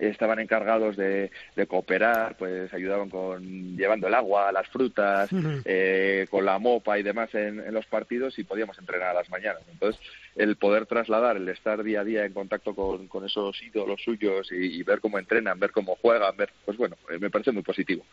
estaban 0.00 0.38
encargados 0.38 0.96
de, 0.96 1.30
cooperar, 1.68 2.36
pues 2.36 2.72
ayudaban 2.72 3.10
con 3.10 3.76
llevando 3.76 4.08
el 4.08 4.14
agua, 4.14 4.52
las 4.52 4.68
frutas, 4.68 5.30
eh, 5.64 6.26
con 6.30 6.44
la 6.44 6.58
mopa 6.58 6.98
y 6.98 7.02
demás 7.02 7.34
en, 7.34 7.72
los 7.72 7.86
partidos 7.86 8.38
y 8.38 8.44
podíamos 8.44 8.78
entrenar 8.78 9.08
a 9.08 9.14
las 9.14 9.30
mañanas. 9.30 9.62
Entonces, 9.70 10.00
el 10.36 10.56
poder 10.56 10.86
trasladar, 10.86 11.36
el 11.36 11.48
estar 11.48 11.82
día 11.82 12.00
a 12.00 12.04
día 12.04 12.24
en 12.24 12.32
contacto 12.32 12.74
con, 12.74 13.08
esos 13.24 13.60
ídolos 13.62 14.00
suyos 14.02 14.48
y, 14.52 14.82
ver 14.82 15.00
cómo 15.00 15.18
entrenan, 15.18 15.58
ver 15.58 15.72
cómo 15.72 15.96
juegan, 15.96 16.36
ver, 16.36 16.50
pues 16.64 16.78
bueno, 16.78 16.96
eh, 17.10 17.18
me 17.18 17.30
parece 17.30 17.52
muy 17.52 17.62
positivo. 17.62 18.04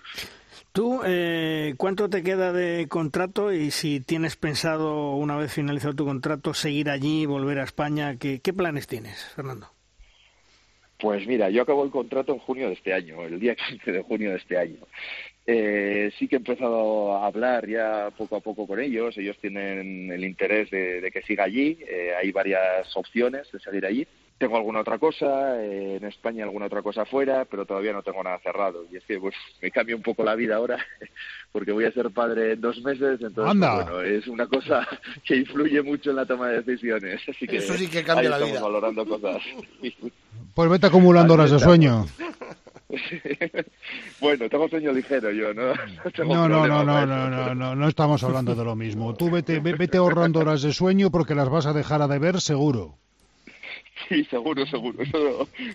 ¿Tú 0.71 1.01
eh, 1.05 1.75
cuánto 1.77 2.09
te 2.09 2.23
queda 2.23 2.51
de 2.51 2.87
contrato 2.89 3.53
y 3.53 3.71
si 3.71 3.99
tienes 3.99 4.35
pensado, 4.35 5.15
una 5.15 5.37
vez 5.37 5.53
finalizado 5.53 5.95
tu 5.95 6.05
contrato, 6.05 6.53
seguir 6.53 6.89
allí, 6.89 7.25
volver 7.25 7.59
a 7.59 7.63
España? 7.63 8.17
¿Qué, 8.17 8.39
qué 8.41 8.53
planes 8.53 8.87
tienes, 8.87 9.23
Fernando? 9.35 9.74
Pues 10.99 11.27
mira, 11.27 11.49
yo 11.49 11.61
acabo 11.61 11.83
el 11.83 11.91
contrato 11.91 12.33
en 12.33 12.39
junio 12.39 12.67
de 12.67 12.73
este 12.73 12.93
año, 12.93 13.23
el 13.25 13.39
día 13.39 13.55
15 13.69 13.91
de 13.91 14.01
junio 14.01 14.31
de 14.31 14.37
este 14.37 14.57
año. 14.57 14.79
Eh, 15.47 16.11
sí 16.17 16.27
que 16.27 16.37
he 16.37 16.39
empezado 16.39 17.15
a 17.15 17.27
hablar 17.27 17.67
ya 17.67 18.09
poco 18.17 18.37
a 18.37 18.39
poco 18.39 18.65
con 18.65 18.79
ellos. 18.79 19.17
Ellos 19.17 19.37
tienen 19.39 20.11
el 20.11 20.23
interés 20.23 20.71
de, 20.71 21.09
que 21.13 21.21
siga 21.21 21.43
allí. 21.43 21.77
Eh, 21.87 22.13
hay 22.17 22.31
varias 22.31 22.95
opciones 22.95 23.51
de 23.51 23.59
seguir 23.59 23.85
allí. 23.85 24.07
Tengo 24.37 24.57
alguna 24.57 24.81
otra 24.81 24.97
cosa, 24.99 25.63
eh, 25.63 25.95
en 25.95 26.05
España 26.05 26.43
alguna 26.43 26.65
otra 26.65 26.81
cosa 26.81 27.03
afuera, 27.03 27.45
pero 27.49 27.65
todavía 27.65 27.93
no 27.93 28.03
tengo 28.03 28.21
nada 28.21 28.37
cerrado. 28.39 28.85
Y 28.91 28.97
es 28.97 29.03
que 29.05 29.17
pues 29.17 29.33
me 29.61 29.71
cambia 29.71 29.95
un 29.95 30.01
poco 30.01 30.23
la 30.25 30.35
vida 30.35 30.57
ahora, 30.57 30.77
porque 31.53 31.71
voy 31.71 31.85
a 31.85 31.91
ser 31.91 32.11
padre 32.11 32.53
en 32.53 32.61
dos 32.61 32.81
meses, 32.81 33.21
entonces 33.21 33.57
pues, 33.57 33.85
bueno, 33.85 34.01
es 34.01 34.27
una 34.27 34.45
cosa 34.47 34.85
que 35.23 35.37
influye 35.37 35.81
mucho 35.81 36.09
en 36.09 36.17
la 36.17 36.25
toma 36.25 36.49
de 36.49 36.61
decisiones. 36.63 37.21
Así 37.29 37.47
que 37.47 37.57
Eso 37.57 37.75
sí 37.75 37.87
que 37.87 38.03
cambia 38.03 38.29
la 38.29 38.39
vida. 38.39 38.61
valorando 38.61 39.05
cosas. 39.05 39.41
Pues 40.53 40.69
vete 40.69 40.87
acumulando 40.87 41.33
horas 41.35 41.51
de 41.51 41.59
sueño. 41.59 42.05
bueno, 44.21 44.49
tengo 44.49 44.69
sueño 44.69 44.91
ligero 44.91 45.31
yo, 45.31 45.53
¿no? 45.53 45.73
No, 46.25 46.47
no, 46.49 46.67
no, 46.67 46.67
no, 46.67 47.05
no, 47.05 47.05
no, 47.05 47.55
no, 47.55 47.75
no, 47.75 47.87
estamos 47.87 48.23
hablando 48.23 48.53
de 48.55 48.63
lo 48.63 48.75
mismo. 48.75 49.13
Tú 49.15 49.29
vete, 49.29 49.59
vete 49.59 49.97
ahorrando 49.97 50.41
horas 50.41 50.61
de 50.61 50.73
sueño 50.73 51.09
porque 51.09 51.35
las 51.35 51.49
vas 51.49 51.65
a 51.65 51.73
dejar 51.73 52.01
a 52.01 52.07
deber 52.07 52.41
seguro. 52.41 52.97
Sí, 54.09 54.23
seguro, 54.25 54.65
seguro. 54.65 55.03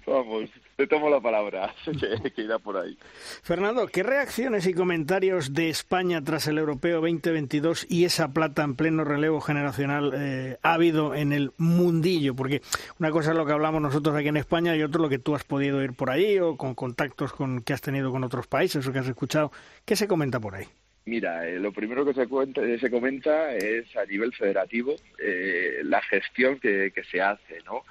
Vamos, 0.07 0.51
te 0.77 0.87
tomo 0.87 1.09
la 1.09 1.21
palabra, 1.21 1.75
que, 2.35 2.43
irá 2.43 2.59
por 2.59 2.77
ahí. 2.77 2.97
Fernando, 3.43 3.87
¿qué 3.87 4.03
reacciones 4.03 4.67
y 4.67 4.75
comentarios 4.75 5.53
de 5.53 5.69
España 5.69 6.23
tras 6.23 6.47
el 6.47 6.59
Europeo 6.59 7.01
2022 7.01 7.87
y 7.89 8.05
esa 8.05 8.33
plata 8.33 8.63
en 8.63 8.77
pleno 8.77 9.05
relevo 9.05 9.41
generacional 9.41 10.13
eh, 10.15 10.59
ha 10.63 10.75
habido 10.75 11.15
en 11.15 11.33
el 11.33 11.53
mundillo? 11.57 12.35
Porque 12.35 12.63
una 12.99 13.11
cosa 13.11 13.31
es 13.31 13.37
lo 13.37 13.47
que 13.47 13.53
hablamos 13.53 13.83
nosotros 13.83 14.15
aquí 14.15 14.29
en 14.29 14.37
España 14.37 14.77
y 14.77 14.83
otro 14.83 15.03
lo 15.03 15.09
que 15.09 15.19
tú 15.19 15.35
has 15.35 15.45
podido 15.45 15.83
ir 15.83 15.95
por 15.95 16.11
ahí 16.11 16.39
o 16.39 16.57
con 16.57 16.75
contactos 16.75 17.33
con, 17.33 17.63
que 17.63 17.73
has 17.73 17.81
tenido 17.81 18.11
con 18.11 18.25
otros 18.25 18.47
países 18.47 18.87
o 18.87 18.93
que 18.93 18.99
has 18.99 19.09
escuchado. 19.09 19.51
¿Qué 19.85 19.97
se 19.97 20.09
comenta 20.09 20.41
por 20.41 20.55
ahí? 20.55 20.67
Mira, 21.07 21.49
eh, 21.49 21.59
lo 21.59 21.73
primero 21.73 22.05
que 22.05 22.15
se, 22.15 22.27
cuenta, 22.29 22.63
eh, 22.63 22.79
se 22.79 22.91
comenta 22.91 23.55
es 23.55 23.97
a 23.97 24.05
nivel 24.05 24.33
federativo 24.35 24.95
eh, 25.19 25.81
la 25.85 26.03
gestión 26.03 26.61
que, 26.61 26.93
que, 26.95 27.05
se 27.05 27.21
hace, 27.21 27.59
¿no? 27.65 27.85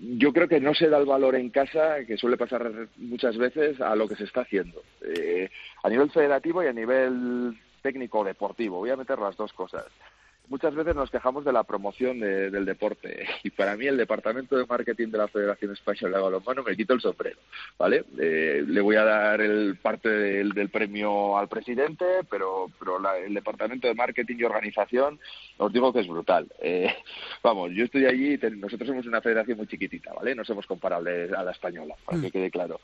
Yo 0.00 0.32
creo 0.32 0.48
que 0.48 0.60
no 0.60 0.74
se 0.74 0.88
da 0.88 0.98
el 0.98 1.06
valor 1.06 1.36
en 1.36 1.50
casa, 1.50 2.04
que 2.04 2.16
suele 2.16 2.36
pasar 2.36 2.88
muchas 2.96 3.36
veces, 3.36 3.80
a 3.80 3.94
lo 3.94 4.08
que 4.08 4.16
se 4.16 4.24
está 4.24 4.40
haciendo. 4.40 4.82
a 5.84 5.88
nivel 5.88 6.10
federativo 6.10 6.64
y 6.64 6.66
a 6.66 6.72
nivel 6.72 7.56
técnico 7.80 8.24
deportivo. 8.24 8.78
Voy 8.78 8.90
a 8.90 8.96
meter 8.96 9.20
las 9.20 9.36
dos 9.36 9.52
cosas 9.52 9.86
muchas 10.48 10.74
veces 10.74 10.94
nos 10.94 11.10
quejamos 11.10 11.44
de 11.44 11.52
la 11.52 11.64
promoción 11.64 12.20
del 12.20 12.64
deporte 12.64 13.26
y 13.42 13.50
para 13.50 13.76
mí 13.76 13.86
el 13.86 13.96
departamento 13.96 14.56
de 14.56 14.66
marketing 14.66 15.08
de 15.08 15.18
la 15.18 15.28
Federación 15.28 15.72
Española 15.72 16.18
de 16.18 16.22
Balonmano 16.22 16.62
me 16.62 16.76
quito 16.76 16.94
el 16.94 17.00
sombrero, 17.00 17.38
¿vale? 17.78 18.04
Eh, 18.18 18.64
le 18.66 18.80
voy 18.80 18.96
a 18.96 19.04
dar 19.04 19.40
el 19.40 19.76
parte 19.76 20.08
del, 20.08 20.68
premio 20.70 21.38
al 21.38 21.48
presidente, 21.48 22.04
pero, 22.30 22.70
pero 22.78 22.98
el 23.16 23.34
departamento 23.34 23.86
de 23.88 23.94
marketing 23.94 24.36
y 24.38 24.44
organización 24.44 25.18
os 25.56 25.72
digo 25.72 25.92
que 25.92 26.00
es 26.00 26.08
brutal. 26.08 26.46
Eh, 26.60 26.94
vamos, 27.42 27.70
yo 27.72 27.84
estoy 27.84 28.06
allí, 28.06 28.38
nosotros 28.56 28.88
somos 28.88 29.06
una 29.06 29.20
federación 29.20 29.58
muy 29.58 29.66
chiquitita, 29.66 30.12
¿vale? 30.12 30.34
No 30.34 30.44
somos 30.44 30.66
comparables 30.66 31.32
a 31.32 31.42
la 31.42 31.52
española, 31.52 31.94
para 32.04 32.20
que 32.20 32.28
mm. 32.28 32.30
quede 32.30 32.50
claro 32.50 32.80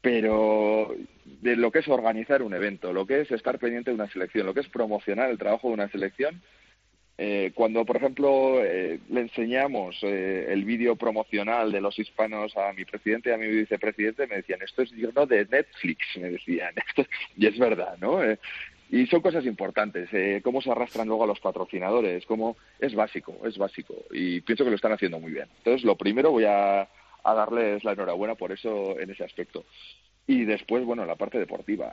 pero 0.00 0.94
de 1.24 1.56
lo 1.56 1.70
que 1.70 1.80
es 1.80 1.88
organizar 1.88 2.42
un 2.42 2.54
evento, 2.54 2.92
lo 2.92 3.06
que 3.06 3.20
es 3.20 3.30
estar 3.30 3.58
pendiente 3.58 3.90
de 3.90 3.96
una 3.96 4.10
selección, 4.10 4.46
lo 4.46 4.54
que 4.54 4.60
es 4.60 4.68
promocionar 4.68 5.30
el 5.30 5.38
trabajo 5.38 5.68
de 5.68 5.74
una 5.74 5.88
selección, 5.88 6.40
eh, 7.22 7.52
cuando, 7.54 7.84
por 7.84 7.98
ejemplo, 7.98 8.64
eh, 8.64 8.98
le 9.10 9.20
enseñamos 9.20 9.98
eh, 10.00 10.46
el 10.48 10.64
vídeo 10.64 10.96
promocional 10.96 11.70
de 11.70 11.82
los 11.82 11.98
hispanos 11.98 12.56
a 12.56 12.72
mi 12.72 12.86
presidente 12.86 13.28
y 13.28 13.32
a 13.34 13.36
mi 13.36 13.46
vicepresidente, 13.46 14.26
me 14.26 14.36
decían, 14.36 14.62
esto 14.62 14.80
es 14.80 14.90
digno 14.90 15.26
de 15.26 15.44
Netflix, 15.44 15.98
me 16.16 16.30
decían. 16.30 16.74
y 17.36 17.46
es 17.46 17.58
verdad, 17.58 17.98
¿no? 18.00 18.20
y 18.90 19.06
son 19.06 19.20
cosas 19.20 19.44
importantes, 19.44 20.08
cómo 20.42 20.62
se 20.62 20.70
arrastran 20.70 21.08
luego 21.08 21.24
a 21.24 21.26
los 21.26 21.40
patrocinadores, 21.40 22.24
cómo 22.24 22.56
es 22.78 22.94
básico, 22.94 23.36
es 23.44 23.58
básico. 23.58 23.94
Y 24.12 24.40
pienso 24.40 24.64
que 24.64 24.70
lo 24.70 24.76
están 24.76 24.92
haciendo 24.92 25.20
muy 25.20 25.32
bien. 25.32 25.46
Entonces, 25.58 25.84
lo 25.84 25.96
primero 25.96 26.30
voy 26.30 26.46
a, 26.46 26.88
a 27.22 27.34
darles 27.34 27.84
la 27.84 27.92
enhorabuena 27.92 28.34
por 28.34 28.50
eso 28.50 28.98
en 28.98 29.10
ese 29.10 29.24
aspecto. 29.24 29.66
Y 30.26 30.46
después, 30.46 30.86
bueno, 30.86 31.04
la 31.04 31.16
parte 31.16 31.38
deportiva, 31.38 31.92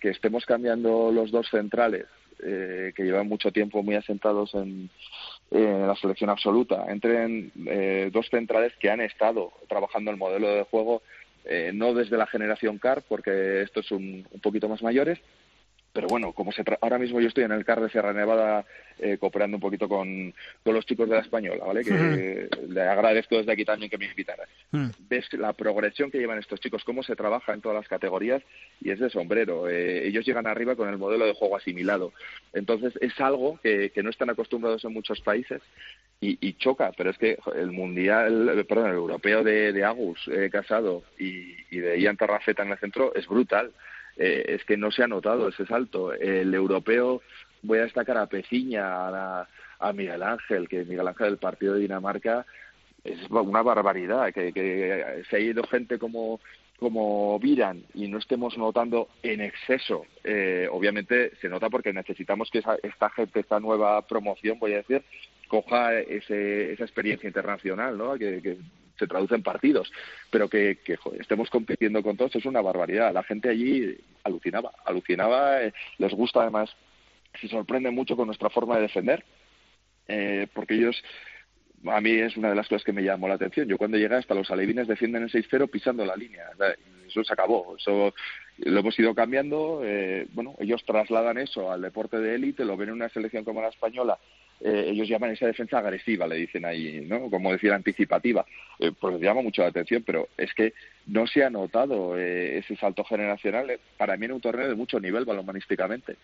que 0.00 0.08
estemos 0.10 0.44
cambiando 0.44 1.12
los 1.12 1.30
dos 1.30 1.48
centrales 1.50 2.06
eh, 2.42 2.92
que 2.94 3.04
llevan 3.04 3.28
mucho 3.28 3.52
tiempo 3.52 3.82
muy 3.82 3.94
asentados 3.94 4.54
en, 4.54 4.90
la 5.50 5.96
selección 5.96 6.30
absoluta. 6.30 6.84
Entren 6.88 7.50
eh, 7.66 8.08
dos 8.12 8.28
centrales 8.28 8.72
que 8.78 8.88
han 8.88 9.00
estado 9.00 9.52
trabajando 9.68 10.12
el 10.12 10.16
modelo 10.16 10.48
de 10.48 10.62
juego, 10.62 11.02
eh, 11.44 11.72
no 11.74 11.92
desde 11.92 12.16
la 12.16 12.28
generación 12.28 12.78
CAR, 12.78 13.02
porque 13.08 13.62
estos 13.62 13.86
son 13.86 14.24
un 14.30 14.40
poquito 14.40 14.68
más 14.68 14.80
mayores, 14.80 15.18
pero 15.92 16.06
bueno, 16.08 16.32
como 16.32 16.52
se 16.52 16.62
ahora 16.80 16.98
mismo 16.98 17.20
yo 17.20 17.28
estoy 17.28 17.44
en 17.44 17.52
el 17.52 17.64
CAR 17.64 17.80
de 17.80 17.90
Sierra 17.90 18.12
Nevada 18.12 18.64
eh, 18.98 19.18
cooperando 19.18 19.56
un 19.56 19.60
poquito 19.60 19.88
con, 19.88 20.32
con, 20.62 20.74
los 20.74 20.86
chicos 20.86 21.08
de 21.08 21.16
la 21.16 21.22
española, 21.22 21.64
¿vale? 21.64 21.82
Que 21.82 22.48
le 22.68 22.82
agradezco 22.82 23.38
desde 23.38 23.52
aquí 23.52 23.64
también 23.64 23.90
que 23.90 23.98
me 23.98 24.06
invitaras. 24.06 24.48
Ves 25.08 25.32
la 25.32 25.52
progresión 25.52 26.10
que 26.10 26.18
llevan 26.18 26.38
estos 26.38 26.60
chicos, 26.60 26.84
cómo 26.84 27.02
se 27.02 27.16
trabaja 27.16 27.52
en 27.52 27.60
todas 27.60 27.76
las 27.76 27.88
categorías 27.88 28.42
y 28.80 28.90
es 28.90 29.00
de 29.00 29.10
sombrero. 29.10 29.68
Eh, 29.68 30.06
ellos 30.06 30.24
llegan 30.24 30.46
arriba 30.46 30.76
con 30.76 30.88
el 30.88 30.98
modelo 30.98 31.26
de 31.26 31.34
juego 31.34 31.56
asimilado. 31.56 32.12
Entonces 32.52 32.92
es 33.00 33.18
algo 33.20 33.58
que, 33.62 33.90
que 33.90 34.02
no 34.02 34.10
están 34.10 34.30
acostumbrados 34.30 34.84
en 34.84 34.92
muchos 34.92 35.20
países 35.20 35.60
y, 36.20 36.38
y, 36.46 36.52
choca, 36.54 36.92
pero 36.96 37.10
es 37.10 37.18
que 37.18 37.38
el 37.56 37.72
mundial, 37.72 38.64
perdón, 38.68 38.90
el 38.90 38.96
europeo 38.96 39.42
de, 39.42 39.72
de 39.72 39.84
Agus 39.84 40.20
eh, 40.28 40.50
Casado 40.52 41.02
y, 41.18 41.56
y 41.70 41.78
de 41.78 41.98
Ian 42.00 42.16
Tarrafeta 42.16 42.62
en 42.62 42.72
el 42.72 42.78
centro 42.78 43.14
es 43.14 43.26
brutal. 43.26 43.72
Eh, 44.22 44.56
es 44.56 44.64
que 44.66 44.76
no 44.76 44.90
se 44.90 45.02
ha 45.02 45.06
notado 45.06 45.48
ese 45.48 45.64
salto. 45.64 46.12
El 46.12 46.52
europeo, 46.52 47.22
voy 47.62 47.78
a 47.78 47.84
destacar 47.84 48.18
a 48.18 48.26
Peciña, 48.26 48.84
a, 48.84 49.48
a 49.78 49.92
Miguel 49.94 50.22
Ángel, 50.22 50.68
que 50.68 50.84
Miguel 50.84 51.08
Ángel 51.08 51.28
del 51.28 51.38
partido 51.38 51.74
de 51.74 51.80
Dinamarca 51.80 52.44
es 53.02 53.18
una 53.30 53.62
barbaridad, 53.62 54.30
que, 54.34 54.52
que 54.52 55.24
se 55.30 55.36
ha 55.36 55.40
ido 55.40 55.62
gente 55.64 55.98
como 55.98 56.38
como 56.80 57.38
Viran 57.38 57.84
y 57.92 58.08
no 58.08 58.18
estemos 58.18 58.56
notando 58.56 59.08
en 59.22 59.42
exceso, 59.42 60.06
eh, 60.24 60.66
obviamente 60.72 61.36
se 61.36 61.50
nota 61.50 61.68
porque 61.68 61.92
necesitamos 61.92 62.50
que 62.50 62.62
esta 62.82 63.10
gente, 63.10 63.40
esta 63.40 63.60
nueva 63.60 64.00
promoción, 64.06 64.58
voy 64.58 64.72
a 64.72 64.78
decir, 64.78 65.04
coja 65.46 65.98
ese, 65.98 66.72
esa 66.72 66.84
experiencia 66.84 67.26
internacional, 67.26 67.98
¿no? 67.98 68.16
que, 68.16 68.56
se 69.00 69.08
traduce 69.08 69.34
en 69.34 69.42
partidos, 69.42 69.90
pero 70.30 70.48
que, 70.48 70.78
estemos 71.18 71.50
compitiendo 71.50 72.02
con 72.02 72.16
todos 72.16 72.36
es 72.36 72.44
una 72.44 72.60
barbaridad. 72.60 73.12
La 73.12 73.24
gente 73.24 73.48
allí 73.48 73.98
alucinaba, 74.22 74.70
alucinaba, 74.84 75.62
eh, 75.62 75.72
les 75.98 76.12
gusta 76.12 76.42
además, 76.42 76.70
se 77.40 77.48
sorprende 77.48 77.90
mucho 77.90 78.14
con 78.14 78.26
nuestra 78.26 78.50
forma 78.50 78.76
de 78.76 78.82
defender, 78.82 79.24
eh, 80.06 80.46
porque 80.54 80.74
ellos 80.74 81.02
a 81.86 82.00
mí 82.00 82.10
es 82.10 82.36
una 82.36 82.50
de 82.50 82.54
las 82.54 82.68
cosas 82.68 82.84
que 82.84 82.92
me 82.92 83.02
llamó 83.02 83.26
la 83.26 83.34
atención. 83.34 83.66
Yo 83.66 83.78
cuando 83.78 83.96
llegué 83.96 84.14
hasta 84.14 84.34
los 84.34 84.50
alevines 84.50 84.86
defienden 84.86 85.22
el 85.22 85.30
6-0 85.30 85.70
pisando 85.70 86.04
la 86.04 86.14
línea. 86.14 86.50
Eso 87.08 87.24
se 87.24 87.32
acabó. 87.32 87.76
Eso 87.76 88.12
lo 88.58 88.80
hemos 88.80 88.98
ido 88.98 89.14
cambiando. 89.14 89.80
Eh, 89.82 90.26
bueno, 90.32 90.54
ellos 90.58 90.84
trasladan 90.84 91.38
eso 91.38 91.72
al 91.72 91.80
deporte 91.80 92.18
de 92.18 92.34
élite, 92.34 92.66
lo 92.66 92.76
ven 92.76 92.90
en 92.90 92.96
una 92.96 93.08
selección 93.08 93.44
como 93.44 93.62
la 93.62 93.68
española. 93.68 94.18
Eh, 94.62 94.86
ellos 94.88 95.08
llaman 95.08 95.30
esa 95.30 95.46
defensa 95.46 95.78
agresiva, 95.78 96.26
le 96.26 96.36
dicen 96.36 96.64
ahí, 96.64 97.04
¿no? 97.06 97.30
Como 97.30 97.52
decir, 97.52 97.72
anticipativa. 97.72 98.44
Eh, 98.78 98.92
pues 98.98 99.20
llama 99.20 99.42
mucho 99.42 99.62
la 99.62 99.68
atención, 99.68 100.02
pero 100.04 100.28
es 100.36 100.52
que 100.54 100.74
no 101.06 101.26
se 101.26 101.42
ha 101.44 101.50
notado 101.50 102.18
eh, 102.18 102.58
ese 102.58 102.76
salto 102.76 103.04
generacional 103.04 103.78
para 103.96 104.16
mí 104.16 104.26
en 104.26 104.32
un 104.32 104.40
torneo 104.40 104.68
de 104.68 104.74
mucho 104.74 105.00
nivel 105.00 105.24
balonmanísticamente. 105.24 106.16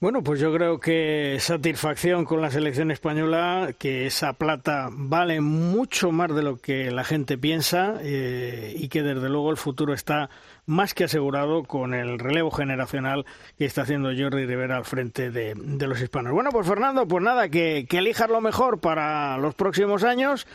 Bueno, 0.00 0.22
pues 0.22 0.40
yo 0.40 0.50
creo 0.50 0.80
que 0.80 1.36
satisfacción 1.40 2.24
con 2.24 2.40
la 2.40 2.50
selección 2.50 2.90
española, 2.90 3.74
que 3.78 4.06
esa 4.06 4.32
plata 4.32 4.88
vale 4.90 5.42
mucho 5.42 6.10
más 6.10 6.34
de 6.34 6.42
lo 6.42 6.56
que 6.56 6.90
la 6.90 7.04
gente 7.04 7.36
piensa 7.36 7.98
eh, 8.00 8.72
y 8.78 8.88
que 8.88 9.02
desde 9.02 9.28
luego 9.28 9.50
el 9.50 9.58
futuro 9.58 9.92
está 9.92 10.30
más 10.64 10.94
que 10.94 11.04
asegurado 11.04 11.64
con 11.64 11.92
el 11.92 12.18
relevo 12.18 12.50
generacional 12.50 13.26
que 13.58 13.66
está 13.66 13.82
haciendo 13.82 14.08
Jordi 14.08 14.46
Rivera 14.46 14.78
al 14.78 14.86
frente 14.86 15.30
de, 15.30 15.54
los 15.54 16.00
hispanos. 16.00 16.32
Bueno, 16.32 16.48
pues 16.50 16.66
Fernando, 16.66 17.06
pues 17.06 17.22
nada, 17.22 17.50
que, 17.50 17.84
que 17.86 17.98
elijas 17.98 18.30
lo 18.30 18.40
mejor 18.40 18.80
para 18.80 19.36
los 19.36 19.54
próximos 19.54 20.02
años 20.02 20.46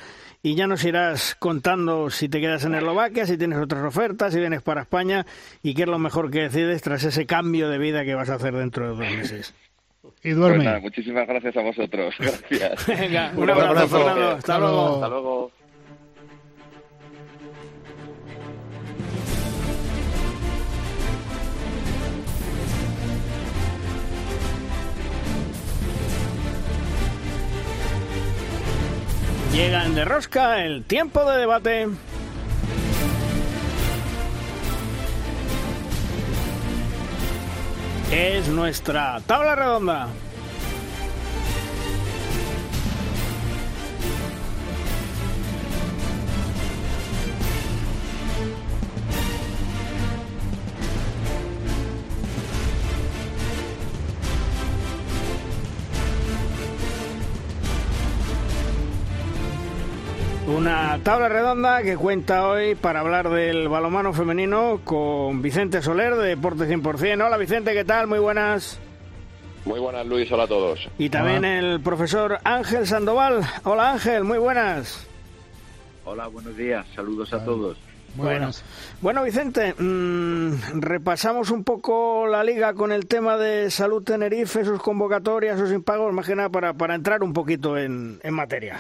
y 0.45 0.53
ya 0.53 0.67
nos 0.67 0.85
irás 0.85 1.33
contando 1.39 2.11
si 2.11 2.29
te 2.29 2.39
quedas 2.39 2.63
en 2.65 2.75
Eslovaquia, 2.75 3.25
si 3.25 3.35
tienes 3.35 3.57
otras 3.57 3.83
ofertas, 3.83 4.31
si 4.31 4.39
vienes 4.39 4.61
para 4.61 4.83
España 4.83 5.25
y 5.63 5.73
qué 5.73 5.81
es 5.81 5.87
lo 5.87 5.97
mejor 5.97 6.29
que 6.29 6.41
decides 6.41 6.83
tras 6.83 7.03
ese 7.03 7.25
cambio 7.25 7.67
de 7.67 7.79
vida 7.79 8.05
que 8.05 8.13
vas 8.13 8.29
a 8.29 8.35
hacer 8.35 8.53
dentro 8.53 8.83
de 8.83 8.89
dos 8.89 9.17
meses. 9.17 9.55
Y 10.21 10.31
duerme. 10.33 10.69
Pues 10.69 10.83
muchísimas 10.83 11.27
gracias 11.27 11.57
a 11.57 11.61
vosotros. 11.63 12.13
Gracias. 12.19 12.85
Venga, 12.99 13.31
un, 13.35 13.49
abrazo, 13.49 13.87
Fernando. 13.87 14.31
Hasta, 14.33 14.59
luego. 14.59 14.93
Hasta 14.93 15.09
luego. 15.09 15.51
Llega 29.55 29.85
en 29.85 29.95
De 29.95 30.03
Rosca 30.03 30.65
el 30.65 30.83
tiempo 30.83 31.23
de 31.31 31.37
debate. 31.37 31.87
Es 38.11 38.49
nuestra 38.49 39.21
tabla 39.25 39.55
redonda. 39.55 40.09
Una 60.55 60.97
tabla 61.03 61.27
redonda 61.27 61.83
que 61.83 61.97
cuenta 61.97 62.47
hoy 62.47 62.75
para 62.75 63.01
hablar 63.01 63.29
del 63.29 63.67
balomano 63.67 64.13
femenino 64.13 64.79
con 64.85 65.41
Vicente 65.41 65.81
Soler 65.81 66.15
de 66.15 66.29
Deporte 66.29 66.63
100%. 66.63 67.25
Hola 67.25 67.35
Vicente, 67.35 67.73
¿qué 67.73 67.83
tal? 67.83 68.07
Muy 68.07 68.19
buenas. 68.19 68.79
Muy 69.65 69.81
buenas 69.81 70.05
Luis, 70.05 70.31
hola 70.31 70.43
a 70.43 70.47
todos. 70.47 70.87
Y 70.97 71.09
también 71.09 71.43
el 71.43 71.81
profesor 71.81 72.39
Ángel 72.45 72.87
Sandoval. 72.87 73.41
Hola 73.65 73.91
Ángel, 73.91 74.23
muy 74.23 74.37
buenas. 74.37 75.05
Hola, 76.05 76.27
buenos 76.27 76.55
días, 76.55 76.85
saludos 76.95 77.33
a 77.33 77.43
todos. 77.43 77.77
Muy 78.15 78.27
buenas. 78.27 78.63
Bueno, 79.01 79.23
Vicente, 79.23 79.75
mm, 79.77 80.79
repasamos 80.79 81.51
un 81.51 81.65
poco 81.65 82.27
la 82.27 82.45
liga 82.45 82.73
con 82.75 82.93
el 82.93 83.07
tema 83.07 83.35
de 83.35 83.69
Salud 83.69 84.03
Tenerife, 84.03 84.63
sus 84.63 84.81
convocatorias, 84.81 85.59
sus 85.59 85.73
impagos, 85.73 86.13
más 86.13 86.25
que 86.25 86.35
nada 86.35 86.47
para, 86.47 86.73
para 86.73 86.95
entrar 86.95 87.23
un 87.23 87.33
poquito 87.33 87.77
en, 87.77 88.21
en 88.23 88.33
materia. 88.33 88.79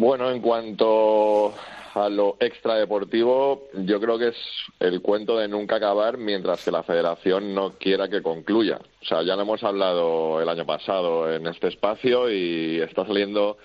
Bueno, 0.00 0.30
en 0.30 0.40
cuanto 0.40 1.52
a 1.94 2.08
lo 2.08 2.36
extradeportivo, 2.38 3.64
yo 3.74 4.00
creo 4.00 4.16
que 4.16 4.28
es 4.28 4.36
el 4.78 5.02
cuento 5.02 5.36
de 5.36 5.48
nunca 5.48 5.74
acabar 5.74 6.18
mientras 6.18 6.64
que 6.64 6.70
la 6.70 6.84
federación 6.84 7.52
no 7.52 7.72
quiera 7.80 8.08
que 8.08 8.22
concluya. 8.22 8.78
O 9.02 9.04
sea, 9.04 9.22
ya 9.22 9.34
lo 9.34 9.42
hemos 9.42 9.64
hablado 9.64 10.40
el 10.40 10.48
año 10.48 10.64
pasado 10.64 11.34
en 11.34 11.48
este 11.48 11.66
espacio 11.66 12.30
y 12.30 12.80
está 12.80 13.04
saliendo 13.04 13.58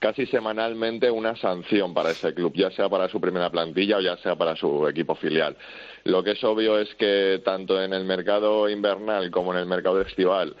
casi 0.00 0.26
semanalmente 0.26 1.12
una 1.12 1.36
sanción 1.36 1.94
para 1.94 2.10
ese 2.10 2.34
club, 2.34 2.54
ya 2.56 2.72
sea 2.72 2.88
para 2.88 3.08
su 3.08 3.20
primera 3.20 3.48
plantilla 3.48 3.98
o 3.98 4.00
ya 4.00 4.16
sea 4.16 4.34
para 4.34 4.56
su 4.56 4.88
equipo 4.88 5.14
filial. 5.14 5.56
Lo 6.02 6.24
que 6.24 6.32
es 6.32 6.42
obvio 6.42 6.76
es 6.76 6.92
que 6.96 7.40
tanto 7.44 7.80
en 7.80 7.92
el 7.92 8.04
mercado 8.04 8.68
invernal 8.68 9.30
como 9.30 9.52
en 9.52 9.60
el 9.60 9.66
mercado 9.66 10.00
estival 10.00 10.56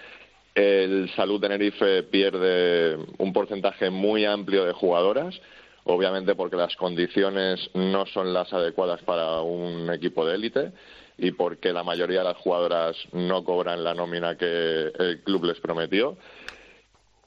el 0.58 1.08
Salud 1.14 1.40
Tenerife 1.40 2.02
pierde 2.02 2.98
un 3.18 3.32
porcentaje 3.32 3.90
muy 3.90 4.24
amplio 4.24 4.64
de 4.64 4.72
jugadoras, 4.72 5.40
obviamente 5.84 6.34
porque 6.34 6.56
las 6.56 6.74
condiciones 6.74 7.70
no 7.74 8.06
son 8.06 8.32
las 8.32 8.52
adecuadas 8.52 9.00
para 9.02 9.40
un 9.40 9.88
equipo 9.92 10.26
de 10.26 10.34
élite 10.34 10.72
y 11.16 11.30
porque 11.30 11.72
la 11.72 11.84
mayoría 11.84 12.18
de 12.18 12.24
las 12.24 12.38
jugadoras 12.38 12.96
no 13.12 13.44
cobran 13.44 13.84
la 13.84 13.94
nómina 13.94 14.36
que 14.36 14.90
el 14.98 15.20
club 15.22 15.44
les 15.44 15.60
prometió. 15.60 16.16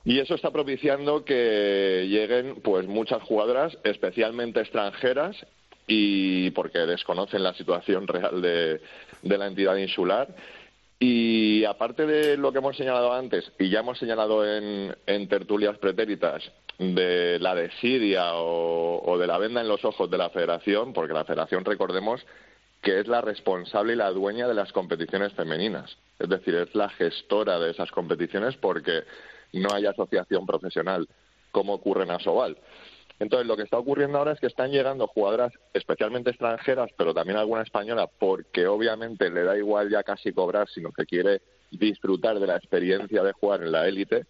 Y 0.03 0.19
eso 0.19 0.35
está 0.35 0.51
propiciando 0.51 1.23
que 1.23 2.07
lleguen 2.09 2.55
pues 2.61 2.85
muchas 2.85 3.23
jugadoras, 3.23 3.77
especialmente 3.85 4.59
extranjeras, 4.59 5.37
y 5.87 6.51
porque 6.51 6.79
desconocen 6.79 7.43
la 7.43 7.53
situación 7.53 8.07
real 8.07 8.41
de, 8.41 8.81
de 9.21 9.37
la 9.37 9.47
entidad 9.47 9.77
insular 9.77 10.27
y 11.03 11.65
aparte 11.65 12.05
de 12.05 12.37
lo 12.37 12.51
que 12.51 12.59
hemos 12.59 12.77
señalado 12.77 13.11
antes, 13.11 13.51
y 13.57 13.71
ya 13.71 13.79
hemos 13.79 13.97
señalado 13.97 14.45
en, 14.45 15.27
tertulias 15.27 15.75
pretéritas, 15.79 16.43
de 16.77 17.39
la 17.39 17.55
desidia 17.55 18.35
o, 18.35 19.01
o, 19.03 19.17
de 19.17 19.25
la 19.25 19.39
venda 19.39 19.61
en 19.61 19.67
los 19.67 19.83
ojos 19.83 20.11
de 20.11 20.19
la 20.19 20.29
federación, 20.29 20.93
porque 20.93 21.13
la 21.13 21.25
federación, 21.25 21.65
recordemos, 21.65 22.23
que 22.83 22.99
es 22.99 23.07
la 23.07 23.19
responsable 23.21 23.93
y 23.93 23.95
la 23.95 24.11
dueña 24.11 24.47
de 24.47 24.53
las 24.53 24.71
competiciones 24.71 25.33
femeninas. 25.33 25.97
Es 26.19 26.29
decir, 26.29 26.53
es 26.53 26.75
la 26.75 26.89
gestora 26.89 27.57
de 27.57 27.71
esas 27.71 27.89
competiciones 27.89 28.55
porque 28.57 29.01
no 29.53 29.73
hay 29.73 29.87
asociación 29.87 30.45
profesional, 30.45 31.07
como 31.51 31.73
ocurre 31.73 32.03
en 32.03 32.11
Asobal. 32.11 32.57
Entonces, 33.21 33.47
lo 33.47 33.55
que 33.55 33.61
está 33.61 33.77
ocurriendo 33.77 34.17
ahora 34.17 34.31
es 34.31 34.39
que 34.39 34.47
están 34.47 34.71
llegando 34.71 35.05
jugadoras, 35.05 35.53
especialmente 35.75 36.31
extranjeras, 36.31 36.89
pero 36.97 37.13
también 37.13 37.37
alguna 37.37 37.61
española, 37.61 38.09
porque 38.17 38.65
obviamente 38.65 39.29
le 39.29 39.43
da 39.43 39.55
igual 39.55 39.91
ya 39.91 40.01
casi 40.01 40.33
cobrar, 40.33 40.67
sino 40.67 40.91
que 40.91 41.05
quiere 41.05 41.43
disfrutar 41.69 42.39
de 42.39 42.47
la 42.47 42.55
experiencia 42.55 43.21
de 43.21 43.31
jugar 43.33 43.61
en 43.61 43.73
la 43.73 43.87
élite, 43.87 44.25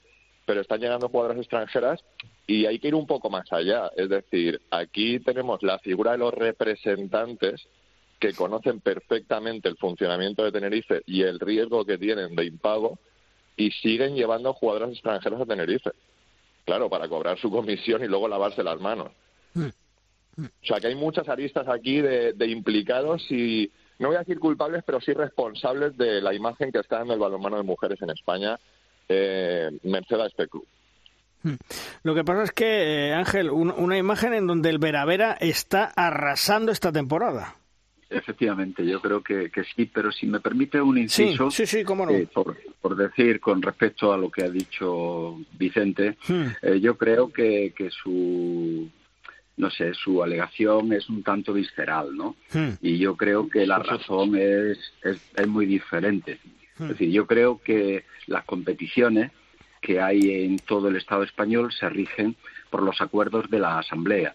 pero 0.46 0.60
están 0.60 0.82
llegando 0.82 1.08
jugadoras 1.08 1.38
extranjeras 1.38 2.04
y 2.46 2.66
hay 2.66 2.80
que 2.80 2.90
ir 2.90 2.96
un 2.96 3.08
poco 3.08 3.30
más 3.30 3.50
allá. 3.54 3.90
Es 3.96 4.10
decir, 4.10 4.62
aquí 4.72 5.22
tenemos 5.22 5.64
la 5.64 5.80
figura 5.80 6.12
de 6.12 6.18
los 6.18 6.34
representantes 6.34 7.66
que 8.20 8.34
conocen 8.34 8.82
perfectamente 8.82 9.70
el 9.70 9.78
funcionamiento 9.78 10.44
de 10.44 10.52
Tenerife 10.52 11.02
y 11.06 11.22
el 11.22 11.40
riesgo 11.40 11.86
que 11.86 11.98
tienen 11.98 12.36
de 12.36 12.44
impago 12.44 13.00
y 13.56 13.72
siguen 13.72 14.16
llevando 14.16 14.52
jugadoras 14.52 14.92
extranjeras 14.92 15.40
a 15.40 15.46
Tenerife 15.46 15.92
claro, 16.66 16.90
para 16.90 17.08
cobrar 17.08 17.38
su 17.40 17.50
comisión 17.50 18.04
y 18.04 18.08
luego 18.08 18.28
lavarse 18.28 18.64
las 18.64 18.80
manos. 18.80 19.12
Mm. 19.54 19.70
O 20.38 20.66
sea 20.66 20.80
que 20.80 20.88
hay 20.88 20.96
muchas 20.96 21.28
aristas 21.28 21.68
aquí 21.68 22.02
de, 22.02 22.48
implicados 22.48 23.30
y 23.30 23.72
no 24.00 24.08
voy 24.08 24.16
a 24.16 24.20
decir 24.20 24.40
culpables, 24.40 24.84
pero 24.86 25.00
sí 25.02 25.14
responsables 25.14 25.96
de 25.98 26.22
la 26.22 26.34
imagen 26.34 26.72
que 26.72 26.80
está 26.80 27.02
en 27.02 27.12
el 27.12 27.20
balonmano 27.20 27.58
de 27.58 27.64
mujeres 27.64 28.02
en 28.02 28.10
España, 28.10 28.60
eh, 29.08 29.70
merced 29.84 30.20
a 30.20 30.28
este 30.28 30.48
club. 30.48 30.66
Mm. 31.44 31.56
Lo 32.04 32.16
que 32.16 32.24
pasa 32.24 32.44
es 32.44 32.52
que, 32.52 33.10
eh, 33.10 33.14
Ángel, 33.14 33.50
una 33.52 33.98
imagen 33.98 34.34
en 34.34 34.48
donde 34.48 34.70
el 34.70 34.80
Veravera 34.80 35.38
está 35.40 35.86
arrasando 35.96 36.72
esta 36.72 36.92
temporada. 36.92 37.56
Efectivamente, 38.12 38.86
yo 38.86 39.02
creo 39.02 39.24
que, 39.24 39.50
sí, 39.76 39.86
pero 39.86 40.12
si 40.12 40.28
me 40.28 40.42
permite 40.42 40.82
un 40.82 40.98
inciso, 40.98 41.50
sí, 41.50 41.66
sí, 41.66 41.84
cómo 41.84 42.06
no. 42.06 42.12
Eh, 42.12 42.28
por, 42.34 42.96
decir 42.96 43.40
con 43.40 43.62
respecto 43.62 44.12
a 44.12 44.18
lo 44.18 44.30
que 44.30 44.44
ha 44.44 44.50
dicho 44.50 45.40
Vicente, 45.54 46.18
hmm. 46.28 46.44
eh, 46.62 46.80
yo 46.82 46.98
creo 46.98 47.32
que, 47.32 47.74
que 47.76 47.90
su 47.90 48.90
no 49.58 49.70
sé, 49.70 49.94
su 49.94 50.24
alegación 50.24 50.92
es 50.92 51.08
un 51.10 51.24
tanto 51.24 51.54
visceral, 51.54 52.16
¿no? 52.16 52.36
Hmm. 52.52 52.72
Y 52.82 52.98
yo 52.98 53.16
creo 53.16 53.48
que 53.48 53.66
la 53.66 53.80
razón 53.80 54.36
es, 54.36 54.78
es, 55.04 55.48
muy 55.48 55.66
diferente. 55.66 56.40
Hmm. 56.78 56.84
Es 56.84 56.90
decir, 56.90 57.12
yo 57.12 57.26
creo 57.28 57.62
que 57.64 58.04
las 58.28 58.44
competiciones 58.44 59.32
que 59.80 60.02
hay 60.02 60.44
en 60.44 60.58
todo 60.58 60.90
el 60.90 60.96
Estado 60.96 61.24
español 61.24 61.72
se 61.72 61.88
rigen 61.90 62.36
por 62.70 62.84
los 62.84 63.02
acuerdos 63.02 63.50
de 63.50 63.60
la 63.60 63.80
Asamblea. 63.80 64.34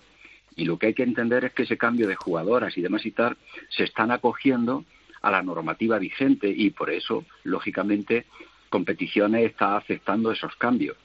Y 0.57 0.65
lo 0.65 0.79
que 0.79 0.87
hay 0.87 0.95
que 0.95 1.03
entender 1.03 1.45
es 1.45 1.53
que 1.53 1.65
ese 1.65 1.77
cambio 1.77 2.09
de 2.09 2.17
jugadoras 2.17 2.77
y 2.77 2.83
demás 2.83 3.05
y 3.05 3.13
tal 3.13 3.37
se 3.69 3.85
están 3.85 4.11
acogiendo 4.11 4.85
a 5.21 5.31
la 5.31 5.43
normativa 5.43 5.99
vigente 5.99 6.49
y 6.49 6.71
por 6.71 6.91
eso, 6.91 7.25
lógicamente, 7.45 8.25
competiciones 8.71 9.45
está 9.51 9.77
aceptando 9.77 10.33
esos 10.33 10.57
cambios. 10.57 10.97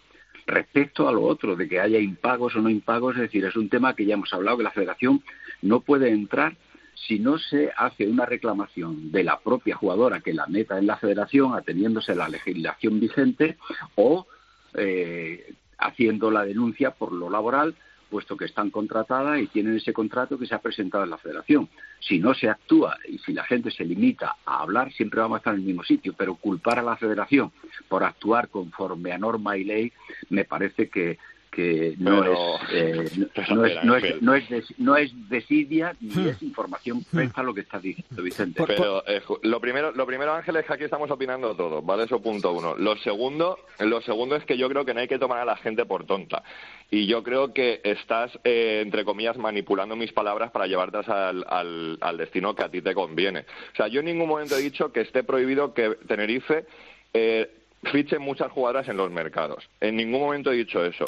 Respecto 0.48 1.08
a 1.08 1.12
lo 1.12 1.24
otro, 1.24 1.56
de 1.56 1.68
que 1.68 1.80
haya 1.80 2.00
impagos 2.00 2.56
o 2.56 2.62
no 2.62 2.70
impagos, 2.70 3.16
es 3.16 3.24
decir, 3.24 3.46
es 3.46 3.56
un 3.56 3.70
tema 3.70 3.96
que 3.96 4.06
ya 4.06 4.16
hemos 4.16 4.34
hablado, 4.34 4.58
que 4.58 4.64
la 4.64 4.72
federación 4.72 5.22
no 5.62 5.82
puede 5.82 6.10
entrar 6.10 6.56
si 6.96 7.20
no 7.20 7.38
se 7.38 7.72
hace 7.76 8.08
una 8.08 8.26
reclamación 8.26 9.12
de 9.12 9.24
la 9.24 9.40
propia 9.40 9.76
jugadora 9.76 10.22
que 10.22 10.34
la 10.34 10.48
meta 10.48 10.78
en 10.78 10.88
la 10.88 10.98
federación, 10.98 11.56
ateniéndose 11.56 12.14
a 12.14 12.16
la 12.16 12.30
legislación 12.30 13.00
vigente, 13.00 13.58
o 13.96 14.28
eh, 14.76 15.54
haciendo 15.78 16.32
la 16.32 16.46
denuncia 16.46 16.92
por 16.92 17.12
lo 17.12 17.30
laboral 17.30 17.76
puesto 18.12 18.36
que 18.36 18.46
están 18.46 18.70
contratadas 18.70 19.40
y 19.40 19.48
tienen 19.48 19.78
ese 19.78 19.94
contrato 19.94 20.38
que 20.38 20.46
se 20.46 20.54
ha 20.54 20.60
presentado 20.60 21.06
en 21.06 21.10
la 21.10 21.18
federación. 21.18 21.70
Si 22.02 22.20
no 22.20 22.34
se 22.34 22.50
actúa 22.50 22.98
y 23.08 23.18
si 23.20 23.32
la 23.32 23.46
gente 23.46 23.72
se 23.72 23.86
limita 23.86 24.36
a 24.46 24.62
hablar, 24.62 24.92
siempre 24.92 25.22
vamos 25.22 25.38
a 25.38 25.40
estar 25.40 25.54
en 25.54 25.62
el 25.62 25.66
mismo 25.66 25.84
sitio, 25.84 26.14
pero 26.18 26.36
culpar 26.36 26.78
a 26.80 26.84
la 26.84 26.98
federación 26.98 27.52
por 27.88 28.04
actuar 28.04 28.50
conforme 28.50 29.14
a 29.14 29.18
norma 29.18 29.58
y 29.58 29.64
ley 29.64 29.94
me 30.30 30.44
parece 30.44 30.90
que, 30.90 31.18
que 31.52 31.96
no, 32.00 32.24
es, 32.72 33.18
no, 33.52 33.66
es, 33.66 33.84
no, 33.84 33.96
es, 33.96 34.22
no, 34.22 34.36
es, 34.36 34.80
no 34.80 34.96
es 34.96 35.30
desidia 35.30 35.96
ni 36.00 36.16
hmm. 36.16 36.28
es 36.30 36.42
información 36.42 37.04
precisa 37.04 37.44
lo 37.44 37.54
que 37.54 37.62
está 37.62 37.80
diciendo 37.80 38.24
Vicente. 38.24 38.64
Pero 38.66 39.06
eh, 39.06 39.22
lo 39.44 39.60
primero, 39.60 39.92
lo 39.92 40.06
primero 40.06 40.34
Ángel 40.34 40.56
es 40.56 40.66
que 40.66 40.74
aquí 40.74 40.84
estamos 40.86 41.12
opinando 41.12 41.56
todo, 41.56 41.82
¿vale? 41.82 42.06
Eso 42.06 42.22
punto 42.22 42.54
uno. 42.54 42.76
Lo 42.76 42.96
segundo, 42.98 43.60
lo 43.80 44.02
segundo 44.02 44.36
es 44.36 44.46
que 44.46 44.58
yo 44.58 44.70
creo 44.70 44.86
que 44.86 44.94
no 44.94 45.02
hay 45.02 45.08
que 45.08 45.20
tomar 45.20 45.40
a 45.40 45.46
la 45.46 45.58
gente 45.58 45.86
por 45.86 46.06
tonta. 46.06 46.44
Y 46.90 47.06
yo 47.06 47.22
creo 47.24 47.54
que 47.54 47.82
estás, 47.84 48.32
eh, 48.44 48.82
entre 48.84 49.06
comillas, 49.06 49.38
manipulando 49.38 49.96
mis 49.96 50.14
palabras 50.14 50.52
para 50.52 50.68
llevarte 50.68 51.00
al, 51.12 51.46
al, 51.48 51.98
al 52.00 52.18
destino 52.18 52.56
que 52.56 52.64
a 52.64 52.70
ti 52.70 52.82
te 52.82 52.94
conviene. 52.94 53.46
O 53.74 53.76
sea, 53.76 53.88
yo 53.88 54.00
en 54.00 54.08
ningún 54.08 54.28
momento 54.28 54.56
he 54.56 54.62
dicho 54.62 54.92
que 54.92 55.02
esté 55.02 55.24
prohibido 55.24 55.74
que 55.74 55.98
Tenerife 56.08 56.66
eh, 57.14 57.50
fiche 57.84 58.20
muchas 58.20 58.52
jugadoras 58.52 58.88
en 58.88 58.98
los 58.98 59.12
mercados. 59.12 59.68
En 59.80 59.96
ningún 59.96 60.22
momento 60.22 60.52
he 60.52 60.56
dicho 60.56 60.84
eso. 60.84 61.06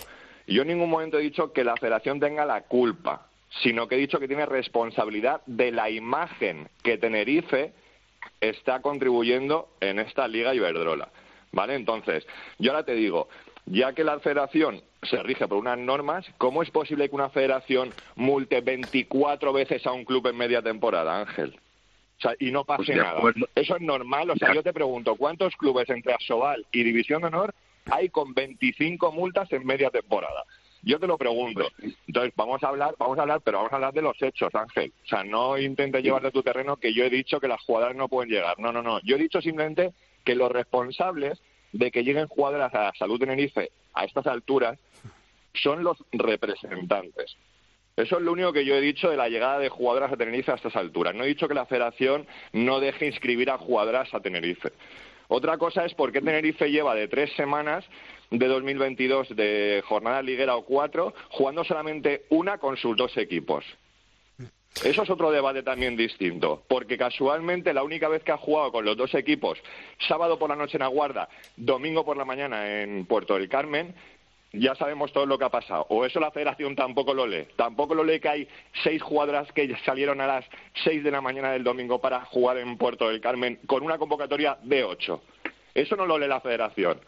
Yo 0.48 0.64
en 0.64 0.70
ningún 0.70 0.90
momento 0.90 1.18
he 1.18 1.22
dicho 1.22 1.54
que 1.54 1.64
la 1.64 1.78
federación 1.78 2.20
tenga 2.20 2.46
la 2.46 2.62
culpa, 2.62 3.28
sino 3.62 3.88
que 3.88 3.96
he 3.96 4.00
dicho 4.00 4.20
que 4.20 4.28
tiene 4.28 4.46
responsabilidad 4.46 5.42
de 5.46 5.72
la 5.72 5.90
imagen 5.90 6.68
que 6.84 6.98
Tenerife 6.98 7.72
está 8.42 8.82
contribuyendo 8.82 9.70
en 9.80 10.00
esta 10.00 10.28
Liga 10.28 10.54
Iberdrola. 10.54 11.10
¿Vale? 11.52 11.76
Entonces, 11.76 12.26
yo 12.58 12.72
ahora 12.72 12.84
te 12.84 12.96
digo, 12.96 13.30
ya 13.68 13.94
que 13.94 14.04
la 14.04 14.20
federación 14.20 14.82
se 15.04 15.22
rige 15.22 15.48
por 15.48 15.60
unas 15.60 15.78
normas, 15.78 16.26
¿cómo 16.38 16.64
es 16.64 16.72
posible 16.72 17.08
que 17.08 17.16
una 17.16 17.30
federación 17.30 17.94
multe 18.16 18.62
24 18.62 19.54
veces 19.54 19.86
a 19.86 19.92
un 19.92 20.04
club 20.04 20.28
en 20.28 20.38
media 20.38 20.62
temporada, 20.62 21.20
Ángel? 21.20 21.60
O 22.18 22.22
sea, 22.22 22.36
y 22.40 22.52
no 22.52 22.64
pase 22.64 22.86
pues 22.86 22.98
nada. 22.98 23.22
Eso 23.56 23.76
es 23.76 23.82
normal. 23.82 24.30
O 24.32 24.36
sea, 24.36 24.54
yo 24.54 24.64
te 24.64 24.74
pregunto, 24.74 25.16
¿cuántos 25.16 25.56
clubes 25.56 25.90
entre 25.90 26.14
Asobal 26.14 26.66
y 26.72 26.84
División 26.84 27.22
de 27.22 27.28
Honor 27.28 27.54
hay 27.92 28.10
con 28.10 28.34
25 28.34 29.12
multas 29.12 29.52
en 29.52 29.66
media 29.66 29.90
temporada. 29.90 30.44
Yo 30.84 31.00
te 31.00 31.08
lo 31.08 31.18
pregunto. 31.18 31.70
Entonces, 32.08 32.34
vamos 32.36 32.62
a 32.64 32.68
hablar, 32.68 32.96
vamos 33.00 33.18
a 33.18 33.22
hablar, 33.22 33.42
pero 33.42 33.60
vamos 33.60 33.72
a 33.72 33.76
hablar 33.76 33.94
de 33.94 34.02
los 34.02 34.22
hechos, 34.22 34.54
Ángel. 34.54 34.92
O 35.04 35.08
sea, 35.08 35.24
no 35.24 35.58
intentes 35.58 36.04
llevar 36.04 36.22
de 36.22 36.32
tu 36.32 36.44
terreno 36.44 36.76
que 36.76 36.94
yo 36.94 37.06
he 37.06 37.10
dicho 37.10 37.40
que 37.40 37.48
las 37.48 37.62
jugadoras 37.62 37.96
no 37.96 38.10
pueden 38.10 38.30
llegar. 38.30 38.60
No, 38.60 38.74
no, 38.74 38.84
no. 38.84 39.00
Yo 39.02 39.16
he 39.16 39.20
dicho 39.20 39.42
simplemente 39.42 39.94
que 40.26 40.36
los 40.36 40.52
responsables 40.52 41.42
de 41.72 41.90
que 41.90 42.04
lleguen 42.04 42.28
jugadoras 42.28 42.74
a 42.76 42.92
Salud 43.00 43.20
Tenerife 43.20 43.72
a 43.94 44.04
estas 44.04 44.28
alturas 44.28 44.78
son 45.54 45.84
los 45.84 45.98
representantes. 46.12 47.38
Eso 47.96 48.18
es 48.18 48.24
lo 48.24 48.32
único 48.32 48.52
que 48.52 48.66
yo 48.66 48.76
he 48.76 48.82
dicho 48.82 49.10
de 49.10 49.18
la 49.18 49.30
llegada 49.30 49.60
de 49.60 49.70
jugadoras 49.70 50.12
a 50.12 50.18
Tenerife 50.18 50.52
a 50.52 50.56
estas 50.56 50.76
alturas. 50.76 51.14
No 51.14 51.24
he 51.24 51.28
dicho 51.28 51.48
que 51.48 51.54
la 51.54 51.68
federación 51.68 52.26
no 52.52 52.80
deje 52.80 53.06
inscribir 53.06 53.52
a 53.52 53.58
jugadoras 53.58 54.14
a 54.14 54.20
Tenerife. 54.20 54.72
Otra 55.36 55.58
cosa 55.58 55.84
es 55.84 55.96
por 55.96 56.12
qué 56.12 56.22
Tenerife 56.22 56.70
lleva 56.70 56.94
de 56.94 57.08
tres 57.08 57.34
semanas 57.36 57.84
de 58.30 58.46
2022 58.46 59.36
de 59.36 59.82
jornada 59.84 60.22
liguera 60.22 60.56
o 60.56 60.64
cuatro, 60.64 61.16
jugando 61.32 61.64
solamente 61.64 62.26
una 62.30 62.60
con 62.60 62.78
sus 62.78 62.96
dos 62.96 63.18
equipos. 63.18 63.66
Eso 64.84 65.02
es 65.02 65.10
otro 65.10 65.32
debate 65.32 65.64
también 65.64 65.98
distinto, 65.98 66.62
porque 66.68 67.00
casualmente 67.00 67.74
la 67.74 67.82
única 67.82 68.10
vez 68.10 68.22
que 68.22 68.32
ha 68.32 68.38
jugado 68.38 68.72
con 68.72 68.86
los 68.86 68.96
dos 68.96 69.16
equipos, 69.16 69.58
sábado 70.08 70.38
por 70.38 70.52
la 70.52 70.56
noche 70.56 70.78
en 70.78 70.84
Aguarda, 70.84 71.28
domingo 71.58 72.06
por 72.06 72.16
la 72.16 72.26
mañana 72.26 72.82
en 72.82 73.08
Puerto 73.08 73.34
del 73.34 73.50
Carmen, 73.50 73.96
ya 74.54 74.76
sabemos 74.76 75.12
todo 75.12 75.26
lo 75.26 75.38
que 75.38 75.46
ha 75.46 75.50
pasado. 75.50 75.86
O 75.90 76.06
eso 76.06 76.20
la 76.20 76.32
federación 76.32 76.76
tampoco 76.76 77.14
lo 77.14 77.26
lee. 77.26 77.48
Tampoco 77.56 77.96
lo 77.96 78.04
lee 78.04 78.20
que 78.20 78.30
hay 78.30 78.48
seis 78.84 79.02
jugadoras 79.02 79.52
que 79.52 79.76
salieron 79.84 80.22
a 80.22 80.28
las 80.28 80.46
seis 80.84 81.04
de 81.04 81.12
la 81.12 81.22
mañana 81.22 81.52
del 81.52 81.64
domingo 81.64 82.00
para 82.00 82.24
jugar 82.26 82.58
en 82.58 82.78
Puerto 82.78 83.10
del 83.10 83.20
Carmen 83.20 83.60
con 83.66 83.84
una 83.84 83.98
convocatoria 83.98 84.58
de 84.64 84.84
ocho. 84.84 85.24
Eso 85.74 85.96
no 85.96 86.06
lo 86.06 86.20
lee 86.20 86.28
la 86.28 86.40
federación. 86.40 87.00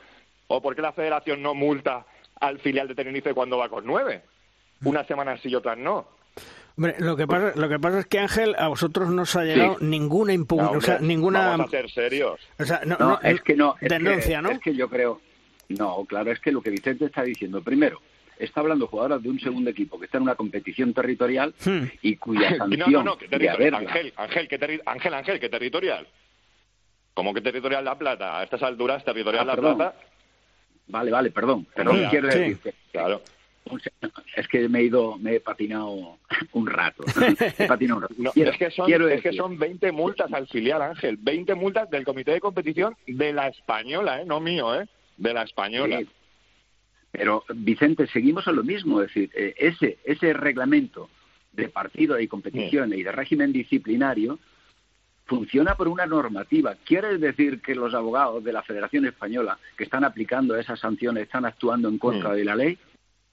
¿O 0.48 0.62
por 0.62 0.76
qué 0.76 0.82
la 0.82 0.94
federación 0.94 1.42
no 1.42 1.54
multa 1.54 2.06
al 2.40 2.60
filial 2.60 2.88
de 2.88 2.96
Tenerife 2.96 3.34
cuando 3.34 3.58
va 3.58 3.70
con 3.70 3.86
nueve? 3.86 4.24
Unas 4.84 5.08
semanas 5.08 5.40
sí 5.42 5.50
y 5.50 5.56
otras 5.56 5.78
no. 5.78 6.08
Hombre, 6.78 6.96
lo 7.00 7.16
que 7.16 7.26
pasa, 7.26 7.54
lo 7.56 7.70
que 7.70 7.80
pasa 7.80 8.00
es 8.00 8.06
que 8.08 8.20
Ángel, 8.20 8.56
a 8.58 8.68
vosotros 8.68 9.10
no 9.10 9.22
os 9.22 9.36
ha 9.36 9.46
llegado 9.46 9.78
ninguna 9.80 10.34
impugnación, 10.34 10.78
o 10.78 10.82
sea, 10.82 11.00
ninguna. 11.00 11.48
Vamos 11.48 11.68
a 11.68 11.70
ser 11.70 11.90
serios. 11.90 12.40
O 12.60 12.66
sea, 12.66 12.82
no, 12.86 13.20
es 13.22 13.42
que 13.42 13.56
no. 13.56 13.76
denuncia, 13.80 14.42
¿no? 14.42 14.50
Es 14.50 14.60
que 14.60 14.76
yo 14.76 14.90
creo, 14.90 15.22
no, 15.70 16.06
claro, 16.06 16.32
es 16.32 16.40
que 16.40 16.52
lo 16.52 16.62
que 16.62 16.70
Vicente 16.70 17.06
está 17.06 17.24
diciendo, 17.24 17.62
primero, 17.62 18.02
está 18.38 18.62
hablando 18.62 18.88
jugadoras 18.88 19.24
de 19.24 19.30
un 19.30 19.40
segundo 19.40 19.70
equipo 19.70 20.00
que 20.00 20.06
está 20.06 20.18
en 20.18 20.24
una 20.24 20.36
competición 20.36 20.94
territorial 20.94 21.54
hmm. 21.66 21.84
y 22.02 22.16
cuya 22.18 22.50
sanción 22.58 22.92
no, 22.92 23.00
no, 23.00 23.04
no, 23.04 23.18
que 23.18 23.28
territorial, 23.28 23.76
Ángel, 23.76 24.14
Ángel, 24.16 24.48
¿qué 24.48 24.82
Ángel, 24.86 25.14
Ángel, 25.14 25.40
¿qué 25.40 25.50
territorial? 25.50 26.08
¿Cómo 27.14 27.34
que 27.34 27.42
territorial 27.42 27.86
La 27.86 27.98
Plata? 27.98 28.40
A 28.40 28.44
estas 28.44 28.62
alturas, 28.62 29.04
territorial 29.04 29.50
ah, 29.50 29.56
La 29.56 29.62
Plata... 29.62 29.96
Vale, 30.88 31.10
vale, 31.10 31.32
perdón, 31.32 31.66
perdón, 31.74 32.08
quiero 32.12 32.28
decir 32.28 32.60
Claro. 32.92 33.22
Es 34.36 34.48
que 34.48 34.70
me 34.70 34.80
he 34.80 34.84
ido, 34.84 35.18
me 35.18 35.36
he 35.36 35.40
patinado 35.40 36.20
un 36.54 36.68
rato. 36.68 37.04
He 37.58 37.66
patinado 37.66 37.98
un 37.98 38.02
rato. 38.04 38.32
es, 38.36 38.58
que 38.58 38.70
son, 38.70 38.92
es 38.92 39.22
que 39.22 39.34
son 39.34 39.58
20 39.58 39.92
multas 39.92 40.32
al 40.34 40.48
filial, 40.48 40.82
Ángel. 40.82 41.18
20 41.20 41.56
multas 41.56 41.90
del 41.90 42.06
comité 42.06 42.32
de 42.32 42.40
competición 42.40 42.96
de 43.08 43.34
la 43.34 43.48
española, 43.48 44.22
¿eh? 44.22 44.26
No 44.26 44.40
mío, 44.40 44.80
¿eh? 44.80 44.88
De 45.18 45.34
la 45.34 45.44
española. 45.44 46.02
Pero, 47.12 47.44
Vicente, 47.54 48.08
seguimos 48.08 48.48
a 48.48 48.52
lo 48.52 48.64
mismo. 48.64 49.02
Es 49.02 49.08
decir, 49.08 49.32
eh, 49.36 49.54
ese, 49.58 50.00
ese 50.04 50.34
reglamento 50.34 51.10
de 51.54 51.70
partido 51.70 52.20
y 52.20 52.28
competiciones 52.28 53.00
y 53.00 53.04
de 53.04 53.12
régimen 53.12 53.54
disciplinario 53.54 54.40
funciona 55.26 55.76
por 55.76 55.88
una 55.88 56.06
normativa. 56.06 56.76
¿Quiere 56.86 57.18
decir 57.18 57.62
que 57.62 57.76
los 57.76 57.94
abogados 57.94 58.44
de 58.44 58.54
la 58.54 58.64
Federación 58.64 59.06
Española 59.06 59.58
que 59.78 59.86
están 59.86 60.04
aplicando 60.04 60.56
esas 60.56 60.80
sanciones 60.80 61.24
están 61.24 61.46
actuando 61.46 61.90
en 61.90 61.98
contra 61.98 62.34
de 62.34 62.46
la 62.46 62.56
ley? 62.56 62.78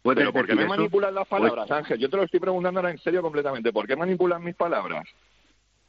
Pero 0.02 0.32
¿por 0.32 0.46
qué 0.46 0.54
me 0.54 0.66
manipulan 0.66 1.14
las 1.14 1.28
palabras, 1.28 1.66
pues 1.68 1.78
Ángel? 1.78 1.98
Yo 1.98 2.10
te 2.10 2.16
lo 2.16 2.24
estoy 2.24 2.40
preguntando 2.40 2.80
ahora 2.80 2.90
en 2.90 2.98
serio 2.98 3.22
completamente. 3.22 3.72
¿Por 3.72 3.86
qué 3.86 3.94
manipulan 3.94 4.42
mis 4.42 4.56
palabras? 4.56 5.04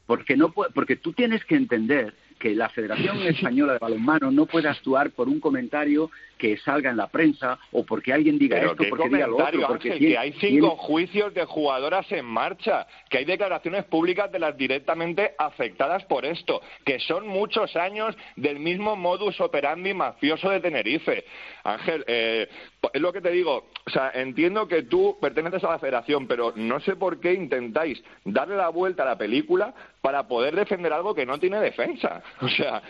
Porque, 0.06 0.36
no, 0.36 0.52
porque 0.52 0.98
tú 0.98 1.14
tienes 1.14 1.44
que 1.45 1.56
entender 1.56 2.14
que 2.44 2.53
la 2.53 2.68
Federación 2.68 3.22
Española 3.22 3.72
de 3.72 3.80
Balonmano 3.80 4.30
no 4.30 4.45
puede 4.45 4.68
actuar 4.68 5.11
por 5.11 5.30
un 5.30 5.40
comentario 5.40 6.11
que 6.44 6.57
salga 6.57 6.90
en 6.90 6.98
la 6.98 7.07
prensa 7.07 7.57
o 7.72 7.86
porque 7.86 8.11
alguien 8.11 8.38
diga 8.38 8.57
esto, 8.57 8.84
porque 8.90 9.07
diga 9.07 9.28
lo 9.28 9.38
otro. 9.38 9.65
Porque 9.65 9.98
que 9.98 10.18
hay 10.18 10.34
cinco 10.41 10.76
juicios 10.76 11.34
de 11.34 11.45
jugadoras 11.45 12.11
en 12.11 12.26
marcha, 12.26 12.86
que 13.10 13.20
hay 13.20 13.24
declaraciones 13.24 13.86
públicas 13.86 14.30
de 14.30 14.40
las 14.40 14.57
directamente 14.57 15.36
afectadas 15.38 16.03
por 16.03 16.26
esto, 16.26 16.61
que 16.84 16.99
son 16.99 17.30
muchos 17.30 17.74
años 17.78 18.14
del 18.36 18.60
mismo 18.60 18.98
modus 18.98 19.40
operandi 19.40 19.94
mafioso 19.94 20.49
de 20.49 20.60
Tenerife. 20.60 21.24
Ángel, 21.64 22.03
eh, 22.07 22.49
es 22.91 23.02
lo 23.02 23.14
que 23.14 23.22
te 23.22 23.32
digo, 23.32 23.68
o 23.86 23.90
sea, 23.90 24.11
entiendo 24.14 24.68
que 24.68 24.84
tú 24.84 25.18
perteneces 25.22 25.64
a 25.64 25.70
la 25.70 25.80
federación, 25.80 26.28
pero 26.28 26.52
no 26.57 26.82
sé 26.82 26.98
por 26.98 27.22
qué 27.22 27.34
intentáis 27.34 28.03
darle 28.26 28.57
la 28.57 28.68
vuelta 28.68 29.03
a 29.03 29.06
la 29.06 29.18
película 29.18 29.74
para 30.02 30.28
poder 30.28 30.57
defender 30.57 30.91
algo 30.91 31.15
que 31.15 31.26
no 31.26 31.40
tiene 31.40 31.61
defensa. 31.61 32.22
O 32.41 32.49
sea, 32.49 32.84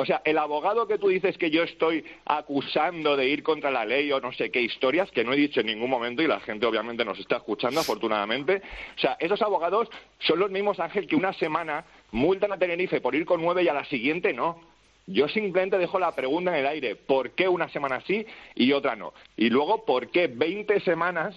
o 0.00 0.04
sea, 0.04 0.22
el 0.24 0.38
abogado 0.38 0.86
que 0.86 0.96
tú 0.96 1.08
dices 1.08 1.36
que 1.36 1.50
yo 1.50 1.64
estoy 1.64 2.04
acusando 2.24 3.16
de 3.16 3.26
ir 3.26 3.42
contra 3.42 3.72
la 3.72 3.84
ley 3.84 4.12
o 4.12 4.20
no 4.20 4.32
sé 4.32 4.48
qué 4.48 4.60
historias, 4.60 5.10
que 5.10 5.24
no 5.24 5.32
he 5.32 5.36
dicho 5.36 5.58
en 5.58 5.66
ningún 5.66 5.90
momento 5.90 6.22
y 6.22 6.28
la 6.28 6.38
gente 6.38 6.66
obviamente 6.66 7.04
nos 7.04 7.18
está 7.18 7.38
escuchando 7.38 7.80
afortunadamente, 7.80 8.62
o 8.96 9.00
sea, 9.00 9.16
esos 9.18 9.42
abogados 9.42 9.88
son 10.20 10.38
los 10.38 10.52
mismos, 10.52 10.78
Ángel, 10.78 11.08
que 11.08 11.16
una 11.16 11.32
semana 11.32 11.84
multan 12.12 12.52
a 12.52 12.58
Tenerife 12.58 13.00
por 13.00 13.16
ir 13.16 13.24
con 13.24 13.42
nueve 13.42 13.64
y 13.64 13.68
a 13.68 13.74
la 13.74 13.84
siguiente 13.86 14.32
no. 14.32 14.60
Yo 15.08 15.26
simplemente 15.26 15.78
dejo 15.78 15.98
la 15.98 16.14
pregunta 16.14 16.52
en 16.52 16.64
el 16.64 16.68
aire, 16.68 16.94
¿por 16.94 17.32
qué 17.32 17.48
una 17.48 17.68
semana 17.68 18.00
sí 18.06 18.24
y 18.54 18.70
otra 18.70 18.94
no? 18.94 19.14
Y 19.36 19.50
luego, 19.50 19.84
¿por 19.84 20.12
qué 20.12 20.28
20 20.28 20.78
semanas 20.80 21.34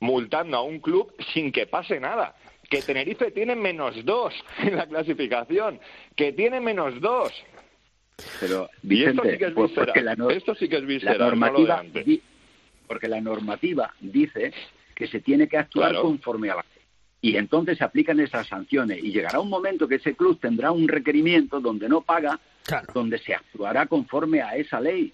multando 0.00 0.56
a 0.56 0.62
un 0.62 0.78
club 0.78 1.12
sin 1.34 1.52
que 1.52 1.66
pase 1.66 2.00
nada? 2.00 2.34
que 2.70 2.80
Tenerife 2.80 3.30
tiene 3.30 3.54
menos 3.54 4.02
dos 4.06 4.34
en 4.58 4.76
la 4.76 4.86
clasificación, 4.86 5.78
que 6.16 6.32
tiene 6.32 6.60
menos 6.60 6.98
dos. 7.00 7.30
Pero, 8.46 8.68
Vicente, 8.82 9.10
esto 9.10 9.30
sí 9.30 9.38
que 9.38 9.44
es 9.46 9.52
pues, 9.54 9.70
visceral, 9.70 10.30
esto 10.30 10.54
sí 10.54 10.68
que 10.68 10.76
es 10.76 10.86
visceral, 10.86 11.18
la 11.18 11.24
normativa, 11.28 11.82
porque 12.86 13.08
la 13.08 13.20
normativa 13.22 13.94
dice 14.00 14.52
que 14.94 15.06
se 15.06 15.20
tiene 15.20 15.48
que 15.48 15.56
actuar 15.56 15.94
conforme 15.96 16.50
a 16.50 16.56
la 16.56 16.60
ley. 16.62 16.82
Y 17.22 17.38
entonces 17.38 17.78
se 17.78 17.84
aplican 17.84 18.20
esas 18.20 18.46
sanciones 18.46 19.02
y 19.02 19.12
llegará 19.12 19.40
un 19.40 19.48
momento 19.48 19.88
que 19.88 19.94
ese 19.94 20.14
club 20.14 20.38
tendrá 20.38 20.72
un 20.72 20.86
requerimiento 20.86 21.58
donde 21.58 21.88
no 21.88 22.02
paga, 22.02 22.38
donde 22.92 23.16
se 23.16 23.34
actuará 23.34 23.86
conforme 23.86 24.42
a 24.42 24.56
esa 24.56 24.78
ley. 24.78 25.10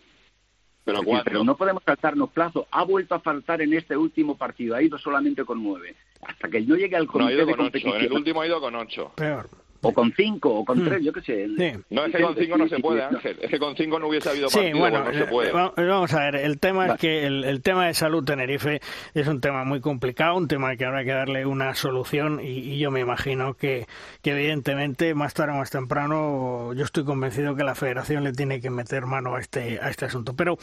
¿Pero, 0.82 1.02
pero 1.22 1.44
no 1.44 1.56
podemos 1.56 1.84
saltarnos 1.84 2.30
plazo. 2.30 2.66
Ha 2.72 2.82
vuelto 2.82 3.14
a 3.14 3.20
faltar 3.20 3.62
en 3.62 3.74
este 3.74 3.96
último 3.96 4.36
partido. 4.36 4.74
Ha 4.74 4.82
ido 4.82 4.98
solamente 4.98 5.44
con 5.44 5.62
nueve. 5.62 5.94
Hasta 6.22 6.48
que 6.48 6.62
no 6.62 6.74
llegue 6.74 6.96
al 6.96 7.06
comité 7.06 7.22
no, 7.22 7.28
ha 7.28 7.32
ido 7.32 7.46
de 7.46 7.52
con 7.52 7.64
competición. 7.66 7.92
Ocho. 7.94 8.00
En 8.00 8.06
el 8.06 8.12
último 8.12 8.40
ha 8.40 8.46
ido 8.48 8.60
con 8.60 8.74
ocho. 8.74 9.12
Peor. 9.14 9.48
O 9.82 9.92
con 9.94 10.12
cinco, 10.14 10.54
o 10.54 10.64
con 10.64 10.78
Hmm. 10.82 10.88
tres, 10.88 11.02
yo 11.04 11.12
qué 11.12 11.20
sé. 11.22 11.46
No, 11.90 12.04
es 12.04 12.12
que 12.14 12.22
con 12.22 12.36
cinco 12.36 12.56
no 12.58 12.68
se 12.68 12.78
puede, 12.78 13.02
Ángel. 13.02 13.38
Es 13.40 13.50
que 13.50 13.58
con 13.58 13.74
cinco 13.76 13.98
no 13.98 14.08
hubiese 14.08 14.28
habido 14.28 14.48
Sí, 14.48 14.58
partido, 14.58 14.78
bueno, 14.78 15.02
pues 15.04 15.16
no 15.16 15.24
se 15.24 15.30
puede. 15.30 15.48
eh, 15.48 15.52
va- 15.52 15.72
vamos 15.76 16.12
a 16.14 16.20
ver, 16.20 16.36
el 16.36 16.58
tema 16.60 16.86
es 16.88 16.98
que 17.00 17.26
el, 17.26 17.44
el 17.44 17.62
tema 17.62 17.86
de 17.86 17.94
salud 17.94 18.24
Tenerife 18.24 18.80
es 19.14 19.26
un 19.26 19.40
tema 19.40 19.64
muy 19.64 19.80
complicado, 19.80 20.36
un 20.36 20.48
tema 20.48 20.76
que 20.76 20.84
habrá 20.84 21.04
que 21.04 21.12
darle 21.12 21.46
una 21.46 21.74
solución 21.74 22.40
y, 22.42 22.48
y 22.58 22.78
yo 22.78 22.90
me 22.90 23.00
imagino 23.00 23.54
que, 23.54 23.86
que 24.22 24.32
evidentemente 24.32 25.14
más 25.14 25.34
tarde 25.34 25.52
o 25.52 25.56
más 25.56 25.70
temprano 25.70 26.72
yo 26.74 26.84
estoy 26.84 27.04
convencido 27.04 27.54
que 27.56 27.64
la 27.64 27.74
federación 27.74 28.24
le 28.24 28.32
tiene 28.32 28.60
que 28.60 28.70
meter 28.70 29.06
mano 29.06 29.36
a 29.36 29.40
este, 29.40 29.78
a 29.80 29.88
este 29.90 30.04
asunto. 30.06 30.34
Pero 30.36 30.58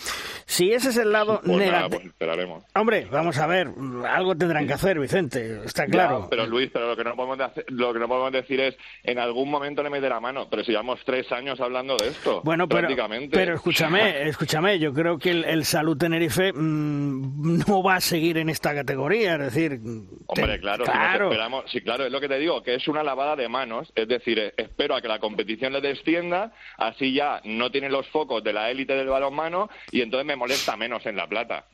si 0.45 0.71
ese 0.73 0.89
es 0.89 0.97
el 0.97 1.11
lado 1.11 1.41
Pues 1.45 1.57
negativo... 1.57 1.89
pues 1.89 2.05
esperaremos. 2.05 2.63
Hombre, 2.75 3.07
vamos 3.11 3.37
a 3.39 3.47
ver, 3.47 3.69
algo 4.09 4.35
tendrán 4.35 4.67
que 4.67 4.73
hacer, 4.73 4.99
Vicente, 4.99 5.61
está 5.65 5.85
claro. 5.85 6.21
Ya, 6.23 6.29
pero 6.29 6.45
Luis, 6.47 6.69
pero 6.71 6.87
lo 6.87 6.95
que 6.95 7.03
no 7.03 7.15
podemos 7.15 7.39
hacer- 7.39 7.65
lo 7.69 7.93
que 7.93 7.99
no 7.99 8.07
podemos 8.07 8.31
decir 8.31 8.59
es 8.59 8.77
en 9.07 9.17
algún 9.17 9.49
momento 9.49 9.81
le 9.81 9.89
mete 9.89 10.07
la 10.07 10.19
mano. 10.19 10.47
Pero 10.49 10.63
si 10.63 10.71
llevamos 10.71 10.99
tres 11.03 11.31
años 11.31 11.59
hablando 11.59 11.97
de 11.97 12.09
esto, 12.09 12.41
Bueno, 12.43 12.67
pero, 12.67 12.81
prácticamente. 12.81 13.35
pero 13.35 13.55
escúchame, 13.55 14.27
escúchame, 14.27 14.77
yo 14.77 14.93
creo 14.93 15.17
que 15.17 15.31
el, 15.31 15.43
el 15.45 15.65
Salud 15.65 15.97
Tenerife 15.97 16.53
mm, 16.53 17.63
no 17.67 17.81
va 17.81 17.95
a 17.95 18.01
seguir 18.01 18.37
en 18.37 18.49
esta 18.49 18.75
categoría, 18.75 19.35
es 19.35 19.53
decir... 19.53 19.79
Hombre, 20.27 20.53
te- 20.55 20.59
claro, 20.59 20.85
si 20.85 20.91
claro. 20.91 21.25
esperamos, 21.31 21.63
sí, 21.71 21.81
claro, 21.81 22.05
es 22.05 22.11
lo 22.11 22.19
que 22.19 22.27
te 22.27 22.37
digo, 22.37 22.61
que 22.61 22.75
es 22.75 22.87
una 22.87 23.01
lavada 23.01 23.35
de 23.35 23.47
manos, 23.49 23.91
es 23.95 24.07
decir, 24.07 24.37
eh, 24.39 24.53
espero 24.57 24.95
a 24.95 25.01
que 25.01 25.07
la 25.07 25.19
competición 25.19 25.73
le 25.73 25.81
descienda, 25.81 26.51
así 26.77 27.13
ya 27.13 27.41
no 27.45 27.71
tiene 27.71 27.89
los 27.89 28.07
focos 28.09 28.43
de 28.43 28.53
la 28.53 28.69
élite 28.69 28.93
del 28.93 29.07
balonmano 29.07 29.69
y 29.91 30.01
entonces 30.01 30.27
me 30.27 30.35
molesta 30.35 30.75
menos 30.77 31.05
en 31.05 31.15
la 31.15 31.27
plata. 31.27 31.65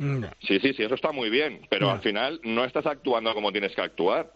Sí, 0.47 0.59
sí, 0.59 0.73
sí, 0.73 0.83
eso 0.83 0.95
está 0.95 1.11
muy 1.11 1.29
bien, 1.29 1.61
pero 1.69 1.89
al 1.89 2.01
final 2.01 2.39
no 2.43 2.63
estás 2.63 2.85
actuando 2.85 3.33
como 3.33 3.51
tienes 3.51 3.73
que 3.75 3.81
actuar. 3.81 4.31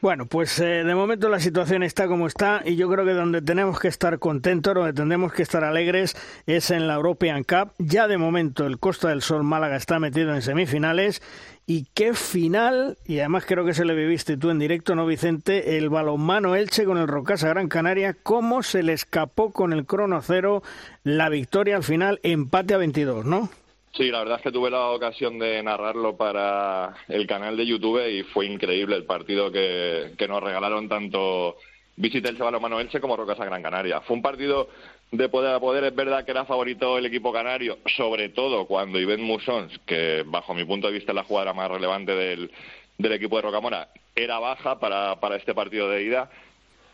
Bueno, 0.00 0.26
pues 0.26 0.58
eh, 0.60 0.84
de 0.84 0.94
momento 0.94 1.28
la 1.28 1.40
situación 1.40 1.82
está 1.82 2.03
como 2.06 2.26
está 2.26 2.62
y 2.64 2.76
yo 2.76 2.88
creo 2.88 3.04
que 3.04 3.12
donde 3.12 3.42
tenemos 3.42 3.78
que 3.80 3.88
estar 3.88 4.18
contentos, 4.18 4.74
donde 4.74 4.92
tenemos 4.92 5.32
que 5.32 5.42
estar 5.42 5.64
alegres 5.64 6.16
es 6.46 6.70
en 6.70 6.86
la 6.86 6.94
European 6.94 7.44
Cup. 7.44 7.72
Ya 7.78 8.08
de 8.08 8.18
momento 8.18 8.66
el 8.66 8.78
Costa 8.78 9.08
del 9.08 9.22
Sol 9.22 9.44
Málaga 9.44 9.76
está 9.76 9.98
metido 9.98 10.34
en 10.34 10.42
semifinales 10.42 11.22
y 11.66 11.86
qué 11.94 12.12
final, 12.12 12.98
y 13.06 13.20
además 13.20 13.46
creo 13.46 13.64
que 13.64 13.72
se 13.72 13.86
le 13.86 13.94
viviste 13.94 14.36
tú 14.36 14.50
en 14.50 14.58
directo, 14.58 14.94
¿no, 14.94 15.06
Vicente? 15.06 15.78
El 15.78 15.88
balonmano 15.88 16.54
Elche 16.54 16.84
con 16.84 16.98
el 16.98 17.08
Rocasa 17.08 17.48
Gran 17.48 17.68
Canaria, 17.68 18.14
cómo 18.22 18.62
se 18.62 18.82
le 18.82 18.92
escapó 18.92 19.50
con 19.50 19.72
el 19.72 19.86
crono 19.86 20.20
cero 20.20 20.62
la 21.04 21.30
victoria 21.30 21.76
al 21.76 21.82
final, 21.82 22.20
empate 22.22 22.74
a 22.74 22.78
22, 22.78 23.24
¿no? 23.24 23.48
Sí, 23.96 24.10
la 24.10 24.18
verdad 24.18 24.38
es 24.38 24.42
que 24.42 24.52
tuve 24.52 24.70
la 24.70 24.90
ocasión 24.90 25.38
de 25.38 25.62
narrarlo 25.62 26.16
para 26.16 26.96
el 27.08 27.26
canal 27.26 27.56
de 27.56 27.64
YouTube 27.64 28.04
y 28.10 28.24
fue 28.24 28.46
increíble 28.46 28.96
el 28.96 29.04
partido 29.04 29.50
que 29.52 30.26
nos 30.28 30.42
regalaron 30.42 30.88
tanto 30.88 31.56
Visita 31.96 32.28
Elche 32.28 32.42
Balonmano 32.42 32.80
Elche 32.80 33.00
como 33.00 33.16
Rocasa 33.16 33.44
Gran 33.44 33.62
Canaria. 33.62 34.00
Fue 34.00 34.16
un 34.16 34.22
partido 34.22 34.68
de 35.12 35.28
poder 35.28 35.54
a 35.54 35.60
poder, 35.60 35.84
es 35.84 35.94
verdad 35.94 36.24
que 36.24 36.32
era 36.32 36.44
favorito 36.44 36.98
el 36.98 37.06
equipo 37.06 37.32
canario, 37.32 37.78
sobre 37.96 38.30
todo 38.30 38.66
cuando 38.66 38.98
Iván 38.98 39.22
Musons, 39.22 39.78
que 39.86 40.24
bajo 40.26 40.54
mi 40.54 40.64
punto 40.64 40.88
de 40.88 40.94
vista 40.94 41.12
es 41.12 41.16
la 41.16 41.24
jugadora 41.24 41.52
más 41.52 41.70
relevante 41.70 42.12
del, 42.12 42.50
del 42.98 43.12
equipo 43.12 43.36
de 43.36 43.42
Rocamora, 43.42 43.88
era 44.16 44.40
baja 44.40 44.80
para, 44.80 45.20
para 45.20 45.36
este 45.36 45.54
partido 45.54 45.88
de 45.88 46.02
ida, 46.02 46.30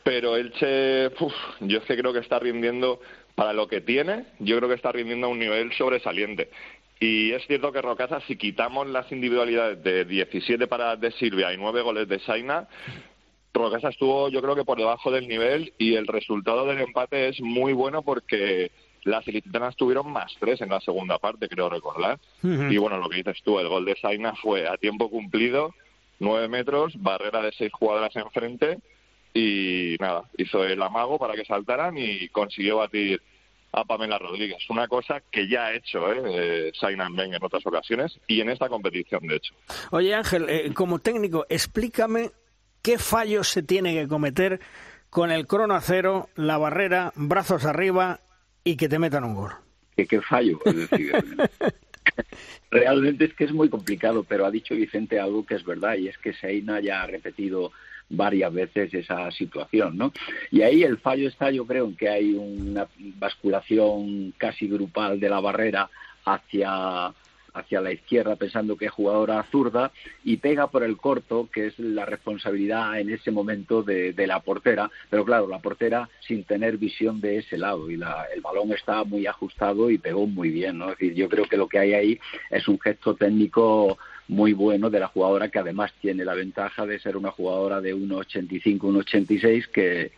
pero 0.02 0.36
Elche, 0.36 1.08
uf, 1.18 1.32
yo 1.60 1.78
es 1.78 1.84
que 1.84 1.96
creo 1.96 2.12
que 2.12 2.18
está 2.18 2.38
rindiendo 2.38 3.00
para 3.34 3.54
lo 3.54 3.68
que 3.68 3.80
tiene, 3.80 4.24
yo 4.38 4.56
creo 4.58 4.68
que 4.68 4.74
está 4.74 4.92
rindiendo 4.92 5.26
a 5.26 5.30
un 5.30 5.38
nivel 5.38 5.72
sobresaliente. 5.72 6.50
Y 6.98 7.32
es 7.32 7.46
cierto 7.46 7.72
que 7.72 7.80
Rocasa, 7.80 8.20
si 8.26 8.36
quitamos 8.36 8.86
las 8.86 9.10
individualidades 9.10 9.82
de 9.82 10.04
17 10.04 10.66
paradas 10.66 11.00
de 11.00 11.10
Silvia 11.12 11.50
y 11.50 11.56
9 11.56 11.80
goles 11.80 12.06
de 12.06 12.18
Saina, 12.20 12.68
Rocasa 13.52 13.88
estuvo 13.88 14.28
yo 14.28 14.40
creo 14.42 14.54
que 14.54 14.64
por 14.64 14.78
debajo 14.78 15.10
del 15.10 15.28
nivel 15.28 15.72
y 15.78 15.94
el 15.94 16.06
resultado 16.06 16.66
del 16.66 16.80
empate 16.80 17.28
es 17.28 17.40
muy 17.40 17.72
bueno 17.72 18.02
porque 18.02 18.70
las 19.04 19.26
ilicitanas 19.26 19.76
tuvieron 19.76 20.10
más 20.12 20.32
tres 20.38 20.60
en 20.60 20.68
la 20.68 20.80
segunda 20.80 21.18
parte, 21.18 21.48
creo 21.48 21.68
recordar. 21.68 22.18
Y 22.42 22.76
bueno, 22.76 22.98
lo 22.98 23.08
que 23.08 23.16
dices 23.16 23.38
tú, 23.42 23.58
el 23.58 23.68
gol 23.68 23.84
de 23.84 23.96
Saina 23.96 24.34
fue 24.34 24.68
a 24.68 24.76
tiempo 24.76 25.10
cumplido, 25.10 25.74
nueve 26.18 26.48
metros, 26.48 26.92
barrera 26.96 27.40
de 27.40 27.52
seis 27.52 27.72
jugadoras 27.72 28.14
enfrente 28.16 28.78
y 29.32 29.96
nada, 30.00 30.24
hizo 30.36 30.64
el 30.64 30.82
amago 30.82 31.18
para 31.18 31.34
que 31.34 31.44
saltaran 31.44 31.96
y 31.96 32.28
consiguió 32.28 32.78
batir 32.78 33.22
a 33.72 33.84
Pamela 33.84 34.18
Rodríguez. 34.18 34.58
Una 34.68 34.88
cosa 34.88 35.22
que 35.30 35.48
ya 35.48 35.66
ha 35.66 35.74
hecho 35.74 36.12
¿eh? 36.12 36.70
eh, 36.70 36.72
en 36.82 37.44
otras 37.44 37.64
ocasiones 37.64 38.18
y 38.26 38.40
en 38.40 38.50
esta 38.50 38.68
competición, 38.68 39.26
de 39.26 39.36
hecho. 39.36 39.54
Oye 39.92 40.14
Ángel, 40.14 40.48
eh, 40.48 40.72
como 40.74 40.98
técnico, 40.98 41.46
explícame 41.48 42.30
qué 42.82 42.98
fallos 42.98 43.48
se 43.48 43.62
tiene 43.62 43.94
que 43.94 44.08
cometer 44.08 44.60
con 45.10 45.30
el 45.30 45.46
crono 45.46 45.74
a 45.74 45.80
cero, 45.80 46.28
la 46.36 46.56
barrera, 46.56 47.12
brazos 47.16 47.64
arriba 47.64 48.20
y 48.64 48.76
que 48.76 48.88
te 48.88 48.98
metan 48.98 49.24
un 49.24 49.34
gol. 49.34 49.52
que 49.96 50.06
qué 50.06 50.20
fallo. 50.20 50.58
Es 50.64 50.76
decir, 50.76 51.12
realmente 52.70 53.24
es 53.24 53.34
que 53.34 53.44
es 53.44 53.52
muy 53.52 53.68
complicado, 53.68 54.24
pero 54.24 54.46
ha 54.46 54.50
dicho 54.50 54.74
Vicente 54.74 55.18
algo 55.18 55.44
que 55.44 55.56
es 55.56 55.64
verdad 55.64 55.96
y 55.96 56.08
es 56.08 56.18
que 56.18 56.32
Seina 56.32 56.80
ya 56.80 57.02
ha 57.02 57.06
repetido 57.06 57.72
varias 58.08 58.52
veces 58.52 58.92
esa 58.92 59.30
situación, 59.30 59.96
¿no? 59.96 60.12
Y 60.50 60.62
ahí 60.62 60.82
el 60.82 60.98
fallo 60.98 61.28
está, 61.28 61.50
yo 61.50 61.64
creo, 61.64 61.86
en 61.86 61.96
que 61.96 62.08
hay 62.08 62.34
una 62.34 62.88
basculación 62.98 64.32
casi 64.36 64.66
grupal 64.66 65.20
de 65.20 65.28
la 65.28 65.40
barrera 65.40 65.88
hacia 66.24 67.12
hacia 67.54 67.80
la 67.80 67.92
izquierda 67.92 68.36
pensando 68.36 68.76
que 68.76 68.86
es 68.86 68.90
jugadora 68.90 69.44
zurda 69.50 69.92
y 70.24 70.36
pega 70.38 70.68
por 70.68 70.82
el 70.82 70.96
corto, 70.96 71.48
que 71.52 71.68
es 71.68 71.78
la 71.78 72.04
responsabilidad 72.04 72.98
en 73.00 73.10
ese 73.10 73.30
momento 73.30 73.82
de, 73.82 74.14
la 74.26 74.40
portera, 74.40 74.90
pero 75.08 75.24
claro, 75.24 75.48
la 75.48 75.58
portera 75.58 76.08
sin 76.20 76.44
tener 76.44 76.76
visión 76.76 77.20
de 77.20 77.38
ese 77.38 77.56
lado 77.58 77.90
y 77.90 77.96
la, 77.96 78.26
el 78.34 78.40
balón 78.40 78.72
estaba 78.72 79.04
muy 79.04 79.26
ajustado 79.26 79.90
y 79.90 79.98
pegó 79.98 80.26
muy 80.26 80.50
bien, 80.50 80.78
¿no? 80.78 80.92
Es 80.92 80.98
decir, 80.98 81.14
yo 81.14 81.28
creo 81.28 81.46
que 81.46 81.56
lo 81.56 81.68
que 81.68 81.78
hay 81.78 81.94
ahí 81.94 82.20
es 82.50 82.68
un 82.68 82.78
gesto 82.78 83.14
técnico 83.14 83.98
muy 84.28 84.52
bueno 84.52 84.90
de 84.90 85.00
la 85.00 85.08
jugadora 85.08 85.48
que 85.48 85.58
además 85.58 85.92
tiene 86.00 86.24
la 86.24 86.34
ventaja 86.34 86.86
de 86.86 87.00
ser 87.00 87.16
una 87.16 87.32
jugadora 87.32 87.80
de 87.80 87.94
1,85, 87.94 88.78
1,86 88.78 89.66
que 89.68 90.12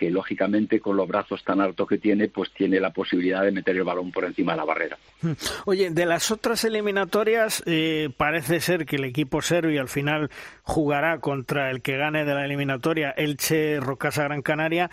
que 0.00 0.10
lógicamente 0.10 0.80
con 0.80 0.96
los 0.96 1.06
brazos 1.06 1.44
tan 1.44 1.60
altos 1.60 1.86
que 1.86 1.98
tiene, 1.98 2.28
pues 2.28 2.50
tiene 2.54 2.80
la 2.80 2.90
posibilidad 2.90 3.42
de 3.42 3.52
meter 3.52 3.76
el 3.76 3.84
balón 3.84 4.10
por 4.10 4.24
encima 4.24 4.52
de 4.52 4.56
la 4.56 4.64
barrera. 4.64 4.96
Oye, 5.66 5.90
de 5.90 6.06
las 6.06 6.30
otras 6.30 6.64
eliminatorias, 6.64 7.62
eh, 7.66 8.08
parece 8.16 8.60
ser 8.60 8.86
que 8.86 8.96
el 8.96 9.04
equipo 9.04 9.42
serbio 9.42 9.78
al 9.78 9.88
final 9.88 10.30
jugará 10.62 11.20
contra 11.20 11.70
el 11.70 11.82
que 11.82 11.98
gane 11.98 12.24
de 12.24 12.32
la 12.32 12.46
eliminatoria, 12.46 13.10
Elche 13.10 13.78
Rocasa 13.78 14.24
Gran 14.24 14.40
Canaria. 14.40 14.90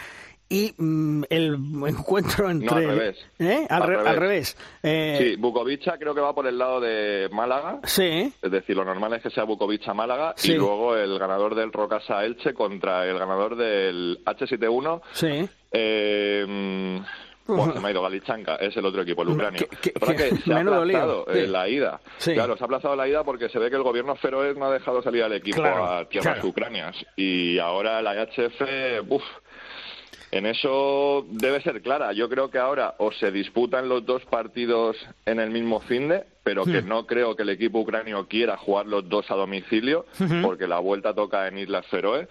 Y 0.50 0.74
mm, 0.78 1.24
el 1.30 1.56
encuentro 1.88 2.50
entre. 2.50 2.68
No, 2.70 2.76
al 2.78 2.88
revés. 2.98 3.18
¿Eh? 3.38 3.68
Al, 3.70 3.82
Al 3.82 3.88
re- 3.88 3.96
revés. 3.98 4.08
al 4.08 4.16
revés. 4.18 4.58
Eh, 4.84 5.18
Sí, 5.20 5.36
Bukovica 5.36 5.98
creo 5.98 6.16
que 6.16 6.22
va 6.22 6.34
por 6.34 6.48
el 6.48 6.58
lado 6.58 6.80
de 6.80 7.28
Málaga. 7.34 7.80
sí. 7.84 8.32
Es 8.42 8.52
decir, 8.52 8.76
lo 8.76 8.86
normal 8.86 9.14
es 9.14 9.24
que 9.24 9.30
sea 9.30 9.44
Bukovica 9.44 9.94
Málaga 9.94 10.34
Sí. 10.38 10.54
y 10.54 10.56
luego 10.56 10.96
el 10.96 11.20
ganador 11.20 11.54
del 11.56 11.74
Rocasa 11.74 12.24
Elche 12.24 12.54
contra 12.54 13.06
el 13.06 13.20
ganador 13.20 13.56
del 13.58 14.20
H71. 14.26 15.02
Sí. 15.12 15.50
Eh, 15.72 16.46
mm, 16.48 16.98
se 17.74 17.80
me 17.80 17.88
ha 17.88 17.92
ido 17.92 18.02
Galichanka, 18.02 18.56
es 18.56 18.76
el 18.78 18.86
otro 18.86 19.02
equipo, 19.04 19.22
el 19.24 19.30
ucranio. 19.30 19.68
Que 19.82 19.92
pasa 19.92 20.14
es 20.14 20.22
que- 20.22 20.30
que 20.38 20.42
se 20.44 20.54
ha 20.54 20.60
aplazado 20.60 21.26
sí. 21.32 21.40
eh, 21.40 21.48
la 21.48 21.68
ida. 21.70 22.00
Sí. 22.18 22.34
Claro, 22.34 22.58
se 22.58 22.64
ha 22.64 22.66
aplazado 22.66 22.96
la 22.96 23.08
ida 23.08 23.24
porque 23.24 23.50
se 23.50 23.60
ve 23.60 23.70
que 23.70 23.76
el 23.76 23.84
gobierno 23.84 24.16
feroe 24.16 24.54
no 24.54 24.66
ha 24.66 24.74
dejado 24.74 25.02
salir 25.02 25.24
al 25.24 25.34
equipo 25.34 25.62
Claro, 25.62 25.86
a 25.86 26.06
tierras 26.10 26.36
claro. 26.36 26.50
ucranias. 26.50 26.96
Y 27.16 27.58
ahora 27.60 28.02
la 28.02 28.16
IHF, 28.16 28.62
uff, 29.10 29.24
en 30.32 30.46
eso 30.46 31.26
debe 31.30 31.62
ser 31.62 31.82
clara. 31.82 32.12
Yo 32.14 32.28
creo 32.30 32.50
que 32.50 32.58
ahora 32.58 32.96
o 33.00 33.12
se 33.12 33.32
disputan 33.32 33.88
los 33.90 34.06
dos 34.06 34.24
partidos 34.26 34.98
en 35.26 35.40
el 35.40 35.52
mismo 35.52 35.80
finde, 35.82 36.26
pero 36.44 36.66
que 36.66 36.82
Hmm. 36.82 36.88
no 36.88 37.06
creo 37.06 37.36
que 37.36 37.44
el 37.44 37.50
equipo 37.50 37.80
ucranio 37.80 38.28
quiera 38.28 38.58
jugar 38.58 38.86
los 38.88 39.08
dos 39.08 39.30
a 39.32 39.36
domicilio, 39.36 40.06
porque 40.42 40.68
la 40.68 40.80
vuelta 40.80 41.14
toca 41.14 41.48
en 41.48 41.58
Islas 41.58 41.86
Feroe, 41.88 42.28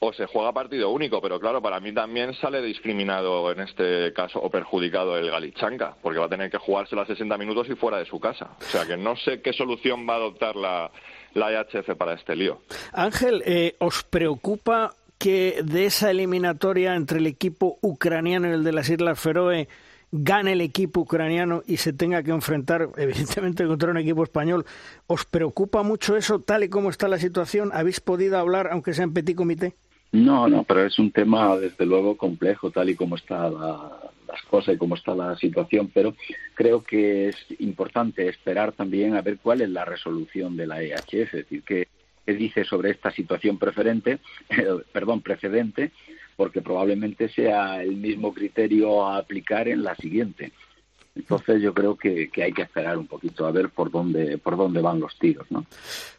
o 0.00 0.12
se 0.12 0.26
juega 0.26 0.52
partido 0.52 0.90
único, 0.90 1.22
pero 1.22 1.40
claro, 1.40 1.62
para 1.62 1.80
mí 1.80 1.90
también 1.92 2.34
sale 2.34 2.60
discriminado 2.60 3.50
en 3.52 3.60
este 3.60 4.12
caso 4.12 4.38
o 4.38 4.50
perjudicado 4.50 5.16
el 5.16 5.30
Galichanka, 5.30 5.96
porque 6.02 6.18
va 6.18 6.26
a 6.26 6.28
tener 6.28 6.50
que 6.50 6.58
jugarse 6.58 6.94
las 6.96 7.06
60 7.08 7.38
minutos 7.38 7.68
y 7.70 7.74
fuera 7.74 7.98
de 7.98 8.04
su 8.04 8.20
casa. 8.20 8.50
O 8.60 8.64
sea 8.64 8.84
que 8.86 8.96
no 8.98 9.16
sé 9.16 9.40
qué 9.40 9.52
solución 9.54 10.06
va 10.06 10.14
a 10.14 10.16
adoptar 10.16 10.56
la, 10.56 10.90
la 11.32 11.52
IHF 11.52 11.94
para 11.96 12.14
este 12.14 12.36
lío. 12.36 12.58
Ángel, 12.92 13.42
eh, 13.46 13.76
¿os 13.78 14.02
preocupa 14.04 14.92
que 15.18 15.62
de 15.64 15.86
esa 15.86 16.10
eliminatoria 16.10 16.94
entre 16.94 17.18
el 17.18 17.26
equipo 17.26 17.78
ucraniano 17.82 18.48
y 18.48 18.52
el 18.52 18.64
de 18.64 18.72
las 18.72 18.88
Islas 18.88 19.18
Feroe 19.18 19.68
gane 20.12 20.52
el 20.52 20.60
equipo 20.60 21.00
ucraniano 21.00 21.62
y 21.66 21.78
se 21.78 21.92
tenga 21.92 22.22
que 22.22 22.30
enfrentar, 22.30 22.88
evidentemente, 22.96 23.66
contra 23.66 23.90
un 23.90 23.98
equipo 23.98 24.22
español? 24.22 24.64
¿Os 25.06 25.24
preocupa 25.24 25.82
mucho 25.82 26.16
eso, 26.16 26.38
tal 26.40 26.64
y 26.64 26.68
como 26.68 26.90
está 26.90 27.08
la 27.08 27.18
situación? 27.18 27.70
¿Habéis 27.72 28.00
podido 28.00 28.38
hablar, 28.38 28.68
aunque 28.70 28.94
sea 28.94 29.04
en 29.04 29.12
petit 29.12 29.36
comité? 29.36 29.74
No, 30.12 30.48
no, 30.48 30.62
pero 30.62 30.84
es 30.84 30.96
un 31.00 31.10
tema 31.10 31.56
desde 31.56 31.84
luego 31.86 32.16
complejo, 32.16 32.70
tal 32.70 32.88
y 32.88 32.94
como 32.94 33.16
está 33.16 33.50
la, 33.50 33.90
la 34.30 34.34
las 34.34 34.42
cosas 34.42 34.74
y 34.74 34.78
cómo 34.78 34.96
está 34.96 35.14
la 35.14 35.36
situación, 35.36 35.90
pero 35.92 36.14
creo 36.54 36.82
que 36.82 37.28
es 37.28 37.36
importante 37.58 38.28
esperar 38.28 38.72
también 38.72 39.14
a 39.14 39.22
ver 39.22 39.38
cuál 39.38 39.60
es 39.60 39.68
la 39.68 39.84
resolución 39.84 40.56
de 40.56 40.66
la 40.66 40.82
EHF, 40.82 41.14
es 41.14 41.32
decir, 41.32 41.62
qué, 41.64 41.88
dice 42.32 42.64
sobre 42.64 42.90
esta 42.90 43.10
situación 43.10 43.58
preferente, 43.58 44.18
perdón, 44.92 45.20
precedente, 45.20 45.92
porque 46.36 46.62
probablemente 46.62 47.28
sea 47.28 47.82
el 47.82 47.96
mismo 47.96 48.32
criterio 48.32 49.06
a 49.06 49.18
aplicar 49.18 49.68
en 49.68 49.82
la 49.82 49.94
siguiente. 49.96 50.52
Entonces 51.14 51.62
yo 51.62 51.72
creo 51.72 51.96
que, 51.96 52.28
hay 52.42 52.52
que 52.52 52.62
esperar 52.62 52.98
un 52.98 53.06
poquito 53.06 53.46
a 53.46 53.52
ver 53.52 53.68
por 53.68 53.90
dónde 53.90 54.36
por 54.38 54.56
dónde 54.56 54.80
van 54.80 54.98
los 54.98 55.16
tiros, 55.16 55.48
¿no? 55.48 55.64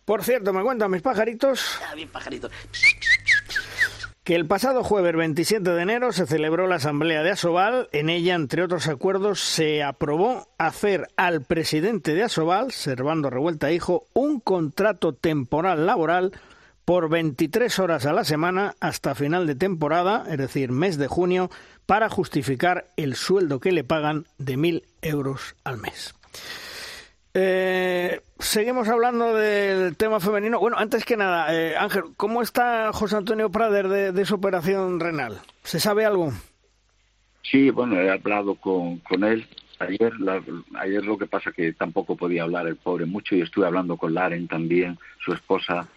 Por 0.06 0.24
cierto, 0.24 0.54
me 0.54 0.64
cuentan 0.64 0.90
mis 0.90 1.02
pajaritos. 1.02 1.80
Ah, 1.90 1.96
bien 1.96 2.08
pajaritos 2.08 2.50
que 4.26 4.34
el 4.34 4.48
pasado 4.48 4.84
jueves 4.84 5.16
27 5.16 5.70
de 5.70 5.82
enero 5.84 6.12
se 6.12 6.26
celebró 6.26 6.66
la 6.66 6.78
Asamblea 6.78 7.22
de 7.22 7.30
Asobal. 7.30 7.90
En 7.92 8.10
ella, 8.10 8.34
entre 8.34 8.64
otros 8.64 8.88
acuerdos, 8.88 9.40
se 9.40 9.84
aprobó 9.84 10.48
hacer 10.58 11.10
al 11.16 11.44
presidente 11.44 12.16
de 12.16 12.24
Asobal, 12.24 12.72
Servando 12.72 13.30
Revuelta 13.30 13.72
Hijo, 13.72 14.08
un 14.14 14.40
contrato 14.40 15.14
temporal 15.14 15.86
laboral 15.86 16.32
por 16.86 17.08
23 17.08 17.78
horas 17.78 18.08
a 18.08 18.14
la 18.14 18.24
semana 18.24 18.74
hasta 18.80 19.14
final 19.14 19.46
de 19.46 19.54
temporada, 19.54 20.26
es 20.28 20.40
decir, 20.40 20.72
mes 20.72 20.98
de 20.98 21.08
junio, 21.08 21.52
para 21.86 22.10
justificar 22.10 22.88
el 22.98 23.16
sueldo 23.16 23.60
que 23.60 23.72
le 23.72 23.84
pagan 23.84 24.26
de 24.40 24.58
1.000 24.58 24.84
euros 25.04 25.56
al 25.64 25.78
mes. 25.78 26.16
Eh, 27.38 28.22
seguimos 28.40 28.88
hablando 28.88 29.36
del 29.36 29.98
tema 29.98 30.22
femenino. 30.22 30.58
Bueno, 30.58 30.78
antes 30.80 31.04
que 31.04 31.18
nada, 31.18 31.54
eh, 31.54 31.76
Ángel, 31.76 32.04
¿cómo 32.16 32.42
está 32.42 32.94
José 32.94 33.18
Antonio 33.18 33.52
Prader 33.52 33.90
de, 34.14 34.26
su 34.26 34.36
operación 34.36 35.02
renal? 35.02 35.42
¿Se 35.62 35.82
sabe 35.82 36.06
algo? 36.06 36.32
Sí, 37.42 37.72
bueno, 37.72 38.00
he 38.00 38.10
hablado 38.10 38.56
con, 38.56 39.00
con 39.00 39.26
él 39.26 39.46
ayer. 39.80 40.14
ayer 40.76 41.04
lo 41.04 41.18
que 41.18 41.26
pasa 41.26 41.52
que 41.52 41.74
tampoco 41.74 42.16
podía 42.16 42.44
hablar 42.44 42.68
el 42.68 42.78
pobre 42.78 43.06
mucho 43.06 43.36
y 43.36 43.42
estuve 43.42 43.66
hablando 43.66 43.98
con 43.98 44.14
Laren 44.14 44.48
también, 44.48 44.98
su 45.20 45.34
esposa, 45.34 45.90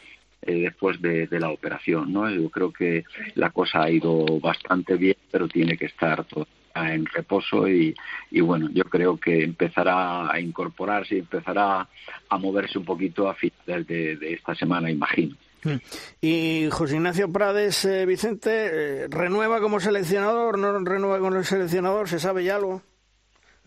eh, 0.42 0.62
después 0.62 1.00
de, 1.00 1.28
de, 1.28 1.38
la 1.38 1.50
operación. 1.50 2.12
¿no? 2.12 2.28
Yo 2.28 2.50
creo 2.50 2.72
que 2.72 3.04
la 3.36 3.50
cosa 3.50 3.84
ha 3.84 3.90
ido 3.90 4.26
bastante 4.40 4.96
bien, 4.96 5.16
pero 5.30 5.46
tiene 5.46 5.78
que 5.78 5.86
estar 5.86 6.24
todo 6.24 6.48
en 6.86 7.06
reposo 7.06 7.68
y, 7.68 7.94
bueno, 8.40 8.68
yo 8.72 8.84
creo 8.84 9.16
que 9.16 9.42
empezará 9.42 10.32
a 10.32 10.40
incorporarse 10.40 11.16
y 11.16 11.20
empezará 11.20 11.88
a 12.28 12.38
moverse 12.38 12.78
un 12.78 12.84
poquito 12.84 13.28
a 13.28 13.34
finales 13.34 13.86
de, 13.86 14.18
esta 14.34 14.54
semana, 14.54 14.90
imagino. 14.90 15.36
Mm. 15.64 15.76
Y 16.20 16.68
José 16.70 16.96
Ignacio 16.96 17.32
Prades, 17.32 17.84
eh, 17.84 18.06
Vicente, 18.06 18.50
eh, 18.50 19.06
¿renueva 19.08 19.60
como 19.60 19.80
seleccionador? 19.80 20.58
¿No 20.58 20.78
renueva 20.78 21.18
con 21.18 21.36
el 21.36 21.44
seleccionador? 21.44 22.08
¿Se 22.08 22.18
sabe 22.18 22.44
ya 22.44 22.56
algo? 22.56 22.82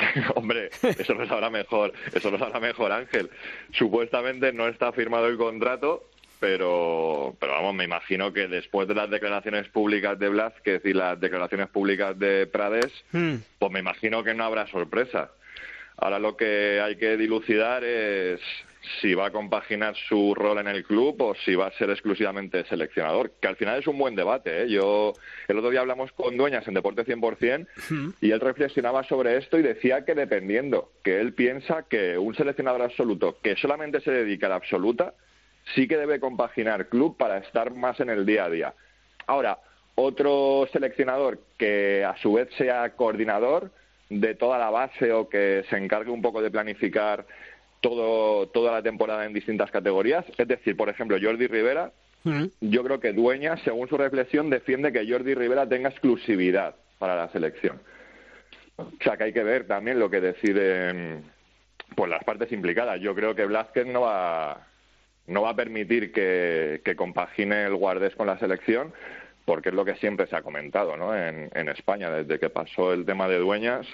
Hombre, 0.35 0.69
eso 0.81 1.13
lo 1.13 1.27
sabrá 1.27 1.49
mejor, 1.49 1.93
eso 2.13 2.31
lo 2.31 2.37
sabrá 2.37 2.59
mejor 2.59 2.91
Ángel. 2.91 3.29
Supuestamente 3.71 4.51
no 4.53 4.67
está 4.67 4.91
firmado 4.91 5.27
el 5.27 5.37
contrato, 5.37 6.09
pero, 6.41 7.35
pero 7.39 7.53
vamos, 7.53 7.75
me 7.75 7.83
imagino 7.83 8.33
que 8.33 8.47
después 8.47 8.87
de 8.87 8.95
las 8.95 9.11
declaraciones 9.11 9.69
públicas 9.69 10.17
de 10.17 10.31
que 10.63 10.71
decir 10.71 10.95
las 10.95 11.19
declaraciones 11.19 11.67
públicas 11.67 12.17
de 12.17 12.47
Prades, 12.47 12.91
hmm. 13.11 13.35
pues 13.59 13.71
me 13.71 13.79
imagino 13.79 14.23
que 14.23 14.33
no 14.33 14.43
habrá 14.43 14.65
sorpresa. 14.65 15.29
Ahora 15.97 16.17
lo 16.17 16.35
que 16.35 16.81
hay 16.81 16.95
que 16.95 17.15
dilucidar 17.15 17.83
es 17.83 18.41
si 18.99 19.13
va 19.13 19.27
a 19.27 19.31
compaginar 19.31 19.95
su 20.09 20.33
rol 20.33 20.57
en 20.57 20.67
el 20.67 20.83
club 20.83 21.21
o 21.21 21.35
si 21.35 21.53
va 21.53 21.67
a 21.67 21.77
ser 21.77 21.91
exclusivamente 21.91 22.65
seleccionador, 22.65 23.33
que 23.39 23.47
al 23.47 23.55
final 23.55 23.79
es 23.79 23.85
un 23.85 23.99
buen 23.99 24.15
debate. 24.15 24.63
¿eh? 24.63 24.67
Yo 24.67 25.13
el 25.47 25.57
otro 25.59 25.69
día 25.69 25.81
hablamos 25.81 26.11
con 26.13 26.35
Dueñas 26.35 26.67
en 26.67 26.73
Deporte 26.73 27.05
100% 27.05 27.67
hmm. 27.87 28.09
y 28.19 28.31
él 28.31 28.39
reflexionaba 28.39 29.03
sobre 29.03 29.37
esto 29.37 29.59
y 29.59 29.61
decía 29.61 30.05
que 30.05 30.15
dependiendo, 30.15 30.91
que 31.03 31.21
él 31.21 31.33
piensa 31.33 31.85
que 31.87 32.17
un 32.17 32.33
seleccionador 32.33 32.81
absoluto 32.81 33.37
que 33.43 33.55
solamente 33.57 34.01
se 34.01 34.09
dedica 34.09 34.47
a 34.47 34.49
la 34.49 34.55
absoluta 34.55 35.13
sí 35.75 35.87
que 35.87 35.97
debe 35.97 36.19
compaginar 36.19 36.87
club 36.87 37.17
para 37.17 37.37
estar 37.37 37.73
más 37.73 37.99
en 37.99 38.09
el 38.09 38.25
día 38.25 38.45
a 38.45 38.49
día. 38.49 38.73
Ahora, 39.27 39.59
otro 39.95 40.67
seleccionador 40.71 41.39
que 41.57 42.03
a 42.03 42.15
su 42.17 42.33
vez 42.33 42.49
sea 42.57 42.91
coordinador 42.95 43.71
de 44.09 44.35
toda 44.35 44.57
la 44.57 44.69
base 44.69 45.11
o 45.13 45.29
que 45.29 45.63
se 45.69 45.77
encargue 45.77 46.11
un 46.11 46.21
poco 46.21 46.41
de 46.41 46.51
planificar 46.51 47.25
todo, 47.79 48.47
toda 48.49 48.71
la 48.71 48.81
temporada 48.81 49.25
en 49.25 49.33
distintas 49.33 49.71
categorías, 49.71 50.25
es 50.37 50.47
decir, 50.47 50.75
por 50.75 50.89
ejemplo, 50.89 51.17
Jordi 51.21 51.47
Rivera, 51.47 51.91
yo 52.59 52.83
creo 52.83 52.99
que 52.99 53.13
Dueña, 53.13 53.57
según 53.63 53.87
su 53.87 53.97
reflexión, 53.97 54.51
defiende 54.51 54.91
que 54.91 55.09
Jordi 55.09 55.33
Rivera 55.33 55.67
tenga 55.67 55.89
exclusividad 55.89 56.75
para 56.99 57.15
la 57.15 57.29
selección. 57.29 57.81
O 58.77 58.91
sea, 59.01 59.17
que 59.17 59.23
hay 59.23 59.33
que 59.33 59.43
ver 59.43 59.65
también 59.65 59.97
lo 59.97 60.09
que 60.09 60.21
deciden 60.21 61.23
pues, 61.95 62.09
las 62.09 62.23
partes 62.23 62.51
implicadas. 62.51 62.99
Yo 63.01 63.15
creo 63.15 63.33
que 63.33 63.45
Blázquez 63.45 63.87
no 63.87 64.01
va, 64.01 64.67
no 65.27 65.43
va 65.43 65.51
a 65.51 65.55
permitir 65.55 66.11
que, 66.11 66.81
compagine 66.97 67.63
el 67.63 67.75
guardés 67.75 68.15
con 68.15 68.27
la 68.27 68.37
selección, 68.39 68.93
porque 69.45 69.69
es 69.69 69.75
lo 69.75 69.85
que 69.85 69.95
siempre 69.95 70.27
se 70.27 70.35
ha 70.35 70.41
comentado 70.41 70.97
¿no? 70.97 71.15
en, 71.15 71.49
en 71.53 71.69
España, 71.69 72.11
desde 72.11 72.39
que 72.39 72.49
pasó 72.49 72.93
el 72.93 73.05
tema 73.05 73.27
de 73.27 73.37
dueñas 73.37 73.87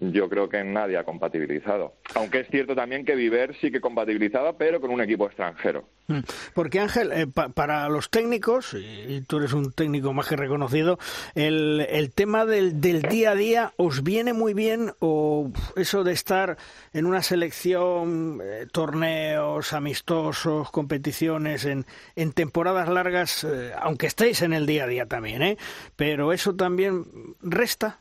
yo 0.00 0.28
creo 0.28 0.48
que 0.48 0.62
nadie 0.62 0.96
ha 0.96 1.04
compatibilizado. 1.04 1.94
Aunque 2.14 2.40
es 2.40 2.48
cierto 2.48 2.74
también 2.74 3.04
que 3.04 3.14
Viver 3.14 3.56
sí 3.60 3.70
que 3.70 3.80
compatibilizaba, 3.80 4.56
pero 4.56 4.80
con 4.80 4.90
un 4.90 5.00
equipo 5.00 5.26
extranjero. 5.26 5.84
Mm. 6.06 6.20
Porque 6.54 6.80
Ángel, 6.80 7.12
eh, 7.12 7.26
para 7.26 7.88
los 7.88 8.08
técnicos, 8.10 8.74
y 8.74 9.20
tú 9.22 9.38
eres 9.38 9.52
un 9.52 9.72
técnico 9.72 10.12
más 10.12 10.28
que 10.28 10.36
reconocido, 10.36 10.98
el, 11.34 11.86
el 11.90 12.12
tema 12.12 12.46
del, 12.46 12.80
del, 12.80 13.02
día 13.02 13.32
a 13.32 13.34
día 13.34 13.72
os 13.76 14.02
viene 14.02 14.32
muy 14.32 14.54
bien 14.54 14.92
o 15.00 15.50
eso 15.76 16.04
de 16.04 16.12
estar 16.12 16.56
en 16.92 17.04
una 17.04 17.22
selección, 17.22 18.40
eh, 18.42 18.66
torneos 18.70 19.72
amistosos, 19.72 20.70
competiciones, 20.70 21.64
en, 21.64 21.86
en 22.16 22.32
temporadas 22.32 22.88
largas, 22.88 23.44
eh, 23.44 23.72
aunque 23.78 24.06
estéis 24.06 24.42
en 24.42 24.52
el 24.52 24.66
día 24.66 24.84
a 24.84 24.88
día 24.88 25.06
también, 25.06 25.42
¿eh? 25.42 25.58
pero 25.96 26.32
eso 26.32 26.54
también 26.54 27.04
resta. 27.42 27.98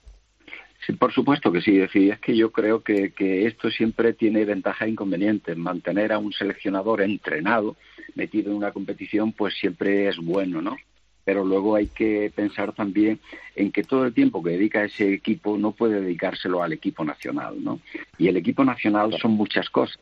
Sí, 0.87 0.93
por 0.93 1.11
supuesto 1.11 1.51
que 1.51 1.59
sí. 1.59 1.79
Es 1.79 2.19
que 2.19 2.35
yo 2.37 2.49
creo 2.53 2.81
que, 2.81 3.11
esto 3.45 3.69
siempre 3.69 4.13
tiene 4.13 4.45
ventaja 4.45 4.85
e 4.85 4.89
inconveniente. 4.89 5.53
Mantener 5.53 6.13
a 6.13 6.17
un 6.17 6.31
seleccionador 6.31 7.01
entrenado, 7.01 7.75
metido 8.15 8.51
en 8.51 8.57
una 8.57 8.71
competición, 8.71 9.33
pues 9.33 9.53
siempre 9.55 10.07
es 10.07 10.15
bueno, 10.15 10.61
¿no? 10.61 10.77
Pero 11.25 11.43
luego 11.43 11.75
hay 11.75 11.87
que 11.87 12.31
pensar 12.33 12.71
también 12.71 13.19
en 13.53 13.73
que 13.73 13.83
todo 13.83 14.05
el 14.05 14.13
tiempo 14.13 14.41
que 14.41 14.51
dedica 14.51 14.85
ese 14.85 15.13
equipo 15.13 15.57
no 15.57 15.73
puede 15.73 15.99
dedicárselo 15.99 16.63
al 16.63 16.71
equipo 16.71 17.03
nacional, 17.03 17.61
¿no? 17.61 17.81
Y 18.17 18.29
el 18.29 18.37
equipo 18.37 18.63
nacional 18.63 19.13
son 19.19 19.31
muchas 19.31 19.69
cosas. 19.69 19.99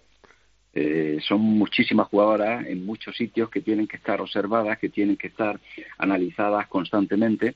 Eh, 0.75 1.17
son 1.27 1.41
muchísimas 1.41 2.09
jugadoras 2.09 2.67
en 2.67 2.85
muchos 2.85 3.15
sitios 3.15 3.49
que 3.49 3.61
tienen 3.61 3.87
que 3.87 3.97
estar 3.97 4.21
observadas, 4.21 4.77
que 4.77 4.89
tienen 4.89 5.17
que 5.17 5.27
estar 5.27 5.59
analizadas 5.97 6.67
constantemente 6.67 7.55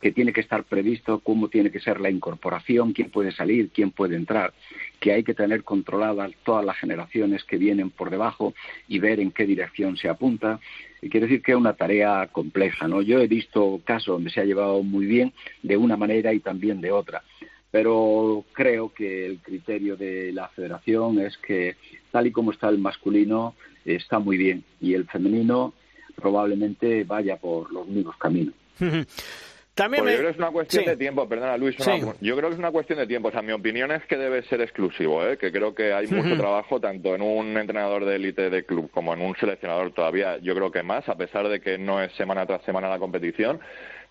que 0.00 0.12
tiene 0.12 0.32
que 0.32 0.40
estar 0.40 0.64
previsto 0.64 1.20
cómo 1.20 1.48
tiene 1.48 1.70
que 1.70 1.80
ser 1.80 2.00
la 2.00 2.10
incorporación, 2.10 2.92
quién 2.92 3.10
puede 3.10 3.32
salir, 3.32 3.70
quién 3.70 3.90
puede 3.90 4.16
entrar, 4.16 4.54
que 4.98 5.12
hay 5.12 5.22
que 5.22 5.34
tener 5.34 5.62
controladas 5.62 6.32
todas 6.42 6.64
las 6.64 6.76
generaciones 6.78 7.44
que 7.44 7.58
vienen 7.58 7.90
por 7.90 8.10
debajo 8.10 8.54
y 8.88 8.98
ver 8.98 9.20
en 9.20 9.30
qué 9.30 9.46
dirección 9.46 9.96
se 9.96 10.08
apunta. 10.08 10.58
Y 11.02 11.10
quiere 11.10 11.26
decir 11.26 11.42
que 11.42 11.52
es 11.52 11.58
una 11.58 11.74
tarea 11.74 12.28
compleja, 12.32 12.88
¿no? 12.88 13.02
Yo 13.02 13.20
he 13.20 13.26
visto 13.26 13.80
casos 13.84 14.14
donde 14.16 14.30
se 14.30 14.40
ha 14.40 14.44
llevado 14.44 14.82
muy 14.82 15.06
bien 15.06 15.32
de 15.62 15.76
una 15.76 15.96
manera 15.96 16.32
y 16.32 16.40
también 16.40 16.80
de 16.80 16.92
otra, 16.92 17.22
pero 17.70 18.44
creo 18.52 18.92
que 18.92 19.26
el 19.26 19.38
criterio 19.38 19.96
de 19.96 20.32
la 20.32 20.48
federación 20.48 21.20
es 21.20 21.36
que 21.38 21.76
tal 22.10 22.26
y 22.26 22.32
como 22.32 22.52
está 22.52 22.68
el 22.68 22.78
masculino 22.78 23.54
está 23.84 24.18
muy 24.18 24.36
bien 24.36 24.64
y 24.80 24.94
el 24.94 25.06
femenino 25.06 25.74
probablemente 26.16 27.04
vaya 27.04 27.36
por 27.36 27.72
los 27.72 27.86
mismos 27.86 28.16
caminos. 28.16 28.54
También 29.80 30.04
pues 30.04 30.12
Yo 30.14 30.18
creo 30.18 30.28
que 30.28 30.32
es 30.32 30.38
una 30.38 30.50
cuestión 30.50 30.84
de 30.84 30.96
tiempo, 30.96 31.26
perdona 31.26 31.56
Luis, 31.56 31.76
yo 32.20 32.36
creo 32.36 32.48
que 32.48 32.54
es 32.54 32.58
una 32.58 32.70
cuestión 32.70 32.98
de 32.98 33.06
tiempo. 33.06 33.28
O 33.28 33.32
sea, 33.32 33.40
mi 33.40 33.52
opinión 33.52 33.90
es 33.90 34.04
que 34.04 34.18
debe 34.18 34.42
ser 34.42 34.60
exclusivo, 34.60 35.24
¿eh? 35.26 35.38
que 35.38 35.50
creo 35.50 35.74
que 35.74 35.94
hay 35.94 36.06
mucho 36.08 36.36
trabajo 36.36 36.78
tanto 36.78 37.14
en 37.14 37.22
un 37.22 37.56
entrenador 37.56 38.04
de 38.04 38.16
élite 38.16 38.50
de 38.50 38.64
club 38.64 38.90
como 38.90 39.14
en 39.14 39.22
un 39.22 39.34
seleccionador 39.36 39.92
todavía, 39.92 40.36
yo 40.38 40.54
creo 40.54 40.70
que 40.70 40.82
más, 40.82 41.08
a 41.08 41.16
pesar 41.16 41.48
de 41.48 41.60
que 41.60 41.78
no 41.78 42.02
es 42.02 42.12
semana 42.12 42.44
tras 42.44 42.62
semana 42.64 42.90
la 42.90 42.98
competición. 42.98 43.58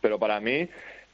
Pero 0.02 0.18
para 0.18 0.40
mí 0.40 0.68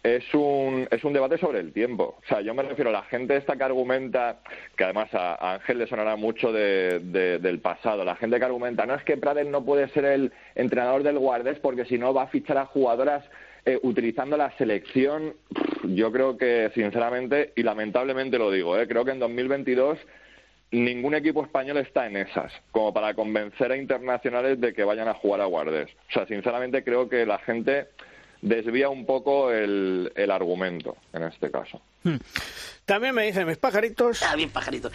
es 0.06 0.24
un, 0.34 0.88
es 0.92 1.04
un 1.04 1.14
debate 1.14 1.38
sobre 1.38 1.60
el 1.60 1.74
tiempo. 1.74 2.16
O 2.24 2.28
sea, 2.28 2.40
yo 2.40 2.54
me 2.54 2.64
refiero 2.64 2.92
a 2.92 2.94
la 2.94 3.04
gente 3.04 3.36
esta 3.36 3.56
que 3.56 3.64
argumenta, 3.64 4.38
que 4.78 4.84
además 4.84 5.10
a, 5.14 5.56
Ángel 5.56 5.80
le 5.80 5.88
sonará 5.88 6.16
mucho 6.16 6.52
de, 6.52 7.00
del 7.02 7.60
pasado, 7.60 8.06
la 8.06 8.16
gente 8.16 8.38
que 8.38 8.46
argumenta, 8.46 8.86
no 8.86 8.96
es 8.96 9.04
que 9.04 9.18
Pradel 9.18 9.50
no 9.52 9.66
puede 9.66 9.90
ser 9.90 10.06
el 10.06 10.32
entrenador 10.54 11.04
del 11.04 11.18
Guardes 11.18 11.60
porque 11.60 11.86
si 11.86 11.98
no 11.98 12.14
va 12.14 12.24
a 12.24 12.28
fichar 12.28 12.58
a 12.58 12.66
jugadoras 12.66 13.26
eh, 13.66 13.80
utilizando 13.82 14.38
la 14.38 14.56
selección, 14.58 15.34
yo 15.84 16.12
creo 16.12 16.38
que 16.38 16.72
sinceramente, 16.76 17.52
y 17.56 17.64
lamentablemente 17.64 18.38
lo 18.38 18.52
digo, 18.52 18.78
eh, 18.78 18.88
creo 18.88 19.04
que 19.04 19.12
en 19.12 19.20
2022 19.20 19.98
ningún 20.72 21.16
equipo 21.16 21.44
español 21.44 21.78
está 21.78 22.06
en 22.06 22.18
esas, 22.18 22.52
como 22.72 22.94
para 22.94 23.14
convencer 23.14 23.72
a 23.72 23.78
internacionales 23.78 24.60
de 24.62 24.74
que 24.74 24.84
vayan 24.84 25.08
a 25.08 25.14
jugar 25.14 25.42
a 25.42 25.46
Guardes. 25.46 25.90
O 26.10 26.14
sea, 26.14 26.28
sinceramente 26.28 26.84
creo 26.84 27.10
que 27.10 27.26
la 27.26 27.40
gente 27.40 27.88
desvía 28.42 28.90
un 28.90 29.06
poco 29.06 29.52
el, 29.52 30.12
el 30.16 30.32
argumento 30.32 30.98
en 31.14 31.24
este 31.24 31.50
caso. 31.50 31.82
Hmm. 32.04 32.18
También 32.86 33.16
me 33.16 33.26
dicen 33.26 33.48
mis 33.48 33.58
pajaritos. 33.58 34.22
Ah, 34.22 34.36
bien 34.36 34.52
pajaritos 34.52 34.92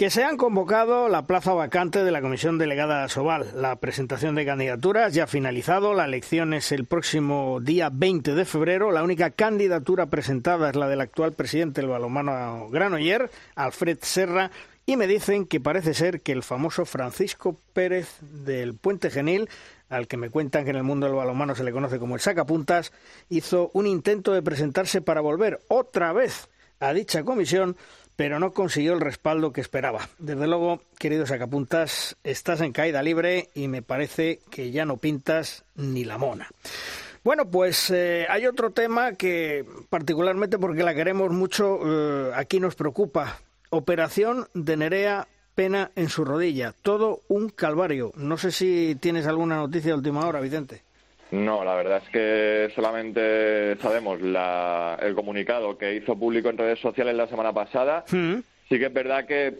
que 0.00 0.08
se 0.08 0.24
han 0.24 0.38
convocado 0.38 1.10
la 1.10 1.26
plaza 1.26 1.52
vacante 1.52 2.02
de 2.02 2.10
la 2.10 2.22
Comisión 2.22 2.56
Delegada 2.56 3.06
Sobal. 3.10 3.48
La 3.54 3.76
presentación 3.76 4.34
de 4.34 4.46
candidaturas 4.46 5.12
ya 5.12 5.24
ha 5.24 5.26
finalizado. 5.26 5.92
La 5.92 6.06
elección 6.06 6.54
es 6.54 6.72
el 6.72 6.86
próximo 6.86 7.60
día 7.60 7.90
20 7.92 8.34
de 8.34 8.46
febrero. 8.46 8.92
La 8.92 9.02
única 9.02 9.28
candidatura 9.28 10.06
presentada 10.06 10.70
es 10.70 10.76
la 10.76 10.88
del 10.88 11.02
actual 11.02 11.34
presidente 11.34 11.82
del 11.82 11.90
balonmano 11.90 12.70
Granoller, 12.70 13.30
Alfred 13.56 13.98
Serra, 14.00 14.50
y 14.86 14.96
me 14.96 15.06
dicen 15.06 15.44
que 15.44 15.60
parece 15.60 15.92
ser 15.92 16.22
que 16.22 16.32
el 16.32 16.42
famoso 16.42 16.86
Francisco 16.86 17.60
Pérez 17.74 18.08
del 18.22 18.76
Puente 18.76 19.10
Genil, 19.10 19.50
al 19.90 20.08
que 20.08 20.16
me 20.16 20.30
cuentan 20.30 20.64
que 20.64 20.70
en 20.70 20.76
el 20.76 20.82
mundo 20.82 21.08
del 21.08 21.16
balonmano 21.16 21.54
se 21.54 21.62
le 21.62 21.72
conoce 21.72 21.98
como 21.98 22.14
el 22.14 22.22
sacapuntas, 22.22 22.90
hizo 23.28 23.70
un 23.74 23.86
intento 23.86 24.32
de 24.32 24.40
presentarse 24.40 25.02
para 25.02 25.20
volver 25.20 25.60
otra 25.68 26.14
vez 26.14 26.48
a 26.80 26.94
dicha 26.94 27.22
comisión, 27.22 27.76
pero 28.20 28.38
no 28.38 28.52
consiguió 28.52 28.92
el 28.92 29.00
respaldo 29.00 29.50
que 29.50 29.62
esperaba. 29.62 30.10
Desde 30.18 30.46
luego, 30.46 30.82
queridos 30.98 31.30
sacapuntas, 31.30 32.18
estás 32.22 32.60
en 32.60 32.70
caída 32.70 33.02
libre 33.02 33.48
y 33.54 33.66
me 33.66 33.80
parece 33.80 34.40
que 34.50 34.70
ya 34.70 34.84
no 34.84 34.98
pintas 34.98 35.64
ni 35.74 36.04
la 36.04 36.18
mona. 36.18 36.46
Bueno, 37.24 37.46
pues 37.48 37.90
eh, 37.90 38.26
hay 38.28 38.46
otro 38.46 38.72
tema 38.72 39.12
que 39.12 39.64
particularmente 39.88 40.58
porque 40.58 40.82
la 40.82 40.94
queremos 40.94 41.30
mucho, 41.30 41.80
eh, 41.82 42.32
aquí 42.34 42.60
nos 42.60 42.74
preocupa. 42.74 43.40
Operación 43.70 44.46
de 44.52 44.76
Nerea 44.76 45.26
Pena 45.54 45.90
en 45.96 46.10
su 46.10 46.22
rodilla. 46.22 46.74
Todo 46.82 47.22
un 47.28 47.48
calvario. 47.48 48.12
No 48.16 48.36
sé 48.36 48.52
si 48.52 48.98
tienes 49.00 49.26
alguna 49.26 49.56
noticia 49.56 49.92
de 49.92 49.96
última 49.96 50.26
hora, 50.26 50.40
Vicente. 50.40 50.82
No, 51.32 51.64
la 51.64 51.74
verdad 51.76 52.02
es 52.04 52.08
que 52.10 52.74
solamente 52.74 53.76
sabemos 53.76 54.18
el 54.20 55.14
comunicado 55.14 55.78
que 55.78 55.94
hizo 55.94 56.18
público 56.18 56.48
en 56.48 56.58
redes 56.58 56.80
sociales 56.80 57.14
la 57.14 57.28
semana 57.28 57.52
pasada. 57.52 58.04
Mm. 58.10 58.36
Sí 58.68 58.78
que 58.78 58.86
es 58.86 58.92
verdad 58.92 59.26
que 59.26 59.54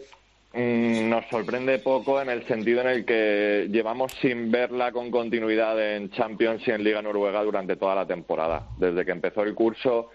mm, 0.53 1.09
nos 1.09 1.25
sorprende 1.27 1.79
poco 1.79 2.21
en 2.21 2.29
el 2.29 2.45
sentido 2.45 2.81
en 2.81 2.87
el 2.87 3.05
que 3.05 3.67
llevamos 3.69 4.11
sin 4.21 4.51
verla 4.51 4.91
con 4.91 5.11
continuidad 5.11 5.95
en 5.95 6.11
Champions 6.11 6.67
y 6.67 6.71
en 6.71 6.83
Liga 6.83 7.01
Noruega 7.01 7.41
durante 7.43 7.77
toda 7.77 7.95
la 7.95 8.05
temporada. 8.05 8.67
Desde 8.77 9.05
que 9.05 9.11
empezó 9.11 9.43
el 9.43 9.55
curso, 9.55 10.09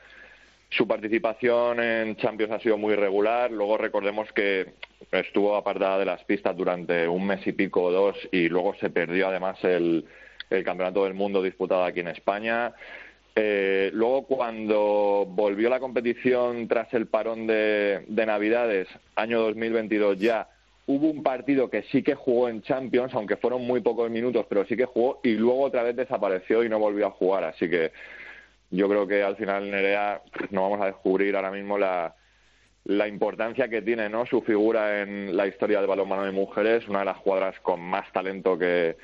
su 0.69 0.87
participación 0.87 1.81
en 1.81 2.17
Champions 2.17 2.53
ha 2.53 2.61
sido 2.61 2.77
muy 2.77 2.95
regular. 2.95 3.51
Luego 3.51 3.79
recordemos 3.79 4.31
que 4.33 4.75
estuvo 5.11 5.57
apartada 5.57 5.99
de 5.99 6.05
las 6.05 6.23
pistas 6.25 6.55
durante 6.55 7.09
un 7.09 7.27
mes 7.27 7.47
y 7.47 7.53
pico 7.53 7.85
o 7.85 7.93
dos 7.93 8.17
y 8.31 8.49
luego 8.49 8.75
se 8.75 8.91
perdió 8.91 9.29
además 9.29 9.63
el 9.65 10.05
el 10.51 10.65
Campeonato 10.65 11.05
del 11.05 11.15
Mundo 11.15 11.43
disputado 11.43 11.85
aquí 11.85 12.01
en 12.01 12.09
España. 12.09 12.73
Eh, 13.39 13.91
luego, 13.93 14.27
cuando 14.27 15.27
volvió 15.29 15.69
la 15.69 15.79
competición 15.79 16.69
tras 16.69 16.93
el 16.95 17.07
parón 17.07 17.47
de, 17.47 18.03
Navidades, 18.09 18.89
año 19.15 19.41
2022 19.43 20.19
ya, 20.19 20.49
hubo 20.87 21.11
un 21.11 21.23
partido 21.23 21.69
que 21.69 21.83
sí 21.91 22.03
que 22.03 22.15
jugó 22.15 22.49
en 22.49 22.63
Champions, 22.63 23.13
aunque 23.13 23.37
fueron 23.37 23.67
muy 23.67 23.81
pocos 23.81 24.11
minutos, 24.11 24.47
pero 24.49 24.65
sí 24.65 24.75
que 24.75 24.87
jugó 24.87 25.21
y 25.23 25.33
luego 25.35 25.65
otra 25.65 25.83
vez 25.83 25.95
desapareció 25.97 26.65
y 26.65 26.71
no 26.71 26.79
volvió 26.79 27.09
a 27.09 27.11
jugar. 27.11 27.45
Así 27.45 27.69
que 27.69 27.93
yo 28.71 28.89
creo 28.89 29.07
que 29.07 29.23
al 29.23 29.37
final 29.37 29.71
Nerea 29.71 30.23
no 30.51 30.63
vamos 30.63 30.81
a 30.81 30.87
descubrir 30.87 31.37
ahora 31.37 31.51
mismo 31.51 31.77
la, 31.77 32.15
la 32.85 33.07
importancia 33.07 33.69
que 33.69 33.83
tiene 33.83 34.09
¿no? 34.09 34.25
su 34.25 34.41
figura 34.41 35.03
en 35.03 35.37
la 35.37 35.47
historia 35.47 35.79
del 35.79 35.89
balonmano 35.89 36.25
de 36.25 36.33
mujeres, 36.33 36.89
una 36.89 37.01
de 37.01 37.05
las 37.05 37.19
jugadoras 37.19 37.61
con 37.61 37.81
más 37.81 38.11
talento 38.13 38.57
que, 38.57 38.97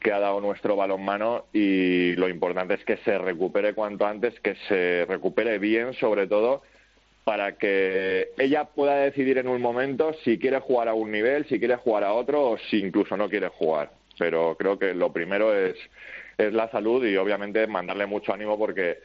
que 0.00 0.12
ha 0.12 0.18
dado 0.18 0.40
nuestro 0.40 0.76
balonmano 0.76 1.44
y 1.52 2.14
lo 2.16 2.28
importante 2.28 2.74
es 2.74 2.84
que 2.84 2.96
se 2.98 3.18
recupere 3.18 3.74
cuanto 3.74 4.06
antes, 4.06 4.38
que 4.40 4.56
se 4.68 5.04
recupere 5.06 5.58
bien 5.58 5.94
sobre 5.94 6.26
todo 6.26 6.62
para 7.24 7.56
que 7.56 8.30
ella 8.38 8.64
pueda 8.64 8.96
decidir 8.96 9.38
en 9.38 9.48
un 9.48 9.60
momento 9.60 10.12
si 10.24 10.38
quiere 10.38 10.58
jugar 10.60 10.88
a 10.88 10.94
un 10.94 11.10
nivel, 11.12 11.46
si 11.46 11.58
quiere 11.58 11.76
jugar 11.76 12.04
a 12.04 12.12
otro 12.12 12.50
o 12.50 12.58
si 12.58 12.78
incluso 12.78 13.16
no 13.16 13.28
quiere 13.28 13.48
jugar. 13.48 13.90
Pero 14.18 14.56
creo 14.56 14.78
que 14.78 14.94
lo 14.94 15.12
primero 15.12 15.54
es, 15.54 15.76
es 16.38 16.52
la 16.52 16.70
salud 16.70 17.04
y 17.06 17.16
obviamente 17.16 17.66
mandarle 17.66 18.06
mucho 18.06 18.32
ánimo 18.32 18.58
porque 18.58 18.98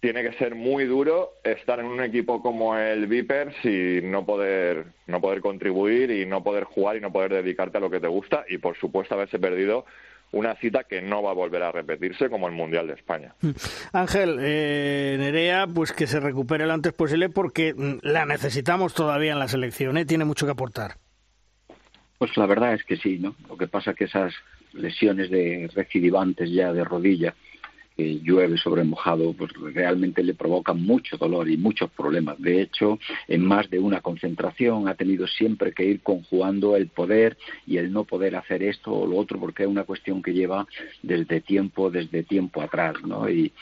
tiene 0.00 0.22
que 0.22 0.32
ser 0.38 0.54
muy 0.54 0.84
duro 0.86 1.34
estar 1.44 1.78
en 1.78 1.86
un 1.86 2.02
equipo 2.02 2.42
como 2.42 2.76
el 2.76 3.06
Vipers 3.06 3.54
y 3.64 4.00
no 4.02 4.24
poder 4.24 4.86
no 5.06 5.20
poder 5.20 5.40
contribuir 5.42 6.10
y 6.10 6.24
no 6.24 6.42
poder 6.42 6.64
jugar 6.64 6.96
y 6.96 7.00
no 7.00 7.12
poder 7.12 7.34
dedicarte 7.34 7.76
a 7.76 7.80
lo 7.80 7.90
que 7.90 8.00
te 8.00 8.08
gusta 8.08 8.44
y 8.48 8.58
por 8.58 8.76
supuesto 8.78 9.14
haberse 9.14 9.38
perdido 9.38 9.84
una 10.32 10.54
cita 10.56 10.84
que 10.84 11.02
no 11.02 11.22
va 11.22 11.30
a 11.30 11.34
volver 11.34 11.62
a 11.62 11.72
repetirse 11.72 12.28
como 12.28 12.46
el 12.46 12.54
Mundial 12.54 12.86
de 12.86 12.94
España. 12.94 13.34
Ángel, 13.92 14.38
eh, 14.40 15.16
Nerea, 15.18 15.66
pues 15.66 15.92
que 15.92 16.06
se 16.06 16.20
recupere 16.20 16.66
lo 16.66 16.72
antes 16.72 16.92
posible 16.92 17.28
porque 17.28 17.74
mm, 17.74 17.98
la 18.02 18.26
necesitamos 18.26 18.94
todavía 18.94 19.32
en 19.32 19.38
la 19.38 19.48
selección, 19.48 19.96
¿eh? 19.98 20.04
tiene 20.04 20.24
mucho 20.24 20.46
que 20.46 20.52
aportar. 20.52 20.96
Pues 22.18 22.36
la 22.36 22.46
verdad 22.46 22.74
es 22.74 22.84
que 22.84 22.96
sí, 22.96 23.18
¿no? 23.18 23.34
Lo 23.48 23.56
que 23.56 23.66
pasa 23.66 23.92
es 23.92 23.96
que 23.96 24.04
esas 24.04 24.34
lesiones 24.72 25.30
de 25.30 25.70
recidivantes 25.74 26.50
ya 26.50 26.72
de 26.72 26.84
rodilla 26.84 27.34
llueve 28.22 28.56
sobre 28.58 28.84
mojado, 28.84 29.32
pues 29.32 29.52
realmente 29.74 30.22
le 30.22 30.34
provoca 30.34 30.72
mucho 30.72 31.16
dolor 31.16 31.48
y 31.48 31.56
muchos 31.56 31.90
problemas. 31.90 32.40
De 32.40 32.60
hecho, 32.60 32.98
en 33.28 33.44
más 33.44 33.70
de 33.70 33.78
una 33.78 34.00
concentración 34.00 34.88
ha 34.88 34.94
tenido 34.94 35.26
siempre 35.26 35.72
que 35.72 35.84
ir 35.84 36.00
conjugando 36.00 36.76
el 36.76 36.88
poder 36.88 37.36
y 37.66 37.78
el 37.78 37.92
no 37.92 38.04
poder 38.04 38.36
hacer 38.36 38.62
esto 38.62 38.92
o 38.92 39.06
lo 39.06 39.16
otro, 39.16 39.38
porque 39.38 39.62
es 39.64 39.68
una 39.68 39.84
cuestión 39.84 40.22
que 40.22 40.32
lleva 40.32 40.66
desde 41.02 41.40
tiempo, 41.40 41.90
desde 41.90 42.22
tiempo 42.22 42.62
atrás, 42.62 42.96
¿no? 43.04 43.28
Y, 43.28 43.52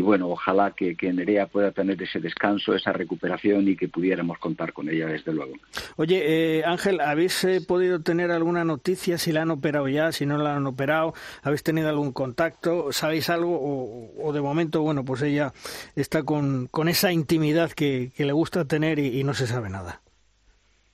bueno, 0.00 0.28
ojalá 0.28 0.72
que, 0.72 0.96
que 0.96 1.12
Nerea 1.12 1.46
pueda 1.46 1.72
tener 1.72 2.00
ese 2.02 2.20
descanso, 2.20 2.74
esa 2.74 2.92
recuperación 2.92 3.68
y 3.68 3.76
que 3.76 3.88
pudiéramos 3.88 4.38
contar 4.38 4.72
con 4.72 4.88
ella, 4.88 5.06
desde 5.06 5.32
luego. 5.32 5.54
Oye, 5.96 6.58
eh, 6.58 6.64
Ángel, 6.64 7.00
¿habéis 7.00 7.42
eh, 7.44 7.60
podido 7.66 8.00
tener 8.00 8.30
alguna 8.30 8.64
noticia 8.64 9.16
si 9.16 9.32
la 9.32 9.42
han 9.42 9.50
operado 9.50 9.88
ya, 9.88 10.12
si 10.12 10.26
no 10.26 10.36
la 10.36 10.56
han 10.56 10.66
operado? 10.66 11.14
¿Habéis 11.42 11.62
tenido 11.62 11.88
algún 11.88 12.12
contacto? 12.12 12.92
¿Sabéis 12.92 13.30
algo? 13.30 13.54
o, 13.58 13.83
de 14.32 14.40
momento, 14.40 14.82
bueno, 14.82 15.04
pues 15.04 15.22
ella 15.22 15.52
está 15.96 16.22
con, 16.22 16.66
con 16.66 16.88
esa 16.88 17.12
intimidad 17.12 17.72
que, 17.72 18.10
le 18.16 18.32
gusta 18.32 18.64
tener 18.64 18.98
y, 18.98 19.22
no 19.24 19.34
se 19.34 19.46
sabe 19.46 19.70
nada? 19.70 20.00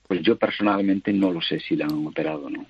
Pues 0.07 0.21
yo 0.21 0.37
personalmente 0.37 1.13
no 1.13 1.31
lo 1.31 1.41
sé 1.41 1.59
si 1.59 1.75
la 1.75 1.85
han 1.85 2.05
operado 2.05 2.45
o 2.45 2.49
no. 2.49 2.65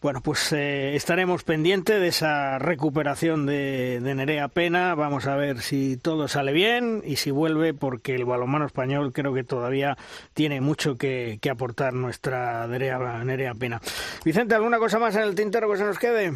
Bueno, 0.00 0.22
pues 0.22 0.50
eh, 0.52 0.96
estaremos 0.96 1.44
pendientes 1.44 2.00
de 2.00 2.08
esa 2.08 2.58
recuperación 2.58 3.44
de, 3.44 4.00
de, 4.00 4.14
Nerea 4.14 4.48
Pena. 4.48 4.94
Vamos 4.94 5.26
a 5.26 5.36
ver 5.36 5.60
si 5.60 5.98
todo 5.98 6.26
sale 6.26 6.52
bien 6.52 7.02
y 7.04 7.16
si 7.16 7.30
vuelve, 7.30 7.74
porque 7.74 8.14
el 8.14 8.24
balonmano 8.24 8.64
español 8.64 9.12
creo 9.12 9.34
que 9.34 9.44
todavía 9.44 9.98
tiene 10.32 10.62
mucho 10.62 10.96
que, 10.96 11.38
que 11.42 11.50
aportar 11.50 11.92
nuestra 11.92 12.66
Nerea, 12.66 13.22
Nerea 13.24 13.54
Pena. 13.54 13.82
Vicente, 14.24 14.54
¿alguna 14.54 14.78
cosa 14.78 14.98
más 14.98 15.14
en 15.16 15.22
el 15.22 15.34
tintero 15.34 15.70
que 15.70 15.76
se 15.76 15.84
nos 15.84 15.98
quede? 15.98 16.32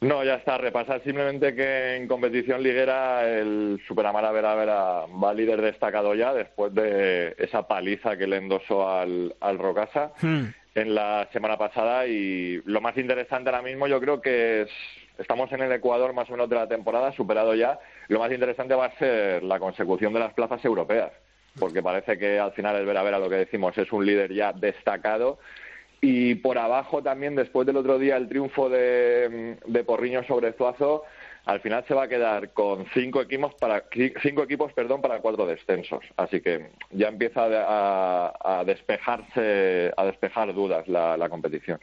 No, 0.00 0.22
ya 0.24 0.34
está. 0.34 0.58
Repasar 0.58 1.02
simplemente 1.02 1.54
que 1.54 1.96
en 1.96 2.06
competición 2.06 2.62
liguera 2.62 3.26
el 3.26 3.80
Superamara 3.88 4.30
Vera 4.30 4.54
Vera 4.54 5.06
va 5.06 5.32
líder 5.32 5.62
destacado 5.62 6.14
ya 6.14 6.34
después 6.34 6.74
de 6.74 7.34
esa 7.38 7.66
paliza 7.66 8.16
que 8.16 8.26
le 8.26 8.36
endosó 8.36 8.88
al, 8.88 9.34
al 9.40 9.58
Rocasa 9.58 10.12
hmm. 10.20 10.44
en 10.74 10.94
la 10.94 11.28
semana 11.32 11.56
pasada. 11.56 12.06
Y 12.06 12.60
lo 12.66 12.82
más 12.82 12.96
interesante 12.98 13.48
ahora 13.48 13.62
mismo 13.62 13.86
yo 13.86 13.98
creo 13.98 14.20
que 14.20 14.62
es, 14.62 14.70
estamos 15.18 15.50
en 15.52 15.62
el 15.62 15.72
Ecuador 15.72 16.12
más 16.12 16.28
o 16.28 16.32
menos 16.32 16.50
de 16.50 16.56
la 16.56 16.68
temporada, 16.68 17.12
superado 17.12 17.54
ya. 17.54 17.78
Lo 18.08 18.18
más 18.18 18.30
interesante 18.30 18.74
va 18.74 18.86
a 18.86 18.98
ser 18.98 19.42
la 19.42 19.58
consecución 19.58 20.12
de 20.12 20.20
las 20.20 20.34
plazas 20.34 20.62
europeas, 20.62 21.10
porque 21.58 21.82
parece 21.82 22.18
que 22.18 22.38
al 22.38 22.52
final 22.52 22.76
el 22.76 22.84
Vera 22.84 23.02
Vera, 23.02 23.18
lo 23.18 23.30
que 23.30 23.36
decimos, 23.36 23.76
es 23.78 23.90
un 23.92 24.04
líder 24.04 24.34
ya 24.34 24.52
destacado 24.52 25.38
y 26.08 26.36
por 26.36 26.56
abajo 26.56 27.02
también, 27.02 27.34
después 27.34 27.66
del 27.66 27.76
otro 27.76 27.98
día, 27.98 28.16
el 28.16 28.28
triunfo 28.28 28.68
de, 28.68 29.56
de 29.66 29.84
Porriño 29.84 30.22
sobre 30.22 30.52
Zuazo, 30.52 31.02
al 31.46 31.60
final 31.60 31.84
se 31.88 31.94
va 31.94 32.04
a 32.04 32.08
quedar 32.08 32.50
con 32.50 32.86
cinco 32.94 33.20
equipos 33.20 33.54
para 33.54 33.84
cinco 34.22 34.42
equipos 34.42 34.72
perdón 34.72 35.00
para 35.00 35.20
cuatro 35.20 35.46
descensos. 35.46 36.04
Así 36.16 36.40
que 36.40 36.70
ya 36.90 37.08
empieza 37.08 37.46
a, 37.46 38.64
despejarse 38.64 39.92
a 39.96 40.04
despejar 40.04 40.54
dudas 40.54 40.86
la, 40.86 41.16
la, 41.16 41.28
competición 41.28 41.80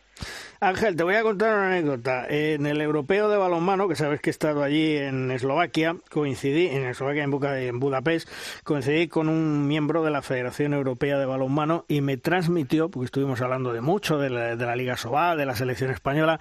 Ángel 0.64 0.96
te 0.96 1.04
voy 1.04 1.16
a 1.16 1.24
contar 1.24 1.56
una 1.56 1.68
anécdota. 1.68 2.26
En 2.30 2.66
el 2.66 2.80
europeo 2.80 3.28
de 3.28 3.36
balonmano 3.36 3.90
que 3.90 3.96
sabes 3.96 4.22
que 4.22 4.30
he 4.30 4.32
estado 4.32 4.64
allí 4.64 4.96
en 4.96 5.30
Eslovaquia 5.30 5.98
coincidí 6.10 6.68
en 6.68 6.86
Eslovaquia 6.86 7.24
en, 7.60 7.80
Budapest 7.82 8.30
coincidí 8.64 9.10
con 9.10 9.28
un 9.28 9.68
miembro 9.68 10.04
de 10.04 10.12
la 10.12 10.22
Federación 10.22 10.74
Europea 10.74 11.18
de 11.18 11.26
Balonmano 11.26 11.84
y 11.90 12.00
me 12.00 12.16
transmitió 12.16 12.90
porque 12.90 13.06
estuvimos 13.06 13.42
hablando 13.42 13.74
de 13.74 13.82
mucho 13.82 14.18
de 14.18 14.30
la, 14.30 14.56
de 14.56 14.66
la 14.66 14.78
Liga 14.78 14.96
Sobal 14.96 15.38
de 15.38 15.46
la 15.46 15.56
selección 15.56 15.92
española 15.92 16.40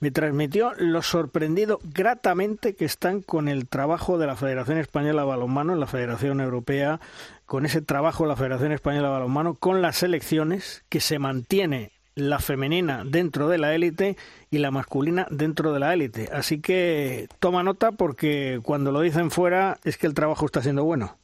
me 0.00 0.10
transmitió 0.10 0.72
lo 0.76 1.00
sorprendido 1.00 1.80
gratamente 1.82 2.74
que 2.74 2.84
están 2.84 3.22
con 3.22 3.48
el 3.48 3.68
trabajo 3.68 4.18
de 4.18 4.26
la 4.26 4.36
Federación 4.36 4.78
Española 4.78 5.22
de 5.22 5.28
Balonmano, 5.28 5.76
la 5.76 5.86
Federación 5.86 6.40
Europea, 6.40 7.00
con 7.46 7.66
ese 7.66 7.82
trabajo 7.82 8.24
de 8.24 8.30
la 8.30 8.36
Federación 8.36 8.72
Española 8.72 9.08
de 9.08 9.14
Balonmano, 9.14 9.54
con 9.54 9.80
las 9.80 9.98
selecciones, 9.98 10.84
que 10.88 10.98
se 11.00 11.20
mantiene 11.20 12.01
la 12.14 12.38
femenina 12.38 13.04
dentro 13.04 13.48
de 13.48 13.58
la 13.58 13.74
élite 13.74 14.16
y 14.50 14.58
la 14.58 14.70
masculina 14.70 15.26
dentro 15.30 15.72
de 15.72 15.80
la 15.80 15.94
élite. 15.94 16.28
Así 16.32 16.60
que 16.60 17.28
toma 17.40 17.62
nota 17.62 17.92
porque 17.92 18.60
cuando 18.62 18.92
lo 18.92 19.00
dicen 19.00 19.30
fuera 19.30 19.78
es 19.84 19.96
que 19.96 20.06
el 20.06 20.14
trabajo 20.14 20.46
está 20.46 20.62
siendo 20.62 20.84
bueno. 20.84 21.16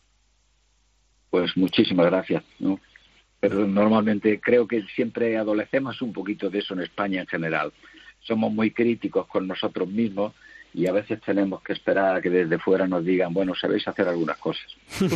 Pues 1.31 1.56
muchísimas 1.56 2.06
gracias. 2.06 2.43
Pero 3.40 3.66
normalmente 3.66 4.40
creo 4.40 4.66
que 4.66 4.82
siempre 4.94 5.36
adolecemos 5.36 6.01
un 6.02 6.12
poquito 6.12 6.51
de 6.51 6.60
eso 6.60 6.74
en 6.74 6.81
España 6.81 7.20
en 7.20 7.27
general. 7.27 7.73
Somos 8.20 8.52
muy 8.52 8.70
críticos 8.73 9.27
con 9.27 9.47
nosotros 9.47 9.89
mismos 9.89 10.35
y 10.74 10.86
a 10.86 10.93
veces 10.93 11.20
tenemos 11.20 11.62
que 11.62 11.73
esperar 11.73 12.16
a 12.16 12.20
que 12.20 12.31
desde 12.31 12.59
fuera 12.59 12.86
nos 12.86 13.05
digan, 13.05 13.32
bueno, 13.32 13.55
sabéis 13.55 13.86
hacer 13.89 14.09
algunas 14.09 14.36
cosas. 14.39 14.66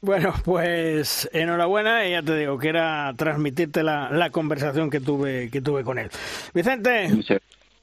bueno, 0.00 0.34
pues 0.44 1.28
enhorabuena 1.32 2.06
y 2.06 2.12
ya 2.12 2.22
te 2.22 2.36
digo 2.36 2.58
que 2.58 2.68
era 2.68 3.12
transmitirte 3.16 3.82
la, 3.82 4.10
la 4.10 4.30
conversación 4.30 4.90
que 4.90 5.00
tuve 5.00 5.50
que 5.50 5.60
tuve 5.60 5.84
con 5.84 5.98
él. 5.98 6.10
Vicente. 6.52 7.08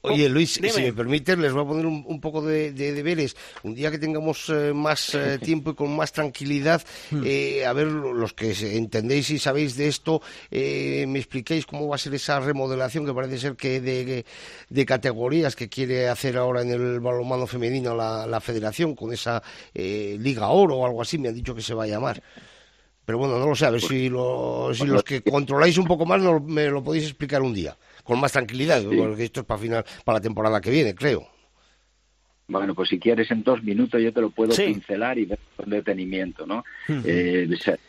Oye, 0.04 0.28
Luis, 0.28 0.54
si 0.54 0.60
me 0.60 0.92
permites, 0.92 1.38
les 1.38 1.52
voy 1.52 1.62
a 1.62 1.68
poner 1.68 1.86
un, 1.86 2.20
poco 2.20 2.42
de, 2.42 2.72
deberes. 2.72 3.36
Un 3.62 3.72
día 3.72 3.88
que 3.88 3.98
tengamos 3.98 4.48
eh, 4.48 4.72
más 4.74 5.14
eh, 5.14 5.38
tiempo 5.42 5.70
y 5.70 5.74
con 5.74 5.94
más 5.94 6.10
tranquilidad, 6.10 6.82
hmm. 7.12 7.22
eh, 7.24 7.64
a 7.64 7.72
ver, 7.72 7.86
los 7.86 8.32
que 8.32 8.52
entendéis 8.76 9.30
y 9.30 9.38
sabéis 9.38 9.76
de 9.76 9.86
esto, 9.86 10.20
me 10.50 11.18
expliquéis 11.18 11.66
cómo 11.66 11.86
va 11.86 11.94
a 11.94 11.98
ser 11.98 12.14
esa 12.14 12.40
remodelación 12.40 13.06
que 13.06 13.14
parece 13.14 13.38
ser 13.38 13.54
que 13.54 13.80
de, 13.80 14.84
categorías 14.84 15.54
que 15.54 15.68
quiere 15.68 16.08
hacer 16.08 16.36
ahora 16.36 16.62
en 16.62 16.70
el 16.70 16.98
balonmano 16.98 17.46
femenino 17.46 17.94
la, 17.94 18.40
federación 18.40 18.96
con 18.96 19.12
esa 19.12 19.40
Liga 19.72 20.48
Oro 20.48 20.78
o 20.78 20.86
algo 20.86 21.00
así, 21.00 21.16
me 21.16 21.28
han 21.28 21.34
dicho 21.36 21.54
que 21.54 21.62
se 21.62 21.74
va 21.74 21.84
a 21.84 21.86
llamar. 21.86 22.20
Pero 23.04 23.18
bueno, 23.18 23.38
no 23.38 23.46
lo 23.46 23.54
sé, 23.54 23.66
a 23.66 23.70
ver 23.70 23.80
pues 23.80 23.90
si, 23.90 24.04
si 24.84 24.86
los 24.86 25.04
que 25.04 25.22
controláis 25.22 25.78
un 25.78 25.86
poco 25.86 26.06
más 26.06 26.20
me 26.42 26.66
lo 26.66 26.82
podéis 26.82 27.04
explicar 27.04 27.40
un 27.42 27.54
día 27.54 27.76
con 28.02 28.20
más 28.20 28.32
tranquilidad, 28.32 28.82
porque 28.84 29.24
esto 29.24 29.40
es 29.40 29.46
para 29.46 29.60
final, 29.60 29.84
para 30.04 30.18
la 30.18 30.22
temporada 30.22 30.60
que 30.60 30.70
viene, 30.70 30.94
creo. 30.94 31.28
Bueno, 32.48 32.74
pues 32.74 32.90
si 32.90 32.98
quieres 32.98 33.30
en 33.30 33.42
dos 33.44 33.62
minutos 33.62 34.02
yo 34.02 34.12
te 34.12 34.20
lo 34.20 34.30
puedo 34.30 34.54
pincelar 34.54 35.18
y 35.18 35.24
ver 35.24 35.38
con 35.56 35.70
detenimiento, 35.70 36.46
¿no? 36.46 36.64
Eh, 36.88 37.48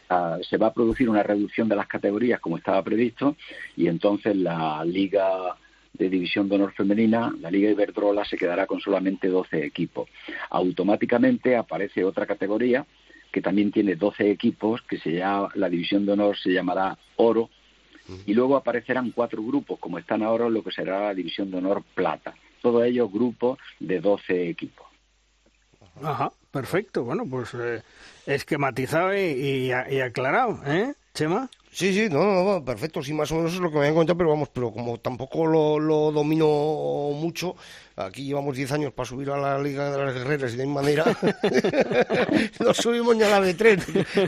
ah, 0.09 0.37
se, 0.47 0.57
va 0.57 0.67
a 0.67 0.73
producir 0.73 1.09
una 1.09 1.23
reducción 1.23 1.67
de 1.67 1.75
las 1.75 1.87
categorías 1.87 2.39
como 2.39 2.57
estaba 2.57 2.81
previsto 2.81 3.35
y 3.75 3.87
entonces 3.87 4.35
la 4.37 4.85
Liga 4.85 5.57
de 5.91 6.09
División 6.09 6.47
de 6.47 6.55
Honor 6.55 6.73
Femenina, 6.73 7.33
la 7.41 7.51
Liga 7.51 7.71
Iberdrola, 7.71 8.23
se 8.25 8.37
quedará 8.37 8.65
con 8.65 8.79
solamente 8.79 9.27
12 9.27 9.65
equipos. 9.65 10.09
Automáticamente 10.49 11.55
aparece 11.55 12.03
otra 12.03 12.25
categoría 12.25 12.85
que 13.31 13.41
también 13.41 13.71
tiene 13.71 13.95
12 13.95 14.29
equipos, 14.29 14.81
que 14.83 14.99
se 14.99 15.11
llama, 15.13 15.49
la 15.55 15.67
División 15.67 16.05
de 16.05 16.13
Honor 16.13 16.37
se 16.37 16.51
llamará 16.51 16.97
Oro, 17.17 17.49
y 18.25 18.33
luego 18.33 18.55
aparecerán 18.55 19.11
cuatro 19.11 19.43
grupos, 19.43 19.79
como 19.79 19.97
están 19.97 20.23
ahora 20.23 20.49
lo 20.49 20.63
que 20.63 20.71
será 20.71 21.01
la 21.01 21.13
División 21.13 21.51
de 21.51 21.57
Honor 21.57 21.83
Plata. 21.93 22.33
Todos 22.61 22.85
ellos 22.85 23.11
grupos 23.11 23.59
de 23.79 23.99
12 23.99 24.49
equipos. 24.49 24.87
Ajá, 26.01 26.31
perfecto. 26.51 27.03
Bueno, 27.03 27.23
pues 27.29 27.53
eh, 27.53 27.83
esquematizado 28.25 29.15
y, 29.15 29.71
y, 29.89 29.99
aclarado, 29.99 30.59
¿eh, 30.65 30.93
Chema? 31.13 31.49
Sí, 31.73 31.91
sí, 31.91 32.07
no, 32.07 32.43
no, 32.43 32.63
perfecto, 32.63 33.01
sí, 33.01 33.13
más 33.13 33.31
o 33.31 33.35
menos 33.35 33.53
es 33.53 33.59
lo 33.59 33.71
que 33.71 33.79
me 33.79 33.87
han 33.87 33.95
contado, 33.95 34.15
pero 34.15 34.29
vamos, 34.29 34.49
pero 34.49 34.71
como 34.71 34.99
tampoco 34.99 35.47
lo, 35.47 35.79
lo 35.79 36.11
domino 36.11 36.45
mucho, 37.15 37.55
aquí 37.95 38.25
llevamos 38.25 38.55
10 38.55 38.71
años 38.73 38.93
para 38.93 39.09
subir 39.09 39.31
a 39.31 39.37
la 39.37 39.57
Liga 39.57 39.91
de 39.91 40.05
las 40.05 40.13
Guerreras 40.13 40.53
y 40.53 40.57
de 40.57 40.67
manera 40.67 41.03
no 42.59 42.73
subimos 42.75 43.15
ni 43.15 43.23
a 43.23 43.29
la 43.29 43.41
de 43.41 43.55
tren. 43.55 43.79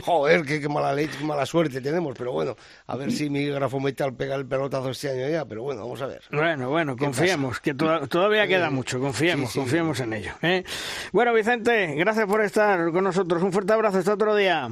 Joder, 0.04 0.44
qué, 0.44 0.68
mala 0.68 0.92
leche, 0.92 1.18
qué 1.18 1.24
mala 1.24 1.46
suerte 1.46 1.80
tenemos, 1.80 2.16
pero 2.18 2.32
bueno, 2.32 2.56
a 2.88 2.96
ver 2.96 3.12
si 3.12 3.30
mi 3.30 3.46
grafometal 3.46 4.14
pega 4.14 4.34
el 4.34 4.46
pelotazo 4.46 4.90
este 4.90 5.10
año 5.10 5.28
ya, 5.28 5.44
pero 5.44 5.62
bueno, 5.62 5.82
vamos 5.82 6.02
a 6.02 6.06
ver. 6.06 6.22
Bueno, 6.32 6.68
bueno, 6.70 6.96
confiemos, 6.96 7.60
que 7.60 7.74
todavía 7.74 8.48
queda 8.48 8.70
mucho, 8.70 8.98
confiemos, 8.98 9.52
confiemos 9.52 10.00
en 10.00 10.12
ello. 10.14 10.32
¿eh? 10.42 10.64
Bueno, 11.12 11.32
Vicente, 11.32 11.94
gracias 11.94 12.26
por 12.26 12.42
estar 12.42 12.90
con 12.90 13.04
nosotros, 13.04 13.40
un 13.42 13.52
fuerte 13.52 13.72
abrazo, 13.72 13.98
hasta 13.98 14.14
otro 14.14 14.34
día. 14.34 14.68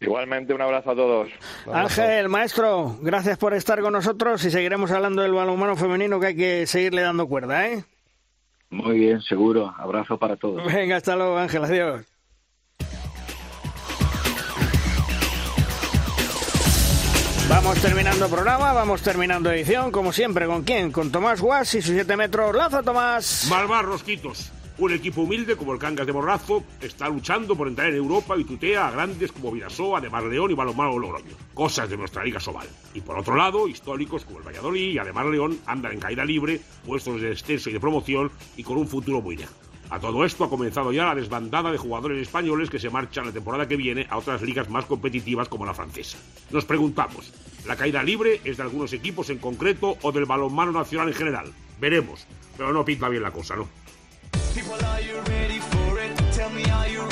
Igualmente, 0.00 0.54
un 0.54 0.62
abrazo 0.62 0.92
a 0.92 0.94
todos. 0.94 1.28
Ángel, 1.70 2.30
maestro, 2.30 2.96
gracias 3.02 3.36
por 3.36 3.52
estar 3.52 3.80
con 3.82 3.92
nosotros 3.92 4.42
y 4.44 4.50
seguiremos 4.50 4.90
hablando 4.90 5.20
del 5.20 5.32
balonmano 5.32 5.76
femenino 5.76 6.18
que 6.18 6.28
hay 6.28 6.36
que 6.36 6.66
seguirle 6.66 7.02
dando 7.02 7.26
cuerda, 7.26 7.68
¿eh? 7.68 7.84
Muy 8.70 8.98
bien, 8.98 9.20
seguro. 9.20 9.74
Abrazo 9.76 10.18
para 10.18 10.36
todos. 10.36 10.64
Venga, 10.72 10.96
hasta 10.96 11.16
luego, 11.16 11.36
Ángel. 11.36 11.64
Adiós. 11.64 12.06
Vamos 17.50 17.82
terminando 17.82 18.28
programa, 18.28 18.72
vamos 18.72 19.02
terminando 19.02 19.50
edición, 19.50 19.90
como 19.90 20.12
siempre, 20.12 20.46
¿con 20.46 20.62
quién? 20.62 20.92
Con 20.92 21.10
Tomás 21.10 21.40
Guas 21.40 21.74
y 21.74 21.82
sus 21.82 21.94
7 21.94 22.16
metros. 22.16 22.54
¡Laza, 22.54 22.80
Tomás! 22.82 23.48
Malvar, 23.50 23.84
Rosquitos. 23.84 24.52
Un 24.80 24.92
equipo 24.92 25.20
humilde 25.20 25.56
como 25.56 25.74
el 25.74 25.78
Cangas 25.78 26.06
de 26.06 26.12
Morrazo 26.14 26.64
está 26.80 27.06
luchando 27.10 27.54
por 27.54 27.68
entrar 27.68 27.90
en 27.90 27.96
Europa 27.96 28.34
y 28.38 28.44
tutea 28.44 28.88
a 28.88 28.90
grandes 28.90 29.30
como 29.30 29.52
Vidasoa, 29.52 29.98
Ademar 29.98 30.22
León 30.22 30.50
y 30.50 30.54
Balomano 30.54 30.98
Logroño, 30.98 31.36
cosas 31.52 31.90
de 31.90 31.98
nuestra 31.98 32.24
Liga 32.24 32.40
Sobal. 32.40 32.66
Y 32.94 33.02
por 33.02 33.18
otro 33.18 33.36
lado, 33.36 33.68
históricos 33.68 34.24
como 34.24 34.38
el 34.38 34.46
Valladolid 34.46 34.92
y 34.92 34.96
Ademar 34.96 35.26
León 35.26 35.58
andan 35.66 35.92
en 35.92 36.00
caída 36.00 36.24
libre, 36.24 36.62
puestos 36.86 37.20
de 37.20 37.28
descenso 37.28 37.68
y 37.68 37.74
de 37.74 37.80
promoción 37.80 38.30
y 38.56 38.62
con 38.62 38.78
un 38.78 38.88
futuro 38.88 39.20
muy 39.20 39.36
lejano. 39.36 39.58
A 39.90 40.00
todo 40.00 40.24
esto 40.24 40.44
ha 40.44 40.48
comenzado 40.48 40.92
ya 40.92 41.04
la 41.04 41.14
desbandada 41.14 41.70
de 41.70 41.76
jugadores 41.76 42.22
españoles 42.22 42.70
que 42.70 42.78
se 42.78 42.88
marchan 42.88 43.26
la 43.26 43.32
temporada 43.32 43.68
que 43.68 43.76
viene 43.76 44.06
a 44.08 44.16
otras 44.16 44.40
ligas 44.40 44.70
más 44.70 44.86
competitivas 44.86 45.50
como 45.50 45.66
la 45.66 45.74
francesa. 45.74 46.16
Nos 46.52 46.64
preguntamos, 46.64 47.34
¿la 47.66 47.76
caída 47.76 48.02
libre 48.02 48.40
es 48.44 48.56
de 48.56 48.62
algunos 48.62 48.94
equipos 48.94 49.28
en 49.28 49.40
concreto 49.40 49.98
o 50.00 50.10
del 50.10 50.24
balonmano 50.24 50.72
nacional 50.72 51.08
en 51.08 51.14
general? 51.14 51.52
Veremos, 51.78 52.26
pero 52.56 52.72
no 52.72 52.82
pinta 52.82 53.10
bien 53.10 53.22
la 53.22 53.30
cosa, 53.30 53.56
¿no? 53.56 53.68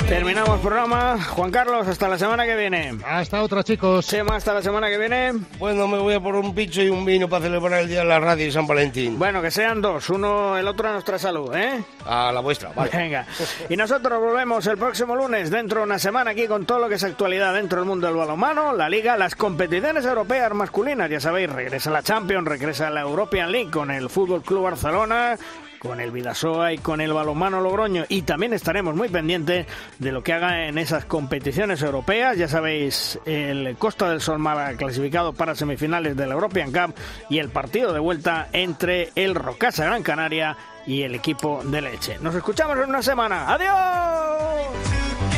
Terminamos 0.09 0.59
programa. 0.61 1.23
Juan 1.23 1.51
Carlos, 1.51 1.87
hasta 1.87 2.07
la 2.07 2.17
semana 2.17 2.43
que 2.43 2.55
viene. 2.55 2.97
Hasta 3.05 3.43
otra, 3.43 3.63
chicos. 3.63 4.07
Chema, 4.07 4.37
hasta 4.37 4.55
la 4.55 4.63
semana 4.63 4.89
que 4.89 4.97
viene. 4.97 5.33
Bueno, 5.59 5.87
me 5.87 5.99
voy 5.99 6.15
a 6.15 6.19
por 6.19 6.35
un 6.35 6.55
picho 6.55 6.81
y 6.81 6.89
un 6.89 7.05
vino 7.05 7.29
para 7.29 7.45
celebrar 7.45 7.81
el 7.81 7.87
Día 7.87 7.99
de 7.99 8.05
la 8.05 8.19
Radio 8.19 8.47
y 8.47 8.51
San 8.51 8.65
Valentín. 8.65 9.19
Bueno, 9.19 9.39
que 9.39 9.51
sean 9.51 9.81
dos, 9.81 10.09
uno 10.09 10.57
el 10.57 10.67
otro 10.67 10.89
a 10.89 10.93
nuestra 10.93 11.19
salud, 11.19 11.55
¿eh? 11.55 11.83
A 12.07 12.31
la 12.31 12.39
vuestra, 12.39 12.71
vale. 12.75 12.89
Venga. 12.91 13.27
Y 13.69 13.77
nosotros 13.77 14.19
volvemos 14.19 14.65
el 14.65 14.79
próximo 14.79 15.15
lunes, 15.15 15.51
dentro 15.51 15.81
de 15.81 15.85
una 15.85 15.99
semana, 15.99 16.31
aquí 16.31 16.47
con 16.47 16.65
todo 16.65 16.79
lo 16.79 16.89
que 16.89 16.95
es 16.95 17.03
actualidad 17.03 17.53
dentro 17.53 17.79
del 17.79 17.87
mundo 17.87 18.07
del 18.07 18.15
balonmano, 18.15 18.73
la 18.73 18.89
Liga, 18.89 19.15
las 19.15 19.35
competiciones 19.35 20.05
europeas 20.05 20.51
masculinas, 20.55 21.07
ya 21.07 21.19
sabéis, 21.19 21.51
regresa 21.51 21.91
la 21.91 22.01
Champions, 22.01 22.47
regresa 22.47 22.89
la 22.89 23.01
European 23.01 23.51
League 23.51 23.69
con 23.69 23.91
el 23.91 24.09
Fútbol 24.09 24.41
Club 24.41 24.63
Barcelona, 24.63 25.37
con 25.79 25.99
el 25.99 26.11
Vidasoa 26.11 26.73
y 26.73 26.77
con 26.77 27.01
el 27.01 27.13
balonmano 27.13 27.61
Logroño 27.61 28.05
y 28.09 28.23
también 28.23 28.53
estaremos 28.53 28.95
muy 28.95 29.09
pendientes 29.09 29.65
de 29.97 30.11
lo 30.11 30.21
que 30.21 30.33
haga 30.33 30.67
en 30.67 30.77
esas 30.77 31.05
competiciones 31.05 31.81
europeas. 31.81 32.37
Ya 32.37 32.47
sabéis, 32.47 33.19
el 33.25 33.75
Costa 33.77 34.09
del 34.09 34.21
Sol 34.21 34.39
clasificado 34.77 35.33
para 35.33 35.55
semifinales 35.55 36.15
del 36.15 36.31
European 36.31 36.71
Cup 36.71 36.95
y 37.29 37.39
el 37.39 37.49
partido 37.49 37.93
de 37.93 37.99
vuelta 37.99 38.49
entre 38.53 39.09
el 39.15 39.35
Rocasa 39.35 39.85
Gran 39.85 40.03
Canaria 40.03 40.57
y 40.85 41.03
el 41.03 41.15
equipo 41.15 41.61
de 41.63 41.81
Leche. 41.81 42.17
Nos 42.21 42.35
escuchamos 42.35 42.77
en 42.77 42.89
una 42.89 43.01
semana. 43.01 43.45
¡Adiós! 43.53 45.28